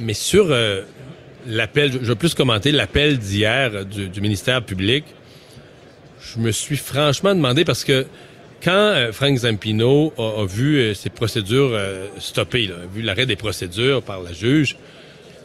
Mais 0.00 0.14
sur 0.14 0.46
euh, 0.50 0.82
l'appel, 1.48 1.90
je 1.92 2.08
vais 2.08 2.14
plus 2.14 2.34
commenter 2.34 2.70
l'appel 2.72 3.18
d'hier 3.18 3.84
du, 3.84 4.08
du 4.08 4.20
ministère 4.20 4.62
public. 4.62 5.04
Je 6.20 6.40
me 6.40 6.50
suis 6.50 6.76
franchement 6.76 7.34
demandé 7.34 7.64
parce 7.64 7.84
que 7.84 8.06
quand 8.62 8.70
euh, 8.72 9.12
Frank 9.12 9.38
Zampino 9.38 10.12
a, 10.18 10.42
a 10.42 10.46
vu 10.46 10.78
euh, 10.78 10.94
ses 10.94 11.10
procédures 11.10 11.70
euh, 11.72 12.06
stoppées, 12.18 12.66
là, 12.66 12.74
a 12.82 12.94
vu 12.94 13.02
l'arrêt 13.02 13.26
des 13.26 13.36
procédures 13.36 14.02
par 14.02 14.22
la 14.22 14.32
juge, 14.32 14.76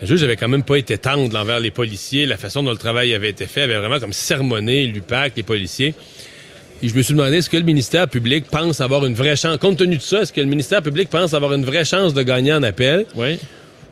la 0.01 0.07
juge 0.07 0.23
avait 0.23 0.35
quand 0.35 0.49
même 0.49 0.63
pas 0.63 0.77
été 0.77 0.97
tendre 0.97 1.37
envers 1.39 1.59
les 1.59 1.71
policiers. 1.71 2.25
La 2.25 2.37
façon 2.37 2.63
dont 2.63 2.71
le 2.71 2.77
travail 2.77 3.13
avait 3.13 3.29
été 3.29 3.45
fait 3.45 3.61
avait 3.61 3.77
vraiment 3.77 3.99
comme 3.99 4.11
sermonné 4.11 4.85
l'UPAC, 4.87 5.33
les 5.37 5.43
policiers. 5.43 5.95
Et 6.83 6.89
je 6.89 6.95
me 6.95 7.01
suis 7.01 7.13
demandé, 7.13 7.37
est-ce 7.37 7.49
que 7.49 7.55
le 7.55 7.63
ministère 7.63 8.09
public 8.09 8.45
pense 8.51 8.81
avoir 8.81 9.05
une 9.05 9.13
vraie 9.13 9.37
chance, 9.37 9.57
compte 9.57 9.77
tenu 9.77 9.95
de 9.95 10.01
ça, 10.01 10.21
est-ce 10.21 10.33
que 10.33 10.41
le 10.41 10.47
ministère 10.47 10.81
public 10.81 11.09
pense 11.09 11.33
avoir 11.33 11.53
une 11.53 11.63
vraie 11.63 11.85
chance 11.85 12.13
de 12.13 12.21
gagner 12.21 12.51
en 12.51 12.63
appel? 12.63 13.05
Oui. 13.15 13.39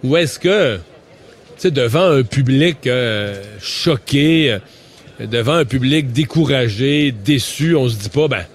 Ou 0.03 0.17
est-ce 0.17 0.37
que, 0.37 0.75
tu 0.75 0.81
sais, 1.57 1.71
devant 1.71 2.09
un 2.09 2.23
public 2.23 2.85
euh, 2.85 3.41
choqué, 3.61 4.57
devant 5.19 5.53
un 5.55 5.65
public 5.65 6.11
découragé, 6.11 7.11
déçu, 7.11 7.75
on 7.75 7.87
se 7.87 7.95
dit 7.97 8.09
pas, 8.09 8.27
ben, 8.27 8.45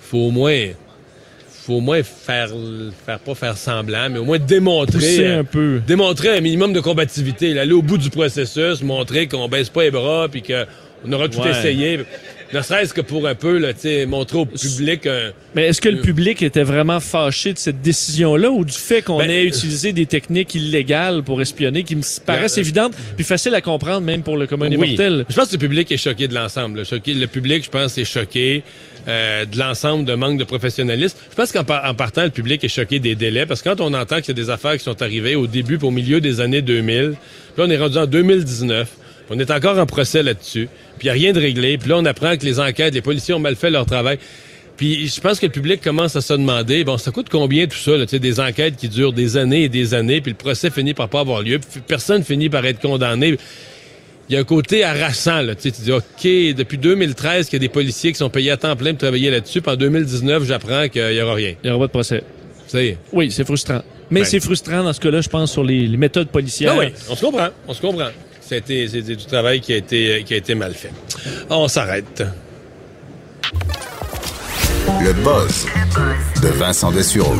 faut 0.00 0.18
au 0.18 0.30
moins, 0.30 0.68
faut 1.66 1.74
au 1.74 1.80
moins 1.80 2.02
faire, 2.02 2.48
faire 3.06 3.18
pas 3.18 3.34
faire 3.34 3.56
semblant, 3.56 4.08
mais 4.10 4.18
au 4.18 4.24
moins 4.24 4.38
démontrer, 4.38 4.98
Pousser 4.98 5.26
euh, 5.26 5.40
un 5.40 5.44
peu. 5.44 5.80
démontrer 5.86 6.36
un 6.36 6.40
minimum 6.40 6.72
de 6.72 6.80
combativité, 6.80 7.58
aller 7.58 7.72
au 7.72 7.82
bout 7.82 7.98
du 7.98 8.10
processus, 8.10 8.82
montrer 8.82 9.28
qu'on 9.28 9.48
baisse 9.48 9.68
pas 9.68 9.82
les 9.84 9.90
bras, 9.90 10.28
puis 10.30 10.42
qu'on 10.42 11.12
aura 11.12 11.28
tout 11.28 11.40
Ouais. 11.40 11.50
essayé. 11.50 12.00
Ne 12.54 12.62
serait-ce 12.62 12.94
que 12.94 13.02
pour 13.02 13.26
un 13.26 13.34
peu, 13.34 13.58
là, 13.58 13.72
montrer 14.06 14.38
au 14.38 14.46
public 14.46 15.06
un, 15.06 15.32
Mais 15.54 15.66
est-ce 15.66 15.80
que 15.82 15.88
le 15.90 16.00
public 16.00 16.40
était 16.42 16.62
vraiment 16.62 16.98
fâché 16.98 17.52
de 17.52 17.58
cette 17.58 17.82
décision-là 17.82 18.50
ou 18.50 18.64
du 18.64 18.72
fait 18.72 19.02
qu'on 19.02 19.18
Ben, 19.18 19.28
ait 19.30 19.44
utilisé 19.44 19.92
des 19.92 20.06
techniques 20.06 20.54
illégales 20.54 21.22
pour 21.22 21.42
espionner 21.42 21.82
qui 21.84 21.94
me 21.94 22.02
paraissent 22.24 22.54
Ben, 22.56 22.60
évidentes 22.62 22.94
puis 23.16 23.24
faciles 23.24 23.54
à 23.54 23.60
comprendre 23.60 24.00
même 24.00 24.22
pour 24.22 24.36
le 24.38 24.46
commun 24.46 24.70
des 24.70 24.76
Oui. 24.76 24.88
mortels? 24.90 25.26
Je 25.28 25.34
pense 25.34 25.48
que 25.48 25.52
le 25.52 25.58
public 25.58 25.92
est 25.92 25.96
choqué 25.98 26.26
de 26.26 26.34
l'ensemble. 26.34 26.82
le 26.90 27.26
public, 27.26 27.64
je 27.64 27.70
pense, 27.70 27.98
est 27.98 28.04
choqué 28.06 28.62
euh, 29.06 29.44
de 29.44 29.58
l'ensemble 29.58 30.04
de 30.04 30.14
manque 30.14 30.38
de 30.38 30.44
professionnalisme. 30.44 31.16
Je 31.30 31.34
pense 31.36 31.52
qu'en 31.52 31.64
par- 31.64 31.84
en 31.84 31.94
partant, 31.94 32.24
le 32.24 32.30
public 32.30 32.62
est 32.64 32.68
choqué 32.68 32.98
des 32.98 33.14
délais 33.14 33.46
parce 33.46 33.62
que 33.62 33.68
quand 33.70 33.80
on 33.80 33.92
entend 33.94 34.16
qu'il 34.16 34.28
y 34.28 34.30
a 34.40 34.42
des 34.44 34.50
affaires 34.50 34.76
qui 34.76 34.84
sont 34.84 35.00
arrivées 35.02 35.34
au 35.34 35.46
début 35.46 35.78
au 35.82 35.90
milieu 35.90 36.20
des 36.20 36.40
années 36.40 36.60
2000, 36.62 37.12
puis 37.12 37.18
là, 37.58 37.64
on 37.66 37.70
est 37.70 37.76
rendu 37.78 37.96
en 37.98 38.06
2019, 38.06 38.88
puis 38.88 39.07
on 39.30 39.38
est 39.38 39.50
encore 39.50 39.78
en 39.78 39.86
procès 39.86 40.22
là-dessus, 40.22 40.68
puis 40.98 41.06
il 41.06 41.06
n'y 41.06 41.10
a 41.10 41.12
rien 41.12 41.32
de 41.32 41.40
réglé, 41.40 41.78
puis 41.78 41.88
là, 41.88 41.96
on 41.98 42.04
apprend 42.04 42.36
que 42.36 42.44
les 42.44 42.60
enquêtes, 42.60 42.94
les 42.94 43.02
policiers 43.02 43.34
ont 43.34 43.38
mal 43.38 43.56
fait 43.56 43.70
leur 43.70 43.86
travail. 43.86 44.18
Puis 44.76 45.08
je 45.08 45.20
pense 45.20 45.40
que 45.40 45.46
le 45.46 45.52
public 45.52 45.82
commence 45.82 46.14
à 46.14 46.20
se 46.20 46.32
demander, 46.32 46.84
bon, 46.84 46.98
ça 46.98 47.10
coûte 47.10 47.28
combien 47.30 47.66
tout 47.66 47.76
ça, 47.76 47.96
là, 47.96 48.06
tu 48.06 48.10
sais, 48.10 48.18
des 48.20 48.38
enquêtes 48.38 48.76
qui 48.76 48.88
durent 48.88 49.12
des 49.12 49.36
années 49.36 49.64
et 49.64 49.68
des 49.68 49.92
années, 49.92 50.20
puis 50.20 50.30
le 50.30 50.36
procès 50.36 50.70
finit 50.70 50.94
par 50.94 51.08
pas 51.08 51.20
avoir 51.20 51.42
lieu, 51.42 51.58
puis 51.58 51.80
personne 51.86 52.22
finit 52.22 52.48
par 52.48 52.64
être 52.64 52.80
condamné. 52.80 53.36
Il 54.28 54.34
y 54.34 54.36
a 54.36 54.40
un 54.40 54.44
côté 54.44 54.84
harassant, 54.84 55.40
là, 55.40 55.54
tu 55.54 55.62
sais, 55.62 55.70
tu 55.72 55.82
dis, 55.82 55.90
OK, 55.92 56.56
depuis 56.56 56.78
2013 56.78 57.48
qu'il 57.48 57.56
y 57.56 57.60
a 57.60 57.66
des 57.66 57.68
policiers 57.68 58.12
qui 58.12 58.18
sont 58.18 58.30
payés 58.30 58.52
à 58.52 58.56
temps 58.56 58.76
plein 58.76 58.90
pour 58.90 58.98
travailler 58.98 59.30
là-dessus, 59.30 59.62
puis 59.62 59.72
en 59.72 59.76
2019, 59.76 60.44
j'apprends 60.44 60.88
qu'il 60.88 61.08
n'y 61.10 61.20
aura 61.20 61.34
rien. 61.34 61.54
Il 61.64 61.70
n'y 61.70 61.70
aura 61.70 61.80
pas 61.84 61.86
de 61.88 61.92
procès. 61.92 62.22
Y. 62.74 62.96
Oui, 63.12 63.30
c'est 63.32 63.44
frustrant. 63.44 63.82
Mais 64.10 64.20
Ben. 64.20 64.26
c'est 64.26 64.40
frustrant 64.40 64.84
dans 64.84 64.92
ce 64.92 65.00
cas-là, 65.00 65.22
je 65.22 65.28
pense, 65.28 65.52
sur 65.52 65.64
les, 65.64 65.86
les 65.86 65.96
méthodes 65.96 66.28
policières. 66.28 66.74
Ah 66.76 66.78
oui, 66.78 66.86
on 67.10 67.16
se 67.16 67.24
comprend, 67.24 67.48
on 67.66 67.74
se 67.74 67.80
comprend. 67.80 68.08
C'était 68.48 68.86
du 68.86 69.16
travail 69.26 69.60
qui 69.60 69.74
a 69.74 69.76
été 69.76 70.24
qui 70.24 70.32
a 70.32 70.38
été 70.38 70.54
mal 70.54 70.72
fait. 70.72 70.90
On 71.50 71.68
s'arrête. 71.68 72.22
Le 75.02 75.12
buzz 75.12 75.66
de 76.42 76.48
Vincent 76.48 76.90
Dessureau. 76.90 77.34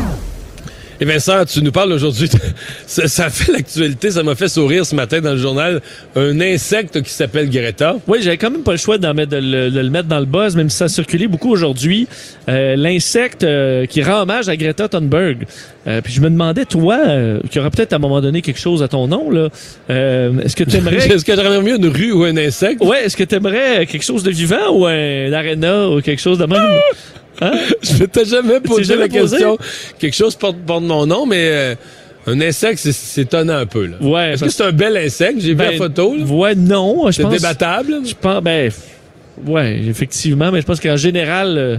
Et 1.00 1.04
Vincent, 1.04 1.44
tu 1.44 1.62
nous 1.62 1.70
parles 1.70 1.92
aujourd'hui, 1.92 2.28
ça, 2.86 3.06
ça 3.06 3.30
fait 3.30 3.52
l'actualité, 3.52 4.10
ça 4.10 4.24
m'a 4.24 4.34
fait 4.34 4.48
sourire 4.48 4.84
ce 4.84 4.96
matin 4.96 5.20
dans 5.20 5.30
le 5.30 5.36
journal, 5.38 5.80
un 6.16 6.40
insecte 6.40 7.00
qui 7.02 7.10
s'appelle 7.10 7.48
Greta. 7.50 7.96
Oui, 8.08 8.18
j'avais 8.20 8.36
quand 8.36 8.50
même 8.50 8.64
pas 8.64 8.72
le 8.72 8.78
choix 8.78 8.98
d'en 8.98 9.14
mettre- 9.14 9.30
de, 9.30 9.36
le, 9.36 9.70
de 9.70 9.78
le 9.78 9.90
mettre 9.90 10.08
dans 10.08 10.18
le 10.18 10.24
buzz, 10.26 10.56
même 10.56 10.68
si 10.70 10.76
ça 10.76 10.86
a 10.86 10.88
circulé 10.88 11.28
beaucoup 11.28 11.50
aujourd'hui. 11.52 12.08
Euh, 12.48 12.74
L'insecte 12.74 13.44
euh, 13.44 13.86
qui 13.86 14.02
rend 14.02 14.22
hommage 14.22 14.48
à 14.48 14.56
Greta 14.56 14.88
Thunberg. 14.88 15.46
Euh, 15.86 16.00
puis 16.02 16.12
je 16.12 16.20
me 16.20 16.30
demandais, 16.30 16.64
toi, 16.64 16.98
euh, 17.06 17.38
qui 17.48 17.60
aura 17.60 17.70
peut-être 17.70 17.92
à 17.92 17.96
un 17.96 18.00
moment 18.00 18.20
donné 18.20 18.42
quelque 18.42 18.58
chose 18.60 18.82
à 18.82 18.88
ton 18.88 19.06
nom, 19.06 19.30
là, 19.30 19.50
euh, 19.90 20.40
est-ce 20.40 20.56
que 20.56 20.64
tu 20.68 20.76
aimerais... 20.78 20.96
Est-ce 20.96 21.24
que 21.24 21.34
j'aurais 21.36 21.62
mieux 21.62 21.76
une 21.76 21.86
rue 21.88 22.10
ou 22.10 22.24
un 22.24 22.36
insecte? 22.36 22.82
Ouais, 22.82 23.04
est-ce 23.04 23.16
que 23.16 23.22
tu 23.24 23.36
aimerais 23.36 23.86
quelque 23.86 24.04
chose 24.04 24.24
de 24.24 24.32
vivant 24.32 24.72
ou 24.72 24.84
un 24.86 25.32
aréna 25.32 25.88
ou 25.90 26.00
quelque 26.00 26.20
chose 26.20 26.38
de 26.38 26.46
même? 26.46 26.60
Hein? 27.40 27.52
Je 27.82 28.04
t'ai 28.04 28.24
jamais 28.24 28.60
posé 28.60 28.84
jamais 28.84 29.08
la 29.08 29.20
posé? 29.20 29.36
question. 29.36 29.58
Quelque 29.98 30.16
chose 30.16 30.34
porte, 30.34 30.56
porte 30.58 30.82
mon 30.82 31.06
nom, 31.06 31.24
mais 31.26 31.48
euh, 31.50 31.74
un 32.26 32.40
insecte, 32.40 32.78
c'est- 32.78 33.20
étonnant 33.22 33.56
un 33.58 33.66
peu. 33.66 33.86
Là. 33.86 33.96
Ouais, 34.00 34.32
Est-ce 34.32 34.44
que 34.44 34.50
c'est 34.50 34.64
un 34.64 34.72
bel 34.72 34.96
insecte? 34.96 35.40
J'ai 35.40 35.50
vu 35.50 35.54
Ben, 35.56 35.70
la 35.72 35.76
photo. 35.76 36.14
là. 36.16 36.24
Ouais, 36.24 36.54
non, 36.54 37.04
je 37.06 37.12
C'est 37.12 37.22
pense... 37.22 37.32
débattable? 37.32 37.94
Je 38.04 38.14
pense, 38.20 38.42
ben, 38.42 38.70
ouais, 39.46 39.78
effectivement, 39.88 40.50
mais 40.50 40.60
je 40.60 40.66
pense 40.66 40.80
qu'en 40.80 40.96
général, 40.96 41.54
euh, 41.56 41.76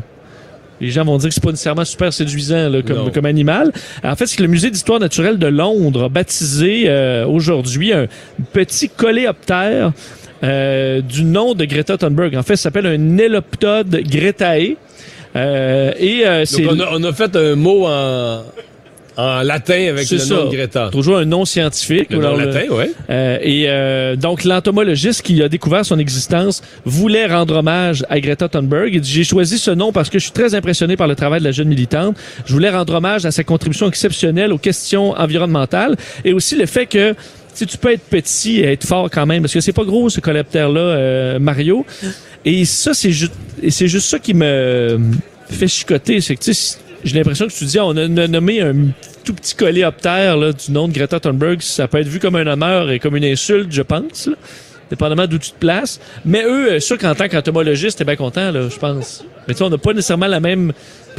les 0.81 0.91
gens 0.91 1.03
vont 1.03 1.17
dire 1.17 1.27
que 1.27 1.33
c'est 1.35 1.43
pas 1.43 1.51
nécessairement 1.51 1.83
super 1.83 2.13
séduisant 2.13 2.69
là, 2.69 2.81
comme, 2.81 3.11
comme 3.11 3.25
animal. 3.25 3.71
En 4.01 4.15
fait, 4.15 4.27
c'est 4.27 4.37
que 4.37 4.43
le 4.43 4.47
musée 4.47 4.71
d'histoire 4.71 4.99
naturelle 5.01 5.37
de 5.37 5.47
Londres 5.47 6.05
a 6.05 6.09
baptisé 6.09 6.83
euh, 6.87 7.25
aujourd'hui 7.27 7.91
un 7.91 8.07
petit 8.53 8.87
coléoptère 8.89 9.91
euh, 10.41 11.01
du 11.01 11.25
nom 11.25 11.53
de 11.53 11.65
Greta 11.65 11.97
Thunberg. 11.97 12.33
En 12.37 12.43
fait, 12.43 12.55
ça 12.55 12.63
s'appelle 12.63 12.85
un 12.87 13.17
Eloptode 13.17 14.01
gretae. 14.09 14.77
Euh, 15.35 15.91
et 15.99 16.25
euh, 16.25 16.45
c'est 16.45 16.65
on 16.65 16.79
a, 16.79 16.89
on 16.91 17.03
a 17.03 17.13
fait 17.13 17.35
un 17.35 17.55
mot 17.55 17.85
en, 17.87 18.41
en 19.17 19.41
latin 19.43 19.87
avec 19.89 20.09
le 20.09 20.17
ça. 20.17 20.33
nom 20.33 20.45
de 20.49 20.55
Greta. 20.55 20.89
Toujours 20.91 21.17
un 21.17 21.25
nom 21.25 21.45
scientifique. 21.45 22.07
Le 22.09 22.17
nom 22.17 22.27
Alors, 22.29 22.37
le- 22.39 22.45
latin, 22.47 22.73
ouais. 22.73 22.91
euh, 23.09 23.37
et 23.41 23.65
euh, 23.67 24.15
donc, 24.15 24.43
l'entomologiste 24.43 25.21
qui 25.21 25.41
a 25.43 25.49
découvert 25.49 25.85
son 25.85 25.99
existence 25.99 26.61
voulait 26.85 27.27
rendre 27.27 27.57
hommage 27.57 28.03
à 28.09 28.19
Greta 28.19 28.47
Thunberg. 28.49 28.93
Il 28.93 29.01
dit, 29.01 29.11
j'ai 29.11 29.23
choisi 29.23 29.59
ce 29.59 29.71
nom 29.71 29.91
parce 29.91 30.09
que 30.09 30.17
je 30.19 30.23
suis 30.23 30.31
très 30.33 30.55
impressionné 30.55 30.95
par 30.97 31.07
le 31.07 31.15
travail 31.15 31.41
de 31.41 31.45
la 31.45 31.51
jeune 31.51 31.67
militante. 31.67 32.17
Je 32.45 32.53
voulais 32.53 32.69
rendre 32.71 32.93
hommage 32.95 33.25
à 33.25 33.31
sa 33.31 33.43
contribution 33.43 33.87
exceptionnelle 33.87 34.51
aux 34.51 34.57
questions 34.57 35.11
environnementales 35.11 35.95
et 36.25 36.33
aussi 36.33 36.55
le 36.55 36.65
fait 36.65 36.85
que 36.87 37.13
si 37.53 37.65
tu 37.67 37.77
peux 37.77 37.91
être 37.91 38.03
petit 38.03 38.61
et 38.61 38.71
être 38.71 38.85
fort 38.85 39.09
quand 39.11 39.25
même, 39.25 39.41
parce 39.41 39.53
que 39.53 39.59
c'est 39.59 39.73
pas 39.73 39.83
gros 39.83 40.07
ce 40.09 40.21
coléoptère-là, 40.21 40.79
euh, 40.79 41.39
Mario. 41.39 41.85
Et 42.45 42.65
ça, 42.65 42.93
c'est 42.93 43.11
juste, 43.11 43.33
c'est 43.69 43.87
juste 43.87 44.07
ça 44.07 44.19
qui 44.19 44.33
me 44.33 44.99
fait 45.49 45.67
chicoter. 45.67 46.21
C'est 46.21 46.35
que, 46.35 46.43
tu 46.43 46.53
sais, 46.53 46.77
j'ai 47.03 47.15
l'impression 47.17 47.47
que 47.47 47.53
tu 47.53 47.65
dis, 47.65 47.79
on 47.79 47.91
a 47.97 48.07
on 48.07 48.17
a 48.17 48.27
nommé 48.27 48.61
un 48.61 48.75
tout 49.23 49.33
petit 49.33 49.55
coléoptère 49.55 50.37
là, 50.37 50.51
du 50.53 50.71
nom 50.71 50.87
de 50.87 50.93
Greta 50.93 51.19
Thunberg. 51.19 51.61
Ça 51.61 51.87
peut 51.87 51.99
être 51.99 52.07
vu 52.07 52.19
comme 52.19 52.35
un 52.35 52.47
honneur 52.47 52.91
et 52.91 52.99
comme 52.99 53.15
une 53.15 53.25
insulte, 53.25 53.71
je 53.71 53.81
pense, 53.81 54.27
là, 54.27 54.35
dépendamment 54.89 55.27
d'où 55.27 55.37
tu 55.37 55.51
te 55.51 55.59
places. 55.59 55.99
Mais 56.25 56.43
eux, 56.43 56.71
euh, 56.73 56.79
sûr 56.79 56.97
qu'en 56.97 57.15
tant 57.15 57.27
qu'entomologiste, 57.27 57.97
t'es 57.97 58.05
bien 58.05 58.15
content, 58.15 58.51
là, 58.51 58.69
je 58.69 58.77
pense. 58.77 59.23
Mais 59.47 59.53
tu 59.53 59.59
sais, 59.59 59.63
on 59.63 59.69
n'a 59.69 59.77
pas 59.77 59.93
nécessairement 59.93 60.27
la 60.27 60.39
même 60.39 60.73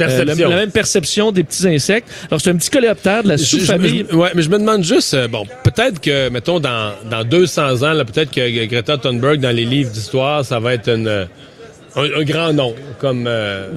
Perception. 0.07 0.49
la, 0.49 0.55
la 0.55 0.61
même 0.61 0.71
perception 0.71 1.31
des 1.31 1.43
petits 1.43 1.67
insectes. 1.67 2.07
Alors, 2.29 2.41
c'est 2.41 2.49
un 2.49 2.55
petit 2.55 2.69
coléoptère 2.69 3.23
de 3.23 3.29
la 3.29 3.37
sous-famille. 3.37 4.05
ouais, 4.11 4.29
mais 4.35 4.41
je 4.41 4.49
me 4.49 4.57
demande 4.59 4.83
juste, 4.83 5.13
euh, 5.13 5.27
bon, 5.27 5.45
peut-être 5.63 5.99
que, 6.01 6.29
mettons, 6.29 6.59
dans, 6.59 6.93
dans 7.09 7.23
200 7.23 7.83
ans, 7.83 7.93
là, 7.93 8.05
peut-être 8.05 8.31
que 8.31 8.65
Greta 8.65 8.97
Thunberg, 8.97 9.39
dans 9.39 9.55
les 9.55 9.65
livres 9.65 9.91
d'histoire, 9.91 10.45
ça 10.45 10.59
va 10.59 10.73
être 10.73 10.89
une, 10.89 11.07
euh, 11.07 11.25
un, 11.95 12.03
un 12.19 12.23
grand 12.23 12.53
nom, 12.53 12.73
comme, 12.99 13.25
euh, 13.27 13.67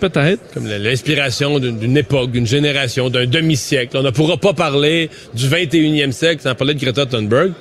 peut-être. 0.00 0.40
comme 0.54 0.66
l'inspiration 0.66 1.58
d'une 1.58 1.78
d'une 1.78 1.96
époque, 1.96 2.30
d'une 2.30 2.46
génération, 2.46 3.10
d'un 3.10 3.26
demi-siècle. 3.26 3.96
On 3.98 4.02
ne 4.02 4.10
pourra 4.10 4.36
pas 4.36 4.52
parler 4.54 5.10
du 5.34 5.46
21e 5.48 6.12
siècle 6.12 6.42
sans 6.42 6.54
parler 6.54 6.74
de 6.74 6.80
Greta 6.80 7.06
Thunberg. 7.06 7.52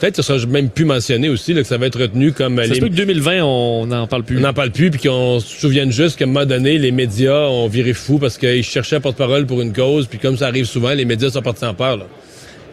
Peut-être 0.00 0.16
que 0.16 0.22
ça 0.22 0.38
sera 0.38 0.46
même 0.46 0.70
plus 0.70 0.84
mentionné 0.84 1.28
aussi, 1.28 1.54
là, 1.54 1.62
que 1.62 1.66
ça 1.68 1.76
va 1.76 1.86
être 1.86 1.98
retenu 2.00 2.32
comme... 2.32 2.56
Ça 2.58 2.64
se 2.68 2.72
les- 2.74 2.80
peut 2.80 2.88
que 2.88 2.94
2020, 2.94 3.42
on 3.42 3.86
n'en 3.86 4.06
parle 4.06 4.22
plus. 4.22 4.38
on 4.38 4.40
n'en 4.40 4.52
parle 4.54 4.70
plus, 4.70 4.90
puis 4.90 5.00
qu'on 5.08 5.40
se 5.40 5.58
souvienne 5.60 5.90
juste 5.90 6.16
qu'à 6.18 6.24
un 6.24 6.28
moment 6.28 6.46
donné, 6.46 6.78
les 6.78 6.92
médias 6.92 7.48
ont 7.48 7.66
viré 7.68 7.92
fou 7.94 8.18
parce 8.18 8.38
qu'ils 8.38 8.62
cherchaient 8.62 8.96
un 8.96 9.00
porte-parole 9.00 9.46
pour 9.46 9.60
une 9.60 9.72
cause, 9.72 10.06
puis 10.06 10.18
comme 10.18 10.36
ça 10.36 10.46
arrive 10.46 10.66
souvent, 10.66 10.92
les 10.94 11.04
médias 11.04 11.30
sont 11.30 11.42
partis 11.42 11.64
en 11.64 11.74
peur. 11.74 11.96
Là. 11.96 12.06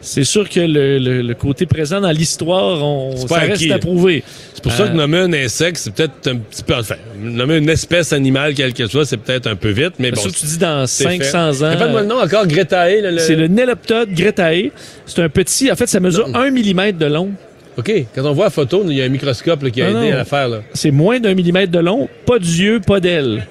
C'est 0.01 0.23
sûr 0.23 0.47
que 0.47 0.59
le, 0.59 0.99
le- 0.99 1.21
le 1.23 1.33
côté 1.33 1.65
présent 1.65 1.99
dans 1.99 2.11
l'histoire, 2.11 2.83
on, 2.83 3.15
ça 3.27 3.35
reste 3.39 3.53
acquis, 3.53 3.65
à 3.71 3.75
là. 3.75 3.79
prouver. 3.79 4.23
C'est 4.53 4.61
pour 4.63 4.71
ça 4.71 4.83
Euh, 4.83 4.87
que 4.89 4.93
nommer 4.93 5.17
un 5.17 5.33
insecte, 5.33 5.77
c'est 5.77 5.91
peut-être 5.93 6.27
un 6.27 6.35
petit 6.37 6.61
peu... 6.63 6.75
Enfin, 6.75 6.95
nommer 7.19 7.57
une 7.57 7.69
espèce 7.69 8.13
animale, 8.13 8.53
quelle 8.53 8.73
qu'elle 8.73 8.89
soit, 8.89 9.05
c'est 9.05 9.17
peut-être 9.17 9.47
un 9.47 9.55
peu 9.55 9.69
vite, 9.69 9.93
mais 9.97 10.11
bon... 10.11 10.21
ça, 10.21 10.29
tu 10.29 10.45
dis 10.45 10.57
dans 10.59 10.85
c'est 10.85 11.03
500 11.05 11.53
fait. 11.53 11.63
ans. 11.65 11.69
Rappelle-moi 11.69 12.01
le 12.01 12.07
nom 12.07 12.19
encore, 12.21 12.45
Gretae. 12.45 13.01
le- 13.01 13.17
C'est 13.17 13.35
le 13.35 13.47
Néloptode 13.47 14.11
gretae. 14.13 14.69
C'est 15.07 15.21
un 15.23 15.29
petit, 15.29 15.71
en 15.71 15.75
fait, 15.75 15.87
ça 15.87 15.99
mesure 15.99 16.27
1 16.35 16.51
mm 16.51 16.91
de 16.91 17.05
long. 17.07 17.31
OK, 17.77 17.91
quand 18.13 18.23
on 18.25 18.33
voit 18.33 18.45
la 18.45 18.49
photo, 18.51 18.83
il 18.87 18.93
y 18.93 19.01
a 19.01 19.05
un 19.05 19.09
microscope 19.09 19.63
là, 19.63 19.69
qui 19.71 19.81
a 19.81 19.89
aidé 19.89 19.93
non. 19.99 20.11
à 20.13 20.17
la 20.17 20.25
faire. 20.25 20.47
Là. 20.47 20.61
C'est 20.73 20.91
moins 20.91 21.19
d'un 21.19 21.33
millimètre 21.33 21.71
de 21.71 21.79
long, 21.79 22.07
pas 22.25 22.37
d'yeux, 22.39 22.79
pas 22.79 22.99
d'aile. 22.99 23.45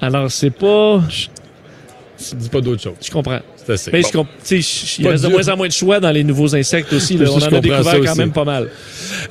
Alors, 0.00 0.30
c'est 0.30 0.50
pas. 0.50 1.02
Dis 2.34 2.48
pas 2.48 2.60
d'autre 2.60 2.82
chose. 2.82 2.92
je 3.02 3.10
comprends. 3.10 3.40
Assez. 3.70 3.90
Mais 3.92 4.02
Bon. 4.12 4.26
je 4.44 4.54
il 4.98 5.08
reste 5.08 5.24
de 5.24 5.28
moins 5.28 5.48
en 5.48 5.56
moins 5.56 5.68
de 5.68 5.72
choix 5.72 6.00
dans 6.00 6.10
les 6.10 6.24
nouveaux 6.24 6.54
insectes 6.54 6.92
aussi. 6.92 7.16
là. 7.16 7.26
On 7.30 7.36
en 7.36 7.40
a 7.42 7.60
découvert 7.60 7.94
quand 8.00 8.10
aussi. 8.10 8.18
même 8.18 8.32
pas 8.32 8.44
mal. 8.44 8.68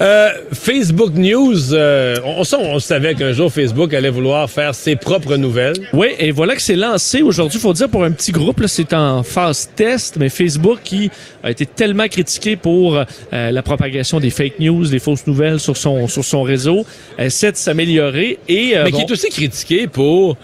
Euh, 0.02 0.30
Facebook 0.54 1.14
News, 1.16 1.74
euh, 1.74 2.18
on, 2.24 2.42
on, 2.44 2.58
on 2.76 2.80
savait 2.80 3.16
qu'un 3.16 3.34
jour 3.34 3.52
Facebook 3.52 3.94
allait 3.94 4.10
vouloir 4.10 4.50
faire 4.50 4.74
ses 4.74 4.96
propres 4.96 5.36
nouvelles. 5.36 5.76
Oui, 5.94 6.08
et 6.18 6.32
voilà 6.32 6.56
que 6.56 6.62
c'est 6.62 6.76
lancé 6.76 7.22
aujourd'hui. 7.22 7.60
faut 7.60 7.74
dire 7.74 7.90
pour 7.90 8.04
un 8.04 8.12
petit 8.12 8.32
groupe, 8.32 8.64
c'est 8.68 8.94
en 8.94 9.24
phase 9.24 9.70
test, 9.76 10.18
mais 10.18 10.30
Facebook 10.30 10.80
qui 10.84 11.10
a 11.44 11.52
été 11.52 11.66
tellement 11.66 12.08
critiqué 12.08 12.56
pour 12.56 12.98
euh, 12.98 13.52
la 13.52 13.62
propagation 13.62 14.20
des 14.20 14.30
fake 14.30 14.60
news, 14.60 14.88
des 14.88 15.00
fausses 15.00 15.28
nouvelles 15.28 15.60
sur 15.60 15.76
son 15.78 16.08
sur 16.08 16.24
son 16.24 16.44
réseau, 16.44 16.86
essaie 17.18 17.52
de 17.52 17.58
s'améliorer 17.58 18.40
et 18.48 18.78
euh, 18.78 18.84
mais 18.86 18.92
bon, 18.92 18.98
qui 18.98 19.04
est 19.04 19.12
aussi 19.12 19.30
critiqué 19.30 19.88
pour 19.88 20.38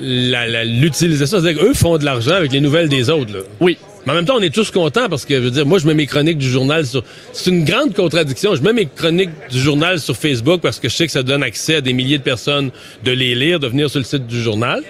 l'utilisation. 0.00 1.40
C'est-à-dire 1.40 1.62
qu'eux 1.62 1.74
font 1.74 1.98
de 1.98 2.04
l'argent 2.04 2.34
avec 2.34 2.52
les 2.52 2.60
nouvelles 2.60 2.88
des 2.88 3.10
autres. 3.10 3.32
Là. 3.32 3.40
Oui. 3.60 3.78
Mais 4.06 4.12
en 4.12 4.14
même 4.14 4.24
temps, 4.24 4.36
on 4.38 4.42
est 4.42 4.54
tous 4.54 4.70
contents 4.70 5.08
parce 5.08 5.24
que, 5.24 5.34
je 5.34 5.40
veux 5.40 5.50
dire, 5.50 5.66
moi, 5.66 5.78
je 5.78 5.86
mets 5.86 5.94
mes 5.94 6.06
chroniques 6.06 6.38
du 6.38 6.48
journal 6.48 6.86
sur... 6.86 7.04
C'est 7.32 7.50
une 7.50 7.64
grande 7.64 7.94
contradiction. 7.94 8.54
Je 8.54 8.62
mets 8.62 8.72
mes 8.72 8.86
chroniques 8.86 9.30
du 9.50 9.60
journal 9.60 10.00
sur 10.00 10.16
Facebook 10.16 10.60
parce 10.62 10.80
que 10.80 10.88
je 10.88 10.96
sais 10.96 11.06
que 11.06 11.12
ça 11.12 11.22
donne 11.22 11.42
accès 11.42 11.76
à 11.76 11.80
des 11.80 11.92
milliers 11.92 12.18
de 12.18 12.22
personnes 12.22 12.70
de 13.04 13.10
les 13.10 13.34
lire, 13.34 13.60
de 13.60 13.68
venir 13.68 13.90
sur 13.90 13.98
le 13.98 14.04
site 14.04 14.26
du 14.26 14.40
journal. 14.40 14.82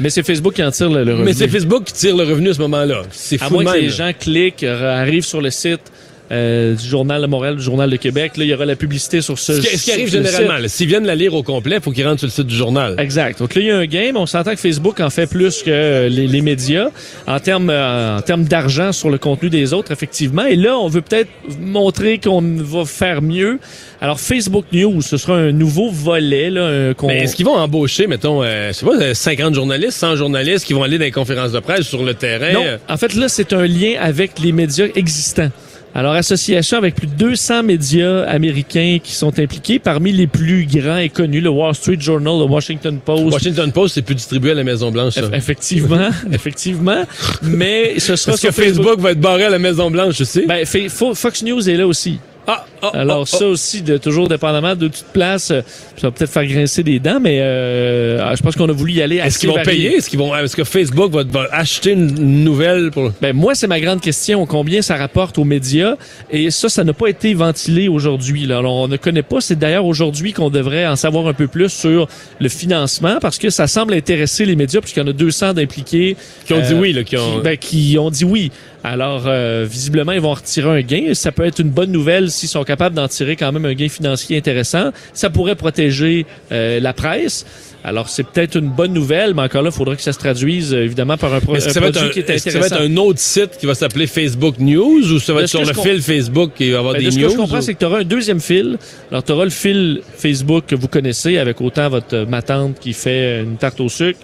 mais 0.00 0.10
c'est 0.10 0.24
Facebook 0.24 0.54
qui 0.54 0.64
en 0.64 0.72
tire 0.72 0.90
le, 0.90 1.00
revenu. 1.00 1.24
Mais 1.24 1.32
c'est 1.32 1.48
Facebook 1.48 1.84
qui 1.84 1.92
tire 1.92 2.16
le 2.16 2.24
revenu 2.24 2.50
à 2.50 2.54
ce 2.54 2.60
moment-là. 2.60 3.02
C'est 3.12 3.40
À 3.40 3.46
fou 3.46 3.54
moins 3.54 3.64
de 3.64 3.70
que 3.70 3.82
les 3.82 3.90
gens 3.90 4.12
cliquent, 4.18 4.64
arrivent 4.64 5.24
sur 5.24 5.40
le 5.40 5.50
site 5.50 5.92
euh, 6.32 6.74
du 6.74 6.86
Journal 6.86 7.22
de 7.22 7.26
Montréal, 7.26 7.56
du 7.56 7.62
Journal 7.62 7.88
de 7.90 7.96
Québec, 7.96 8.36
là, 8.36 8.44
il 8.44 8.50
y 8.50 8.54
aura 8.54 8.64
la 8.64 8.76
publicité 8.76 9.20
sur 9.20 9.38
ce 9.38 9.60
Ce 9.60 9.66
qui, 9.66 9.78
ce 9.78 9.84
qui 9.84 9.92
arrive 9.92 10.10
généralement, 10.10 10.54
s'ils 10.68 10.86
viennent 10.88 11.06
la 11.06 11.14
lire 11.14 11.34
au 11.34 11.42
complet, 11.42 11.78
faut 11.80 11.90
qu'ils 11.92 12.06
rentrent 12.06 12.18
sur 12.20 12.26
le 12.26 12.32
site 12.32 12.46
du 12.46 12.56
journal. 12.56 12.94
Exact. 12.98 13.38
Donc 13.38 13.54
là, 13.54 13.60
il 13.60 13.66
y 13.66 13.70
a 13.70 13.76
un 13.78 13.86
game. 13.86 14.16
On 14.16 14.26
s'entend 14.26 14.52
que 14.54 14.60
Facebook 14.60 15.00
en 15.00 15.10
fait 15.10 15.26
plus 15.26 15.62
que 15.62 15.70
euh, 15.70 16.08
les, 16.08 16.26
les 16.26 16.40
médias 16.40 16.88
en 17.26 17.38
termes 17.40 17.70
euh, 17.70 18.18
en 18.18 18.22
termes 18.22 18.44
d'argent 18.44 18.92
sur 18.92 19.10
le 19.10 19.18
contenu 19.18 19.50
des 19.50 19.72
autres, 19.72 19.92
effectivement. 19.92 20.44
Et 20.44 20.56
là, 20.56 20.76
on 20.78 20.88
veut 20.88 21.02
peut-être 21.02 21.30
montrer 21.60 22.18
qu'on 22.18 22.42
va 22.42 22.84
faire 22.84 23.22
mieux. 23.22 23.58
Alors, 24.00 24.20
Facebook 24.20 24.64
News, 24.72 25.00
ce 25.02 25.16
sera 25.16 25.36
un 25.36 25.52
nouveau 25.52 25.90
volet 25.90 26.50
là, 26.50 26.60
euh, 26.62 26.94
qu'on. 26.94 27.06
Mais 27.06 27.20
est-ce 27.24 27.34
qu'ils 27.36 27.46
vont 27.46 27.56
embaucher, 27.56 28.06
mettons, 28.06 28.42
euh, 28.42 28.68
je 28.68 28.72
sais 28.72 28.84
pas, 28.86 28.96
euh, 29.00 29.14
50 29.14 29.54
journalistes, 29.54 29.92
100 29.98 30.16
journalistes 30.16 30.66
qui 30.66 30.72
vont 30.74 30.82
aller 30.82 30.98
dans 30.98 31.04
les 31.04 31.10
conférences 31.10 31.52
de 31.52 31.60
presse 31.60 31.86
sur 31.86 32.02
le 32.04 32.14
terrain? 32.14 32.52
Non. 32.52 32.62
euh, 32.64 32.76
En 32.88 32.96
fait, 32.96 33.14
là, 33.14 33.28
c'est 33.28 33.52
un 33.52 33.66
lien 33.66 33.94
avec 34.00 34.38
les 34.38 34.52
médias 34.52 34.86
existants. 34.94 35.50
Alors, 35.96 36.12
association 36.12 36.76
avec 36.76 36.94
plus 36.94 37.06
de 37.06 37.14
200 37.14 37.62
médias 37.62 38.24
américains 38.24 38.98
qui 39.02 39.14
sont 39.14 39.38
impliqués, 39.38 39.78
parmi 39.78 40.12
les 40.12 40.26
plus 40.26 40.66
grands 40.66 40.98
et 40.98 41.08
connus, 41.08 41.40
le 41.40 41.48
Wall 41.48 41.74
Street 41.74 41.96
Journal, 41.98 42.38
le 42.38 42.44
Washington 42.44 42.98
Post. 43.02 43.32
Washington 43.32 43.72
Post, 43.72 43.94
c'est 43.94 44.02
plus 44.02 44.14
distribué 44.14 44.50
à 44.50 44.54
la 44.54 44.62
Maison-Blanche, 44.62 45.14
effectivement, 45.32 46.10
effectivement. 46.32 47.02
Mais 47.42 47.98
ce 47.98 48.14
sera 48.14 48.32
Parce 48.32 48.42
que 48.42 48.50
Facebook 48.50 49.00
va 49.00 49.12
être 49.12 49.20
barré 49.20 49.44
à 49.44 49.48
la 49.48 49.58
Maison-Blanche, 49.58 50.16
je 50.18 50.24
sais. 50.24 50.44
Ben, 50.44 50.66
Fox 50.66 51.42
News 51.42 51.66
est 51.66 51.76
là 51.78 51.86
aussi. 51.86 52.18
Ah, 52.46 52.64
ah, 52.82 52.90
Alors 52.94 53.22
ah, 53.22 53.36
ça 53.36 53.46
aussi, 53.46 53.82
de, 53.82 53.96
toujours 53.96 54.28
dépendamment 54.28 54.76
de 54.76 54.86
toute 54.86 55.06
place, 55.12 55.50
euh, 55.50 55.62
ça 55.96 56.08
va 56.08 56.10
peut-être 56.12 56.30
faire 56.30 56.46
grincer 56.46 56.82
des 56.84 57.00
dents, 57.00 57.18
mais 57.20 57.38
euh, 57.40 58.20
ah, 58.22 58.34
je 58.36 58.42
pense 58.42 58.54
qu'on 58.54 58.68
a 58.68 58.72
voulu 58.72 58.92
y 58.92 59.02
aller 59.02 59.16
Est-ce 59.16 59.38
qu'ils 59.38 59.48
vont 59.48 59.56
varié. 59.56 59.70
payer? 59.70 59.96
Est-ce 59.96 60.08
qu'ils 60.08 60.18
vont, 60.18 60.34
est-ce 60.36 60.54
que 60.54 60.62
Facebook 60.62 61.12
va, 61.12 61.24
va 61.24 61.48
acheter 61.52 61.90
une 61.92 62.44
nouvelle 62.44 62.90
pour... 62.92 63.10
Ben, 63.20 63.34
moi, 63.34 63.54
c'est 63.54 63.66
ma 63.66 63.80
grande 63.80 64.00
question. 64.00 64.46
Combien 64.46 64.80
ça 64.82 64.96
rapporte 64.96 65.38
aux 65.38 65.44
médias? 65.44 65.96
Et 66.30 66.50
ça, 66.50 66.68
ça 66.68 66.84
n'a 66.84 66.92
pas 66.92 67.08
été 67.08 67.34
ventilé 67.34 67.88
aujourd'hui. 67.88 68.46
là. 68.46 68.58
Alors, 68.58 68.74
on 68.74 68.88
ne 68.88 68.96
connaît 68.96 69.22
pas. 69.22 69.40
C'est 69.40 69.58
d'ailleurs 69.58 69.86
aujourd'hui 69.86 70.32
qu'on 70.32 70.50
devrait 70.50 70.86
en 70.86 70.96
savoir 70.96 71.26
un 71.26 71.34
peu 71.34 71.48
plus 71.48 71.70
sur 71.70 72.06
le 72.38 72.48
financement 72.48 73.18
parce 73.20 73.38
que 73.38 73.50
ça 73.50 73.66
semble 73.66 73.94
intéresser 73.94 74.44
les 74.44 74.54
médias 74.56 74.80
puisqu'il 74.80 75.00
y 75.00 75.02
en 75.02 75.08
a 75.08 75.12
200 75.12 75.54
d'impliqués. 75.54 76.16
Qui 76.44 76.52
ont 76.52 76.60
dit 76.60 76.74
Euh, 76.74 76.80
oui, 76.80 76.92
là, 76.92 77.02
qui 77.02 77.16
ont... 77.16 77.40
Ben, 77.40 77.56
qui 77.56 77.96
ont 77.98 78.10
dit 78.10 78.24
oui. 78.24 78.52
Alors, 78.88 79.24
euh, 79.26 79.66
visiblement, 79.68 80.12
ils 80.12 80.20
vont 80.20 80.30
en 80.30 80.34
retirer 80.34 80.68
un 80.68 80.80
gain. 80.80 81.12
Ça 81.14 81.32
peut 81.32 81.44
être 81.44 81.58
une 81.58 81.70
bonne 81.70 81.90
nouvelle 81.90 82.30
s'ils 82.30 82.48
sont 82.48 82.62
capables 82.62 82.94
d'en 82.94 83.08
tirer 83.08 83.34
quand 83.34 83.50
même 83.50 83.64
un 83.64 83.74
gain 83.74 83.88
financier 83.88 84.36
intéressant. 84.38 84.90
Ça 85.12 85.28
pourrait 85.28 85.56
protéger 85.56 86.24
euh, 86.52 86.78
la 86.78 86.92
presse. 86.92 87.44
Alors, 87.82 88.08
c'est 88.08 88.22
peut-être 88.24 88.56
une 88.56 88.68
bonne 88.68 88.92
nouvelle, 88.92 89.34
mais 89.34 89.42
encore 89.42 89.62
là, 89.62 89.70
il 89.72 89.76
faudra 89.76 89.96
que 89.96 90.02
ça 90.02 90.12
se 90.12 90.18
traduise, 90.20 90.72
euh, 90.72 90.84
évidemment, 90.84 91.16
par 91.16 91.34
un, 91.34 91.40
pro- 91.40 91.56
un 91.56 91.60
ça 91.60 91.80
produit 91.80 92.00
un, 92.00 92.08
qui 92.10 92.20
est 92.20 92.30
est-ce 92.30 92.44
que 92.44 92.50
intéressant. 92.50 92.68
ça 92.68 92.78
va 92.78 92.84
être 92.84 92.90
un 92.92 92.96
autre 92.96 93.18
site 93.18 93.58
qui 93.58 93.66
va 93.66 93.74
s'appeler 93.74 94.06
Facebook 94.06 94.54
News 94.60 95.12
ou 95.12 95.18
ça 95.18 95.32
va 95.32 95.40
De 95.40 95.44
être 95.44 95.50
ce 95.50 95.64
sur 95.64 95.66
le 95.66 95.82
fil 95.82 96.00
Facebook 96.02 96.52
qui 96.56 96.70
va 96.70 96.78
avoir 96.78 96.94
Ben, 96.94 97.00
des 97.00 97.06
de 97.06 97.10
ce 97.10 97.18
news? 97.18 97.26
que 97.26 97.32
je 97.32 97.36
comprends, 97.38 97.58
ou- 97.58 97.62
c'est 97.62 97.74
que 97.74 97.78
tu 97.80 97.84
auras 97.86 98.00
un 98.00 98.04
deuxième 98.04 98.40
fil. 98.40 98.78
Alors, 99.10 99.24
tu 99.24 99.32
auras 99.32 99.44
le 99.44 99.50
fil 99.50 100.00
Facebook 100.16 100.64
que 100.68 100.76
vous 100.76 100.88
connaissez 100.88 101.38
avec 101.38 101.60
autant 101.60 101.88
votre 101.88 102.14
euh, 102.14 102.24
ma 102.26 102.40
tante 102.42 102.78
qui 102.80 102.92
fait 102.92 103.42
une 103.42 103.56
tarte 103.56 103.80
au 103.80 103.88
sucre 103.88 104.18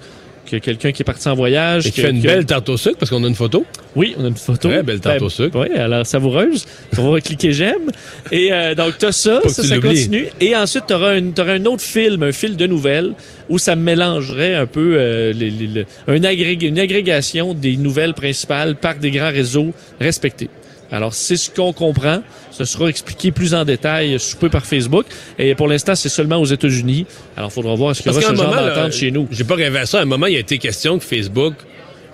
que 0.60 0.64
quelqu'un 0.64 0.92
qui 0.92 1.02
est 1.02 1.04
parti 1.04 1.28
en 1.28 1.34
voyage. 1.34 1.86
Et 1.86 1.90
qui 1.90 1.96
que- 1.96 2.06
fait 2.06 2.10
une 2.12 2.22
que- 2.22 2.26
belle 2.26 2.46
tarte 2.46 2.68
au 2.68 2.76
sucre 2.76 2.96
parce 2.98 3.10
qu'on 3.10 3.22
a 3.24 3.28
une 3.28 3.34
photo. 3.34 3.64
Oui, 3.96 4.14
on 4.18 4.24
a 4.24 4.28
une 4.28 4.36
photo. 4.36 4.68
Très 4.68 4.82
belle 4.82 5.00
tarte 5.00 5.18
Ben, 5.20 5.24
au 5.26 5.30
sucre. 5.30 5.58
Oui, 5.58 5.76
alors 5.76 6.06
savoureuse. 6.06 6.64
On 6.98 7.10
va 7.10 7.20
cliquer 7.20 7.52
j'aime. 7.52 7.90
Et 8.30 8.52
euh, 8.52 8.74
donc, 8.74 8.98
tu 8.98 9.06
as 9.06 9.12
ça, 9.12 9.40
Pas 9.42 9.48
ça, 9.48 9.62
ça 9.62 9.78
continue. 9.78 10.26
Et 10.40 10.54
ensuite, 10.56 10.84
tu 10.86 10.94
auras, 10.94 11.12
un 11.14 11.64
autre 11.66 11.82
film, 11.82 12.22
un 12.22 12.32
fil 12.32 12.56
de 12.56 12.66
nouvelles, 12.66 13.12
où 13.48 13.58
ça 13.58 13.76
mélangerait 13.76 14.54
un 14.54 14.66
peu 14.66 14.96
euh, 14.98 15.32
les- 15.32 15.50
les- 15.50 15.66
le- 15.66 15.86
un 16.08 16.20
agrég- 16.20 16.64
une 16.66 16.78
agrégation 16.78 17.54
des 17.54 17.76
nouvelles 17.76 18.14
principales 18.14 18.76
par 18.76 18.96
des 18.96 19.10
grands 19.10 19.30
réseaux 19.32 19.72
respectés. 20.00 20.48
Alors, 20.92 21.14
c'est 21.14 21.36
ce 21.36 21.50
qu'on 21.50 21.72
comprend. 21.72 22.22
Ce 22.50 22.64
sera 22.64 22.88
expliqué 22.88 23.32
plus 23.32 23.54
en 23.54 23.64
détail 23.64 24.20
sous 24.20 24.36
peu 24.36 24.50
par 24.50 24.66
Facebook. 24.66 25.06
Et 25.38 25.54
pour 25.54 25.66
l'instant, 25.66 25.94
c'est 25.94 26.10
seulement 26.10 26.36
aux 26.36 26.44
États-Unis. 26.44 27.06
Alors, 27.36 27.50
il 27.50 27.54
faudra 27.54 27.74
voir 27.74 27.96
ce 27.96 28.02
qu'il 28.02 28.12
y 28.12 28.14
aura 28.14 28.22
ce 28.22 28.34
genre 28.34 28.54
d'entente 28.54 28.92
chez 28.92 29.10
nous. 29.10 29.26
J'ai 29.30 29.44
pas 29.44 29.54
rêvé 29.54 29.78
à 29.78 29.86
ça. 29.86 30.00
À 30.00 30.02
un 30.02 30.04
moment, 30.04 30.26
il 30.26 30.34
y 30.34 30.36
a 30.36 30.40
été 30.40 30.58
question 30.58 30.98
que 30.98 31.04
Facebook 31.04 31.54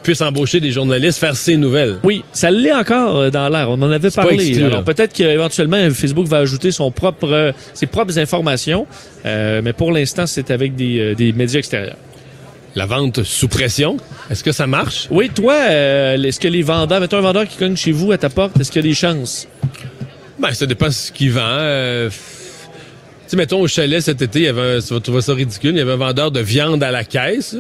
puisse 0.02 0.20
embaucher 0.20 0.60
des 0.60 0.70
journalistes, 0.70 1.18
faire 1.18 1.36
ses 1.36 1.56
nouvelles. 1.56 1.98
Oui, 2.04 2.22
ça 2.32 2.50
l'est 2.52 2.72
encore 2.72 3.16
euh, 3.16 3.30
dans 3.30 3.48
l'air. 3.48 3.68
On 3.68 3.74
en 3.82 3.90
avait 3.90 4.10
pas 4.10 4.22
parlé. 4.22 4.46
exclu, 4.48 4.64
Alors 4.64 4.78
là. 4.78 4.82
peut-être 4.84 5.12
qu'éventuellement 5.12 5.76
Facebook 5.90 6.26
va 6.28 6.38
ajouter 6.38 6.70
son 6.70 6.90
propre, 6.90 7.28
euh, 7.30 7.52
ses 7.74 7.86
propres 7.86 8.18
informations, 8.18 8.86
euh, 9.26 9.60
mais 9.62 9.72
pour 9.72 9.90
l'instant 9.92 10.26
c'est 10.26 10.50
avec 10.50 10.76
des, 10.76 11.00
euh, 11.00 11.14
des 11.14 11.32
médias 11.32 11.58
extérieurs. 11.58 11.96
La 12.78 12.86
vente 12.86 13.24
sous 13.24 13.48
pression, 13.48 13.96
est-ce 14.30 14.44
que 14.44 14.52
ça 14.52 14.68
marche? 14.68 15.08
Oui, 15.10 15.30
toi, 15.30 15.52
euh, 15.68 16.22
est-ce 16.22 16.38
que 16.38 16.46
les 16.46 16.62
vendeurs, 16.62 17.00
mettons 17.00 17.16
un 17.16 17.22
vendeur 17.22 17.48
qui 17.48 17.56
cogne 17.56 17.74
chez 17.74 17.90
vous 17.90 18.12
à 18.12 18.18
ta 18.18 18.28
porte, 18.28 18.58
est-ce 18.60 18.70
qu'il 18.70 18.80
y 18.82 18.84
a 18.86 18.88
des 18.88 18.94
chances? 18.94 19.48
Ben, 20.38 20.52
ça 20.52 20.64
dépend 20.64 20.88
ce 20.88 21.10
qu'il 21.10 21.32
vend. 21.32 21.40
Euh, 21.44 22.08
Tu 23.28 23.34
mettons, 23.34 23.60
au 23.60 23.66
chalet 23.66 24.00
cet 24.00 24.22
été, 24.22 24.38
il 24.38 24.44
y 24.44 24.48
avait 24.48 24.76
un, 24.76 24.80
tu 24.80 24.94
vas 24.94 25.00
trouver 25.00 25.22
ça 25.22 25.34
ridicule, 25.34 25.72
il 25.72 25.78
y 25.78 25.80
avait 25.80 25.90
un 25.94 25.96
vendeur 25.96 26.30
de 26.30 26.38
viande 26.38 26.80
à 26.84 26.92
la 26.92 27.02
caisse. 27.02 27.56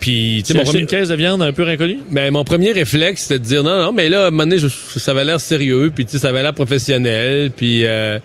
Puis, 0.00 0.42
tu 0.44 0.52
sais, 0.52 0.58
mon 0.58 0.64
premier, 0.64 0.80
une 0.80 0.86
caisse 0.88 1.08
de 1.08 1.14
viande 1.14 1.40
un 1.40 1.52
peu 1.52 1.66
inconnue 1.68 2.00
ben, 2.10 2.32
mon 2.32 2.42
premier 2.42 2.72
réflexe, 2.72 3.22
c'était 3.22 3.38
de 3.38 3.44
dire 3.44 3.62
non, 3.62 3.78
non, 3.80 3.92
mais 3.92 4.08
là, 4.08 4.24
à 4.24 4.26
un 4.26 4.30
moment 4.32 4.42
donné, 4.42 4.58
je- 4.58 4.66
ça 4.98 5.12
avait 5.12 5.24
l'air 5.24 5.40
sérieux, 5.40 5.92
puis 5.94 6.04
tu 6.04 6.10
sais, 6.12 6.18
ça 6.18 6.30
avait 6.30 6.42
l'air 6.42 6.52
professionnel, 6.52 7.52
puis, 7.56 7.86
euh, 7.86 8.18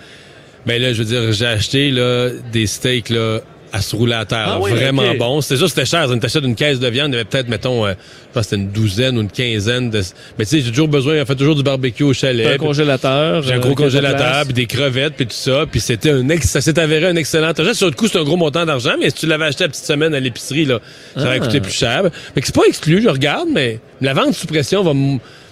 ben 0.66 0.82
là, 0.82 0.94
je 0.94 0.98
veux 1.04 1.06
dire, 1.06 1.32
j'ai 1.32 1.46
acheté 1.46 1.92
là, 1.92 2.30
des 2.52 2.66
steaks 2.66 3.10
là, 3.12 3.40
à 3.74 3.82
se 3.82 3.96
rouler 3.96 4.14
à 4.16 4.26
terre. 4.26 4.46
Ah 4.48 4.60
oui, 4.60 4.72
vraiment 4.72 5.14
bon. 5.16 5.42
C'était 5.42 5.60
ça, 5.62 5.68
c'était 5.68 5.86
cher. 5.86 6.08
On 6.10 6.18
t'achète 6.20 6.44
une 6.44 6.56
caisse 6.56 6.80
de 6.80 6.88
viande, 6.88 7.10
il 7.10 7.14
y 7.14 7.16
avait 7.16 7.26
peut-être, 7.26 7.48
mettons, 7.48 7.86
euh, 7.86 7.94
je 7.94 8.34
pense 8.34 8.44
que 8.46 8.50
c'était 8.50 8.62
une 8.62 8.70
douzaine 8.70 9.18
ou 9.18 9.22
une 9.22 9.30
quinzaine 9.32 9.90
de. 9.90 10.02
Mais 10.38 10.46
tu 10.46 10.52
sais, 10.52 10.62
j'ai 10.62 10.70
toujours 10.72 10.88
besoin, 10.88 11.22
on 11.22 11.26
fait 11.26 11.36
toujours 11.36 11.56
du 11.56 11.64
barbecue 11.64 12.04
au 12.04 12.14
chalet. 12.14 12.48
Un 12.48 12.58
congélateur. 12.58 13.44
J'ai 13.44 13.54
un 13.54 13.58
euh, 13.58 13.60
gros 13.60 13.76
congélateur, 13.76 14.44
puis 14.46 14.54
des 14.54 14.66
crevettes, 14.66 15.14
puis 15.16 15.26
tout 15.28 15.34
ça. 15.34 15.66
Puis 15.70 15.80
c'était 15.80 16.12
un 16.12 16.28
ex... 16.30 16.48
ça 16.48 16.62
s'est 16.62 16.78
avéré 16.80 17.08
un 17.08 17.16
excellent 17.16 17.52
achat. 17.52 17.74
Sur 17.74 17.88
le 17.88 17.94
coup, 17.94 18.08
c'est 18.08 18.20
un 18.20 18.24
gros 18.24 18.38
montant 18.38 18.66
d'argent, 18.66 18.94
mais 19.00 19.10
si 19.10 19.16
tu 19.18 19.26
l'avais 19.28 19.46
acheté 19.46 19.64
la 19.64 19.70
petite 19.70 19.86
semaine 19.86 20.14
à 20.14 20.20
l'épicerie, 20.20 20.66
là, 20.66 20.80
ça 21.16 21.24
aurait 21.24 21.38
Ah. 21.42 21.46
coûté 21.46 21.60
plus 21.62 21.72
cher. 21.74 22.04
Que 22.04 22.42
c'est 22.44 22.56
pas 22.56 22.62
exclu, 22.68 23.02
je 23.02 23.10
regarde, 23.10 23.48
mais 23.52 23.80
la 24.02 24.14
vente 24.14 24.34
sous 24.34 24.48
pression 24.48 24.84
va 24.84 24.94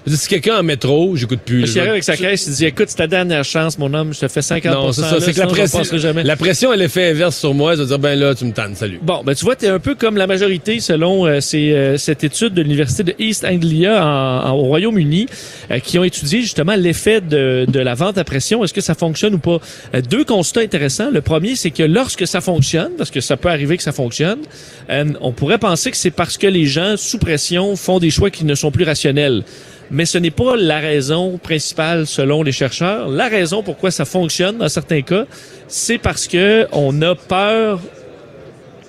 Si 0.08 0.28
quelqu'un 0.28 0.58
en 0.60 0.64
métro, 0.64 1.16
j'écoute 1.16 1.40
plus. 1.46 1.76
Là. 1.76 1.82
arrive 1.82 1.92
avec 1.92 2.04
sa 2.04 2.18
caisse, 2.18 2.48
il 2.48 2.54
dit 2.54 2.66
Écoute, 2.66 2.86
c'est 2.90 2.98
ta 2.98 3.08
dernière 3.08 3.44
chance, 3.44 3.78
mon 3.78 3.94
homme, 3.94 4.14
je 4.14 4.20
te 4.22 4.28
fais 4.28 4.42
50 4.42 4.72
Non, 4.74 4.92
c'est 4.92 5.02
ça. 5.02 5.20
C'est 5.20 5.34
que 5.34 5.40
la 5.40 5.48
pression, 5.48 5.80
la 6.24 6.36
pression, 6.36 6.74
elle 6.74 6.82
est 6.82 6.88
fait 6.88 7.12
inverse 7.12 7.38
sur 7.38 7.54
moi. 7.54 7.76
Je 7.76 7.82
veux 7.82 7.88
dire, 7.88 8.00
ben 8.00 8.18
là, 8.18 8.34
tu 8.34 8.46
me 8.46 8.52
tannes, 8.52 8.76
salut. 8.76 9.00
Bon, 9.02 9.22
ben 9.24 9.36
tu 9.36 9.46
vois, 9.46 9.56
tu 9.56 9.66
es 9.66 9.70
un 9.70 9.80
peu 9.80 9.96
comme 9.96 10.18
la 10.18 10.26
majorité 10.28 10.80
selon 10.80 11.26
euh, 11.28 11.40
ces, 11.42 11.72
euh, 11.74 11.98
cette 11.98 12.24
étude 12.24 12.54
de 12.54 12.62
l'Université 12.62 13.04
de 13.04 13.14
East 13.20 13.46
Anglia 13.46 14.04
en- 14.06 14.50
en- 14.50 14.52
au 14.54 14.64
Royaume-Uni 14.64 15.28
euh, 15.72 15.80
qui 15.80 16.00
ont 16.00 16.04
étudié 16.04 16.42
justement 16.42 16.76
l'effet 16.76 17.22
de, 17.22 17.66
de 17.68 17.80
la 17.80 17.94
vente 17.94 18.18
à 18.18 18.24
pression. 18.24 18.64
Est-ce 18.64 18.74
que 18.74 18.82
ça 18.82 18.96
fonctionne 18.96 19.36
ou 19.36 19.40
pas? 19.40 19.60
Euh, 19.96 20.02
deux 20.02 20.24
constats 20.24 20.62
intéressants. 20.62 21.10
Le 21.12 21.22
premier, 21.22 21.56
c'est 21.56 21.72
que 21.72 21.84
lorsque 21.84 22.26
ça 22.26 22.42
fonctionne, 22.42 22.92
parce 22.98 23.12
que 23.12 23.22
ça 23.22 23.38
peut 23.38 23.50
arriver 23.50 23.78
que 23.78 23.84
ça 23.84 23.92
fonctionne, 23.92 24.40
euh, 24.90 25.06
on 25.22 25.32
pourrait 25.34 25.58
penser 25.60 25.92
que 25.92 25.98
c'est 25.98 26.12
parce 26.12 26.38
que 26.38 26.48
les 26.48 26.66
gens 26.66 26.96
sous 26.98 27.18
pression 27.20 27.76
font 27.76 28.00
des 28.00 28.10
choix 28.10 28.30
qui 28.32 28.46
ne 28.46 28.56
sont 28.56 28.72
plus 28.72 28.86
rationnels. 28.86 29.44
Mais 29.91 30.06
ce 30.06 30.18
n'est 30.18 30.32
pas 30.32 30.56
la 30.56 30.80
raison 30.80 31.38
principale 31.38 32.06
selon 32.06 32.44
les 32.44 32.52
chercheurs. 32.52 33.10
La 33.10 33.28
raison 33.28 33.64
pourquoi 33.64 33.90
ça 33.91 34.06
fonctionne 34.06 34.57
dans 34.60 34.70
certains 34.70 35.02
cas, 35.02 35.26
c'est 35.68 35.98
parce 35.98 36.28
que 36.28 36.68
on 36.72 37.02
a 37.02 37.16
peur 37.16 37.80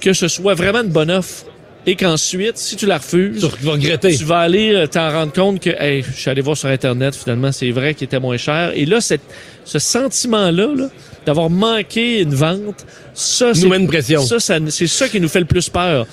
que 0.01 0.13
ce 0.13 0.29
soit 0.29 0.55
vraiment 0.55 0.81
une 0.83 0.89
bonne 0.91 1.11
offre 1.11 1.45
et 1.87 1.97
qu'ensuite, 1.97 2.59
si 2.59 2.77
tu 2.77 2.85
la 2.87 2.99
refuses, 2.99 3.49
Tu 3.59 3.65
vas 3.65 3.73
regretter. 3.73 4.15
tu 4.15 4.25
vas 4.25 4.41
aller 4.41 4.75
euh, 4.75 4.87
t'en 4.87 5.11
rendre 5.11 5.33
compte 5.33 5.61
que 5.61 5.71
hey, 5.71 6.03
je 6.03 6.21
suis 6.21 6.31
allé 6.31 6.43
voir 6.43 6.57
sur 6.57 6.69
Internet, 6.69 7.15
finalement, 7.15 7.53
c'est 7.53 7.71
vrai 7.71 7.95
qu'il 7.95 8.05
était 8.05 8.21
moins 8.21 8.37
cher. 8.37 8.73
Et 8.75 8.85
là, 8.85 9.01
cette, 9.01 9.23
ce 9.65 9.79
sentiment-là, 9.79 10.69
là, 10.77 10.89
d'avoir 11.25 11.49
manqué 11.49 12.21
une 12.21 12.35
vente, 12.35 12.85
c'est 14.29 14.39
ça- 14.41 14.59
c'est 14.69 14.87
ça 14.87 15.09
qui 15.09 15.21
nous 15.21 15.29
fait 15.29 15.41
le 15.41 15.47
plus 15.47 15.69
peur. 15.71 16.07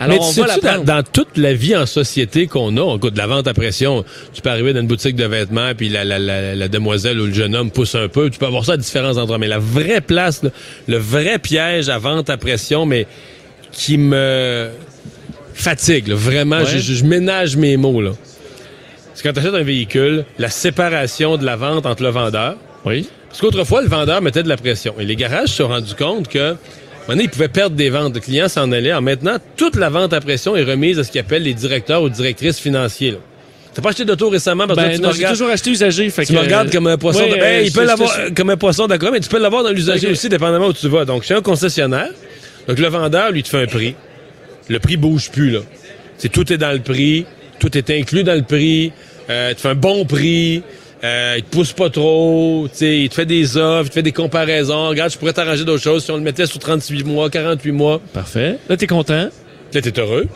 Alors, 0.00 0.16
mais 0.16 0.24
on 0.24 0.32
tu 0.32 0.40
va 0.40 0.46
la 0.46 0.54
sais-tu, 0.54 0.84
dans, 0.84 1.02
toute 1.02 1.36
la 1.36 1.52
vie 1.52 1.76
en 1.76 1.84
société 1.86 2.46
qu'on 2.46 2.76
a, 2.78 2.80
on 2.80 2.96
goûte 2.96 3.12
de 3.12 3.18
la 3.18 3.26
vente 3.26 3.46
à 3.46 3.54
pression. 3.54 4.04
Tu 4.32 4.40
peux 4.40 4.48
arriver 4.50 4.72
dans 4.72 4.80
une 4.80 4.86
boutique 4.86 5.14
de 5.14 5.26
vêtements, 5.26 5.72
puis 5.76 5.88
la, 5.90 6.04
la, 6.04 6.18
la, 6.18 6.54
la 6.54 6.68
demoiselle 6.68 7.20
ou 7.20 7.26
le 7.26 7.32
jeune 7.34 7.54
homme 7.54 7.70
pousse 7.70 7.94
un 7.94 8.08
peu. 8.08 8.30
Tu 8.30 8.38
peux 8.38 8.46
avoir 8.46 8.64
ça 8.64 8.72
à 8.72 8.76
différents 8.78 9.16
endroits. 9.18 9.38
Mais 9.38 9.46
la 9.48 9.58
vraie 9.58 10.00
place, 10.00 10.40
le 10.88 10.96
vrai 10.96 11.38
piège 11.38 11.88
à 11.90 11.98
vente 11.98 12.30
à 12.30 12.36
pression, 12.38 12.86
mais 12.86 13.06
qui 13.72 13.98
me 13.98 14.70
fatigue, 15.54 16.08
là, 16.08 16.14
vraiment, 16.14 16.58
Ouais. 16.60 16.66
je, 16.66 16.78
je- 16.78 16.94
je 16.94 17.04
ménage 17.04 17.56
mes 17.56 17.76
mots. 17.76 18.00
là. 18.00 18.12
C'est 19.14 19.22
quand 19.22 19.32
tu 19.34 19.40
achètes 19.40 19.54
un 19.54 19.62
véhicule, 19.62 20.24
la 20.38 20.48
séparation 20.48 21.36
de 21.36 21.44
la 21.44 21.56
vente 21.56 21.84
entre 21.84 22.02
le 22.02 22.08
vendeur. 22.08 22.56
Oui. 22.86 23.06
Parce 23.28 23.40
qu'autrefois, 23.42 23.82
le 23.82 23.88
vendeur 23.88 24.22
mettait 24.22 24.42
de 24.42 24.48
la 24.48 24.56
pression. 24.56 24.94
Et 24.98 25.04
les 25.04 25.14
garages 25.14 25.50
se 25.50 25.56
sont 25.56 25.68
rendus 25.68 25.94
compte 25.94 26.26
que, 26.28 26.56
donné, 27.08 27.24
ils 27.24 27.30
pouvaient 27.30 27.48
perdre 27.48 27.76
des 27.76 27.90
ventes. 27.90 28.14
Le 28.14 28.20
client 28.20 28.48
s'en 28.48 28.70
allait. 28.72 28.90
Alors 28.90 29.02
maintenant, 29.02 29.36
toute 29.56 29.76
la 29.76 29.88
vente 29.88 30.12
à 30.12 30.20
pression 30.20 30.56
est 30.56 30.62
remise 30.64 30.98
à 30.98 31.04
ce 31.04 31.10
qu'ils 31.10 31.20
appellent 31.20 31.42
les 31.42 31.54
directeurs 31.54 32.02
ou 32.02 32.08
directrices 32.08 32.58
financiers. 32.58 33.12
là. 33.12 33.18
T'as 33.72 33.82
pas 33.82 33.90
acheté 33.90 34.04
d'auto 34.04 34.28
récemment 34.28 34.66
parce 34.66 34.78
que 34.80 34.84
Ben, 34.84 34.96
tu 34.96 35.00
non, 35.00 35.08
me 35.08 35.12
regardes- 35.14 35.34
toujours 35.34 35.50
acheté 35.50 35.70
usagé. 35.70 36.10
Fait 36.10 36.24
tu 36.26 36.32
que, 36.32 36.38
me 36.38 36.42
regardes 36.42 36.72
comme 36.72 36.88
un 36.88 36.98
poisson. 36.98 37.20
De- 37.26 37.34
euh, 37.40 37.62
il 37.62 37.72
peut 37.72 37.84
l'avoir 37.84 38.12
euh, 38.18 38.30
comme 38.36 38.50
un 38.50 38.56
poisson 38.56 38.86
d'accord, 38.88 39.12
mais 39.12 39.20
tu 39.20 39.28
peux 39.28 39.38
l'avoir 39.38 39.62
dans 39.62 39.70
l'usager 39.70 40.08
aussi, 40.08 40.28
dépendamment 40.28 40.66
où 40.68 40.72
tu 40.72 40.88
vas. 40.88 41.04
Donc, 41.04 41.22
chez 41.22 41.34
un 41.34 41.40
concessionnaire, 41.42 42.08
donc 42.66 42.78
le 42.78 42.88
vendeur, 42.88 43.30
lui, 43.30 43.42
te 43.44 43.48
fait 43.48 43.62
un 43.62 43.66
prix. 43.66 43.94
Le 44.68 44.78
prix 44.80 44.96
bouge 44.96 45.30
plus, 45.30 45.50
là. 45.50 45.60
C'est 46.18 46.30
tout 46.30 46.52
est 46.52 46.58
dans 46.58 46.72
le 46.72 46.80
prix, 46.80 47.26
tout 47.60 47.76
est 47.78 47.90
inclus 47.90 48.24
dans 48.24 48.34
le 48.34 48.42
prix, 48.42 48.92
euh, 49.30 49.48
il 49.50 49.54
te 49.54 49.60
fait 49.60 49.68
un 49.68 49.74
bon 49.76 50.04
prix, 50.04 50.62
euh, 51.02 51.34
il 51.38 51.42
te 51.44 51.50
pousse 51.50 51.72
pas 51.72 51.88
trop, 51.88 52.66
tu 52.70 52.78
sais, 52.78 52.98
il 53.00 53.08
te 53.08 53.14
fait 53.14 53.26
des 53.26 53.56
offres, 53.56 53.86
il 53.86 53.88
te 53.88 53.94
fait 53.94 54.02
des 54.02 54.12
comparaisons. 54.12 54.88
Regarde, 54.88 55.10
je 55.10 55.18
pourrais 55.18 55.32
t'arranger 55.32 55.64
d'autres 55.64 55.82
choses 55.82 56.04
si 56.04 56.10
on 56.10 56.16
le 56.16 56.22
mettait 56.22 56.46
sur 56.46 56.58
38 56.58 57.04
mois, 57.04 57.30
48 57.30 57.72
mois. 57.72 58.00
Parfait. 58.12 58.58
Là, 58.68 58.76
t'es 58.76 58.86
content? 58.86 59.30
Là, 59.72 59.80
t'es 59.80 59.98
heureux. 59.98 60.26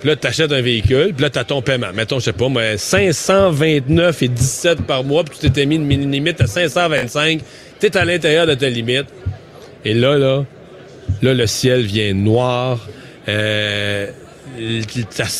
Puis 0.00 0.08
là, 0.08 0.16
t'achètes 0.16 0.52
un 0.52 0.60
véhicule, 0.60 1.14
puis 1.14 1.22
là, 1.22 1.30
t'as 1.30 1.44
ton 1.44 1.62
paiement. 1.62 1.92
Mettons, 1.94 2.18
je 2.20 2.26
sais 2.26 2.32
pas, 2.32 2.48
moi, 2.48 2.76
529 2.76 4.22
et 4.22 4.28
17 4.28 4.82
par 4.82 5.02
mois, 5.02 5.24
puis 5.24 5.38
tu 5.38 5.46
t'étais 5.48 5.66
mis 5.66 5.76
une 5.76 6.12
limite 6.12 6.40
à 6.40 6.46
525. 6.46 7.40
T'es 7.80 7.96
à 7.96 8.04
l'intérieur 8.04 8.46
de 8.46 8.54
ta 8.54 8.68
limite. 8.68 9.06
Et 9.84 9.94
là, 9.94 10.16
là, 10.16 10.44
là, 11.22 11.34
le 11.34 11.46
ciel 11.46 11.82
vient 11.82 12.12
noir. 12.14 12.86
Euh, 13.28 14.08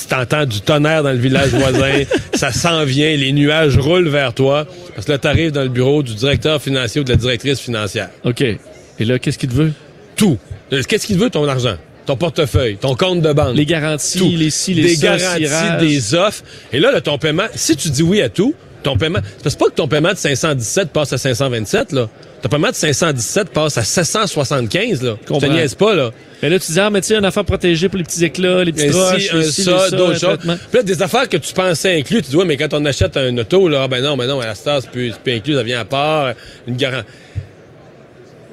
t'entends 0.08 0.46
du 0.46 0.60
tonnerre 0.60 1.02
dans 1.02 1.12
le 1.12 1.18
village 1.18 1.50
voisin. 1.50 2.02
ça 2.34 2.52
s'en 2.52 2.84
vient. 2.84 3.16
Les 3.16 3.32
nuages 3.32 3.76
roulent 3.78 4.08
vers 4.08 4.34
toi. 4.34 4.66
Parce 4.94 5.06
que 5.06 5.12
là, 5.12 5.18
t'arrives 5.18 5.52
dans 5.52 5.62
le 5.62 5.68
bureau 5.68 6.02
du 6.02 6.14
directeur 6.14 6.60
financier 6.60 7.00
ou 7.00 7.04
de 7.04 7.10
la 7.10 7.16
directrice 7.16 7.60
financière. 7.60 8.10
OK. 8.24 8.40
Et 8.42 8.58
là, 9.04 9.18
qu'est-ce 9.18 9.38
qu'il 9.38 9.48
te 9.48 9.54
veut? 9.54 9.72
Tout. 10.16 10.38
Qu'est-ce 10.70 11.06
qu'il 11.06 11.18
veut, 11.18 11.30
ton 11.30 11.48
argent? 11.48 11.76
Ton 12.06 12.16
portefeuille, 12.16 12.76
ton 12.76 12.94
compte 12.96 13.22
de 13.22 13.32
banque? 13.32 13.56
Les 13.56 13.64
garanties, 13.64 14.18
Tout. 14.18 14.30
les 14.30 14.50
ci, 14.50 14.74
les 14.74 14.82
des 14.82 14.96
garanties, 14.96 15.46
des 15.80 16.14
offres. 16.14 16.42
Et 16.72 16.78
là, 16.78 16.92
là, 16.92 17.00
ton 17.00 17.16
paiement, 17.16 17.46
si 17.54 17.76
tu 17.76 17.88
dis 17.88 18.02
oui 18.02 18.20
à 18.20 18.28
tout, 18.28 18.54
ton 18.84 18.96
paiement, 18.96 19.18
c'est 19.42 19.58
pas 19.58 19.66
que 19.66 19.74
ton 19.74 19.88
paiement 19.88 20.12
de 20.12 20.16
517 20.16 20.90
passe 20.90 21.12
à 21.12 21.18
527, 21.18 21.92
là. 21.92 22.08
Ton 22.42 22.48
paiement 22.48 22.68
de 22.68 22.74
517 22.74 23.48
passe 23.50 23.78
à 23.78 23.82
775, 23.82 25.02
là. 25.02 25.16
Je 25.22 25.34
te 25.34 25.74
pas, 25.74 25.94
là. 25.94 26.10
Mais 26.42 26.50
là, 26.50 26.58
tu 26.58 26.70
dis, 26.70 26.78
ah, 26.78 26.90
mais 26.90 27.00
tu 27.00 27.08
sais, 27.08 27.16
une 27.16 27.24
affaire 27.24 27.44
protégée 27.44 27.88
pour 27.88 27.98
les 27.98 28.04
petits 28.04 28.24
éclats, 28.24 28.62
les 28.62 28.72
petites 28.72 28.94
roches, 28.94 29.32
un 29.32 29.38
les 29.38 29.44
ci, 29.44 29.64
ça, 29.64 29.90
d'autres 29.90 30.24
un 30.24 30.36
choses. 30.36 30.38
Puis 30.38 30.58
là, 30.74 30.82
des 30.82 31.02
affaires 31.02 31.28
que 31.28 31.38
tu 31.38 31.52
pensais 31.54 31.98
inclus, 31.98 32.22
tu 32.22 32.30
dis, 32.30 32.36
ouais, 32.36 32.44
mais 32.44 32.56
quand 32.56 32.72
on 32.74 32.84
achète 32.84 33.16
un 33.16 33.36
auto, 33.38 33.68
là, 33.68 33.82
ah, 33.84 33.88
ben 33.88 34.02
non, 34.02 34.16
ben 34.16 34.26
non, 34.26 34.40
à 34.40 34.46
la 34.46 34.54
star, 34.54 34.82
c'est 34.82 34.90
plus, 34.90 35.12
plus 35.22 35.32
inclus, 35.32 35.54
ça 35.54 35.62
vient 35.62 35.80
à 35.80 35.84
part, 35.84 36.26
euh, 36.26 36.32
une 36.68 36.76
garantie. 36.76 37.08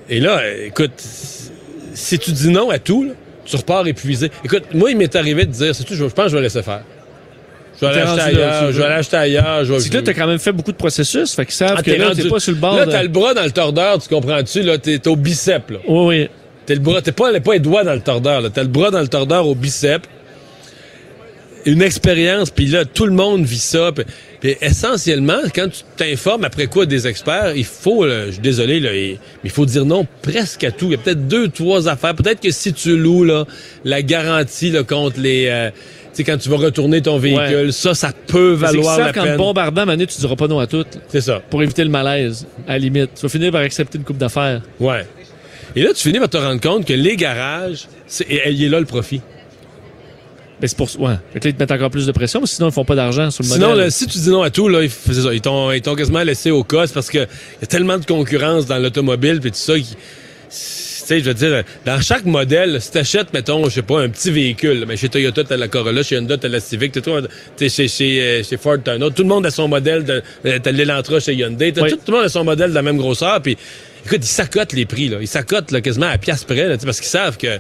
Et 0.09 0.19
là, 0.19 0.39
euh, 0.39 0.67
écoute, 0.67 0.93
si 1.93 2.17
tu 2.17 2.31
dis 2.31 2.49
non 2.49 2.69
à 2.69 2.79
tout, 2.79 3.03
là, 3.03 3.11
tu 3.45 3.55
repars 3.57 3.85
épuisé. 3.85 4.31
Écoute, 4.45 4.63
moi, 4.73 4.91
il 4.91 4.97
m'est 4.97 5.15
arrivé 5.15 5.45
de 5.45 5.51
dire, 5.51 5.75
c'est 5.75 5.83
tout, 5.83 5.95
je 5.95 6.07
je 6.07 6.13
pense 6.13 6.25
que 6.25 6.31
je 6.31 6.35
vais 6.37 6.43
laisser 6.43 6.63
faire. 6.63 6.83
Je 7.81 7.85
vais 7.87 7.93
T'es 7.93 7.99
aller 7.99 8.09
acheter 8.09 8.21
rendu 8.21 8.35
là, 8.37 8.47
ailleurs, 8.57 8.67
tu 8.67 8.73
je 8.73 8.77
vais 8.79 8.83
aller 8.85 8.93
acheter 8.95 9.15
ailleurs. 9.17 9.65
Je 9.65 9.73
vais- 9.73 9.79
C'est 9.79 9.89
que 9.89 9.95
là, 9.97 10.01
t'as 10.03 10.13
quand 10.13 10.27
même 10.27 10.39
fait 10.39 10.51
beaucoup 10.51 10.71
de 10.71 10.77
processus, 10.77 11.33
fait 11.33 11.45
qu'ils 11.45 11.55
savent 11.55 11.73
Ah, 11.77 11.81
que 11.81 11.89
t'es 11.91 11.97
là, 11.97 12.11
t'es 12.15 12.29
pas 12.29 12.39
sur 12.39 12.51
le 12.53 12.57
bord. 12.59 12.75
Là, 12.75 12.85
de- 12.85 12.91
t'as 12.91 13.01
le 13.01 13.09
bras 13.09 13.33
dans 13.33 13.43
le 13.43 13.51
tordeur, 13.51 13.97
tu 13.99 14.07
comprends-tu? 14.07 14.61
Là, 14.61 14.77
t'es 14.77 15.07
au 15.07 15.15
bicep, 15.15 15.71
là. 15.71 15.77
Oui, 15.87 16.05
oui. 16.05 16.29
T'es 16.67 16.75
le 16.75 16.79
bras, 16.81 17.01
t'es 17.01 17.11
pas, 17.11 17.37
pas 17.39 17.53
les 17.53 17.59
doigts 17.59 17.83
dans 17.83 17.93
le 17.95 18.01
tordeur, 18.01 18.39
là. 18.41 18.49
T'as 18.53 18.61
le 18.61 18.69
bras 18.69 18.91
dans 18.91 19.01
le 19.01 19.07
tordeur 19.07 19.47
au 19.47 19.55
bicep. 19.55 20.03
Une 21.67 21.83
expérience, 21.83 22.49
puis 22.49 22.65
là, 22.65 22.85
tout 22.85 23.05
le 23.05 23.11
monde 23.13 23.45
vit 23.45 23.59
ça. 23.59 23.91
Puis, 23.93 24.03
puis 24.39 24.55
essentiellement, 24.61 25.37
quand 25.53 25.67
tu 25.69 25.81
t'informes 25.95 26.43
après 26.43 26.65
quoi 26.65 26.87
des 26.87 27.05
experts, 27.07 27.53
il 27.55 27.65
faut, 27.65 28.03
là, 28.03 28.25
je 28.27 28.31
suis 28.31 28.39
désolé, 28.41 28.79
là, 28.79 28.95
il- 28.95 29.11
mais 29.11 29.19
il 29.45 29.51
faut 29.51 29.67
dire 29.67 29.85
non 29.85 30.07
presque 30.23 30.63
à 30.63 30.71
tout. 30.71 30.85
Il 30.85 30.91
y 30.91 30.95
a 30.95 30.97
peut-être 30.97 31.27
deux, 31.27 31.49
trois 31.49 31.87
affaires. 31.87 32.15
Peut-être 32.15 32.41
que 32.41 32.49
si 32.49 32.73
tu 32.73 32.97
loues, 32.97 33.23
là, 33.25 33.45
la 33.85 34.01
garantie, 34.01 34.71
là, 34.71 34.81
contre 34.81 35.19
les, 35.19 35.49
euh, 35.51 35.69
sais, 36.17 36.23
quand 36.23 36.37
tu 36.37 36.49
vas 36.49 36.57
retourner 36.57 37.01
ton 37.01 37.17
véhicule, 37.17 37.67
Ouais. 37.67 37.71
ça, 37.71 37.93
ça 37.93 38.11
peut 38.27 38.53
valoir 38.53 38.95
que 38.97 39.01
la 39.01 39.07
ça, 39.07 39.13
qu'en 39.13 39.23
peine. 39.23 39.33
te 39.33 39.37
bombardant, 39.37 39.85
Manu, 39.85 40.07
tu 40.07 40.19
diras 40.19 40.35
pas 40.35 40.47
non 40.47 40.59
à 40.59 40.67
tout. 40.67 40.85
C'est 41.09 41.21
ça. 41.21 41.41
Pour 41.49 41.61
éviter 41.63 41.83
le 41.83 41.89
malaise, 41.89 42.45
à 42.67 42.73
la 42.73 42.77
limite. 42.79 43.11
Tu 43.15 43.21
vas 43.21 43.29
finir 43.29 43.51
par 43.51 43.61
accepter 43.61 43.97
une 43.97 44.03
coupe 44.03 44.17
d'affaires. 44.17 44.61
Ouais. 44.79 45.05
Et 45.75 45.83
là, 45.83 45.89
tu 45.93 46.01
finis 46.03 46.19
par 46.19 46.29
te 46.29 46.37
rendre 46.37 46.59
compte 46.59 46.85
que 46.85 46.93
les 46.93 47.15
garages, 47.15 47.87
c'est, 48.07 48.25
et- 48.29 48.49
il 48.51 48.63
est 48.63 48.69
là 48.69 48.79
le 48.79 48.85
profit. 48.85 49.21
Mais 50.61 50.67
c'est 50.67 50.77
pour 50.77 50.87
ouais. 50.99 51.15
Fait 51.33 51.39
que 51.39 51.45
là, 51.47 51.49
ils 51.49 51.53
te 51.55 51.59
mettent 51.59 51.71
encore 51.71 51.89
plus 51.89 52.05
de 52.05 52.11
pression, 52.11 52.39
mais 52.41 52.45
sinon, 52.45 52.69
ils 52.69 52.71
font 52.73 52.85
pas 52.85 52.93
d'argent 52.95 53.31
sur 53.31 53.43
le 53.43 53.49
Sinon, 53.49 53.69
modèle. 53.69 53.85
là, 53.85 53.89
si 53.89 54.05
tu 54.05 54.19
dis 54.19 54.29
non 54.29 54.43
à 54.43 54.49
tout, 54.51 54.67
là, 54.67 54.83
ils, 54.83 54.91
ça, 54.91 55.33
ils 55.33 55.41
t'ont, 55.41 55.71
ils 55.71 55.81
t'ont 55.81 55.95
quasiment 55.95 56.21
laissé 56.21 56.51
au 56.51 56.63
cas. 56.63 56.85
Parce 56.93 57.09
que 57.09 57.17
y 57.19 57.63
a 57.63 57.67
tellement 57.67 57.97
de 57.97 58.05
concurrence 58.05 58.67
dans 58.67 58.77
l'automobile 58.77 59.39
puis 59.39 59.49
tout 59.51 59.57
ça. 59.57 59.73
qui- 59.79 59.95
Tu 61.01 61.07
sais, 61.07 61.19
je 61.19 61.25
veux 61.25 61.33
dire, 61.33 61.63
dans 61.85 61.99
chaque 62.01 62.25
modèle, 62.25 62.79
si 62.81 62.91
t'achètes, 62.91 63.33
mettons, 63.33 63.65
je 63.65 63.69
sais 63.75 63.81
pas, 63.81 64.01
un 64.01 64.09
petit 64.09 64.31
véhicule, 64.31 64.85
mais 64.87 64.97
chez 64.97 65.09
Toyota, 65.09 65.43
t'as 65.43 65.57
la 65.57 65.67
Corolla, 65.67 66.03
chez 66.03 66.17
Honda, 66.17 66.37
t'as 66.37 66.47
la 66.47 66.59
Civic, 66.59 66.91
t'es 66.91 67.69
chez, 67.69 67.87
chez, 67.87 68.21
euh, 68.21 68.43
chez 68.43 68.57
Ford, 68.57 68.77
t'as 68.83 68.93
un 68.93 69.01
autre. 69.01 69.15
Tout 69.15 69.23
le 69.23 69.29
monde 69.29 69.45
a 69.45 69.51
son 69.51 69.67
modèle. 69.67 70.03
De, 70.03 70.21
euh, 70.45 70.59
t'as 70.61 70.71
l'Elantra 70.71 71.19
chez 71.19 71.33
Hyundai. 71.33 71.71
T'as 71.73 71.81
Oui. 71.83 71.89
tout, 71.91 71.97
tout 71.97 72.11
le 72.11 72.17
monde 72.17 72.25
a 72.25 72.29
son 72.29 72.43
modèle 72.43 72.69
de 72.69 72.75
la 72.75 72.81
même 72.81 72.97
grosseur. 72.97 73.41
Puis, 73.41 73.57
écoute, 74.05 74.19
ils 74.21 74.25
s'accotent 74.27 74.73
les 74.73 74.85
prix. 74.85 75.09
Là. 75.09 75.17
Ils 75.21 75.27
s'accotent 75.27 75.71
là, 75.71 75.81
quasiment 75.81 76.07
à 76.07 76.17
pièce 76.17 76.43
près, 76.43 76.67
là, 76.67 76.77
parce 76.83 76.99
qu'ils 76.99 77.09
savent 77.09 77.37
que 77.37 77.57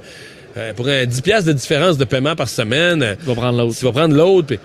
euh, 0.57 0.73
pour 0.73 0.87
un 0.87 1.05
10 1.05 1.21
piastres 1.21 1.47
de 1.47 1.53
différence 1.53 1.97
de 1.97 2.03
paiement 2.05 2.35
par 2.35 2.49
semaine, 2.49 3.15
Tu 3.21 3.25
vas 3.25 3.35
prendre 3.35 3.57
l'autre. 3.57 3.77
tu 3.79 3.85
vas 3.85 3.91
prendre 3.91 4.15
l'autre. 4.15 4.47
puis- 4.47 4.59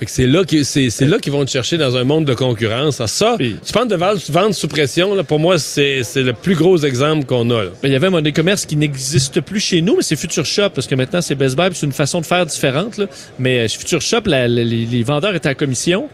Fait 0.00 0.06
que 0.06 0.10
c'est 0.12 0.26
là 0.26 0.44
que 0.46 0.62
c'est, 0.62 0.88
c'est 0.88 1.04
là 1.04 1.18
qu'ils 1.18 1.30
vont 1.32 1.44
te 1.44 1.50
chercher 1.50 1.76
dans 1.76 1.94
un 1.94 2.04
monde 2.04 2.24
de 2.24 2.32
concurrence. 2.32 3.00
Alors 3.00 3.08
ça, 3.10 3.36
tu 3.38 3.72
parles 3.72 3.86
de 3.86 3.96
vendre 3.96 4.54
sous 4.54 4.66
pression, 4.66 5.14
là, 5.14 5.22
pour 5.24 5.38
moi, 5.38 5.58
c'est, 5.58 6.02
c'est 6.04 6.22
le 6.22 6.32
plus 6.32 6.54
gros 6.54 6.78
exemple 6.78 7.26
qu'on 7.26 7.50
a. 7.50 7.64
Là. 7.64 7.70
Mais 7.82 7.90
il 7.90 7.92
y 7.92 7.96
avait 7.96 8.06
un 8.06 8.10
modèle 8.10 8.32
de 8.32 8.36
commerce 8.36 8.64
qui 8.64 8.76
n'existe 8.76 9.42
plus 9.42 9.60
chez 9.60 9.82
nous, 9.82 9.96
mais 9.96 10.02
c'est 10.02 10.16
Future 10.16 10.46
Shop, 10.46 10.70
parce 10.74 10.86
que 10.86 10.94
maintenant 10.94 11.20
c'est 11.20 11.34
Best 11.34 11.54
Buy, 11.54 11.68
c'est 11.74 11.84
une 11.84 11.92
façon 11.92 12.20
de 12.22 12.26
faire 12.26 12.46
différente. 12.46 12.96
Là. 12.96 13.06
Mais 13.38 13.58
euh, 13.58 13.68
chez 13.68 13.78
Future 13.78 14.00
Shop, 14.00 14.22
la- 14.24 14.48
la- 14.48 14.64
les, 14.64 14.86
les 14.86 15.02
vendeurs 15.02 15.34
étaient 15.34 15.50
à 15.50 15.54
commission. 15.54 16.08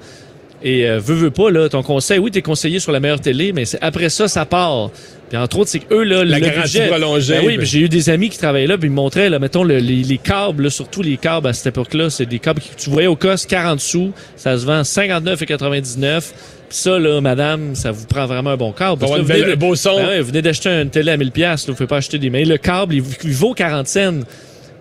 Et 0.62 0.88
euh, 0.88 0.98
veux, 0.98 1.14
veux 1.14 1.30
pas, 1.30 1.50
là, 1.50 1.68
ton 1.68 1.82
conseil, 1.82 2.18
oui, 2.18 2.30
t'es 2.30 2.42
conseillé 2.42 2.78
sur 2.80 2.90
la 2.90 2.98
meilleure 2.98 3.20
télé, 3.20 3.52
mais 3.52 3.64
c'est 3.66 3.78
après 3.82 4.08
ça, 4.08 4.26
ça 4.26 4.46
part. 4.46 4.90
Puis 5.28 5.36
entre 5.36 5.58
autres, 5.58 5.70
c'est 5.70 5.80
qu'eux, 5.80 6.02
là, 6.04 6.24
La 6.24 6.38
le 6.38 6.46
budget- 6.62 6.86
prolongée, 6.88 7.34
Ben 7.34 7.40
oui, 7.44 7.52
ben. 7.54 7.58
puis 7.58 7.66
j'ai 7.66 7.80
eu 7.80 7.88
des 7.88 8.08
amis 8.10 8.30
qui 8.30 8.38
travaillaient 8.38 8.66
là, 8.68 8.78
puis 8.78 8.86
ils 8.86 8.90
me 8.90 8.94
montraient, 8.96 9.28
là, 9.28 9.38
mettons, 9.38 9.64
le- 9.64 9.78
les, 9.78 10.02
les 10.02 10.18
câbles, 10.18 10.64
là, 10.64 10.70
surtout 10.70 11.02
les 11.02 11.16
câbles 11.18 11.46
à 11.48 11.52
cette 11.52 11.66
époque-là, 11.66 12.10
c'est 12.10 12.26
des 12.26 12.38
câbles 12.38 12.60
que 12.60 12.66
tu 12.76 12.90
voyais 12.90 13.08
au 13.08 13.16
cost 13.16 13.48
40 13.50 13.80
sous, 13.80 14.12
ça 14.36 14.56
se 14.56 14.64
vend 14.64 14.82
59,99. 14.82 16.32
Puis 16.68 16.78
ça, 16.78 16.98
là, 16.98 17.20
madame, 17.20 17.74
ça 17.76 17.92
vous 17.92 18.06
prend 18.06 18.26
vraiment 18.26 18.50
un 18.50 18.56
bon 18.56 18.72
câble. 18.72 18.98
Parce 18.98 19.12
que 19.12 19.16
une 19.18 19.22
vous 19.22 19.28
venez 19.28 19.40
belle- 19.40 19.48
de- 19.50 19.54
un 19.54 19.68
beau 19.68 19.76
son. 19.76 19.96
Ben 19.96 20.08
ouais, 20.08 20.20
vous 20.20 20.28
venez 20.28 20.42
d'acheter 20.42 20.68
une 20.70 20.90
télé 20.90 21.12
à 21.12 21.16
1000 21.16 21.30
pièces, 21.30 21.66
vous 21.68 21.74
pouvez 21.74 21.86
pas 21.86 21.98
acheter 21.98 22.18
des 22.18 22.30
mais 22.30 22.44
le 22.44 22.56
câble, 22.56 22.94
il, 22.94 23.04
il 23.24 23.32
vaut 23.34 23.54
40 23.54 23.86
cents. 23.86 24.20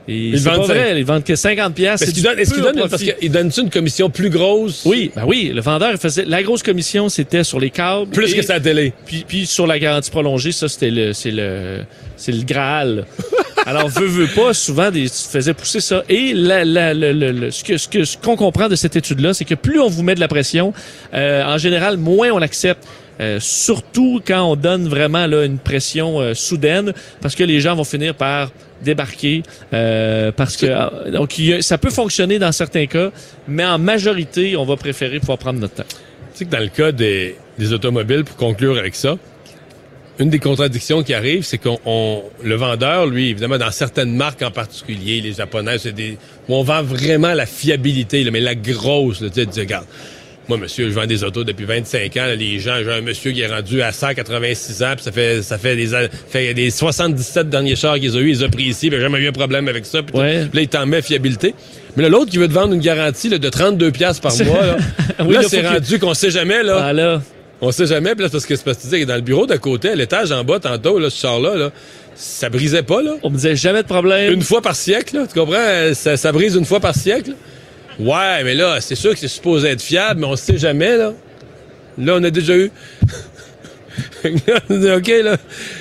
Et 0.07 0.27
Ils 0.29 0.39
vendent 0.39 0.67
ça. 0.67 0.73
vrai, 0.73 0.99
ils 0.99 1.05
vendent 1.05 1.23
que 1.23 1.35
50 1.35 1.73
pièces. 1.73 2.01
Est-ce 2.03 2.11
qu'il 2.11 2.21
donne, 2.23 2.37
est-ce 2.37 2.53
qu'il 2.53 2.61
donne 2.61 2.87
parce 2.89 3.01
qu'il 3.01 3.31
donne-tu 3.31 3.61
une 3.61 3.69
commission 3.71 4.09
plus 4.09 4.29
grosse? 4.29 4.83
Oui, 4.85 5.11
ben 5.15 5.23
oui, 5.25 5.51
le 5.53 5.61
vendeur 5.61 5.89
il 5.91 5.97
faisait 5.97 6.25
la 6.25 6.43
grosse 6.43 6.61
commission 6.61 7.09
c'était 7.09 7.43
sur 7.43 7.59
les 7.59 7.71
câbles 7.71 8.11
Plus 8.11 8.33
et- 8.33 8.37
que 8.37 8.41
sa 8.43 8.59
télé. 8.59 8.93
Puis, 9.05 9.25
puis 9.27 9.45
sur 9.47 9.65
la 9.65 9.79
garantie 9.79 10.11
prolongée, 10.11 10.51
ça 10.51 10.67
c'était 10.69 10.91
le 10.91 11.13
c'est 11.13 11.31
le 11.31 11.79
c'est 12.17 12.31
le 12.31 12.43
Graal. 12.43 13.05
Alors 13.65 13.87
veut 13.89 14.05
veut 14.05 14.27
pas 14.27 14.53
souvent 14.53 14.91
des 14.91 15.09
tu 15.09 15.23
faisais 15.27 15.55
pousser 15.55 15.79
ça 15.81 16.03
et 16.07 16.33
la, 16.35 16.63
la, 16.63 16.93
le- 16.93 17.11
le- 17.13 17.49
ce 17.49 17.63
que 17.63 17.77
ce 17.77 17.87
que 17.87 18.03
ce 18.03 18.15
qu'on 18.17 18.35
comprend 18.35 18.67
de 18.69 18.75
cette 18.75 18.95
étude 18.95 19.21
là, 19.21 19.33
c'est 19.33 19.45
que 19.45 19.55
plus 19.55 19.79
on 19.79 19.87
vous 19.87 20.03
met 20.03 20.13
de 20.13 20.19
la 20.19 20.27
pression, 20.27 20.71
euh, 21.15 21.43
en 21.43 21.57
général 21.57 21.97
moins 21.97 22.29
on 22.31 22.37
l'accepte. 22.37 22.83
Euh, 23.21 23.39
surtout 23.39 24.21
quand 24.25 24.43
on 24.43 24.55
donne 24.57 24.87
vraiment 24.89 25.25
là, 25.25 25.45
une 25.45 25.57
pression 25.57 26.19
euh, 26.19 26.33
soudaine, 26.33 26.91
parce 27.21 27.33
que 27.35 27.43
les 27.45 27.61
gens 27.61 27.75
vont 27.75 27.85
finir 27.85 28.13
par 28.15 28.51
débarquer, 28.83 29.41
euh, 29.73 30.31
parce 30.33 30.57
que 30.57 30.65
euh, 30.65 31.11
donc 31.11 31.33
ça 31.61 31.77
peut 31.77 31.89
fonctionner 31.91 32.39
dans 32.39 32.51
certains 32.51 32.87
cas, 32.87 33.11
mais 33.47 33.63
en 33.65 33.77
majorité, 33.79 34.57
on 34.57 34.65
va 34.65 34.75
préférer 34.75 35.19
pouvoir 35.19 35.37
prendre 35.37 35.59
notre 35.59 35.75
temps. 35.75 35.83
Tu 36.33 36.39
sais 36.39 36.45
que 36.45 36.49
dans 36.51 36.59
le 36.59 36.67
cas 36.67 36.91
des, 36.91 37.37
des 37.57 37.71
automobiles, 37.71 38.25
pour 38.25 38.35
conclure 38.35 38.77
avec 38.77 38.95
ça, 38.95 39.15
une 40.19 40.29
des 40.29 40.39
contradictions 40.39 41.03
qui 41.03 41.13
arrive, 41.13 41.43
c'est 41.43 41.57
qu'on 41.57 41.79
on- 41.85 42.23
le 42.43 42.55
vendeur, 42.55 43.05
lui, 43.05 43.29
évidemment, 43.29 43.57
dans 43.57 43.71
certaines 43.71 44.13
marques 44.15 44.41
en 44.41 44.51
particulier, 44.51 45.19
les 45.21 45.33
japonaises, 45.33 45.81
c'est 45.83 45.91
des 45.95 46.17
où 46.47 46.55
on 46.55 46.63
vend 46.63 46.83
vraiment 46.83 47.33
la 47.33 47.45
fiabilité, 47.45 48.23
là, 48.23 48.31
mais 48.31 48.39
la 48.41 48.55
grosse. 48.55 49.19
Tu 49.33 49.43
sais, 49.51 49.61
regarde, 49.61 49.85
moi, 50.47 50.57
monsieur, 50.57 50.89
je 50.89 50.93
vends 50.93 51.05
des 51.05 51.23
autos 51.23 51.43
depuis 51.43 51.65
25 51.65 52.15
ans. 52.17 52.25
là, 52.25 52.35
les 52.35 52.59
gens, 52.59 52.75
j'ai 52.83 52.91
un 52.91 53.01
monsieur 53.01 53.31
qui 53.31 53.41
est 53.41 53.47
rendu 53.47 53.81
à 53.81 53.91
186 53.91 54.83
ans, 54.83 54.93
puis 54.95 55.03
ça 55.03 55.11
fait 55.11 55.41
ça 55.41 55.57
fait 55.57 55.75
des 55.75 55.89
fait 56.29 56.53
des 56.53 56.69
77 56.69 57.49
derniers 57.49 57.75
chars 57.75 57.95
qu'ils 57.95 58.15
ont 58.15 58.19
eu, 58.19 58.29
ils 58.29 58.45
ont 58.45 58.49
pris 58.49 58.65
ici, 58.65 58.89
puis 58.89 58.99
jamais 58.99 59.19
eu 59.19 59.27
un 59.27 59.31
problème 59.31 59.67
avec 59.67 59.85
ça. 59.85 60.03
Puis. 60.03 60.15
Ouais. 60.17 60.41
là, 60.41 60.61
il 60.61 60.67
t'en 60.67 60.85
met 60.85 61.01
fiabilité. 61.01 61.55
Mais 61.97 62.09
l'autre 62.09 62.29
qui 62.29 62.37
veut 62.37 62.47
te 62.47 62.53
vendre 62.53 62.73
une 62.73 62.81
garantie 62.81 63.29
là, 63.29 63.37
de 63.37 63.49
32 63.49 63.91
pièces 63.91 64.19
par 64.19 64.35
mois, 64.43 64.65
là, 64.65 64.77
Oui, 65.25 65.33
là, 65.33 65.43
c'est 65.47 65.65
rendu 65.65 65.97
qu'on 65.97 66.13
sait 66.13 66.31
jamais 66.31 66.61
là. 66.61 66.87
Ah, 66.87 66.93
là. 66.93 67.21
On 67.61 67.71
sait 67.71 67.87
jamais, 67.87 68.13
puis 68.15 68.23
là, 68.23 68.29
parce 68.29 68.45
que 68.45 68.55
c'est 68.55 68.65
parce 68.65 68.77
que 68.77 69.05
dans 69.05 69.15
le 69.15 69.21
bureau 69.21 69.47
d'à 69.47 69.57
côté, 69.57 69.89
à 69.89 69.95
l'étage 69.95 70.31
en 70.31 70.43
bas, 70.43 70.59
tantôt, 70.59 70.99
là, 70.99 71.09
ce 71.09 71.21
char-là, 71.21 71.55
là, 71.55 71.71
ça 72.15 72.49
brisait 72.49 72.83
pas, 72.83 73.01
là. 73.01 73.15
On 73.23 73.29
me 73.29 73.35
disait 73.35 73.55
jamais 73.55 73.81
de 73.81 73.87
problème. 73.87 74.33
Une 74.33 74.41
fois 74.41 74.61
par 74.61 74.75
siècle, 74.75 75.15
là, 75.17 75.25
tu 75.25 75.39
comprends? 75.39 75.93
Ça, 75.93 76.17
ça 76.17 76.31
brise 76.31 76.55
une 76.55 76.65
fois 76.65 76.79
par 76.79 76.93
siècle. 76.93 77.31
Ouais, 77.99 78.43
mais 78.43 78.53
là, 78.53 78.79
c'est 78.81 78.95
sûr 78.95 79.13
que 79.13 79.19
c'est 79.19 79.27
supposé 79.27 79.69
être 79.69 79.81
fiable, 79.81 80.21
mais 80.21 80.27
on 80.27 80.35
sait 80.35 80.57
jamais, 80.57 80.97
là. 80.97 81.13
Là, 81.97 82.13
on 82.17 82.23
a 82.23 82.29
déjà 82.29 82.55
eu. 82.55 82.71
OK, 84.25 85.07
là. 85.23 85.37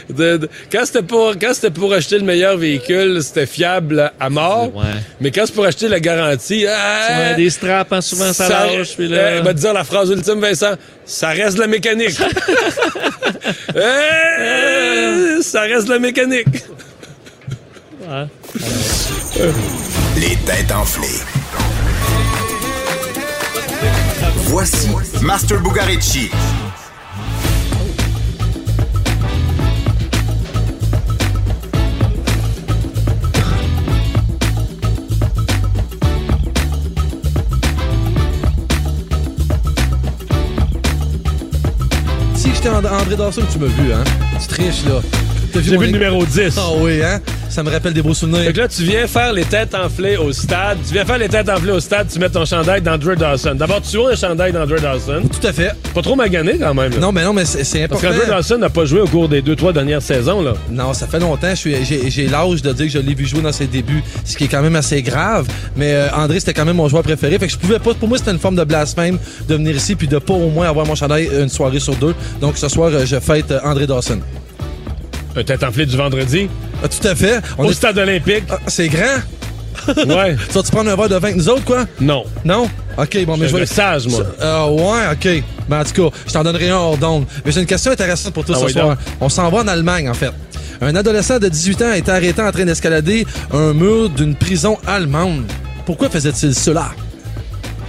De- 0.08 0.36
de- 0.36 0.48
quand 0.70 0.84
c'était 0.84 1.02
pour, 1.02 1.32
quand 1.40 1.52
c'était 1.54 1.70
pour 1.70 1.92
acheter 1.92 2.18
le 2.18 2.24
meilleur 2.24 2.56
véhicule, 2.56 3.20
c'était 3.22 3.46
fiable 3.46 4.12
à 4.20 4.30
mort. 4.30 4.74
Ouais. 4.76 4.84
Mais 5.20 5.30
quand 5.32 5.42
c'est 5.46 5.54
pour 5.54 5.64
acheter 5.64 5.88
la 5.88 5.98
garantie, 5.98 6.64
ah, 6.68 7.34
des 7.34 7.50
straps, 7.50 7.92
hein, 7.92 8.00
souvent 8.00 8.32
ça, 8.32 8.48
lâche. 8.48 8.94
Puis 8.96 9.08
là... 9.08 9.16
euh, 9.16 9.42
va 9.42 9.52
te 9.54 9.58
dire 9.58 9.72
la 9.72 9.82
phrase 9.82 10.10
ultime, 10.10 10.40
Vincent. 10.40 10.74
Ça 11.04 11.30
reste 11.30 11.56
de 11.56 11.60
la 11.62 11.66
mécanique. 11.66 12.16
Euh, 13.76 15.42
ça 15.42 15.62
reste 15.62 15.86
de 15.88 15.92
la 15.94 15.98
mécanique. 15.98 16.46
Ouais. 18.00 18.26
Les 20.16 20.36
têtes 20.46 20.70
enflées. 20.72 21.18
Voici 24.54 24.88
Master 25.20 25.60
Bugarici. 25.60 26.30
André 42.92 43.16
Dawson, 43.16 43.42
tu 43.52 43.58
m'as 43.58 43.66
vu, 43.66 43.92
hein? 43.92 44.04
Tu 44.40 44.46
triches, 44.46 44.84
là. 44.84 45.23
J'ai 45.62 45.76
vu 45.78 45.86
le 45.86 45.92
numéro 45.92 46.24
10. 46.24 46.54
Ah 46.58 46.62
oui, 46.78 47.00
hein? 47.02 47.20
Ça 47.48 47.62
me 47.62 47.70
rappelle 47.70 47.92
des 47.92 48.02
beaux 48.02 48.14
souvenirs. 48.14 48.42
Fait 48.42 48.52
que 48.52 48.60
là, 48.60 48.68
tu 48.68 48.82
viens 48.82 49.06
faire 49.06 49.32
les 49.32 49.44
têtes 49.44 49.74
enflées 49.74 50.16
au 50.16 50.32
stade. 50.32 50.78
Tu 50.86 50.92
viens 50.94 51.04
faire 51.04 51.18
les 51.18 51.28
têtes 51.28 51.48
enflées 51.48 51.70
au 51.72 51.78
stade, 51.80 52.08
tu 52.12 52.18
mets 52.18 52.28
ton 52.28 52.44
chandail 52.44 52.80
d'Andrew 52.82 53.14
Dawson. 53.14 53.54
D'abord, 53.54 53.80
tu 53.80 53.96
vois 53.96 54.10
le 54.10 54.16
chandail 54.16 54.52
d'Andrew 54.52 54.80
Dawson. 54.80 55.22
Tout 55.30 55.46
à 55.46 55.52
fait. 55.52 55.70
Pas 55.94 56.02
trop 56.02 56.16
magané 56.16 56.58
quand 56.58 56.74
même. 56.74 56.90
là. 56.92 56.98
Non, 56.98 57.12
mais 57.12 57.22
non, 57.22 57.32
mais 57.32 57.44
c'est 57.44 57.62
c'est 57.62 57.86
Parce 57.86 58.02
important. 58.02 58.18
qu'Andrew 58.20 58.30
Dawson 58.34 58.58
n'a 58.58 58.70
pas 58.70 58.84
joué 58.84 59.00
au 59.00 59.06
cours 59.06 59.28
des 59.28 59.40
deux, 59.42 59.54
trois 59.54 59.72
dernières 59.72 60.02
saisons. 60.02 60.42
là. 60.42 60.54
Non, 60.70 60.92
ça 60.94 61.06
fait 61.06 61.20
longtemps. 61.20 61.52
J'ai 61.54 62.26
l'âge 62.26 62.62
de 62.62 62.72
dire 62.72 62.86
que 62.86 62.92
je 62.92 62.98
l'ai 62.98 63.14
vu 63.14 63.24
jouer 63.26 63.40
dans 63.42 63.52
ses 63.52 63.66
débuts, 63.66 64.02
ce 64.24 64.36
qui 64.36 64.44
est 64.44 64.48
quand 64.48 64.62
même 64.62 64.76
assez 64.76 65.00
grave. 65.02 65.46
Mais 65.76 65.92
euh, 65.94 66.08
André, 66.16 66.40
c'était 66.40 66.54
quand 66.54 66.64
même 66.64 66.76
mon 66.76 66.88
joueur 66.88 67.04
préféré. 67.04 67.38
Fait 67.38 67.46
que 67.46 67.52
je 67.52 67.58
pouvais 67.58 67.78
pas. 67.78 67.94
Pour 67.94 68.08
moi, 68.08 68.18
c'était 68.18 68.32
une 68.32 68.40
forme 68.40 68.56
de 68.56 68.64
blasphème 68.64 69.18
de 69.48 69.54
venir 69.54 69.76
ici 69.76 69.94
puis 69.94 70.08
de 70.08 70.18
pas 70.18 70.34
au 70.34 70.48
moins 70.50 70.68
avoir 70.68 70.86
mon 70.86 70.96
chandail 70.96 71.28
une 71.40 71.48
soirée 71.48 71.78
sur 71.80 71.94
deux. 71.94 72.14
Donc 72.40 72.56
ce 72.56 72.68
soir, 72.68 72.90
euh, 72.92 73.04
je 73.06 73.20
fête 73.20 73.52
euh, 73.52 73.60
André 73.62 73.86
Dawson. 73.86 74.18
Un 75.36 75.42
tête 75.42 75.62
enflée 75.64 75.86
du 75.86 75.96
vendredi. 75.96 76.48
Ah, 76.82 76.88
tout 76.88 77.06
à 77.08 77.14
fait. 77.14 77.40
au 77.58 77.72
stade 77.72 77.98
olympique. 77.98 78.44
Ah, 78.50 78.58
c'est 78.68 78.88
grand? 78.88 79.18
ouais. 79.88 80.36
Tu 80.48 80.52
vas-tu 80.54 80.70
prendre 80.70 80.90
un 80.90 80.96
verre 80.96 81.08
de 81.08 81.14
vin 81.16 81.22
avec 81.28 81.36
nous 81.36 81.48
autres, 81.48 81.64
quoi? 81.64 81.84
Non. 82.00 82.24
Non? 82.44 82.68
OK, 82.96 83.24
bon, 83.26 83.36
mais 83.36 83.48
Je 83.48 83.56
vais... 83.56 83.66
sage, 83.66 84.06
moi. 84.06 84.20
Ah 84.40 84.68
ouais, 84.70 85.02
OK. 85.12 85.42
Ben, 85.68 85.80
en 85.80 85.84
tout 85.84 86.10
cas, 86.10 86.16
je 86.26 86.32
t'en 86.32 86.44
donnerai 86.44 86.70
un 86.70 86.76
hors 86.76 86.96
d'onde. 86.96 87.24
Mais 87.44 87.50
j'ai 87.52 87.60
une 87.60 87.66
question 87.66 87.90
intéressante 87.90 88.32
pour 88.32 88.44
toi 88.44 88.54
Ah 88.56 88.60
ce 88.60 88.66
oui, 88.66 88.72
soir. 88.72 88.88
donc. 88.90 88.98
On 89.20 89.28
s'en 89.28 89.50
va 89.50 89.58
en 89.58 89.68
Allemagne, 89.68 90.08
en 90.08 90.14
fait. 90.14 90.30
Un 90.80 90.94
adolescent 90.94 91.38
de 91.38 91.48
18 91.48 91.82
ans 91.82 91.90
a 91.90 91.96
été 91.96 92.10
arrêté 92.10 92.40
en 92.40 92.52
train 92.52 92.64
d'escalader 92.64 93.26
un 93.52 93.72
mur 93.72 94.10
d'une 94.10 94.36
prison 94.36 94.78
allemande. 94.86 95.44
Pourquoi 95.86 96.08
faisait-il 96.08 96.54
cela? 96.54 96.90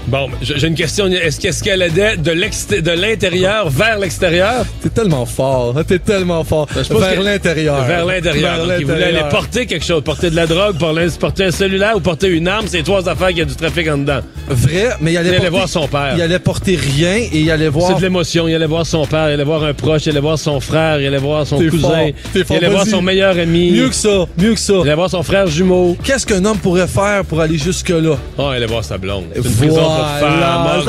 Bon, 0.08 0.30
j'ai 0.42 0.68
une 0.68 0.76
question. 0.76 1.08
Est-ce 1.08 1.40
qu'est-ce 1.40 1.64
qu'elle 1.64 1.82
aidait 1.82 2.18
de 2.18 2.92
l'intérieur 2.92 3.70
vers 3.70 3.98
l'extérieur? 3.98 4.66
T'es 4.82 4.90
tellement 4.90 5.26
fort. 5.26 5.74
hein, 5.78 5.84
T'es 5.88 6.00
tellement 6.00 6.44
fort. 6.44 6.68
Ben, 6.76 6.84
Vers 6.98 7.16
que- 7.18 7.24
l'intérieur. 7.24 7.84
Vers 7.86 8.06
l'intérieur. 8.06 8.60
Il 8.80 8.86
voulait 8.86 9.06
aller 9.06 9.24
porter 9.30 9.66
quelque 9.66 9.86
chose, 9.86 10.04
porter 10.04 10.30
de 10.30 10.36
la 10.36 10.46
drogue, 10.48 10.76
porter 11.20 11.46
un 11.46 11.52
cellulaire 11.52 11.96
ou 11.96 12.00
porter 12.00 12.28
une 12.28 12.48
arme. 12.48 12.66
C'est 12.68 12.84
trois 12.84 13.08
affaires 13.10 13.30
qu'il 13.30 13.40
y 13.40 13.42
a 13.42 13.46
du 13.46 13.56
trafic 13.56 13.88
en 13.88 13.98
dedans. 13.98 14.20
Vrai, 14.48 14.90
mais 15.02 15.14
il 15.14 15.18
allait, 15.18 15.30
Il 15.30 15.36
allait 15.36 15.50
voir 15.50 15.68
son 15.68 15.88
père. 15.88 16.14
Il 16.16 16.22
allait 16.22 16.40
porter 16.40 16.76
rien 16.76 17.16
et 17.18 17.30
il 17.40 17.50
allait 17.52 17.68
voir... 17.70 17.90
C'est 17.92 17.98
de 17.98 18.02
l'émotion. 18.02 18.48
Il 18.48 18.54
allait 18.56 18.66
voir 18.68 18.86
son 18.86 19.06
père, 19.08 19.30
il 19.30 19.34
allait 19.34 19.44
voir 19.44 19.64
un 19.64 19.74
proche, 19.74 20.06
il 20.06 20.10
allait 20.10 20.20
voir 20.20 20.38
son 20.38 20.60
frère, 20.60 21.00
il 21.02 21.08
allait 21.08 21.18
voir 21.18 21.48
son 21.48 21.58
cousin, 21.58 21.88
fort, 21.88 22.08
il 22.52 22.56
allait 22.58 22.70
voir 22.70 22.86
son 22.86 23.02
meilleur 23.02 23.38
ami. 23.38 23.72
Mieux 23.72 23.90
que 23.90 23.96
ça, 23.96 24.26
mieux 24.38 24.54
que 24.54 24.60
ça. 24.60 24.74
Il 24.76 24.82
allait 24.82 24.94
voir 24.96 25.10
son 25.10 25.24
frère 25.24 25.48
jumeau. 25.48 25.98
Qu'est-ce 26.04 26.26
qu'un 26.28 26.44
homme 26.46 26.58
pourrait 26.58 26.88
faire 26.88 27.24
pour 27.26 27.42
aller 27.42 27.58
jusque-là? 27.58 28.18
Oh, 28.38 28.50
il 28.52 28.56
allait 28.58 28.66
voir 28.68 28.84
sa 28.84 28.98
blonde. 28.98 29.26
Une 29.36 29.42
Voilà, 29.42 29.95
femmes. 30.20 30.82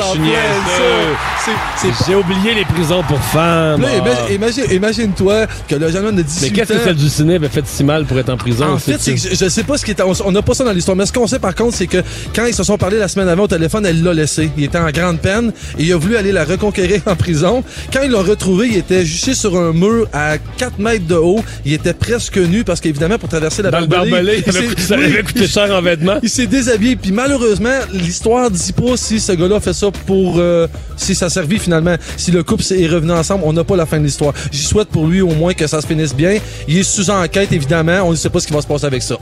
C'est 1.77 1.89
J'ai 2.07 2.15
oublié 2.15 2.53
les 2.53 2.65
prisons 2.65 3.03
pour 3.03 3.19
femmes. 3.19 3.81
Là, 3.81 3.87
Ah. 3.93 3.97
imagine- 3.97 4.35
imagine- 4.65 4.71
imagine-toi 4.71 5.47
que 5.67 5.75
le 5.75 5.91
jeune 5.91 6.05
homme 6.05 6.15
de 6.15 6.21
18 6.21 6.41
Mais 6.51 6.55
qu'est-ce 6.57 6.73
que 6.73 6.77
ans- 6.77 6.81
celle 6.83 6.95
du 6.95 7.09
ciné 7.09 7.35
avait 7.35 7.47
fait 7.49 7.63
si 7.65 7.83
mal 7.83 8.05
pour 8.05 8.17
être 8.19 8.29
en 8.29 8.37
prison? 8.37 8.65
En 8.73 8.77
fait, 8.77 8.97
c'est 8.99 9.13
que 9.15 9.19
je, 9.19 9.29
je 9.35 9.49
sais 9.49 9.63
pas 9.63 9.77
ce 9.77 9.85
qui 9.85 9.91
est. 9.91 10.01
On 10.25 10.31
n'a 10.31 10.41
pas 10.41 10.53
ça 10.53 10.63
dans 10.63 10.71
l'histoire, 10.73 10.97
mais 10.97 11.05
ce 11.05 11.13
qu'on 11.13 11.27
sait 11.27 11.39
par 11.39 11.55
contre, 11.55 11.75
c'est 11.75 11.87
que 11.87 12.03
quand 12.35 12.45
ils 12.45 12.53
se 12.53 12.63
sont 12.63 12.77
parlé 12.77 12.97
la 12.97 13.07
semaine 13.07 13.29
avant 13.29 13.43
au 13.43 13.47
téléphone, 13.47 13.85
elle 13.85 14.03
l'a 14.03 14.13
laissé. 14.13 14.49
Il 14.57 14.63
était 14.65 14.77
en 14.77 14.89
grande 14.89 15.19
peine 15.19 15.51
et 15.77 15.83
il 15.83 15.93
a 15.93 15.97
voulu 15.97 16.17
aller 16.17 16.31
la 16.31 16.43
reconquérir 16.43 17.01
en 17.05 17.15
prison. 17.15 17.63
Quand 17.93 18.01
ils 18.03 18.11
l'ont 18.11 18.23
retrouvé, 18.23 18.67
il 18.67 18.77
était 18.77 19.05
juché 19.05 19.33
sur 19.33 19.57
un 19.57 19.71
mur 19.71 20.07
à 20.13 20.37
4 20.57 20.79
mètres 20.79 21.07
de 21.07 21.15
haut. 21.15 21.43
Il 21.65 21.73
était 21.73 21.93
presque 21.93 22.37
nu 22.37 22.63
parce 22.63 22.81
qu'évidemment, 22.81 23.17
pour 23.17 23.29
traverser 23.29 23.61
la 23.61 23.71
Dans 23.71 23.79
le 23.79 23.87
barbelée, 23.87 24.11
barbelé, 24.11 24.43
il 24.45 24.49
avait 24.49 24.59
s'est- 24.61 24.67
coûté- 24.67 24.81
ça 24.81 24.93
avait 24.95 25.23
coûté 25.23 25.47
cher 25.47 25.71
en 25.73 25.81
vêtements. 25.81 26.17
Il 26.23 26.29
s'est 26.29 26.47
déshabillé. 26.47 26.95
Puis 26.97 27.11
malheureusement, 27.11 27.69
l'histoire 27.93 28.51
dit 28.51 28.73
pas 28.73 28.96
si 28.97 29.19
ce 29.19 29.31
gars-là 29.31 29.59
fait 29.59 29.73
ça 29.73 29.87
pour. 30.05 30.35
euh, 30.39 30.67
si 30.97 31.15
ça 31.15 31.27
a 31.27 31.29
servi 31.29 31.59
finalement. 31.59 31.95
Si 32.17 32.31
le 32.31 32.43
couple 32.43 32.63
est 32.73 32.87
revenu 32.87 33.11
ensemble, 33.11 33.43
on 33.45 33.53
n'a 33.53 33.63
pas 33.63 33.75
la 33.75 33.85
fin 33.85 33.99
de 33.99 34.03
l'histoire. 34.05 34.33
J'y 34.51 34.63
souhaite 34.63 34.89
pour 34.89 35.07
lui 35.07 35.21
au 35.21 35.29
moins 35.29 35.53
que 35.53 35.67
ça 35.67 35.79
se 35.81 35.87
finisse 35.87 36.13
bien. 36.15 36.37
Il 36.67 36.77
est 36.79 36.83
sous 36.83 37.09
enquête, 37.09 37.51
évidemment. 37.51 38.01
On 38.03 38.11
ne 38.11 38.15
sait 38.15 38.29
pas 38.29 38.39
ce 38.39 38.47
qui 38.47 38.53
va 38.53 38.61
se 38.61 38.67
passer 38.67 38.85
avec 38.85 39.03
ça. 39.03 39.15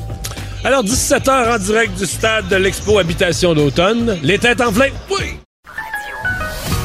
Alors, 0.63 0.83
17h 0.83 1.55
en 1.55 1.59
direct 1.59 1.97
du 1.97 2.05
stade 2.07 2.47
de 2.47 2.55
l'Expo 2.55 2.97
Habitation 2.97 3.53
d'automne. 3.53 4.17
Les 4.23 4.39
têtes 4.39 4.61
enflées. 4.61 4.93
Oui! 5.11 5.37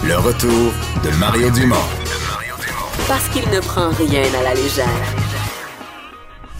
Le 0.06 0.16
retour 0.18 0.72
de 1.04 1.10
Mario 1.18 1.50
Dumont. 1.50 1.76
Parce 3.08 3.28
qu'il 3.28 3.48
ne 3.50 3.60
prend 3.60 3.90
rien 3.90 4.22
à 4.38 4.42
la 4.42 4.54
légère. 4.54 4.86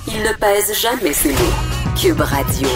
Il 0.07 0.23
ne 0.23 0.33
pèse 0.39 0.73
jamais 0.81 1.13
ses 1.13 1.33
mots. 1.33 1.95
Cube 2.01 2.21
Radio. 2.21 2.69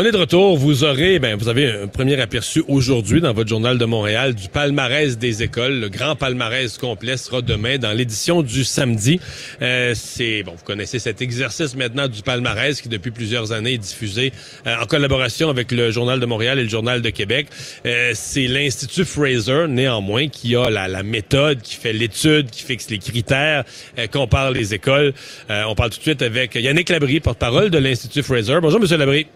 On 0.00 0.04
est 0.06 0.12
de 0.12 0.16
retour. 0.16 0.56
Vous 0.56 0.82
aurez, 0.82 1.18
ben, 1.18 1.36
vous 1.36 1.48
avez 1.48 1.70
un 1.70 1.86
premier 1.86 2.18
aperçu 2.18 2.64
aujourd'hui 2.68 3.20
dans 3.20 3.34
votre 3.34 3.50
journal 3.50 3.76
de 3.76 3.84
Montréal 3.84 4.34
du 4.34 4.48
palmarès 4.48 5.18
des 5.18 5.42
écoles. 5.42 5.78
Le 5.78 5.90
grand 5.90 6.16
palmarès 6.16 6.78
complet 6.78 7.18
sera 7.18 7.42
demain 7.42 7.76
dans 7.76 7.92
l'édition 7.92 8.40
du 8.40 8.64
samedi. 8.64 9.20
Euh, 9.60 9.92
c'est 9.94 10.42
bon, 10.42 10.52
vous 10.52 10.64
connaissez 10.64 10.98
cet 10.98 11.20
exercice 11.20 11.76
maintenant 11.76 12.08
du 12.08 12.22
palmarès 12.22 12.80
qui 12.80 12.88
depuis 12.88 13.10
plusieurs 13.10 13.52
années 13.52 13.74
est 13.74 13.78
diffusé 13.78 14.32
euh, 14.66 14.74
en 14.80 14.86
collaboration 14.86 15.50
avec 15.50 15.70
le 15.70 15.90
journal 15.90 16.18
de 16.18 16.24
Montréal 16.24 16.58
et 16.58 16.62
le 16.62 16.70
journal 16.70 17.02
de 17.02 17.10
Québec. 17.10 17.48
Euh, 17.84 18.12
c'est 18.14 18.46
l'Institut 18.46 19.04
Fraser, 19.04 19.66
néanmoins, 19.68 20.28
qui 20.28 20.56
a 20.56 20.70
la, 20.70 20.88
la 20.88 21.02
méthode, 21.02 21.60
qui 21.60 21.74
fait 21.74 21.92
l'étude, 21.92 22.48
qui 22.48 22.62
fixe 22.62 22.88
les 22.88 23.00
critères, 23.00 23.64
euh, 23.98 24.06
compare 24.06 24.50
les 24.50 24.72
écoles. 24.72 25.12
Euh, 25.50 25.64
on 25.68 25.74
parle 25.74 25.90
tout 25.90 25.98
de 25.98 26.04
suite 26.04 26.22
avec 26.22 26.54
Yannick 26.54 26.88
Labrie, 26.88 27.20
porte-parole 27.20 27.68
de 27.68 27.76
l'Institut 27.76 28.22
Fraser. 28.22 28.60
Bonjour, 28.62 28.80
Monsieur 28.80 28.96
Labrie. 28.96 29.26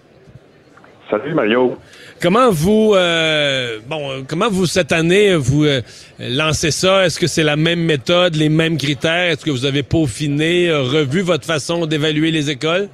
Salut 1.11 1.35
Mario. 1.35 1.77
Comment 2.21 2.51
vous, 2.51 2.95
euh, 2.95 3.79
bon, 3.87 4.25
comment 4.29 4.49
vous 4.49 4.67
cette 4.67 4.93
année 4.93 5.35
vous 5.35 5.65
euh, 5.65 5.81
lancez 6.19 6.71
ça? 6.71 7.05
Est-ce 7.05 7.21
que 7.21 7.27
c'est 7.27 7.43
la 7.43 7.57
même 7.57 7.81
méthode, 7.81 8.35
les 8.37 8.49
mêmes 8.49 8.79
critères? 8.79 9.33
Est-ce 9.33 9.45
que 9.45 9.51
vous 9.51 9.67
avez 9.67 9.83
peaufiné, 9.83 10.71
euh, 10.71 10.81
revu 10.83 11.21
votre 11.21 11.45
façon 11.45 11.87
d'évaluer 11.87 12.31
les 12.31 12.51
écoles? 12.51 12.89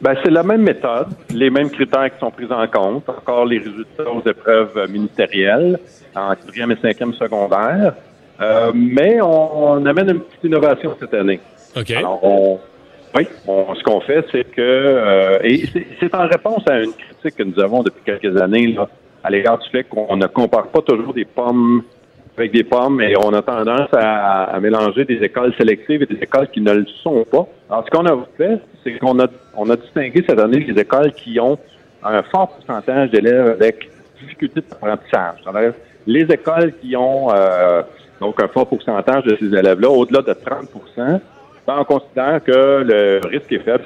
Ben, 0.00 0.14
c'est 0.22 0.30
la 0.30 0.42
même 0.42 0.62
méthode, 0.62 1.08
les 1.30 1.50
mêmes 1.50 1.70
critères 1.70 2.10
qui 2.12 2.18
sont 2.20 2.30
pris 2.30 2.46
en 2.50 2.66
compte, 2.68 3.08
encore 3.08 3.46
les 3.46 3.58
résultats 3.58 4.10
aux 4.10 4.22
épreuves 4.28 4.88
ministérielles 4.90 5.78
en 6.14 6.34
quatrième 6.34 6.70
et 6.72 6.76
cinquième 6.80 7.14
secondaire, 7.14 7.94
Euh, 8.38 8.70
mais 8.74 9.18
on, 9.22 9.70
on 9.70 9.86
amène 9.86 10.10
une 10.10 10.20
petite 10.20 10.44
innovation 10.44 10.94
cette 11.00 11.14
année. 11.14 11.40
OK. 11.74 11.90
Alors, 11.90 12.20
on, 12.22 12.58
oui, 13.16 13.26
on- 13.46 13.74
ce 13.74 13.82
qu'on 13.82 14.00
fait, 14.00 14.24
c'est 14.32 14.44
que, 14.44 14.60
euh, 14.60 15.38
et 15.42 15.66
c'est- 16.00 16.14
en 16.14 16.26
réponse 16.28 16.62
à 16.68 16.80
une 16.80 16.92
critique 16.92 17.36
que 17.38 17.42
nous 17.42 17.58
avons 17.60 17.82
depuis 17.82 18.02
quelques 18.04 18.40
années 18.40 18.68
là, 18.68 18.88
à 19.24 19.30
l'égard 19.30 19.58
du 19.58 19.68
fait 19.70 19.84
qu'on 19.84 20.16
ne 20.16 20.26
compare 20.26 20.68
pas 20.68 20.82
toujours 20.82 21.12
des 21.14 21.24
pommes 21.24 21.82
avec 22.38 22.52
des 22.52 22.64
pommes 22.64 23.00
et 23.00 23.14
on 23.16 23.32
a 23.32 23.40
tendance 23.40 23.88
à, 23.94 24.44
à 24.44 24.60
mélanger 24.60 25.04
des 25.06 25.16
écoles 25.22 25.54
sélectives 25.56 26.02
et 26.02 26.06
des 26.06 26.22
écoles 26.22 26.48
qui 26.48 26.60
ne 26.60 26.72
le 26.74 26.84
sont 27.02 27.24
pas. 27.24 27.46
Alors, 27.70 27.84
ce 27.86 27.90
qu'on 27.90 28.04
a 28.04 28.26
fait, 28.36 28.58
c'est 28.84 28.98
qu'on 28.98 29.18
a, 29.20 29.26
on 29.56 29.70
a 29.70 29.76
distingué 29.76 30.22
cette 30.28 30.38
année 30.38 30.60
les 30.60 30.78
écoles 30.78 31.12
qui 31.12 31.40
ont 31.40 31.58
un 32.04 32.22
fort 32.24 32.48
pourcentage 32.48 33.10
d'élèves 33.10 33.48
avec 33.48 33.88
difficulté 34.20 34.60
d'apprentissage. 34.60 35.38
Les 36.06 36.22
écoles 36.22 36.72
qui 36.80 36.94
ont 36.94 37.28
euh, 37.34 37.82
donc 38.20 38.40
un 38.42 38.48
fort 38.48 38.66
pourcentage 38.68 39.24
de 39.24 39.36
ces 39.40 39.46
élèves-là, 39.46 39.88
au-delà 39.88 40.20
de 40.22 40.32
30 40.34 40.68
ben, 41.66 41.76
on 41.80 41.84
considère 41.84 42.42
que 42.44 42.82
le 42.84 43.20
risque 43.28 43.52
est 43.52 43.58
faible 43.58 43.84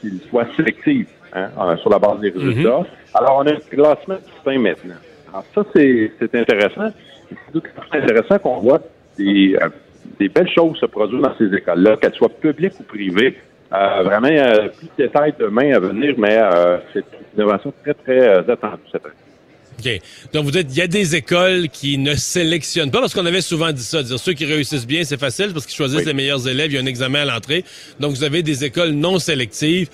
s'il 0.00 0.20
soit 0.30 0.46
sélectif 0.56 1.06
hein, 1.32 1.76
sur 1.78 1.90
la 1.90 1.98
base 1.98 2.20
des 2.20 2.30
résultats. 2.30 2.82
Alors, 3.14 3.38
on 3.38 3.46
a 3.46 3.52
un 3.52 3.60
classement 3.70 4.16
distinct 4.16 4.58
maintenant. 4.58 4.94
Alors, 5.30 5.44
ça, 5.54 5.64
c'est 5.74 6.12
c'est 6.18 6.34
intéressant. 6.34 6.92
C'est 7.92 7.98
intéressant 8.02 8.38
qu'on 8.38 8.58
voit 8.60 8.80
des, 9.18 9.56
euh, 9.60 9.68
des 10.18 10.28
belles 10.28 10.48
choses 10.48 10.76
se 10.78 10.86
produire 10.86 11.20
dans 11.20 11.34
ces 11.36 11.52
écoles-là, 11.54 11.96
qu'elles 11.96 12.14
soient 12.14 12.28
publiques 12.28 12.74
ou 12.80 12.82
privées. 12.84 13.36
Euh, 13.72 14.02
vraiment, 14.04 14.28
euh, 14.28 14.68
plus 14.68 14.86
de 14.86 15.04
détails 15.04 15.34
demain 15.38 15.72
à 15.74 15.80
venir, 15.80 16.14
mais 16.18 16.38
euh, 16.38 16.78
c'est 16.92 17.00
une 17.00 17.38
innovation 17.42 17.72
très, 17.82 17.94
très 17.94 18.28
euh, 18.28 18.52
attendue 18.52 18.82
cette 18.92 19.04
année. 19.04 19.14
OK. 19.78 20.00
Donc, 20.32 20.44
vous 20.44 20.50
dites, 20.50 20.68
il 20.70 20.78
y 20.78 20.82
a 20.82 20.86
des 20.86 21.16
écoles 21.16 21.68
qui 21.68 21.98
ne 21.98 22.14
sélectionnent 22.14 22.90
pas, 22.90 23.00
parce 23.00 23.14
qu'on 23.14 23.26
avait 23.26 23.40
souvent 23.40 23.72
dit 23.72 23.82
ça, 23.82 24.02
dire 24.02 24.18
ceux 24.18 24.32
qui 24.32 24.44
réussissent 24.44 24.86
bien, 24.86 25.04
c'est 25.04 25.20
facile, 25.20 25.52
parce 25.52 25.66
qu'ils 25.66 25.76
choisissent 25.76 26.06
les 26.06 26.14
meilleurs 26.14 26.46
élèves, 26.48 26.70
il 26.70 26.74
y 26.74 26.78
a 26.78 26.80
un 26.80 26.86
examen 26.86 27.22
à 27.22 27.24
l'entrée. 27.24 27.64
Donc, 28.00 28.12
vous 28.12 28.24
avez 28.24 28.42
des 28.42 28.64
écoles 28.64 28.90
non 28.90 29.18
sélectives 29.18 29.88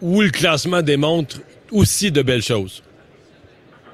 où 0.00 0.22
le 0.22 0.30
classement 0.30 0.82
démontre 0.82 1.40
aussi 1.70 2.10
de 2.10 2.22
belles 2.22 2.42
choses. 2.42 2.82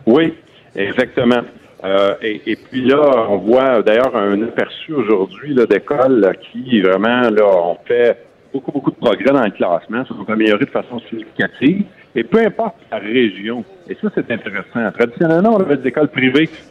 Oui, 0.07 0.35
exactement. 0.75 1.43
Euh, 1.85 2.15
et, 2.23 2.41
et 2.47 2.57
puis 2.57 2.85
là, 2.87 3.27
on 3.29 3.39
voit 3.39 3.83
d'ailleurs 3.83 4.17
un 4.17 4.41
aperçu 4.43 4.93
aujourd'hui 4.93 5.55
d'écoles 5.69 6.37
qui 6.53 6.81
vraiment 6.81 7.29
là, 7.31 7.45
ont 7.45 7.79
fait 7.87 8.26
beaucoup, 8.57 8.73
beaucoup 8.73 8.91
de 8.91 8.97
progrès 8.97 9.33
dans 9.33 9.45
le 9.45 9.51
classement, 9.51 10.05
se 10.05 10.15
sont 10.15 10.29
améliorés 10.29 10.65
de 10.65 10.71
façon 10.71 10.99
significative. 11.01 11.85
Et 12.15 12.25
peu 12.25 12.39
importe 12.41 12.77
la 12.91 12.99
région, 12.99 13.65
et 13.89 13.95
ça 14.01 14.09
c'est 14.15 14.31
intéressant. 14.31 14.91
Traditionnellement, 14.93 15.57
on 15.57 15.61
avait 15.61 15.77
des 15.77 15.89
écoles 15.89 16.09
privées 16.09 16.47
qui 16.47 16.63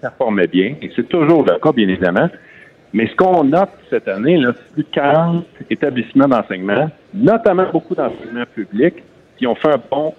performaient 0.00 0.46
bien, 0.46 0.74
et 0.80 0.90
c'est 0.96 1.08
toujours 1.08 1.44
le 1.44 1.58
cas, 1.58 1.72
bien 1.72 1.88
évidemment. 1.88 2.28
Mais 2.94 3.06
ce 3.08 3.14
qu'on 3.16 3.44
note 3.44 3.68
cette 3.90 4.08
année, 4.08 4.40
c'est 4.42 4.72
plus 4.72 4.82
de 4.84 4.88
40 4.92 5.44
établissements 5.68 6.28
d'enseignement, 6.28 6.90
notamment 7.12 7.66
beaucoup 7.70 7.94
d'enseignements 7.94 8.46
publics, 8.54 9.02
qui 9.36 9.46
ont 9.46 9.54
fait 9.54 9.68
un 9.68 9.80
bond 9.90 10.14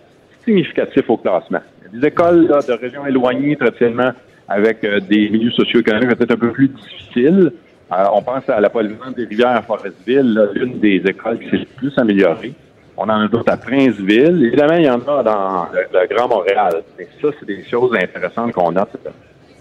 significatif 0.46 1.10
au 1.10 1.18
classement. 1.18 1.62
Des 1.92 2.08
écoles 2.08 2.48
de 2.48 2.74
régions 2.74 3.06
éloignées, 3.08 3.56
traditionnellement, 3.56 4.12
avec 4.48 4.84
euh, 4.84 5.00
des 5.00 5.30
milieux 5.30 5.52
socio-économiques 5.52 6.16
peut-être 6.16 6.34
un 6.34 6.38
peu 6.38 6.52
plus 6.52 6.70
difficiles. 6.70 7.52
Euh, 7.92 8.06
on 8.14 8.22
pense 8.22 8.48
à 8.50 8.60
la 8.60 8.70
des 9.16 9.26
rivières 9.26 9.56
à 9.56 9.62
Forestville, 9.62 10.50
l'une 10.54 10.80
des 10.80 11.02
écoles 11.06 11.40
qui 11.40 11.50
s'est 11.50 11.58
le 11.58 11.66
plus 11.78 11.94
améliorée. 11.98 12.54
On 12.98 13.04
en 13.04 13.22
a 13.22 13.28
d'autres 13.28 13.52
à 13.52 13.58
Princeville. 13.58 14.44
Évidemment, 14.44 14.76
il 14.76 14.86
y 14.86 14.90
en 14.90 15.00
a 15.00 15.24
dans 15.24 15.68
le, 15.72 16.16
Grand 16.16 16.28
Montréal. 16.28 16.84
Ça, 17.22 17.30
c'est 17.40 17.46
des 17.46 17.64
choses 17.70 17.96
intéressantes 17.96 18.54
qu'on 18.54 18.76
année. 18.76 18.88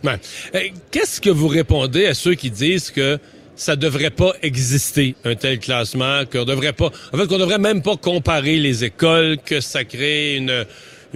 Ouais. 0.03 0.13
Euh, 0.55 0.59
Qu'est-ce 0.91 1.21
que 1.21 1.31
vous 1.31 1.49
répondez 1.49 2.07
à 2.07 2.15
ceux 2.15 2.35
qui 2.35 2.51
disent 2.51 2.91
que 2.91 3.19
ça 3.55 3.77
devrait 3.77 4.11
pas 4.11 4.33
exister 4.43 5.15
un 5.25 5.35
tel 5.35 5.59
classement, 5.59 6.23
qu'on 6.31 6.45
devrait 6.45 6.73
pas, 6.73 6.91
en 7.13 7.17
fait, 7.17 7.27
qu'on 7.27 7.39
devrait 7.39 7.59
même 7.59 7.83
pas 7.83 7.97
comparer 7.97 8.57
les 8.57 8.85
écoles, 8.85 9.37
que 9.45 9.61
ça 9.61 9.85
crée 9.85 10.37
une 10.37 10.67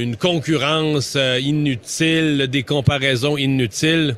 une 0.01 0.17
concurrence 0.17 1.15
euh, 1.17 1.39
inutile, 1.41 2.47
des 2.51 2.63
comparaisons 2.63 3.37
inutiles? 3.37 4.17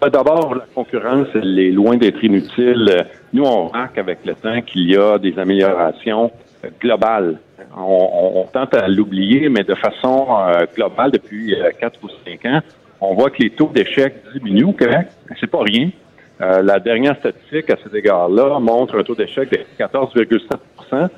Ben, 0.00 0.08
D'abord, 0.08 0.54
la 0.54 0.64
concurrence, 0.74 1.28
elle 1.34 1.58
est 1.58 1.70
loin 1.70 1.96
d'être 1.96 2.22
inutile. 2.24 3.04
Nous, 3.32 3.44
on 3.44 3.66
remarque 3.68 3.98
avec 3.98 4.18
le 4.24 4.34
temps 4.34 4.60
qu'il 4.62 4.90
y 4.90 4.96
a 4.96 5.18
des 5.18 5.38
améliorations 5.38 6.30
globales. 6.80 7.38
On, 7.76 7.82
on- 7.82 8.40
on 8.40 8.44
tente 8.44 8.74
à 8.74 8.88
l'oublier, 8.88 9.48
mais 9.50 9.62
de 9.62 9.74
façon 9.74 10.26
euh, 10.30 10.64
globale, 10.74 11.10
depuis 11.10 11.54
euh, 11.54 11.70
quatre 11.78 11.98
ou 12.02 12.08
cinq 12.26 12.46
ans, 12.46 12.60
on 13.00 13.14
voit 13.14 13.30
que 13.30 13.42
les 13.42 13.50
taux 13.50 13.70
d'échec 13.72 14.14
diminuent 14.34 14.64
au 14.68 14.72
Québec. 14.72 15.08
C'est 15.38 15.46
pas 15.50 15.62
rien. 15.62 15.90
Euh, 16.40 16.62
la 16.62 16.78
dernière 16.80 17.16
statistique 17.18 17.68
à 17.70 17.76
cet 17.82 17.94
égard-là 17.94 18.58
montre 18.60 18.98
un 18.98 19.02
taux 19.02 19.14
d'échec 19.14 19.50
de 19.50 19.58
14,7% 19.78 21.08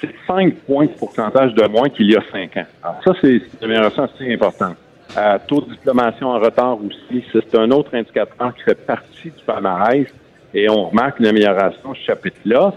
C'est 0.00 0.10
5 0.28 0.54
points 0.66 0.86
de 0.86 0.92
pourcentage 0.92 1.52
de 1.54 1.66
moins 1.66 1.88
qu'il 1.88 2.10
y 2.10 2.16
a 2.16 2.22
5 2.30 2.56
ans. 2.56 2.66
Alors 2.82 3.00
ça, 3.04 3.12
c'est 3.20 3.28
une 3.36 3.42
amélioration 3.64 4.04
assez 4.04 4.32
importante. 4.32 4.76
Euh, 5.16 5.38
taux 5.48 5.60
de 5.62 5.70
diplomation 5.70 6.28
en 6.28 6.38
retard 6.38 6.78
aussi, 6.84 7.24
c'est 7.32 7.54
un 7.56 7.70
autre 7.72 7.94
indicateur 7.94 8.54
qui 8.54 8.62
fait 8.62 8.86
partie 8.86 9.30
du 9.30 9.44
palmarès 9.44 10.06
et 10.54 10.68
on 10.68 10.88
remarque 10.88 11.18
une 11.18 11.26
amélioration 11.26 11.94
ce 11.94 12.00
chapitre-là. 12.00 12.74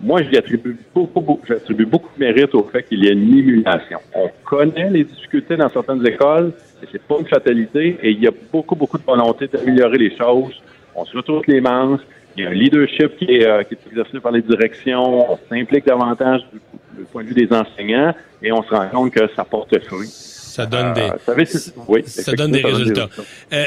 Moi, 0.00 0.22
j'y 0.22 0.36
attribue 0.36 0.76
beaucoup, 0.94 1.20
beaucoup, 1.20 1.46
j'attribue 1.46 1.86
beaucoup 1.86 2.10
de 2.18 2.24
mérite 2.24 2.54
au 2.54 2.64
fait 2.64 2.82
qu'il 2.82 3.04
y 3.04 3.08
ait 3.08 3.12
une 3.12 3.38
émulation. 3.38 3.98
On 4.14 4.28
connaît 4.44 4.90
les 4.90 5.04
difficultés 5.04 5.56
dans 5.56 5.70
certaines 5.70 6.06
écoles, 6.06 6.52
et 6.82 6.86
c'est 6.90 7.02
pas 7.02 7.16
une 7.18 7.26
fatalité, 7.26 7.96
et 8.02 8.10
il 8.10 8.20
y 8.20 8.26
a 8.26 8.32
beaucoup, 8.52 8.74
beaucoup 8.74 8.98
de 8.98 9.04
volonté 9.04 9.46
d'améliorer 9.46 9.96
les 9.96 10.14
choses. 10.14 10.60
On 10.94 11.04
se 11.04 11.16
retrouve 11.16 11.42
les 11.46 11.60
manches, 11.60 12.00
il 12.36 12.44
y 12.44 12.46
a 12.46 12.50
un 12.50 12.52
leadership 12.52 13.16
qui 13.16 13.36
est, 13.36 13.46
euh, 13.46 13.62
qui 13.62 13.74
est 13.74 13.86
exercé 13.86 14.20
par 14.20 14.32
les 14.32 14.42
directions, 14.42 15.32
on 15.32 15.38
s'implique 15.48 15.86
davantage 15.86 16.42
du, 16.52 16.60
du 16.98 17.04
point 17.04 17.22
de 17.22 17.28
vue 17.28 17.46
des 17.46 17.56
enseignants, 17.56 18.12
et 18.42 18.52
on 18.52 18.62
se 18.62 18.74
rend 18.74 18.88
compte 18.88 19.12
que 19.12 19.26
ça 19.34 19.44
porte 19.44 19.82
fruit. 19.84 20.35
Ça 20.56 20.64
donne 20.64 20.94
des, 20.94 21.02
Euh, 21.02 21.44
ça, 21.44 21.72
oui, 21.86 22.02
donne 22.34 22.52
des 22.52 22.62
résultats. 22.62 23.10
Euh, 23.52 23.66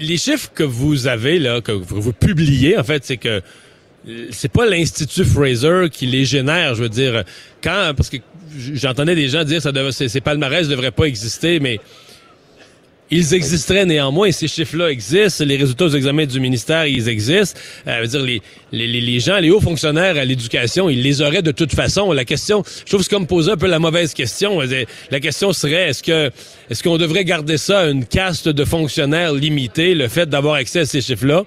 les 0.00 0.18
chiffres 0.18 0.50
que 0.54 0.62
vous 0.62 1.06
avez 1.06 1.38
là, 1.38 1.62
que 1.62 1.72
vous 1.72 2.12
publiez, 2.12 2.76
en 2.78 2.84
fait, 2.84 3.06
c'est 3.06 3.16
que 3.16 3.40
euh, 4.06 4.26
c'est 4.30 4.52
pas 4.52 4.66
l'Institut 4.66 5.24
Fraser 5.24 5.88
qui 5.90 6.04
les 6.04 6.26
génère, 6.26 6.74
je 6.74 6.82
veux 6.82 6.90
dire. 6.90 7.24
Quand, 7.62 7.92
parce 7.96 8.10
que 8.10 8.18
j'entendais 8.74 9.14
des 9.14 9.28
gens 9.28 9.44
dire 9.44 9.62
ça 9.62 9.72
devait, 9.72 9.90
ces, 9.92 10.08
ces 10.08 10.20
palmarès 10.20 10.68
devraient 10.68 10.90
pas 10.90 11.04
exister, 11.04 11.58
mais 11.58 11.80
ils 13.10 13.34
existeraient 13.34 13.86
néanmoins. 13.86 14.30
Ces 14.32 14.48
chiffres-là 14.48 14.90
existent. 14.90 15.44
Les 15.44 15.56
résultats 15.56 15.86
aux 15.86 15.90
examens 15.96 16.26
du 16.26 16.40
ministère, 16.40 16.86
ils 16.86 17.08
existent. 17.08 17.58
Euh, 17.86 18.06
dire, 18.06 18.22
les, 18.22 18.42
les, 18.72 18.86
les- 19.00 19.20
gens, 19.20 19.38
les 19.38 19.50
hauts 19.50 19.60
fonctionnaires 19.60 20.16
à 20.16 20.24
l'éducation, 20.24 20.88
ils 20.90 21.02
les 21.02 21.22
auraient 21.22 21.42
de 21.42 21.52
toute 21.52 21.74
façon. 21.74 22.12
La 22.12 22.24
question, 22.24 22.62
je 22.80 22.84
trouve 22.84 23.00
que 23.00 23.04
c'est 23.04 23.10
comme 23.10 23.26
poser 23.26 23.52
un 23.52 23.56
peu 23.56 23.66
la 23.66 23.78
mauvaise 23.78 24.14
question. 24.14 24.60
La 25.10 25.20
question 25.20 25.52
serait, 25.52 25.88
est-ce 25.90 26.02
que 26.02 26.30
est-ce 26.70 26.82
qu'on 26.82 26.98
devrait 26.98 27.24
garder 27.24 27.56
ça 27.56 27.84
une 27.88 28.04
caste 28.04 28.48
de 28.48 28.64
fonctionnaires 28.64 29.32
limitée, 29.32 29.94
le 29.94 30.08
fait 30.08 30.28
d'avoir 30.28 30.54
accès 30.54 30.80
à 30.80 30.86
ces 30.86 31.00
chiffres-là? 31.00 31.44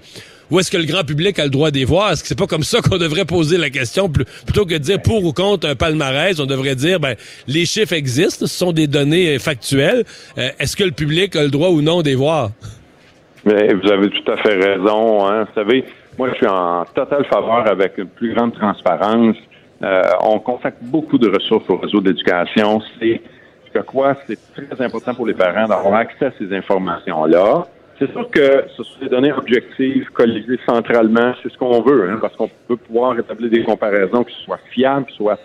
Ou 0.51 0.59
est-ce 0.59 0.69
que 0.69 0.77
le 0.77 0.83
grand 0.85 1.03
public 1.03 1.39
a 1.39 1.45
le 1.45 1.49
droit 1.49 1.71
d'y 1.71 1.83
voir? 1.85 2.11
Est-ce 2.11 2.21
que 2.21 2.27
c'est 2.27 2.37
pas 2.37 2.45
comme 2.47 2.63
ça 2.63 2.81
qu'on 2.81 2.97
devrait 2.97 3.25
poser 3.25 3.57
la 3.57 3.69
question? 3.69 4.09
Pl- 4.09 4.25
Plutôt 4.45 4.65
que 4.65 4.73
de 4.73 4.77
dire 4.79 5.01
pour 5.01 5.23
ou 5.23 5.31
contre 5.33 5.67
un 5.67 5.75
palmarès, 5.75 6.39
on 6.39 6.45
devrait 6.45 6.75
dire, 6.75 6.99
ben, 6.99 7.15
les 7.47 7.65
chiffres 7.65 7.93
existent, 7.93 8.45
ce 8.45 8.53
sont 8.53 8.71
des 8.73 8.87
données 8.87 9.35
euh, 9.35 9.39
factuelles. 9.39 10.03
Euh, 10.37 10.49
est-ce 10.59 10.75
que 10.75 10.83
le 10.83 10.91
public 10.91 11.35
a 11.35 11.43
le 11.43 11.49
droit 11.49 11.69
ou 11.69 11.81
non 11.81 12.01
d'y 12.01 12.13
voir? 12.13 12.51
Mais 13.45 13.73
vous 13.73 13.89
avez 13.91 14.09
tout 14.09 14.31
à 14.31 14.37
fait 14.37 14.55
raison. 14.55 15.25
Hein. 15.25 15.45
Vous 15.45 15.53
savez, 15.61 15.85
moi, 16.19 16.29
je 16.31 16.35
suis 16.35 16.47
en 16.47 16.85
totale 16.93 17.25
faveur 17.25 17.67
avec 17.67 17.97
une 17.97 18.07
plus 18.07 18.33
grande 18.35 18.53
transparence 18.53 19.37
Euh, 19.83 20.03
on 20.21 20.37
consacre 20.37 20.77
beaucoup 20.81 21.17
de 21.17 21.27
ressources 21.27 21.67
au 21.67 21.77
réseau 21.77 22.01
d'éducation. 22.01 22.79
C'est 22.99 23.19
que 23.73 23.79
quoi, 23.79 24.15
c'est 24.27 24.37
très 24.53 24.85
important 24.85 25.15
pour 25.15 25.25
les 25.25 25.33
parents 25.33 25.67
d'avoir 25.67 25.95
accès 25.95 26.25
à 26.25 26.31
ces 26.37 26.53
informations-là. 26.55 27.65
C'est 28.01 28.11
sûr 28.13 28.27
que 28.31 28.63
ce 28.75 28.83
sont 28.83 28.99
des 28.99 29.09
données 29.09 29.31
objectives, 29.31 30.09
colligées 30.09 30.57
centralement, 30.65 31.33
c'est 31.43 31.51
ce 31.51 31.57
qu'on 31.59 31.83
veut, 31.83 32.09
hein, 32.09 32.17
parce 32.19 32.35
qu'on 32.35 32.49
peut 32.67 32.75
pouvoir 32.75 33.19
établir 33.19 33.51
des 33.51 33.61
comparaisons 33.63 34.23
qui 34.23 34.35
soient 34.43 34.59
fiables, 34.71 35.05
qui 35.05 35.17
soient 35.17 35.37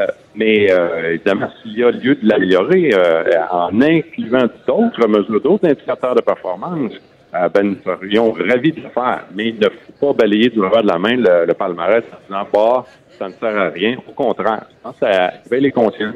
euh, 0.00 0.06
mais 0.34 0.72
euh, 0.72 1.12
évidemment, 1.14 1.50
s'il 1.62 1.78
y 1.78 1.84
a 1.84 1.90
lieu 1.92 2.16
de 2.16 2.28
l'améliorer 2.28 2.90
euh, 2.94 3.22
en 3.52 3.80
incluant 3.80 4.48
d'autres 4.66 5.06
mesures, 5.06 5.40
d'autres 5.40 5.68
indicateurs 5.68 6.16
de 6.16 6.22
performance, 6.22 6.94
euh, 7.34 7.48
ben, 7.48 7.62
nous 7.62 7.76
serions 7.84 8.32
ravis 8.32 8.72
de 8.72 8.80
le 8.80 8.88
faire. 8.88 9.26
Mais 9.32 9.50
il 9.50 9.60
ne 9.60 9.68
faut 9.68 10.12
pas 10.12 10.24
balayer 10.24 10.48
du 10.48 10.60
revers 10.60 10.82
de 10.82 10.88
la 10.88 10.98
main 10.98 11.16
le, 11.16 11.46
le 11.46 11.54
palmarès 11.54 12.02
en 12.12 12.26
disant 12.26 12.48
bah, 12.52 12.84
ça 13.18 13.28
ne 13.28 13.34
sert 13.34 13.56
à 13.56 13.68
rien. 13.68 13.98
Au 14.08 14.12
contraire, 14.12 14.64
je 14.68 14.74
pense 14.82 14.98
que 14.98 15.06
ça 15.06 15.32
éveille 15.46 15.62
les 15.62 15.72
consciences. 15.72 16.14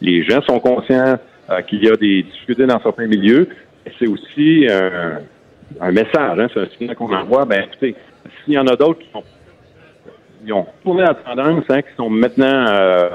Les 0.00 0.24
gens 0.24 0.42
sont 0.42 0.58
conscients 0.58 1.18
euh, 1.50 1.62
qu'il 1.62 1.82
y 1.82 1.88
a 1.88 1.96
des 1.96 2.24
difficultés 2.24 2.66
dans 2.66 2.78
certains 2.80 3.06
milieux. 3.06 3.48
C'est 3.98 4.06
aussi 4.06 4.66
euh, 4.68 5.18
un 5.80 5.92
message, 5.92 6.38
hein, 6.38 6.48
c'est 6.52 6.60
un 6.60 6.66
signal 6.76 6.96
qu'on 6.96 7.12
envoie. 7.14 7.44
Ben, 7.44 7.64
écoutez, 7.64 7.94
s'il 8.44 8.54
y 8.54 8.58
en 8.58 8.66
a 8.66 8.76
d'autres 8.76 9.00
qui 9.00 9.10
sont 9.12 9.24
ils 10.44 10.52
ont 10.52 10.66
tourné 10.84 11.02
la 11.02 11.14
tendance, 11.14 11.64
hein, 11.68 11.82
qui 11.82 11.94
sont 11.96 12.08
maintenant 12.08 12.66
euh, 12.68 13.08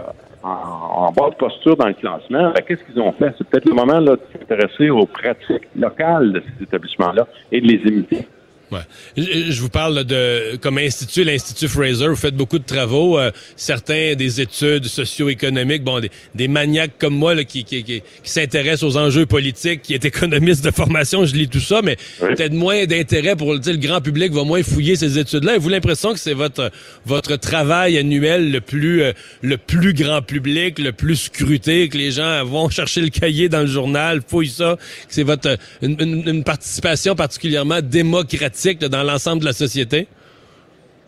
en, 0.44 0.50
en 0.50 1.12
bas 1.12 1.30
de 1.30 1.36
posture 1.36 1.78
dans 1.78 1.88
le 1.88 1.94
classement. 1.94 2.52
Ben, 2.52 2.62
Qu'est-ce 2.68 2.84
qu'ils 2.84 3.02
ont 3.02 3.14
fait? 3.14 3.34
C'est 3.38 3.48
peut-être 3.48 3.66
le 3.66 3.76
moment 3.76 4.00
là, 4.00 4.16
de 4.16 4.22
s'intéresser 4.32 4.90
aux 4.90 5.06
pratiques 5.06 5.68
locales 5.76 6.34
de 6.34 6.42
ces 6.42 6.64
établissements-là 6.64 7.28
et 7.52 7.62
de 7.62 7.68
les 7.68 7.90
imiter. 7.90 8.28
Ouais. 8.74 9.24
Je, 9.52 9.60
vous 9.62 9.70
parle 9.70 10.04
de 10.04 10.56
comme 10.62 10.78
institut, 10.78 11.24
l'Institut 11.24 11.68
Fraser, 11.68 12.08
vous 12.08 12.16
faites 12.16 12.36
beaucoup 12.36 12.60
de 12.60 12.64
travaux, 12.66 13.20
euh, 13.20 13.32
certains 13.56 14.16
des 14.16 14.42
études 14.42 14.86
socio-économiques, 14.86 15.84
bon, 15.84 16.00
des, 16.00 16.10
des 16.36 16.48
maniaques 16.48 16.98
comme 16.98 17.16
moi 17.16 17.36
là, 17.36 17.44
qui, 17.44 17.64
qui, 17.64 17.84
qui, 17.84 18.02
qui 18.02 18.30
s'intéressent 18.30 18.84
aux 18.84 18.98
enjeux 18.98 19.26
politiques, 19.26 19.82
qui 19.84 19.94
est 19.94 20.06
économiste 20.06 20.64
de 20.66 20.72
formation, 20.72 21.26
je 21.26 21.36
lis 21.36 21.48
tout 21.48 21.60
ça, 21.60 21.82
mais 21.84 21.98
peut-être 22.20 22.54
moins 22.54 22.86
d'intérêt 22.86 23.36
pour 23.36 23.54
le 23.54 23.60
dire, 23.60 23.74
le 23.74 23.80
grand 23.80 24.02
public 24.02 24.32
va 24.32 24.44
moins 24.44 24.64
fouiller 24.64 24.96
ces 24.96 25.20
études-là. 25.20 25.52
Avez-vous 25.52 25.70
l'impression 25.70 26.14
que 26.14 26.20
c'est 26.20 26.34
votre 26.34 26.72
votre 27.06 27.36
travail 27.36 27.98
annuel 27.98 28.52
le 28.52 28.62
plus 28.62 29.04
euh, 29.04 29.14
le 29.42 29.58
plus 29.58 29.94
grand 29.94 30.22
public, 30.22 30.80
le 30.80 30.92
plus 30.92 31.16
scruté, 31.18 31.90
que 31.90 31.98
les 31.98 32.12
gens 32.12 32.44
vont 32.46 32.70
chercher 32.70 33.02
le 33.02 33.10
cahier 33.10 33.50
dans 33.50 33.62
le 33.62 33.68
journal, 33.68 34.22
fouillent 34.28 34.48
ça, 34.50 34.78
que 35.08 35.14
c'est 35.14 35.24
votre 35.24 35.58
une, 35.82 35.96
une- 36.00 36.28
une 36.28 36.44
participation 36.44 37.16
particulièrement 37.16 37.82
démocratique? 37.82 38.63
Dans 38.90 39.04
l'ensemble 39.04 39.42
de 39.42 39.46
la 39.46 39.54
société? 39.54 40.08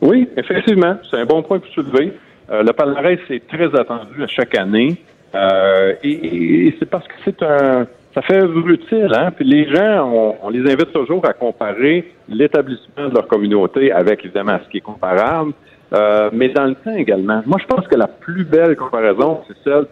Oui, 0.02 0.28
effectivement, 0.38 0.98
c'est 1.10 1.18
un 1.18 1.26
bon 1.26 1.42
point 1.42 1.60
pour 1.60 1.72
soulever. 1.74 2.14
Euh, 2.52 2.64
le 2.64 2.74
palmarès 2.74 3.20
est 3.30 3.48
très 3.48 3.74
attendu 3.76 4.24
à 4.24 4.28
chaque 4.28 4.56
année. 4.56 4.98
Euh, 5.34 5.94
et 6.04 6.76
c'est 6.80 6.90
parce 6.90 7.08
que 7.08 7.14
c'est 7.26 7.42
un 7.44 7.88
ça 8.16 8.22
fait 8.22 8.40
utile, 8.46 9.12
hein? 9.14 9.30
Puis 9.36 9.46
les 9.46 9.70
gens, 9.70 10.38
on, 10.42 10.50
les 10.50 10.62
invite 10.72 10.94
toujours 10.94 11.26
à 11.28 11.34
comparer 11.34 12.14
l'établissement 12.30 13.10
de 13.10 13.14
leur 13.14 13.28
communauté 13.28 13.92
avec 13.92 14.24
évidemment 14.24 14.58
ce 14.64 14.70
qui 14.70 14.78
est 14.78 14.82
comparable, 14.82 15.52
euh, 15.94 16.30
mais 16.32 16.48
dans 16.48 16.64
le 16.64 16.76
temps 16.76 16.96
également. 16.96 17.44
Moi, 17.46 17.60
je 17.62 17.68
pense 17.68 17.86
que 17.88 17.96
la 17.96 18.08
plus 18.08 18.46
belle 18.46 18.78
comparaison, 18.78 19.42
c'est 19.48 19.58
celle 19.66 19.88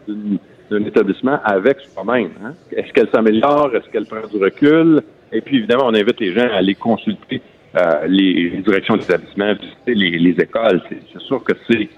d'un 0.72 0.86
établissement 0.86 1.38
avec 1.44 1.82
soi-même. 1.82 2.30
Hein? 2.44 2.54
Est-ce 2.72 2.94
qu'elle 2.94 3.10
s'améliore? 3.14 3.72
Est-ce 3.76 3.90
qu'elle 3.92 4.06
prend 4.06 4.26
du 4.26 4.42
recul? 4.42 5.02
Et 5.34 5.42
puis, 5.42 5.58
évidemment, 5.58 5.88
on 5.88 5.94
invite 5.94 6.22
les 6.22 6.34
gens 6.34 6.48
à 6.50 6.56
aller 6.56 6.76
consulter 6.76 7.42
euh, 7.76 8.08
les, 8.08 8.62
directions 8.66 8.98
d'établissement, 8.98 9.54
visiter 9.54 9.94
les, 9.96 10.20
les 10.20 10.42
écoles. 10.44 10.82
C'est 10.90 11.00
c'est 11.12 11.22
sûr 11.22 11.44
que 11.44 11.54
c'est 11.68 11.90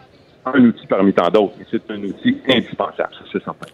un 0.46 0.64
outil 0.64 0.88
parmi 0.88 1.14
tant 1.14 1.30
d'autres, 1.30 1.54
mais 1.58 1.66
c'est 1.70 1.90
un 1.92 2.02
outil 2.04 2.38
indispensable, 2.48 3.10
ça 3.14 3.26
c'est 3.32 3.44
certain. 3.44 3.68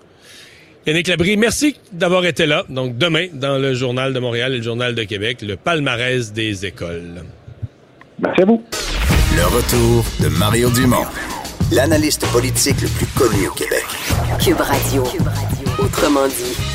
Yannick 0.85 1.07
Labrie, 1.07 1.37
merci 1.37 1.75
d'avoir 1.91 2.25
été 2.25 2.47
là. 2.47 2.63
Donc, 2.69 2.97
demain, 2.97 3.27
dans 3.33 3.59
le 3.59 3.75
Journal 3.75 4.13
de 4.13 4.19
Montréal 4.19 4.53
et 4.53 4.57
le 4.57 4.63
Journal 4.63 4.95
de 4.95 5.03
Québec, 5.03 5.43
le 5.43 5.55
palmarès 5.55 6.33
des 6.33 6.65
écoles. 6.65 7.23
Merci 8.19 8.41
à 8.41 8.45
vous. 8.45 8.63
Le 9.35 9.43
retour 9.55 10.03
de 10.21 10.39
Mario 10.39 10.69
Dumont, 10.71 11.05
l'analyste 11.71 12.25
politique 12.31 12.81
le 12.81 12.87
plus 12.87 13.05
connu 13.17 13.47
au 13.47 13.53
Québec. 13.53 13.85
Cube 14.43 14.59
Radio. 14.59 15.03
Autrement 15.79 16.27
dit. 16.27 16.70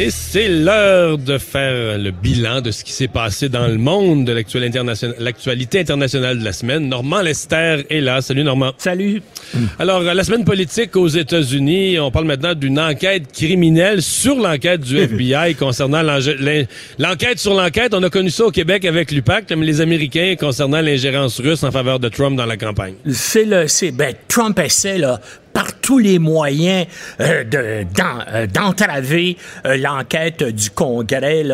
Et 0.00 0.10
c'est 0.10 0.46
l'heure 0.46 1.18
de 1.18 1.38
faire 1.38 1.98
le 1.98 2.12
bilan 2.12 2.60
de 2.60 2.70
ce 2.70 2.84
qui 2.84 2.92
s'est 2.92 3.08
passé 3.08 3.48
dans 3.48 3.66
le 3.66 3.78
monde 3.78 4.24
de 4.24 4.32
l'actualité 4.32 5.80
internationale, 5.80 6.38
de 6.38 6.44
la 6.44 6.52
semaine. 6.52 6.88
Normand 6.88 7.20
Lester 7.20 7.84
est 7.90 8.00
là. 8.00 8.20
Salut 8.20 8.44
Normand. 8.44 8.70
Salut. 8.78 9.22
Alors, 9.80 10.02
la 10.02 10.22
semaine 10.22 10.44
politique 10.44 10.94
aux 10.94 11.08
États-Unis, 11.08 11.98
on 11.98 12.12
parle 12.12 12.26
maintenant 12.26 12.54
d'une 12.54 12.78
enquête 12.78 13.32
criminelle 13.32 14.00
sur 14.00 14.36
l'enquête 14.36 14.82
du 14.82 14.98
FBI 15.02 15.56
concernant 15.56 16.02
l'enquête 16.04 17.38
sur 17.40 17.54
l'enquête. 17.54 17.92
On 17.92 18.02
a 18.04 18.08
connu 18.08 18.30
ça 18.30 18.44
au 18.44 18.52
Québec 18.52 18.84
avec 18.84 19.10
l'UPAC, 19.10 19.50
mais 19.50 19.66
les 19.66 19.80
Américains 19.80 20.36
concernant 20.38 20.80
l'ingérence 20.80 21.40
russe 21.40 21.64
en 21.64 21.72
faveur 21.72 21.98
de 21.98 22.08
Trump 22.08 22.36
dans 22.36 22.46
la 22.46 22.56
campagne. 22.56 22.94
C'est 23.10 23.44
le, 23.44 23.66
c'est, 23.66 23.90
ben, 23.90 24.14
Trump 24.28 24.60
essaie, 24.60 24.98
là, 24.98 25.20
par 25.58 25.72
tous 25.80 25.98
les 25.98 26.20
moyens 26.20 26.86
euh, 27.20 27.42
euh, 27.52 28.46
d'entraver 28.46 29.36
euh, 29.66 29.76
l'enquête 29.76 30.44
du 30.44 30.70
Congrès, 30.70 31.44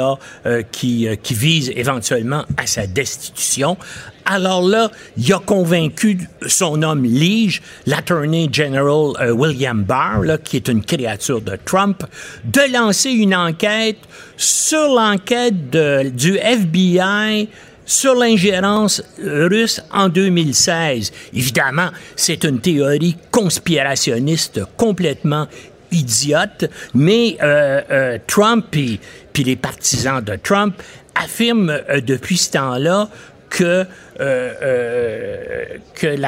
qui, 0.70 1.08
vise 1.30 1.72
éventuellement 1.74 2.44
à 2.58 2.66
sa 2.66 2.86
destitution. 2.86 3.78
Alors 4.26 4.60
là, 4.60 4.90
il 5.16 5.32
a 5.32 5.38
convaincu 5.38 6.18
son 6.46 6.82
homme 6.82 7.04
Lige, 7.04 7.62
l'Attorney 7.86 8.50
General 8.52 9.32
William 9.32 9.82
Barr, 9.82 10.38
qui 10.44 10.56
est 10.56 10.68
une 10.68 10.84
créature 10.84 11.40
de 11.40 11.56
Trump, 11.64 12.04
de 12.44 12.72
lancer 12.72 13.10
une 13.10 13.34
enquête 13.34 13.98
sur 14.36 14.86
l'enquête 14.94 15.70
du 15.70 16.36
FBI 16.36 17.48
sur 17.84 18.14
l'ingérence 18.14 19.02
russe 19.22 19.80
en 19.92 20.08
2016. 20.08 21.12
Évidemment, 21.34 21.90
c'est 22.16 22.44
une 22.44 22.60
théorie 22.60 23.16
conspirationniste 23.30 24.60
complètement 24.76 25.46
idiote, 25.94 26.70
mais 26.94 27.36
euh, 27.42 27.80
euh, 27.90 28.18
Trump 28.26 28.74
et 28.76 28.98
les 29.36 29.56
partisans 29.56 30.22
de 30.22 30.36
Trump 30.36 30.82
affirment 31.14 31.70
euh, 31.70 32.00
depuis 32.00 32.36
ce 32.36 32.52
temps-là 32.52 33.08
que, 33.50 33.86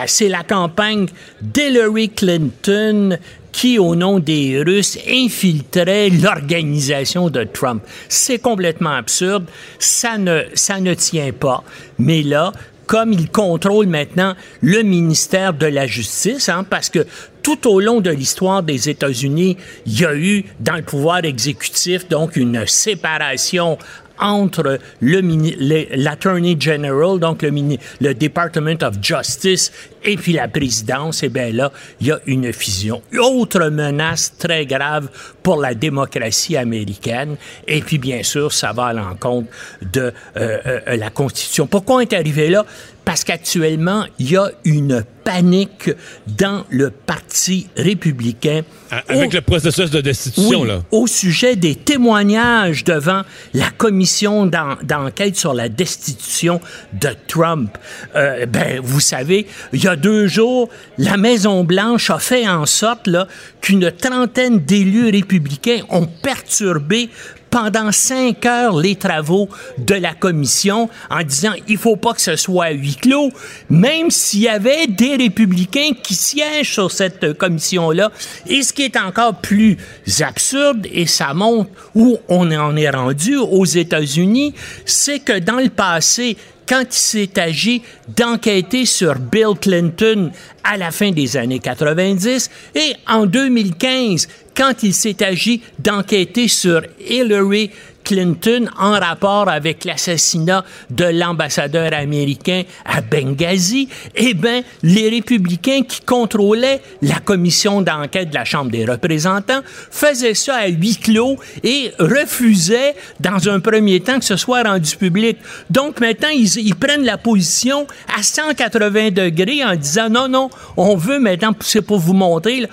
c'est 0.07 0.29
la 0.29 0.45
campagne 0.45 1.07
d'Hillary 1.41 2.11
Clinton 2.11 3.19
qui, 3.57 3.79
au 3.79 3.97
nom 3.97 4.19
des 4.19 4.63
Russes, 4.63 4.99
infiltrait 5.09 6.11
l'organisation 6.11 7.31
de 7.31 7.43
Trump. 7.45 7.83
C'est 8.07 8.39
complètement 8.39 8.91
absurde. 8.91 9.47
Ça 9.79 10.19
ne, 10.19 10.43
ça 10.53 10.79
ne 10.79 10.93
tient 10.93 11.33
pas. 11.33 11.65
Mais 11.99 12.23
là, 12.23 12.53
comme 12.87 13.15
il 13.15 13.31
contrôle 13.31 13.87
maintenant 13.87 14.35
le 14.61 14.83
ministère 14.83 15.55
de 15.55 15.65
la 15.65 15.87
Justice, 15.87 16.51
hein, 16.51 16.67
parce 16.69 16.91
que 16.91 17.07
tout 17.43 17.67
au 17.67 17.81
long 17.81 18.03
de 18.03 18.11
l'histoire 18.11 18.63
des 18.63 18.91
États-Unis, 18.91 19.57
il 19.87 20.01
y 20.01 20.05
a 20.05 20.15
eu 20.15 20.45
dans 20.61 20.77
le 20.77 20.83
pouvoir 20.83 21.25
exécutif 21.25 22.07
donc 22.09 22.37
une 22.37 22.67
séparation 22.67 23.79
entre 24.19 24.79
l'Attorney 25.01 26.57
General, 26.59 27.19
donc 27.19 27.43
le, 27.43 27.51
mini- 27.51 27.79
le 28.01 28.15
Department 28.15 28.83
of 28.83 28.97
Justice, 29.03 29.73
et 30.05 30.17
puis 30.17 30.33
la 30.35 30.49
présidence, 30.49 31.23
et 31.23 31.29
bien 31.29 31.51
là, 31.53 31.73
il 32.01 32.09
y 32.09 32.13
a 32.13 32.21
une 32.27 32.53
fusion. 32.53 33.03
Autre 33.19 33.69
menace 33.69 34.35
très 34.39 34.65
grave 34.67 35.09
pour 35.43 35.61
la 35.61 35.75
démocratie 35.75 36.57
américaine, 36.57 37.37
et 37.67 37.81
puis 37.81 37.99
bien 37.99 38.23
sûr, 38.23 38.53
ça 38.53 38.73
va 38.73 38.87
à 38.87 38.93
l'encontre 38.93 39.49
de 39.93 40.13
euh, 40.37 40.59
euh, 40.87 40.97
la 40.97 41.11
Constitution. 41.11 41.67
Pourquoi 41.67 41.97
on 41.97 42.01
est 42.01 42.13
arrivé 42.13 42.49
là? 42.49 42.65
Parce 43.07 43.23
qu'actuellement, 43.23 44.05
il 44.19 44.33
y 44.33 44.37
a 44.37 44.51
une 44.65 45.05
panique 45.23 45.91
dans 46.27 46.65
le 46.71 46.91
Parti 46.91 47.69
républicain. 47.77 48.63
Avec 49.09 49.33
le 49.33 49.41
processus 49.43 49.91
de 49.91 50.01
destitution, 50.01 50.63
Oui, 50.63 50.69
là. 50.69 50.83
au 50.91 51.07
sujet 51.07 51.55
des 51.55 51.77
témoignages 51.77 52.83
devant 52.83 53.23
la 53.55 53.71
commission 53.71 54.45
d'en- 54.47 54.77
d'enquête 54.83 55.37
sur 55.37 55.55
la 55.55 55.69
destitution 55.69 56.61
de 57.01 57.11
Trump. 57.29 57.79
Euh, 58.17 58.45
ben, 58.47 58.81
vous 58.83 59.01
savez, 59.01 59.47
il 59.73 59.83
y 59.85 59.87
a 59.89 59.95
deux 59.95 60.27
jours, 60.27 60.69
la 60.99 61.17
Maison-Blanche 61.17 62.11
a 62.11 62.19
fait 62.19 62.49
en 62.49 62.67
sorte 62.67 63.07
là, 63.07 63.29
qu'une 63.61 63.93
trentaine 63.93 64.59
d'élus 64.59 65.11
républicains 65.11 65.83
ont 65.91 66.07
perturbé 66.07 67.09
pendant 67.57 67.91
cinq 67.91 68.45
heures 68.45 68.77
les 68.77 68.97
travaux 68.97 69.49
de 69.79 69.95
la 69.95 70.13
commission 70.13 70.91
en 71.09 71.23
disant 71.23 71.53
il 71.67 71.79
faut 71.79 71.97
pas 71.97 72.13
que 72.13 72.21
ce 72.21 72.37
soit 72.37 72.67
à 72.67 72.71
huis 72.73 72.97
clos, 72.97 73.31
même 73.71 74.11
s'il 74.11 74.41
y 74.41 74.49
avait 74.49 74.87
des 74.87 75.17
républicains 75.17 75.93
qui 76.03 76.15
siègent 76.15 76.75
sur 76.75 76.91
cette 76.93 77.33
commission-là. 77.39 78.13
Et 78.47 78.63
ce 78.63 78.75
qui 78.75 78.83
est 78.83 78.99
encore 78.99 79.37
plus 79.37 79.79
absurde, 80.21 80.87
et 80.93 81.07
ça 81.07 81.33
montre 81.33 81.71
où 81.95 82.19
on 82.29 82.53
en 82.53 82.77
est 82.77 82.91
rendu 82.91 83.39
aux 83.39 83.65
États-Unis, 83.65 84.53
c'est 84.85 85.21
que 85.21 85.39
dans 85.39 85.57
le 85.57 85.71
passé, 85.71 86.37
quand 86.69 86.83
il 86.83 86.93
s'est 86.93 87.39
agi 87.39 87.83
d'enquêter 88.09 88.85
sur 88.87 89.15
Bill 89.19 89.55
Clinton 89.61 90.31
à 90.65 90.77
la 90.77 90.91
fin 90.91 91.11
des 91.11 91.37
années 91.37 91.61
90 91.61 92.51
et 92.75 92.93
en 93.07 93.27
2015 93.27 94.29
quand 94.57 94.83
il 94.83 94.95
s'est 94.95 95.23
agi 95.23 95.63
d'enquêter 95.79 96.49
sur 96.49 96.83
Hillary 97.09 97.71
Clinton 98.07 98.71
en 98.79 98.93
rapport 98.93 99.49
avec 99.49 99.85
l'assassinat 99.85 100.65
de 100.91 101.07
l'ambassadeur 101.07 101.93
américain 101.93 102.63
à 102.85 103.01
Benghazi, 103.01 103.89
eh 104.15 104.33
bien, 104.33 104.63
les 104.85 105.11
républicains 105.11 105.83
qui 105.83 106.01
contrôlaient 106.03 106.81
la 107.03 107.19
commission 107.19 107.83
d'enquête 107.83 108.31
de 108.31 108.35
la 108.35 108.45
Chambre 108.45 108.71
des 108.71 108.85
représentants 108.85 109.61
faisaient 109.91 110.35
ça 110.35 110.55
à 110.55 110.69
huis 110.69 110.97
clos 110.97 111.37
et 111.65 111.91
refusaient, 111.99 112.95
dans 113.19 113.49
un 113.49 113.59
premier 113.59 113.99
temps, 114.01 114.21
que 114.21 114.25
ce 114.25 114.37
soit 114.37 114.63
rendu 114.63 114.97
public. 114.97 115.39
Donc, 115.69 116.01
maintenant, 116.01 116.29
ils, 116.29 116.77
prennent 116.77 117.05
la 117.05 117.19
position 117.19 117.89
à 118.17 118.23
180 118.23 119.11
degrés 119.11 119.65
en 119.65 119.75
disant 119.75 120.09
non, 120.09 120.29
non, 120.29 120.49
on 120.77 120.95
veut 120.95 121.19
maintenant, 121.19 121.55
c'est 121.61 121.83
pour 121.83 121.99
vous 121.99 122.15
montrer, 122.15 122.69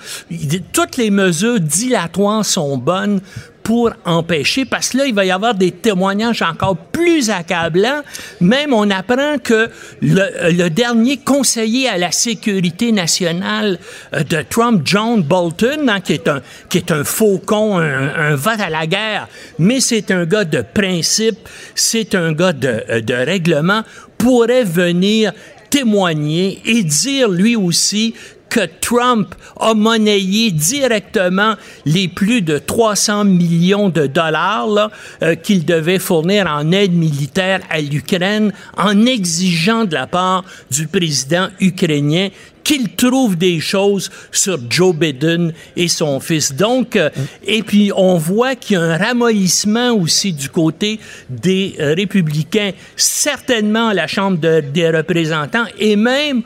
toutes 0.72 0.96
les 0.96 1.10
mesures 1.10 1.58
dilatoires 1.58 2.44
sont 2.44 2.76
bonnes 2.76 3.20
pour 3.64 3.90
empêcher, 4.04 4.66
parce 4.66 4.90
que 4.90 4.98
là, 4.98 5.06
il 5.06 5.14
va 5.14 5.24
y 5.24 5.30
avoir 5.30 5.54
des 5.54 5.70
témoignages 5.70 6.42
encore 6.42 6.76
plus 6.76 7.30
accablants. 7.30 8.02
Même, 8.42 8.74
on 8.74 8.90
apprend 8.90 9.38
que 9.42 9.70
le, 10.02 10.52
le 10.52 10.68
dernier 10.68 11.16
conseiller 11.16 11.88
à 11.88 11.96
la 11.96 12.12
sécurité 12.12 12.92
nationale 12.92 13.78
euh, 14.12 14.22
de 14.22 14.44
Trump, 14.48 14.82
John 14.84 15.22
Bolton, 15.22 15.88
hein, 15.88 16.00
qui, 16.00 16.12
est 16.12 16.28
un, 16.28 16.42
qui 16.68 16.76
est 16.76 16.90
un 16.92 17.04
faucon, 17.04 17.78
un, 17.78 18.14
un 18.14 18.34
vote 18.36 18.60
à 18.60 18.68
la 18.68 18.86
guerre, 18.86 19.28
mais 19.58 19.80
c'est 19.80 20.10
un 20.10 20.26
gars 20.26 20.44
de 20.44 20.62
principe, 20.62 21.48
c'est 21.74 22.14
un 22.14 22.32
gars 22.32 22.52
de, 22.52 23.00
de 23.00 23.14
règlement, 23.14 23.82
pourrait 24.18 24.64
venir 24.64 25.32
témoigner 25.70 26.60
et 26.66 26.84
dire 26.84 27.28
lui 27.28 27.56
aussi 27.56 28.14
que 28.48 28.60
Trump 28.80 29.34
a 29.58 29.74
monnayé 29.74 30.50
directement 30.52 31.54
les 31.86 32.06
plus 32.08 32.40
de 32.42 32.58
300 32.58 33.24
millions 33.24 33.88
de 33.88 34.06
dollars 34.06 34.90
euh, 35.22 35.34
qu'il 35.34 35.64
devait 35.64 35.98
fournir 35.98 36.46
en 36.46 36.70
aide 36.70 36.92
militaire 36.92 37.60
à 37.70 37.80
l'Ukraine 37.80 38.52
en 38.76 39.06
exigeant 39.06 39.84
de 39.84 39.94
la 39.94 40.06
part 40.06 40.44
du 40.70 40.86
président 40.86 41.48
ukrainien 41.60 42.28
qu'il 42.62 42.94
trouve 42.94 43.36
des 43.36 43.60
choses 43.60 44.08
sur 44.32 44.58
Joe 44.70 44.94
Biden 44.94 45.52
et 45.76 45.86
son 45.88 46.18
fils. 46.18 46.54
Donc, 46.54 46.96
euh, 46.96 47.10
et 47.46 47.62
puis 47.62 47.90
on 47.94 48.16
voit 48.16 48.54
qu'il 48.54 48.74
y 48.76 48.80
a 48.80 48.82
un 48.82 48.96
ramollissement 48.96 49.90
aussi 49.90 50.32
du 50.32 50.48
côté 50.48 50.98
des 51.28 51.74
euh, 51.80 51.92
républicains, 51.94 52.70
certainement 52.96 53.88
à 53.88 53.94
la 53.94 54.06
Chambre 54.06 54.38
de- 54.38 54.60
des 54.60 54.88
représentants 54.90 55.66
et 55.78 55.96
même 55.96 56.42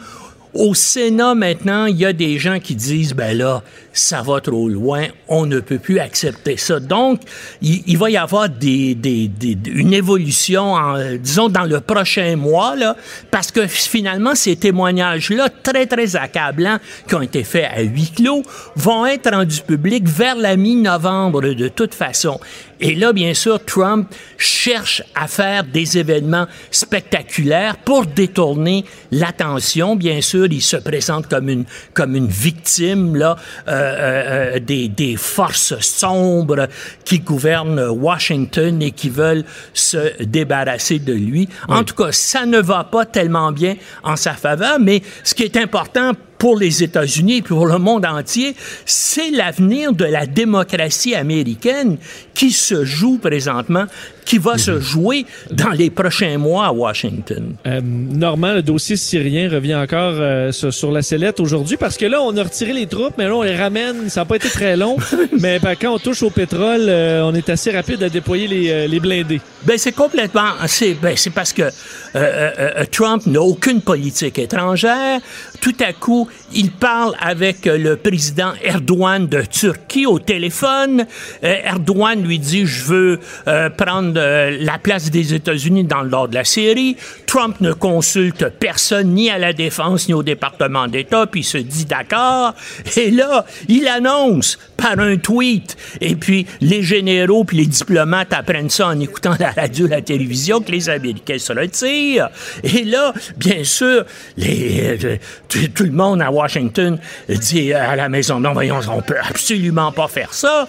au 0.59 0.74
Sénat, 0.74 1.35
maintenant, 1.35 1.86
il 1.86 1.97
y 1.97 2.05
a 2.05 2.12
des 2.12 2.39
gens 2.39 2.59
qui 2.59 2.74
disent, 2.74 3.14
ben 3.14 3.36
là, 3.36 3.62
ça 3.93 4.22
va 4.22 4.40
trop 4.40 4.68
loin, 4.68 5.05
on 5.28 5.47
ne 5.47 5.60
peut 5.60 5.78
plus 5.78 5.98
accepter 6.01 6.56
ça. 6.56 6.80
Donc, 6.80 7.20
il, 7.62 7.97
va 7.97 8.10
y 8.10 8.16
avoir 8.16 8.48
des, 8.48 8.94
des- 8.94 9.28
des- 9.28 9.56
une 9.70 9.93
évolution, 9.93 10.74
disons, 11.20 11.48
dans 11.48 11.64
le 11.64 11.80
prochain 11.80 12.36
mois, 12.36 12.74
là, 12.76 12.97
parce 13.30 13.51
que 13.52 13.66
finalement, 13.66 14.35
ces 14.35 14.56
témoignages-là, 14.56 15.48
très, 15.62 15.86
très 15.86 16.16
accablants, 16.16 16.78
qui 17.09 17.14
ont 17.14 17.22
été 17.22 17.44
faits 17.44 17.68
à 17.74 17.80
huis 17.82 18.12
clos, 18.14 18.43
vont 18.76 19.06
être 19.06 19.30
rendus 19.30 19.60
publics 19.62 20.06
vers 20.09 20.36
la 20.36 20.56
mi-novembre, 20.56 21.43
de 21.55 21.68
toute 21.68 21.94
façon. 21.94 22.39
Et 22.80 22.94
là, 22.94 23.12
bien 23.12 23.34
sûr, 23.34 23.64
Trump 23.64 24.09
cherche 24.36 25.02
à 25.14 25.26
faire 25.26 25.64
des 25.64 25.98
événements 25.98 26.46
spectaculaires 26.70 27.76
pour 27.76 28.06
détourner 28.06 28.84
l'attention. 29.10 29.96
Bien 29.96 30.20
sûr, 30.20 30.46
il 30.46 30.62
se 30.62 30.76
présente 30.76 31.26
comme 31.28 31.48
une, 31.48 31.64
comme 31.92 32.14
une 32.14 32.28
victime 32.28 33.16
là, 33.16 33.36
euh, 33.66 33.72
euh, 33.72 34.56
euh, 34.56 34.59
des, 34.60 34.88
des 34.88 35.16
forces 35.16 35.78
sombres 35.80 36.68
qui 37.05 37.18
gouvernent 37.18 37.88
Washington 37.88 38.80
et 38.80 38.92
qui 38.92 39.10
veulent 39.10 39.44
se 39.74 40.22
débarrasser 40.22 40.98
de 40.98 41.12
lui. 41.12 41.48
En 41.68 41.82
tout 41.82 41.94
cas, 41.94 42.12
ça 42.12 42.46
ne 42.46 42.59
va 42.59 42.84
pas 42.84 43.05
tellement 43.05 43.50
bien 43.50 43.76
en 44.05 44.16
sa 44.16 44.34
faveur, 44.34 44.78
mais 44.78 45.02
ce 45.24 45.34
qui 45.34 45.42
est 45.42 45.56
important 45.56 46.12
pour 46.39 46.56
les 46.56 46.82
États-Unis 46.82 47.39
et 47.39 47.43
pour 47.43 47.66
le 47.66 47.78
monde 47.78 48.06
entier, 48.06 48.55
c'est 48.86 49.31
l'avenir 49.31 49.93
de 49.93 50.05
la 50.05 50.27
démocratie 50.27 51.15
américaine 51.15 51.98
qui 52.35 52.52
se 52.52 52.85
joue 52.85 53.19
présentement, 53.19 53.86
qui 54.24 54.39
va 54.39 54.59
se 54.59 54.78
jouer 54.78 55.27
dans 55.51 55.70
les 55.70 55.90
prochains 55.90 56.39
mois 56.39 56.66
à 56.66 56.73
Washington. 56.73 57.55
Euh, 57.66 57.81
Normand, 57.82 58.52
le 58.52 58.62
dossier 58.62 58.97
syrien 58.97 59.51
revient 59.51 59.74
encore 59.74 60.15
euh, 60.15 60.52
sur, 60.52 60.93
la 60.93 61.02
sellette 61.02 61.40
aujourd'hui 61.40 61.77
parce 61.77 61.97
que 61.97 62.06
là, 62.06 62.23
on 62.23 62.36
a 62.36 62.43
retiré 62.43 62.73
les 62.73 62.86
troupes, 62.86 63.15
mais 63.19 63.24
là, 63.24 63.35
on 63.35 63.43
les 63.43 63.56
ramène. 63.56 64.09
Ça 64.09 64.20
n'a 64.20 64.24
pas 64.24 64.36
été 64.36 64.48
très 64.48 64.77
long. 64.77 64.97
mais 65.40 65.59
ben, 65.59 65.74
quand 65.81 65.94
on 65.94 65.98
touche 65.98 66.23
au 66.23 66.31
pétrole, 66.31 66.86
euh, 66.89 67.23
on 67.23 67.35
est 67.35 67.48
assez 67.48 67.70
rapide 67.70 68.02
à 68.02 68.09
déployer 68.09 68.47
les, 68.47 68.70
euh, 68.70 68.86
les 68.86 69.01
blindés. 69.01 69.40
Ben 69.65 69.77
c'est 69.77 69.93
complètement, 69.93 70.52
c'est 70.66 70.94
ben, 70.94 71.16
c'est 71.16 71.31
parce 71.31 71.52
que 71.52 71.62
euh, 71.62 71.70
euh, 72.15 72.85
Trump 72.90 73.27
n'a 73.27 73.43
aucune 73.43 73.81
politique 73.81 74.39
étrangère. 74.39 75.20
Tout 75.60 75.76
à 75.80 75.93
coup, 75.93 76.28
il 76.54 76.70
parle 76.70 77.14
avec 77.20 77.66
euh, 77.66 77.76
le 77.76 77.96
président 77.96 78.52
Erdogan 78.62 79.26
de 79.26 79.42
Turquie 79.42 80.06
au 80.06 80.18
téléphone. 80.18 81.06
Euh, 81.44 81.54
Erdogan 81.64 82.22
lui 82.22 82.38
dit 82.38 82.66
je 82.66 82.84
veux 82.84 83.20
euh, 83.46 83.70
prendre 83.70 84.18
la 84.18 84.78
place 84.78 85.10
des 85.10 85.34
États-Unis 85.34 85.84
dans 85.84 86.02
le 86.02 86.10
nord 86.10 86.28
de 86.28 86.34
la 86.34 86.44
Syrie. 86.44 86.96
Trump 87.26 87.56
ne 87.60 87.72
consulte 87.72 88.48
personne 88.58 89.14
ni 89.14 89.30
à 89.30 89.38
la 89.38 89.52
défense 89.52 90.08
ni 90.08 90.14
au 90.14 90.22
département 90.22 90.88
d'État, 90.88 91.26
puis 91.26 91.40
il 91.40 91.44
se 91.44 91.58
dit 91.58 91.84
d'accord. 91.84 92.54
Et 92.96 93.10
là, 93.10 93.44
il 93.68 93.86
annonce 93.88 94.58
par 94.76 94.98
un 94.98 95.16
tweet. 95.16 95.76
Et 96.00 96.14
puis 96.14 96.46
les 96.60 96.82
généraux 96.82 97.44
puis 97.44 97.58
les 97.58 97.66
diplomates 97.66 98.32
apprennent 98.32 98.70
ça 98.70 98.88
en 98.88 99.00
écoutant 99.00 99.34
la 99.38 99.50
radio, 99.50 99.86
la 99.86 100.00
télévision, 100.00 100.60
que 100.60 100.72
les 100.72 100.88
Américains 100.88 101.38
se 101.38 101.52
retirent. 101.52 102.30
Et 102.62 102.84
là, 102.84 103.12
bien 103.36 103.64
sûr, 103.64 104.04
les, 104.36 105.18
tout, 105.48 105.84
le 105.84 105.90
monde 105.90 106.22
à 106.22 106.30
Washington 106.39 106.98
dit 107.28 107.73
à 107.73 107.97
la 107.97 108.09
maison, 108.09 108.40
non, 108.40 108.52
voyons, 108.52 108.81
on 108.90 109.02
peut 109.02 109.19
absolument 109.20 109.93
pas 109.93 110.09
faire 110.09 110.35
ça. 110.35 110.69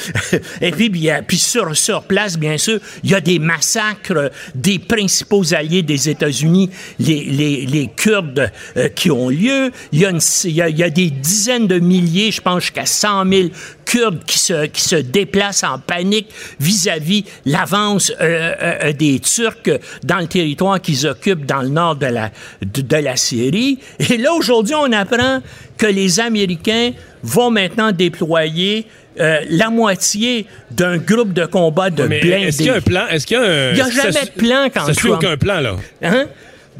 Et, 0.60 0.70
puis, 0.70 1.38
sur, 1.38 2.02
place, 2.02 2.38
bien 2.38 2.58
sûr, 2.58 2.80
il 3.02 3.10
y 3.10 3.14
a 3.14 3.20
des 3.20 3.38
massacres 3.38 4.30
des 4.54 4.78
principaux 4.78 5.54
alliés 5.54 5.82
des 5.82 6.08
États-Unis, 6.08 6.70
les, 6.98 7.90
Kurdes 7.96 8.50
euh, 8.76 8.88
qui 8.88 9.10
ont 9.10 9.28
lieu. 9.28 9.70
Il 9.92 10.00
y 10.00 10.82
a 10.82 10.90
des 10.90 11.10
dizaines 11.10 11.66
de 11.66 11.78
milliers, 11.78 12.30
je 12.30 12.40
pense 12.40 12.62
jusqu'à 12.62 12.86
100 12.86 13.30
000 13.30 13.48
Kurdes 13.90 14.22
qui 14.26 14.38
se, 14.38 14.66
qui 14.66 14.82
se 14.82 14.96
déplacent 14.96 15.64
en 15.64 15.78
panique 15.78 16.28
vis-à-vis 16.60 17.24
l'avance 17.46 18.12
euh, 18.20 18.52
euh, 18.60 18.92
des 18.92 19.18
Turcs 19.20 19.70
dans 20.04 20.18
le 20.18 20.26
territoire 20.26 20.78
qu'ils 20.80 21.06
occupent 21.06 21.46
dans 21.46 21.62
le 21.62 21.68
nord 21.68 21.96
de 21.96 22.06
la, 22.06 22.30
de, 22.60 22.82
de 22.82 22.96
la 22.96 23.16
Syrie. 23.16 23.78
Et 23.98 24.18
là, 24.18 24.32
aujourd'hui, 24.34 24.74
on 24.74 24.92
apprend 24.92 25.40
que 25.78 25.86
les 25.86 26.20
Américains 26.20 26.90
vont 27.22 27.50
maintenant 27.50 27.90
déployer 27.92 28.86
euh, 29.20 29.40
la 29.48 29.70
moitié 29.70 30.44
d'un 30.70 30.98
groupe 30.98 31.32
de 31.32 31.46
combat 31.46 31.88
de 31.90 32.04
Mais 32.04 32.20
blindés. 32.20 32.46
est-ce 32.48 32.56
qu'il 32.58 32.66
y 32.66 32.70
a 32.70 32.74
un 32.74 32.80
plan? 32.80 33.06
Est-ce 33.10 33.26
qu'il 33.26 33.36
y 33.36 33.40
a 33.40 33.42
un. 33.44 33.70
Il 33.70 33.74
n'y 33.74 33.80
a 33.80 33.84
ça 33.86 34.10
jamais 34.10 34.26
de 34.26 34.30
plan 34.38 34.68
quand 34.72 34.84
Ça 34.86 34.92
suit 34.94 35.08
Trump- 35.08 35.22
aucun 35.24 35.36
plan, 35.36 35.60
là. 35.60 35.76
Hein? 36.02 36.26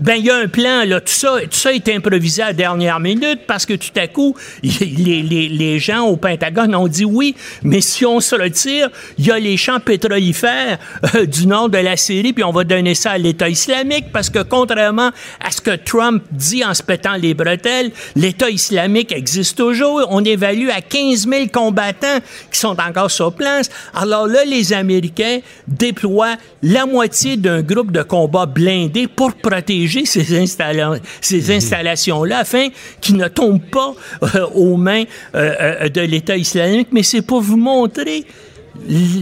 Ben, 0.01 0.15
il 0.15 0.27
y 0.27 0.31
a 0.31 0.37
un 0.37 0.47
plan, 0.47 0.85
là. 0.85 1.01
Tout 1.01 1.13
ça, 1.13 1.39
tout 1.43 1.57
ça 1.57 1.73
est 1.73 1.89
improvisé 1.89 2.43
à 2.43 2.47
la 2.49 2.53
dernière 2.53 3.01
minute 3.01 3.41
parce 3.49 3.67
que 3.67 3.75
tout 3.75 3.91
à 3.97 4.07
coup, 4.07 4.37
les, 4.63 5.23
les, 5.23 5.49
les 5.49 5.79
gens 5.81 6.07
au 6.07 6.17
Pentagone 6.17 6.73
ont 6.77 6.87
dit 6.87 7.05
oui, 7.05 7.35
mais 7.65 7.81
si 7.81 8.07
on 8.07 8.21
se 8.21 8.37
retire, 8.37 8.91
il 9.19 9.27
y 9.27 9.33
a 9.33 9.41
les 9.41 9.57
champs 9.57 9.81
pétrolifères 9.81 10.79
euh, 11.17 11.27
du 11.27 11.49
nord 11.49 11.69
de 11.69 11.79
la 11.79 11.97
Syrie, 11.97 12.33
puis 12.33 12.45
on 12.45 12.53
va 12.53 12.63
donner 12.63 12.95
ça 12.95 13.13
à 13.13 13.19
l'État 13.19 13.49
islamique 13.49 14.13
parce 14.13 14.31
que 14.31 14.41
contrairement 14.41 15.11
à 15.45 15.51
ce 15.51 15.61
que 15.61 15.75
Trump 15.75 16.23
dit 16.31 16.65
en 16.65 16.75
se 16.75 16.83
pétant 16.85 17.15
les 17.15 17.35
bretelles, 17.35 17.91
l'État 18.15 18.51
islamique 18.51 19.11
existe 19.11 19.59
toujours. 19.59 20.07
On 20.11 20.25
évalue 20.25 20.69
à 20.69 20.81
15 20.81 21.27
000 21.29 21.47
combattants 21.53 22.21
qui 22.53 22.61
sont 22.61 22.77
encore 22.81 23.11
sur 23.11 23.33
place. 23.35 23.69
Alors 23.95 24.29
là, 24.29 24.45
les 24.45 24.73
Américains 24.73 25.41
déploient 25.67 26.37
la 26.63 26.87
moitié 26.87 27.37
d'un 27.37 27.63
groupe 27.63 27.91
de 27.91 28.03
combat 28.03 28.47
blindé 28.47 29.09
pour 29.09 29.35
protéger 29.35 29.88
ces, 29.89 30.39
installa- 30.39 31.01
ces 31.21 31.51
installations-là 31.51 32.39
afin 32.39 32.69
qu'ils 33.01 33.17
ne 33.17 33.29
tombent 33.29 33.71
pas 33.71 33.95
euh, 34.23 34.47
aux 34.55 34.77
mains 34.77 35.05
euh, 35.35 35.55
euh, 35.61 35.89
de 35.89 36.01
l'État 36.01 36.37
islamique. 36.37 36.89
Mais 36.93 37.03
c'est 37.03 37.23
pour 37.23 37.41
vous 37.41 37.57
montrer 37.57 38.25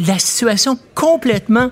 la 0.06 0.18
situation 0.18 0.78
complètement 0.94 1.70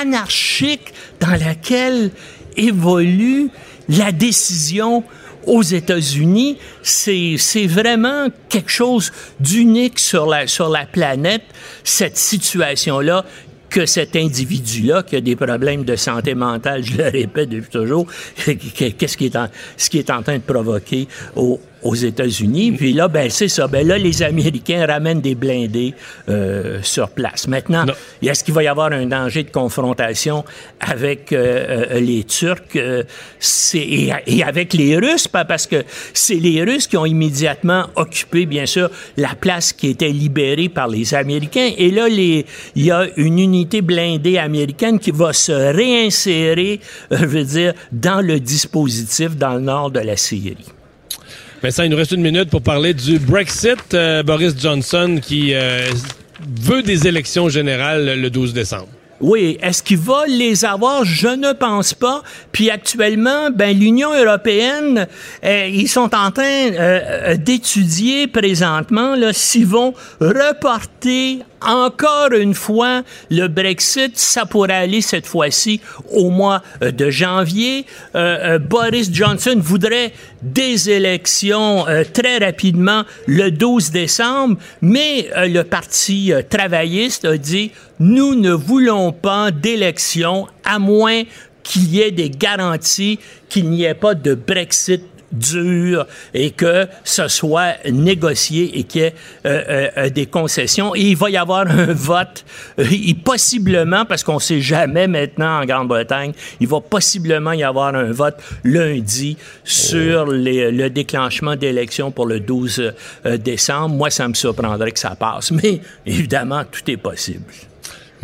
anarchique 0.00 0.92
dans 1.20 1.36
laquelle 1.46 2.10
évolue 2.56 3.50
la 3.88 4.12
décision 4.12 5.04
aux 5.46 5.62
États-Unis. 5.62 6.58
C'est 6.82 7.36
c'est 7.38 7.66
vraiment 7.66 8.26
quelque 8.48 8.70
chose 8.70 9.12
d'unique 9.38 9.98
sur 9.98 10.26
la, 10.26 10.46
sur 10.46 10.68
la 10.68 10.86
planète, 10.86 11.42
cette 11.84 12.16
situation-là 12.16 13.24
que 13.70 13.86
cet 13.86 14.16
individu-là 14.16 15.02
qui 15.02 15.16
a 15.16 15.20
des 15.20 15.36
problèmes 15.36 15.84
de 15.84 15.96
santé 15.96 16.34
mentale, 16.34 16.84
je 16.84 16.96
le 16.96 17.04
répète 17.04 17.48
depuis 17.48 17.70
toujours, 17.70 18.06
qu'est-ce 18.44 19.16
qui 19.16 19.26
est 19.26 19.36
en, 19.36 19.48
est 19.94 20.10
en 20.10 20.22
train 20.22 20.36
de 20.36 20.42
provoquer 20.42 21.06
au, 21.36 21.60
aux 21.82 21.94
États-Unis. 21.94 22.72
Puis 22.72 22.92
là, 22.92 23.08
ben 23.08 23.30
c'est 23.30 23.48
ça. 23.48 23.66
Ben 23.66 23.86
là, 23.86 23.98
les 23.98 24.22
Américains 24.22 24.86
ramènent 24.86 25.20
des 25.20 25.34
blindés 25.34 25.94
euh, 26.28 26.80
sur 26.82 27.10
place. 27.10 27.48
Maintenant, 27.48 27.84
est-ce 28.22 28.44
qu'il 28.44 28.54
va 28.54 28.62
y 28.62 28.66
avoir 28.66 28.92
un 28.92 29.06
danger 29.06 29.42
de 29.42 29.50
confrontation 29.50 30.44
avec 30.80 31.32
euh, 31.32 31.86
euh, 31.92 32.00
les 32.00 32.24
Turcs? 32.24 32.76
Euh, 32.76 33.02
et, 33.74 34.10
et 34.26 34.42
avec 34.42 34.72
les 34.72 34.96
Russes? 34.96 35.28
Parce 35.28 35.66
que 35.66 35.84
c'est 36.12 36.34
les 36.34 36.62
Russes 36.62 36.86
qui 36.86 36.96
ont 36.96 37.06
immédiatement 37.06 37.86
occupé, 37.96 38.46
bien 38.46 38.66
sûr, 38.66 38.90
la 39.16 39.34
place 39.34 39.72
qui 39.72 39.88
était 39.88 40.08
libérée 40.08 40.68
par 40.68 40.88
les 40.88 41.14
Américains. 41.14 41.70
Et 41.76 41.90
là, 41.90 42.08
les, 42.08 42.46
il 42.74 42.84
y 42.84 42.90
a 42.90 43.06
une 43.16 43.38
unité 43.38 43.82
blindée 43.82 44.38
américaine 44.38 44.98
qui 44.98 45.10
va 45.10 45.32
se 45.32 45.52
réinsérer, 45.52 46.80
euh, 47.12 47.16
je 47.20 47.26
veux 47.26 47.44
dire, 47.44 47.74
dans 47.92 48.20
le 48.20 48.40
dispositif 48.40 49.36
dans 49.36 49.54
le 49.54 49.60
nord 49.60 49.90
de 49.90 50.00
la 50.00 50.16
Syrie. 50.16 50.56
Vincent, 51.62 51.82
il 51.82 51.90
nous 51.90 51.96
reste 51.98 52.12
une 52.12 52.22
minute 52.22 52.48
pour 52.48 52.62
parler 52.62 52.94
du 52.94 53.18
Brexit. 53.18 53.92
Euh, 53.92 54.22
Boris 54.22 54.54
Johnson 54.58 55.18
qui 55.20 55.52
euh, 55.52 55.90
veut 56.58 56.82
des 56.82 57.06
élections 57.06 57.50
générales 57.50 58.18
le 58.18 58.30
12 58.30 58.54
décembre. 58.54 58.88
Oui, 59.20 59.58
est-ce 59.60 59.82
qu'il 59.82 59.98
va 59.98 60.24
les 60.26 60.64
avoir? 60.64 61.04
Je 61.04 61.28
ne 61.28 61.52
pense 61.52 61.92
pas. 61.92 62.22
Puis 62.50 62.70
actuellement, 62.70 63.50
ben 63.54 63.78
l'Union 63.78 64.08
européenne, 64.14 65.06
euh, 65.44 65.68
ils 65.70 65.88
sont 65.88 66.14
en 66.14 66.30
train 66.30 67.34
d'étudier 67.36 68.26
présentement 68.26 69.14
là, 69.14 69.34
s'ils 69.34 69.66
vont 69.66 69.92
reporter 70.18 71.40
encore 71.60 72.32
une 72.32 72.54
fois 72.54 73.02
le 73.30 73.48
Brexit. 73.48 74.16
Ça 74.16 74.46
pourrait 74.46 74.72
aller 74.72 75.02
cette 75.02 75.26
fois-ci 75.26 75.82
au 76.10 76.30
mois 76.30 76.62
de 76.80 77.10
janvier. 77.10 77.84
Boris 78.14 79.10
Johnson 79.12 79.56
voudrait 79.58 80.14
des 80.42 80.90
élections 80.90 81.86
euh, 81.88 82.04
très 82.04 82.38
rapidement 82.38 83.04
le 83.26 83.50
12 83.50 83.90
décembre, 83.90 84.56
mais 84.80 85.30
euh, 85.36 85.46
le 85.46 85.64
Parti 85.64 86.32
euh, 86.32 86.42
travailliste 86.42 87.24
a 87.24 87.36
dit 87.36 87.72
nous 87.98 88.34
ne 88.34 88.52
voulons 88.52 89.12
pas 89.12 89.50
d'élections 89.50 90.46
à 90.64 90.78
moins 90.78 91.22
qu'il 91.62 91.94
y 91.94 92.00
ait 92.00 92.10
des 92.10 92.30
garanties 92.30 93.18
qu'il 93.48 93.68
n'y 93.68 93.84
ait 93.84 93.94
pas 93.94 94.14
de 94.14 94.34
Brexit 94.34 95.02
dur 95.32 96.06
et 96.34 96.50
que 96.50 96.86
ce 97.04 97.28
soit 97.28 97.74
négocié 97.90 98.78
et 98.78 98.84
qu'il 98.84 99.02
y 99.02 99.04
ait 99.04 99.14
euh, 99.46 99.62
euh, 99.68 99.88
euh, 99.96 100.10
des 100.10 100.26
concessions. 100.26 100.94
Et 100.94 101.00
il 101.02 101.16
va 101.16 101.30
y 101.30 101.36
avoir 101.36 101.66
un 101.68 101.92
vote, 101.92 102.44
euh, 102.78 102.84
et 102.90 103.14
possiblement, 103.14 104.04
parce 104.04 104.22
qu'on 104.24 104.34
ne 104.34 104.40
sait 104.40 104.60
jamais 104.60 105.06
maintenant 105.06 105.60
en 105.60 105.64
Grande-Bretagne, 105.64 106.32
il 106.60 106.66
va 106.68 106.80
possiblement 106.80 107.52
y 107.52 107.62
avoir 107.62 107.94
un 107.94 108.10
vote 108.12 108.36
lundi 108.64 109.36
sur 109.64 110.26
les- 110.26 110.70
le 110.72 110.90
déclenchement 110.90 111.56
d'élections 111.56 112.10
pour 112.10 112.26
le 112.26 112.40
12 112.40 112.92
euh, 113.26 113.36
décembre. 113.36 113.94
Moi, 113.94 114.10
ça 114.10 114.26
me 114.28 114.34
surprendrait 114.34 114.90
que 114.92 114.98
ça 114.98 115.14
passe, 115.14 115.50
mais 115.52 115.80
évidemment, 116.06 116.62
tout 116.70 116.90
est 116.90 116.96
possible. 116.96 117.44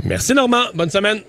Merci 0.04 0.34
Normand. 0.34 0.64
Bonne 0.74 0.90
semaine. 0.90 1.20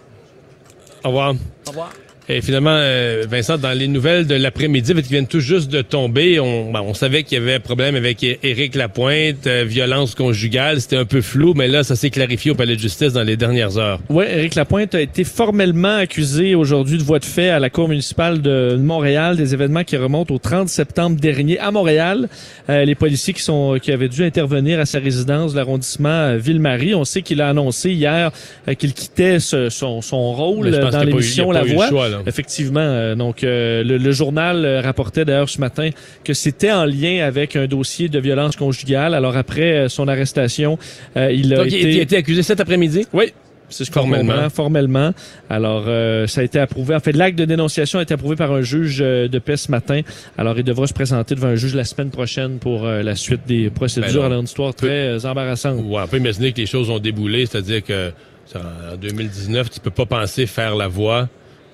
Au 1.03 1.09
revoir. 1.09 1.33
Au 1.65 1.69
revoir. 1.69 1.91
Et 2.29 2.41
finalement, 2.41 2.71
euh, 2.73 3.23
Vincent, 3.29 3.57
dans 3.57 3.71
les 3.71 3.87
nouvelles 3.87 4.27
de 4.27 4.35
l'après-midi, 4.35 4.93
qui 4.95 5.09
viennent 5.09 5.27
tout 5.27 5.39
juste 5.39 5.71
de 5.71 5.81
tomber, 5.81 6.39
on, 6.41 6.71
bon, 6.71 6.79
on 6.81 6.93
savait 6.93 7.23
qu'il 7.23 7.37
y 7.37 7.41
avait 7.41 7.53
un 7.53 7.59
problème 7.61 7.95
avec 7.95 8.21
Éric 8.43 8.75
Lapointe, 8.75 9.47
euh, 9.47 9.63
violence 9.65 10.13
conjugale, 10.13 10.81
c'était 10.81 10.97
un 10.97 11.05
peu 11.05 11.21
flou, 11.21 11.53
mais 11.55 11.67
là, 11.69 11.83
ça 11.83 11.95
s'est 11.95 12.09
clarifié 12.09 12.51
au 12.51 12.55
palais 12.55 12.75
de 12.75 12.81
justice 12.81 13.13
dans 13.13 13.23
les 13.23 13.37
dernières 13.37 13.77
heures. 13.77 13.99
Oui, 14.09 14.25
Éric 14.29 14.55
Lapointe 14.55 14.93
a 14.95 14.99
été 15.01 15.23
formellement 15.23 15.95
accusé 15.95 16.53
aujourd'hui 16.55 16.97
de 16.97 17.03
voie 17.03 17.19
de 17.19 17.25
fait 17.25 17.49
à 17.49 17.59
la 17.59 17.69
Cour 17.69 17.87
municipale 17.87 18.41
de 18.41 18.75
Montréal 18.77 19.37
des 19.37 19.53
événements 19.53 19.83
qui 19.85 19.95
remontent 19.95 20.33
au 20.33 20.37
30 20.37 20.67
septembre 20.67 21.19
dernier 21.19 21.59
à 21.59 21.71
Montréal. 21.71 22.27
Euh, 22.69 22.83
les 22.83 22.95
policiers 22.95 23.33
qui 23.33 23.41
sont 23.41 23.77
qui 23.81 23.91
avaient 23.93 24.09
dû 24.09 24.23
intervenir 24.25 24.79
à 24.81 24.85
sa 24.85 24.99
résidence 24.99 25.53
de 25.53 25.57
l'arrondissement 25.57 26.09
euh, 26.09 26.37
Ville-Marie. 26.37 26.93
On 26.93 27.05
sait 27.05 27.21
qu'il 27.21 27.39
a 27.41 27.47
annoncé 27.49 27.91
hier 27.91 28.31
euh, 28.67 28.73
qu'il 28.73 28.93
quittait 28.93 29.39
ce- 29.39 29.69
son, 29.69 30.01
son 30.01 30.33
rôle 30.33 30.71
dans 30.71 31.03
l'émission 31.03 31.51
La 31.51 31.61
pas 31.61 31.65
eu 31.65 31.69
le 31.69 31.75
Voix. 31.75 31.87
choix, 31.87 32.09
là. 32.09 32.16
Effectivement. 32.25 32.79
euh, 32.79 33.15
donc, 33.15 33.43
euh, 33.43 33.83
le, 33.83 33.97
le 33.97 34.11
journal 34.11 34.65
euh, 34.65 34.81
rapportait 34.81 35.25
d'ailleurs 35.25 35.49
ce 35.49 35.59
matin 35.59 35.89
que 36.23 36.33
c'était 36.33 36.71
en 36.71 36.85
lien 36.85 37.23
avec 37.25 37.55
un 37.55 37.67
dossier 37.67 38.09
de 38.09 38.19
violence 38.19 38.55
conjugale. 38.55 39.13
Alors, 39.13 39.35
après 39.37 39.73
euh, 39.73 39.89
son 39.89 40.07
arrestation, 40.07 40.77
euh, 41.15 41.31
il 41.31 41.53
a 41.53 41.57
Donc, 41.57 41.67
été... 41.67 41.91
il 41.91 41.99
a 41.99 42.01
été 42.01 42.17
accusé 42.17 42.43
cet 42.43 42.59
après-midi? 42.59 43.05
Oui. 43.13 43.33
C'est 43.69 43.91
Formellement. 43.91 44.49
formellement. 44.49 45.11
Alors, 45.49 45.83
euh, 45.87 46.25
ça 46.25 46.39
a 46.39 46.45
été 46.45 46.57
approuvé. 46.57 46.95
En 46.95 47.01
fait, 47.01 47.11
l'acte 47.11 47.37
de 47.37 47.43
dénonciation 47.43 47.99
a 47.99 48.01
été 48.03 48.13
approuvé 48.13 48.37
par 48.37 48.53
un 48.53 48.61
juge 48.61 48.99
euh, 49.01 49.27
de 49.27 49.39
paix 49.39 49.57
ce 49.57 49.69
matin. 49.71 49.99
Alors, 50.37 50.57
il 50.57 50.63
devra 50.63 50.87
se 50.87 50.93
présenter 50.93 51.35
devant 51.35 51.49
un 51.49 51.55
juge 51.57 51.75
la 51.75 51.83
semaine 51.83 52.09
prochaine 52.09 52.59
pour 52.59 52.85
euh, 52.85 53.03
la 53.03 53.15
suite 53.17 53.41
des 53.45 53.69
procédures. 53.69 54.23
Alors, 54.23 54.39
une 54.39 54.45
histoire 54.45 54.73
très 54.73 55.25
embarrassante. 55.25 55.81
Ouais, 55.85 56.01
on 56.01 56.07
peut 56.07 56.15
imaginer 56.15 56.53
que 56.53 56.61
les 56.61 56.65
choses 56.65 56.89
ont 56.89 56.99
déboulé, 56.99 57.45
c'est-à-dire 57.45 57.83
que 57.83 58.11
en 58.55 58.95
2019, 58.95 59.69
tu 59.69 59.81
peux 59.81 59.91
pas 59.91 60.05
penser 60.05 60.45
faire 60.45 60.73
la 60.77 60.87
voix 60.87 61.27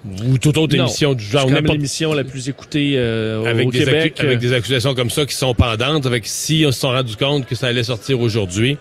ou 0.06 0.38
toute 0.38 0.58
autre 0.58 0.76
Non. 0.76 0.86
émission 0.86 1.14
du 1.14 1.24
C'est 1.24 1.32
genre. 1.32 1.50
n'importe- 1.50 1.76
l'émission 1.78 2.14
la 2.14 2.24
plus 2.24 2.50
écoutée 2.50 2.94
euh, 2.96 3.42
au- 3.42 3.46
avec 3.46 3.68
au 3.68 3.72
des, 3.72 3.80
Québec. 3.80 4.20
avec 4.20 4.40
des 4.40 4.54
accusations 4.54 4.94
comme 4.96 5.10
ça 5.10 5.26
qui 5.26 5.36
sont 5.36 5.54
pendantes. 5.54 6.06
Avec 6.06 6.26
si 6.28 6.64
on 6.68 6.72
se 6.72 6.80
sont 6.80 6.90
rendu 6.92 7.16
compte 7.16 7.46
que 7.48 7.56
ça 7.56 7.68
allait 7.68 7.84
sortir 7.84 8.20
aujourd'hui, 8.20 8.78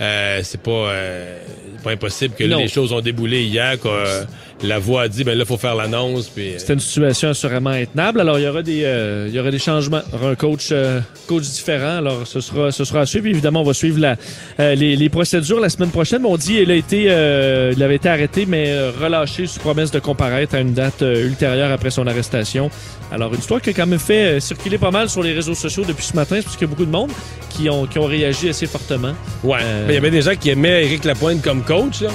euh, 0.00 0.40
c'est 0.42 0.60
pas, 0.60 0.70
euh, 0.70 1.38
pas 1.84 1.90
impossible 1.92 2.34
que 2.34 2.44
les 2.44 2.68
choses 2.68 2.92
ont 2.92 3.00
déboulé 3.00 3.42
hier. 3.42 3.76
Euh, 3.84 4.24
la 4.62 4.78
voix 4.78 5.02
a 5.02 5.08
dit 5.08 5.24
ben 5.24 5.36
là 5.36 5.44
faut 5.44 5.56
faire 5.56 5.74
l'annonce. 5.74 6.28
Puis 6.28 6.54
euh, 6.54 6.58
C'était 6.58 6.74
une 6.74 6.80
situation 6.80 7.30
assurément 7.30 7.70
intenable. 7.70 8.20
Alors, 8.20 8.38
il 8.38 8.44
y 8.44 8.48
aura 8.48 8.62
des, 8.62 8.82
euh, 8.84 9.26
il 9.28 9.34
y 9.34 9.40
aura 9.40 9.50
des 9.50 9.58
changements. 9.58 10.00
Il 10.08 10.14
y 10.18 10.20
aura 10.20 10.30
un 10.30 10.34
coach, 10.34 10.68
euh, 10.72 11.00
coach 11.26 11.42
différent. 11.44 11.98
Alors, 11.98 12.26
ce 12.26 12.40
sera, 12.40 12.70
ce 12.70 12.84
sera 12.84 13.00
à 13.00 13.06
suivre. 13.06 13.26
Évidemment, 13.26 13.60
on 13.60 13.64
va 13.64 13.74
suivre 13.74 13.98
la, 14.00 14.16
euh, 14.60 14.74
les, 14.74 14.96
les 14.96 15.08
procédures 15.08 15.60
la 15.60 15.68
semaine 15.68 15.90
prochaine. 15.90 16.22
Mais 16.22 16.28
on 16.28 16.36
dit, 16.36 16.58
il 16.60 16.70
a 16.70 16.74
été, 16.74 17.06
euh, 17.08 17.72
il 17.76 17.82
avait 17.82 17.96
été 17.96 18.08
arrêté, 18.08 18.46
mais 18.46 18.66
euh, 18.68 18.90
relâché 18.98 19.46
sous 19.46 19.60
promesse 19.60 19.90
de 19.90 19.98
comparaître 19.98 20.54
à 20.54 20.60
une 20.60 20.74
date 20.74 21.02
ultérieure 21.02 21.72
après 21.72 21.90
son 21.90 22.06
arrestation. 22.06 22.70
Alors, 23.10 23.32
une 23.34 23.40
histoire 23.40 23.60
qui 23.60 23.70
a 23.70 23.72
quand 23.72 23.86
même 23.86 23.98
fait 23.98 24.40
circuler 24.40 24.78
pas 24.78 24.90
mal 24.90 25.08
sur 25.08 25.22
les 25.22 25.32
réseaux 25.32 25.54
sociaux 25.54 25.84
depuis 25.86 26.04
ce 26.04 26.16
matin, 26.16 26.40
parce 26.42 26.56
qu'il 26.56 26.66
y 26.66 26.70
a 26.70 26.72
beaucoup 26.72 26.86
de 26.86 26.90
monde 26.90 27.10
qui 27.50 27.68
ont, 27.68 27.86
qui 27.86 27.98
ont 27.98 28.06
réagi 28.06 28.48
assez 28.48 28.66
fortement. 28.66 29.12
ouais. 29.44 29.58
Mais 29.86 29.92
il 29.92 29.94
y 29.94 29.98
avait 29.98 30.10
des 30.10 30.22
gens 30.22 30.34
qui 30.34 30.48
aimaient 30.50 30.84
Éric 30.84 31.04
Lapointe 31.04 31.42
comme 31.42 31.62
coach, 31.62 32.00
là, 32.00 32.08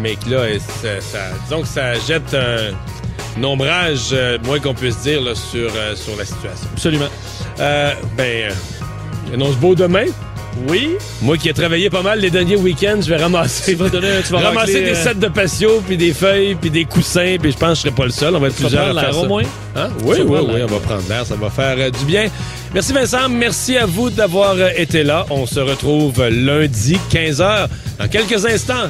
mais 0.00 0.16
que 0.16 0.30
là, 0.30 0.42
ça, 0.58 1.00
ça- 1.00 1.18
disons 1.44 1.62
que 1.62 1.68
ça 1.68 1.94
jette 1.94 2.34
un, 2.34 3.40
un 3.40 3.44
ombrage, 3.44 4.08
euh, 4.12 4.38
moins 4.44 4.58
qu'on 4.60 4.74
puisse 4.74 4.98
dire, 5.00 5.20
là, 5.20 5.34
sur, 5.34 5.70
euh, 5.76 5.94
sur 5.96 6.16
la 6.16 6.24
situation. 6.24 6.68
Absolument. 6.72 7.08
Euh, 7.60 7.92
ben, 8.16 8.52
annonce 9.32 9.56
beau 9.56 9.74
demain. 9.74 10.06
Oui. 10.66 10.96
Moi 11.22 11.36
qui 11.36 11.48
ai 11.48 11.52
travaillé 11.52 11.88
pas 11.88 12.02
mal 12.02 12.18
les 12.18 12.30
derniers 12.30 12.56
week-ends, 12.56 12.98
je 13.00 13.08
vais 13.10 13.16
ramasser, 13.22 13.72
Tu 13.72 13.78
vas 13.78 13.88
donner- 13.88 14.08
tu 14.26 14.32
vas 14.32 14.40
ramasser 14.40 14.72
racler, 14.78 14.90
des 14.90 14.94
sets 14.96 15.14
de 15.14 15.28
patio, 15.28 15.80
puis 15.86 15.96
des 15.96 16.12
feuilles, 16.12 16.56
puis 16.56 16.68
des 16.68 16.84
coussins, 16.84 17.36
puis 17.40 17.52
je 17.52 17.56
pense 17.56 17.68
que 17.70 17.74
je 17.76 17.80
serai 17.82 17.90
pas 17.92 18.04
le 18.06 18.10
seul. 18.10 18.34
On 18.34 18.40
va 18.40 18.48
être 18.48 18.56
Tu 18.56 18.62
vas 18.64 18.68
plusieurs 18.68 18.86
à 18.88 18.90
prendre 18.90 19.00
faire 19.00 19.10
l'air 19.12 19.20
ça. 19.20 19.24
au 19.24 19.28
moins? 19.28 19.42
Hein? 19.76 19.88
Oui, 20.02 20.16
oui, 20.26 20.38
oui, 20.52 20.60
on 20.64 20.66
va 20.66 20.80
prendre 20.80 21.02
l'air, 21.08 21.24
ça 21.24 21.36
va 21.36 21.48
faire 21.50 21.92
du 21.92 22.04
bien. 22.06 22.26
Merci 22.74 22.92
Vincent, 22.92 23.28
merci 23.28 23.76
à 23.76 23.86
vous 23.86 24.10
d'avoir 24.10 24.56
été 24.76 25.04
là. 25.04 25.26
On 25.30 25.46
se 25.46 25.60
retrouve 25.60 26.26
lundi 26.28 26.98
15h 27.08 27.68
dans 28.00 28.08
quelques 28.08 28.44
instants. 28.44 28.88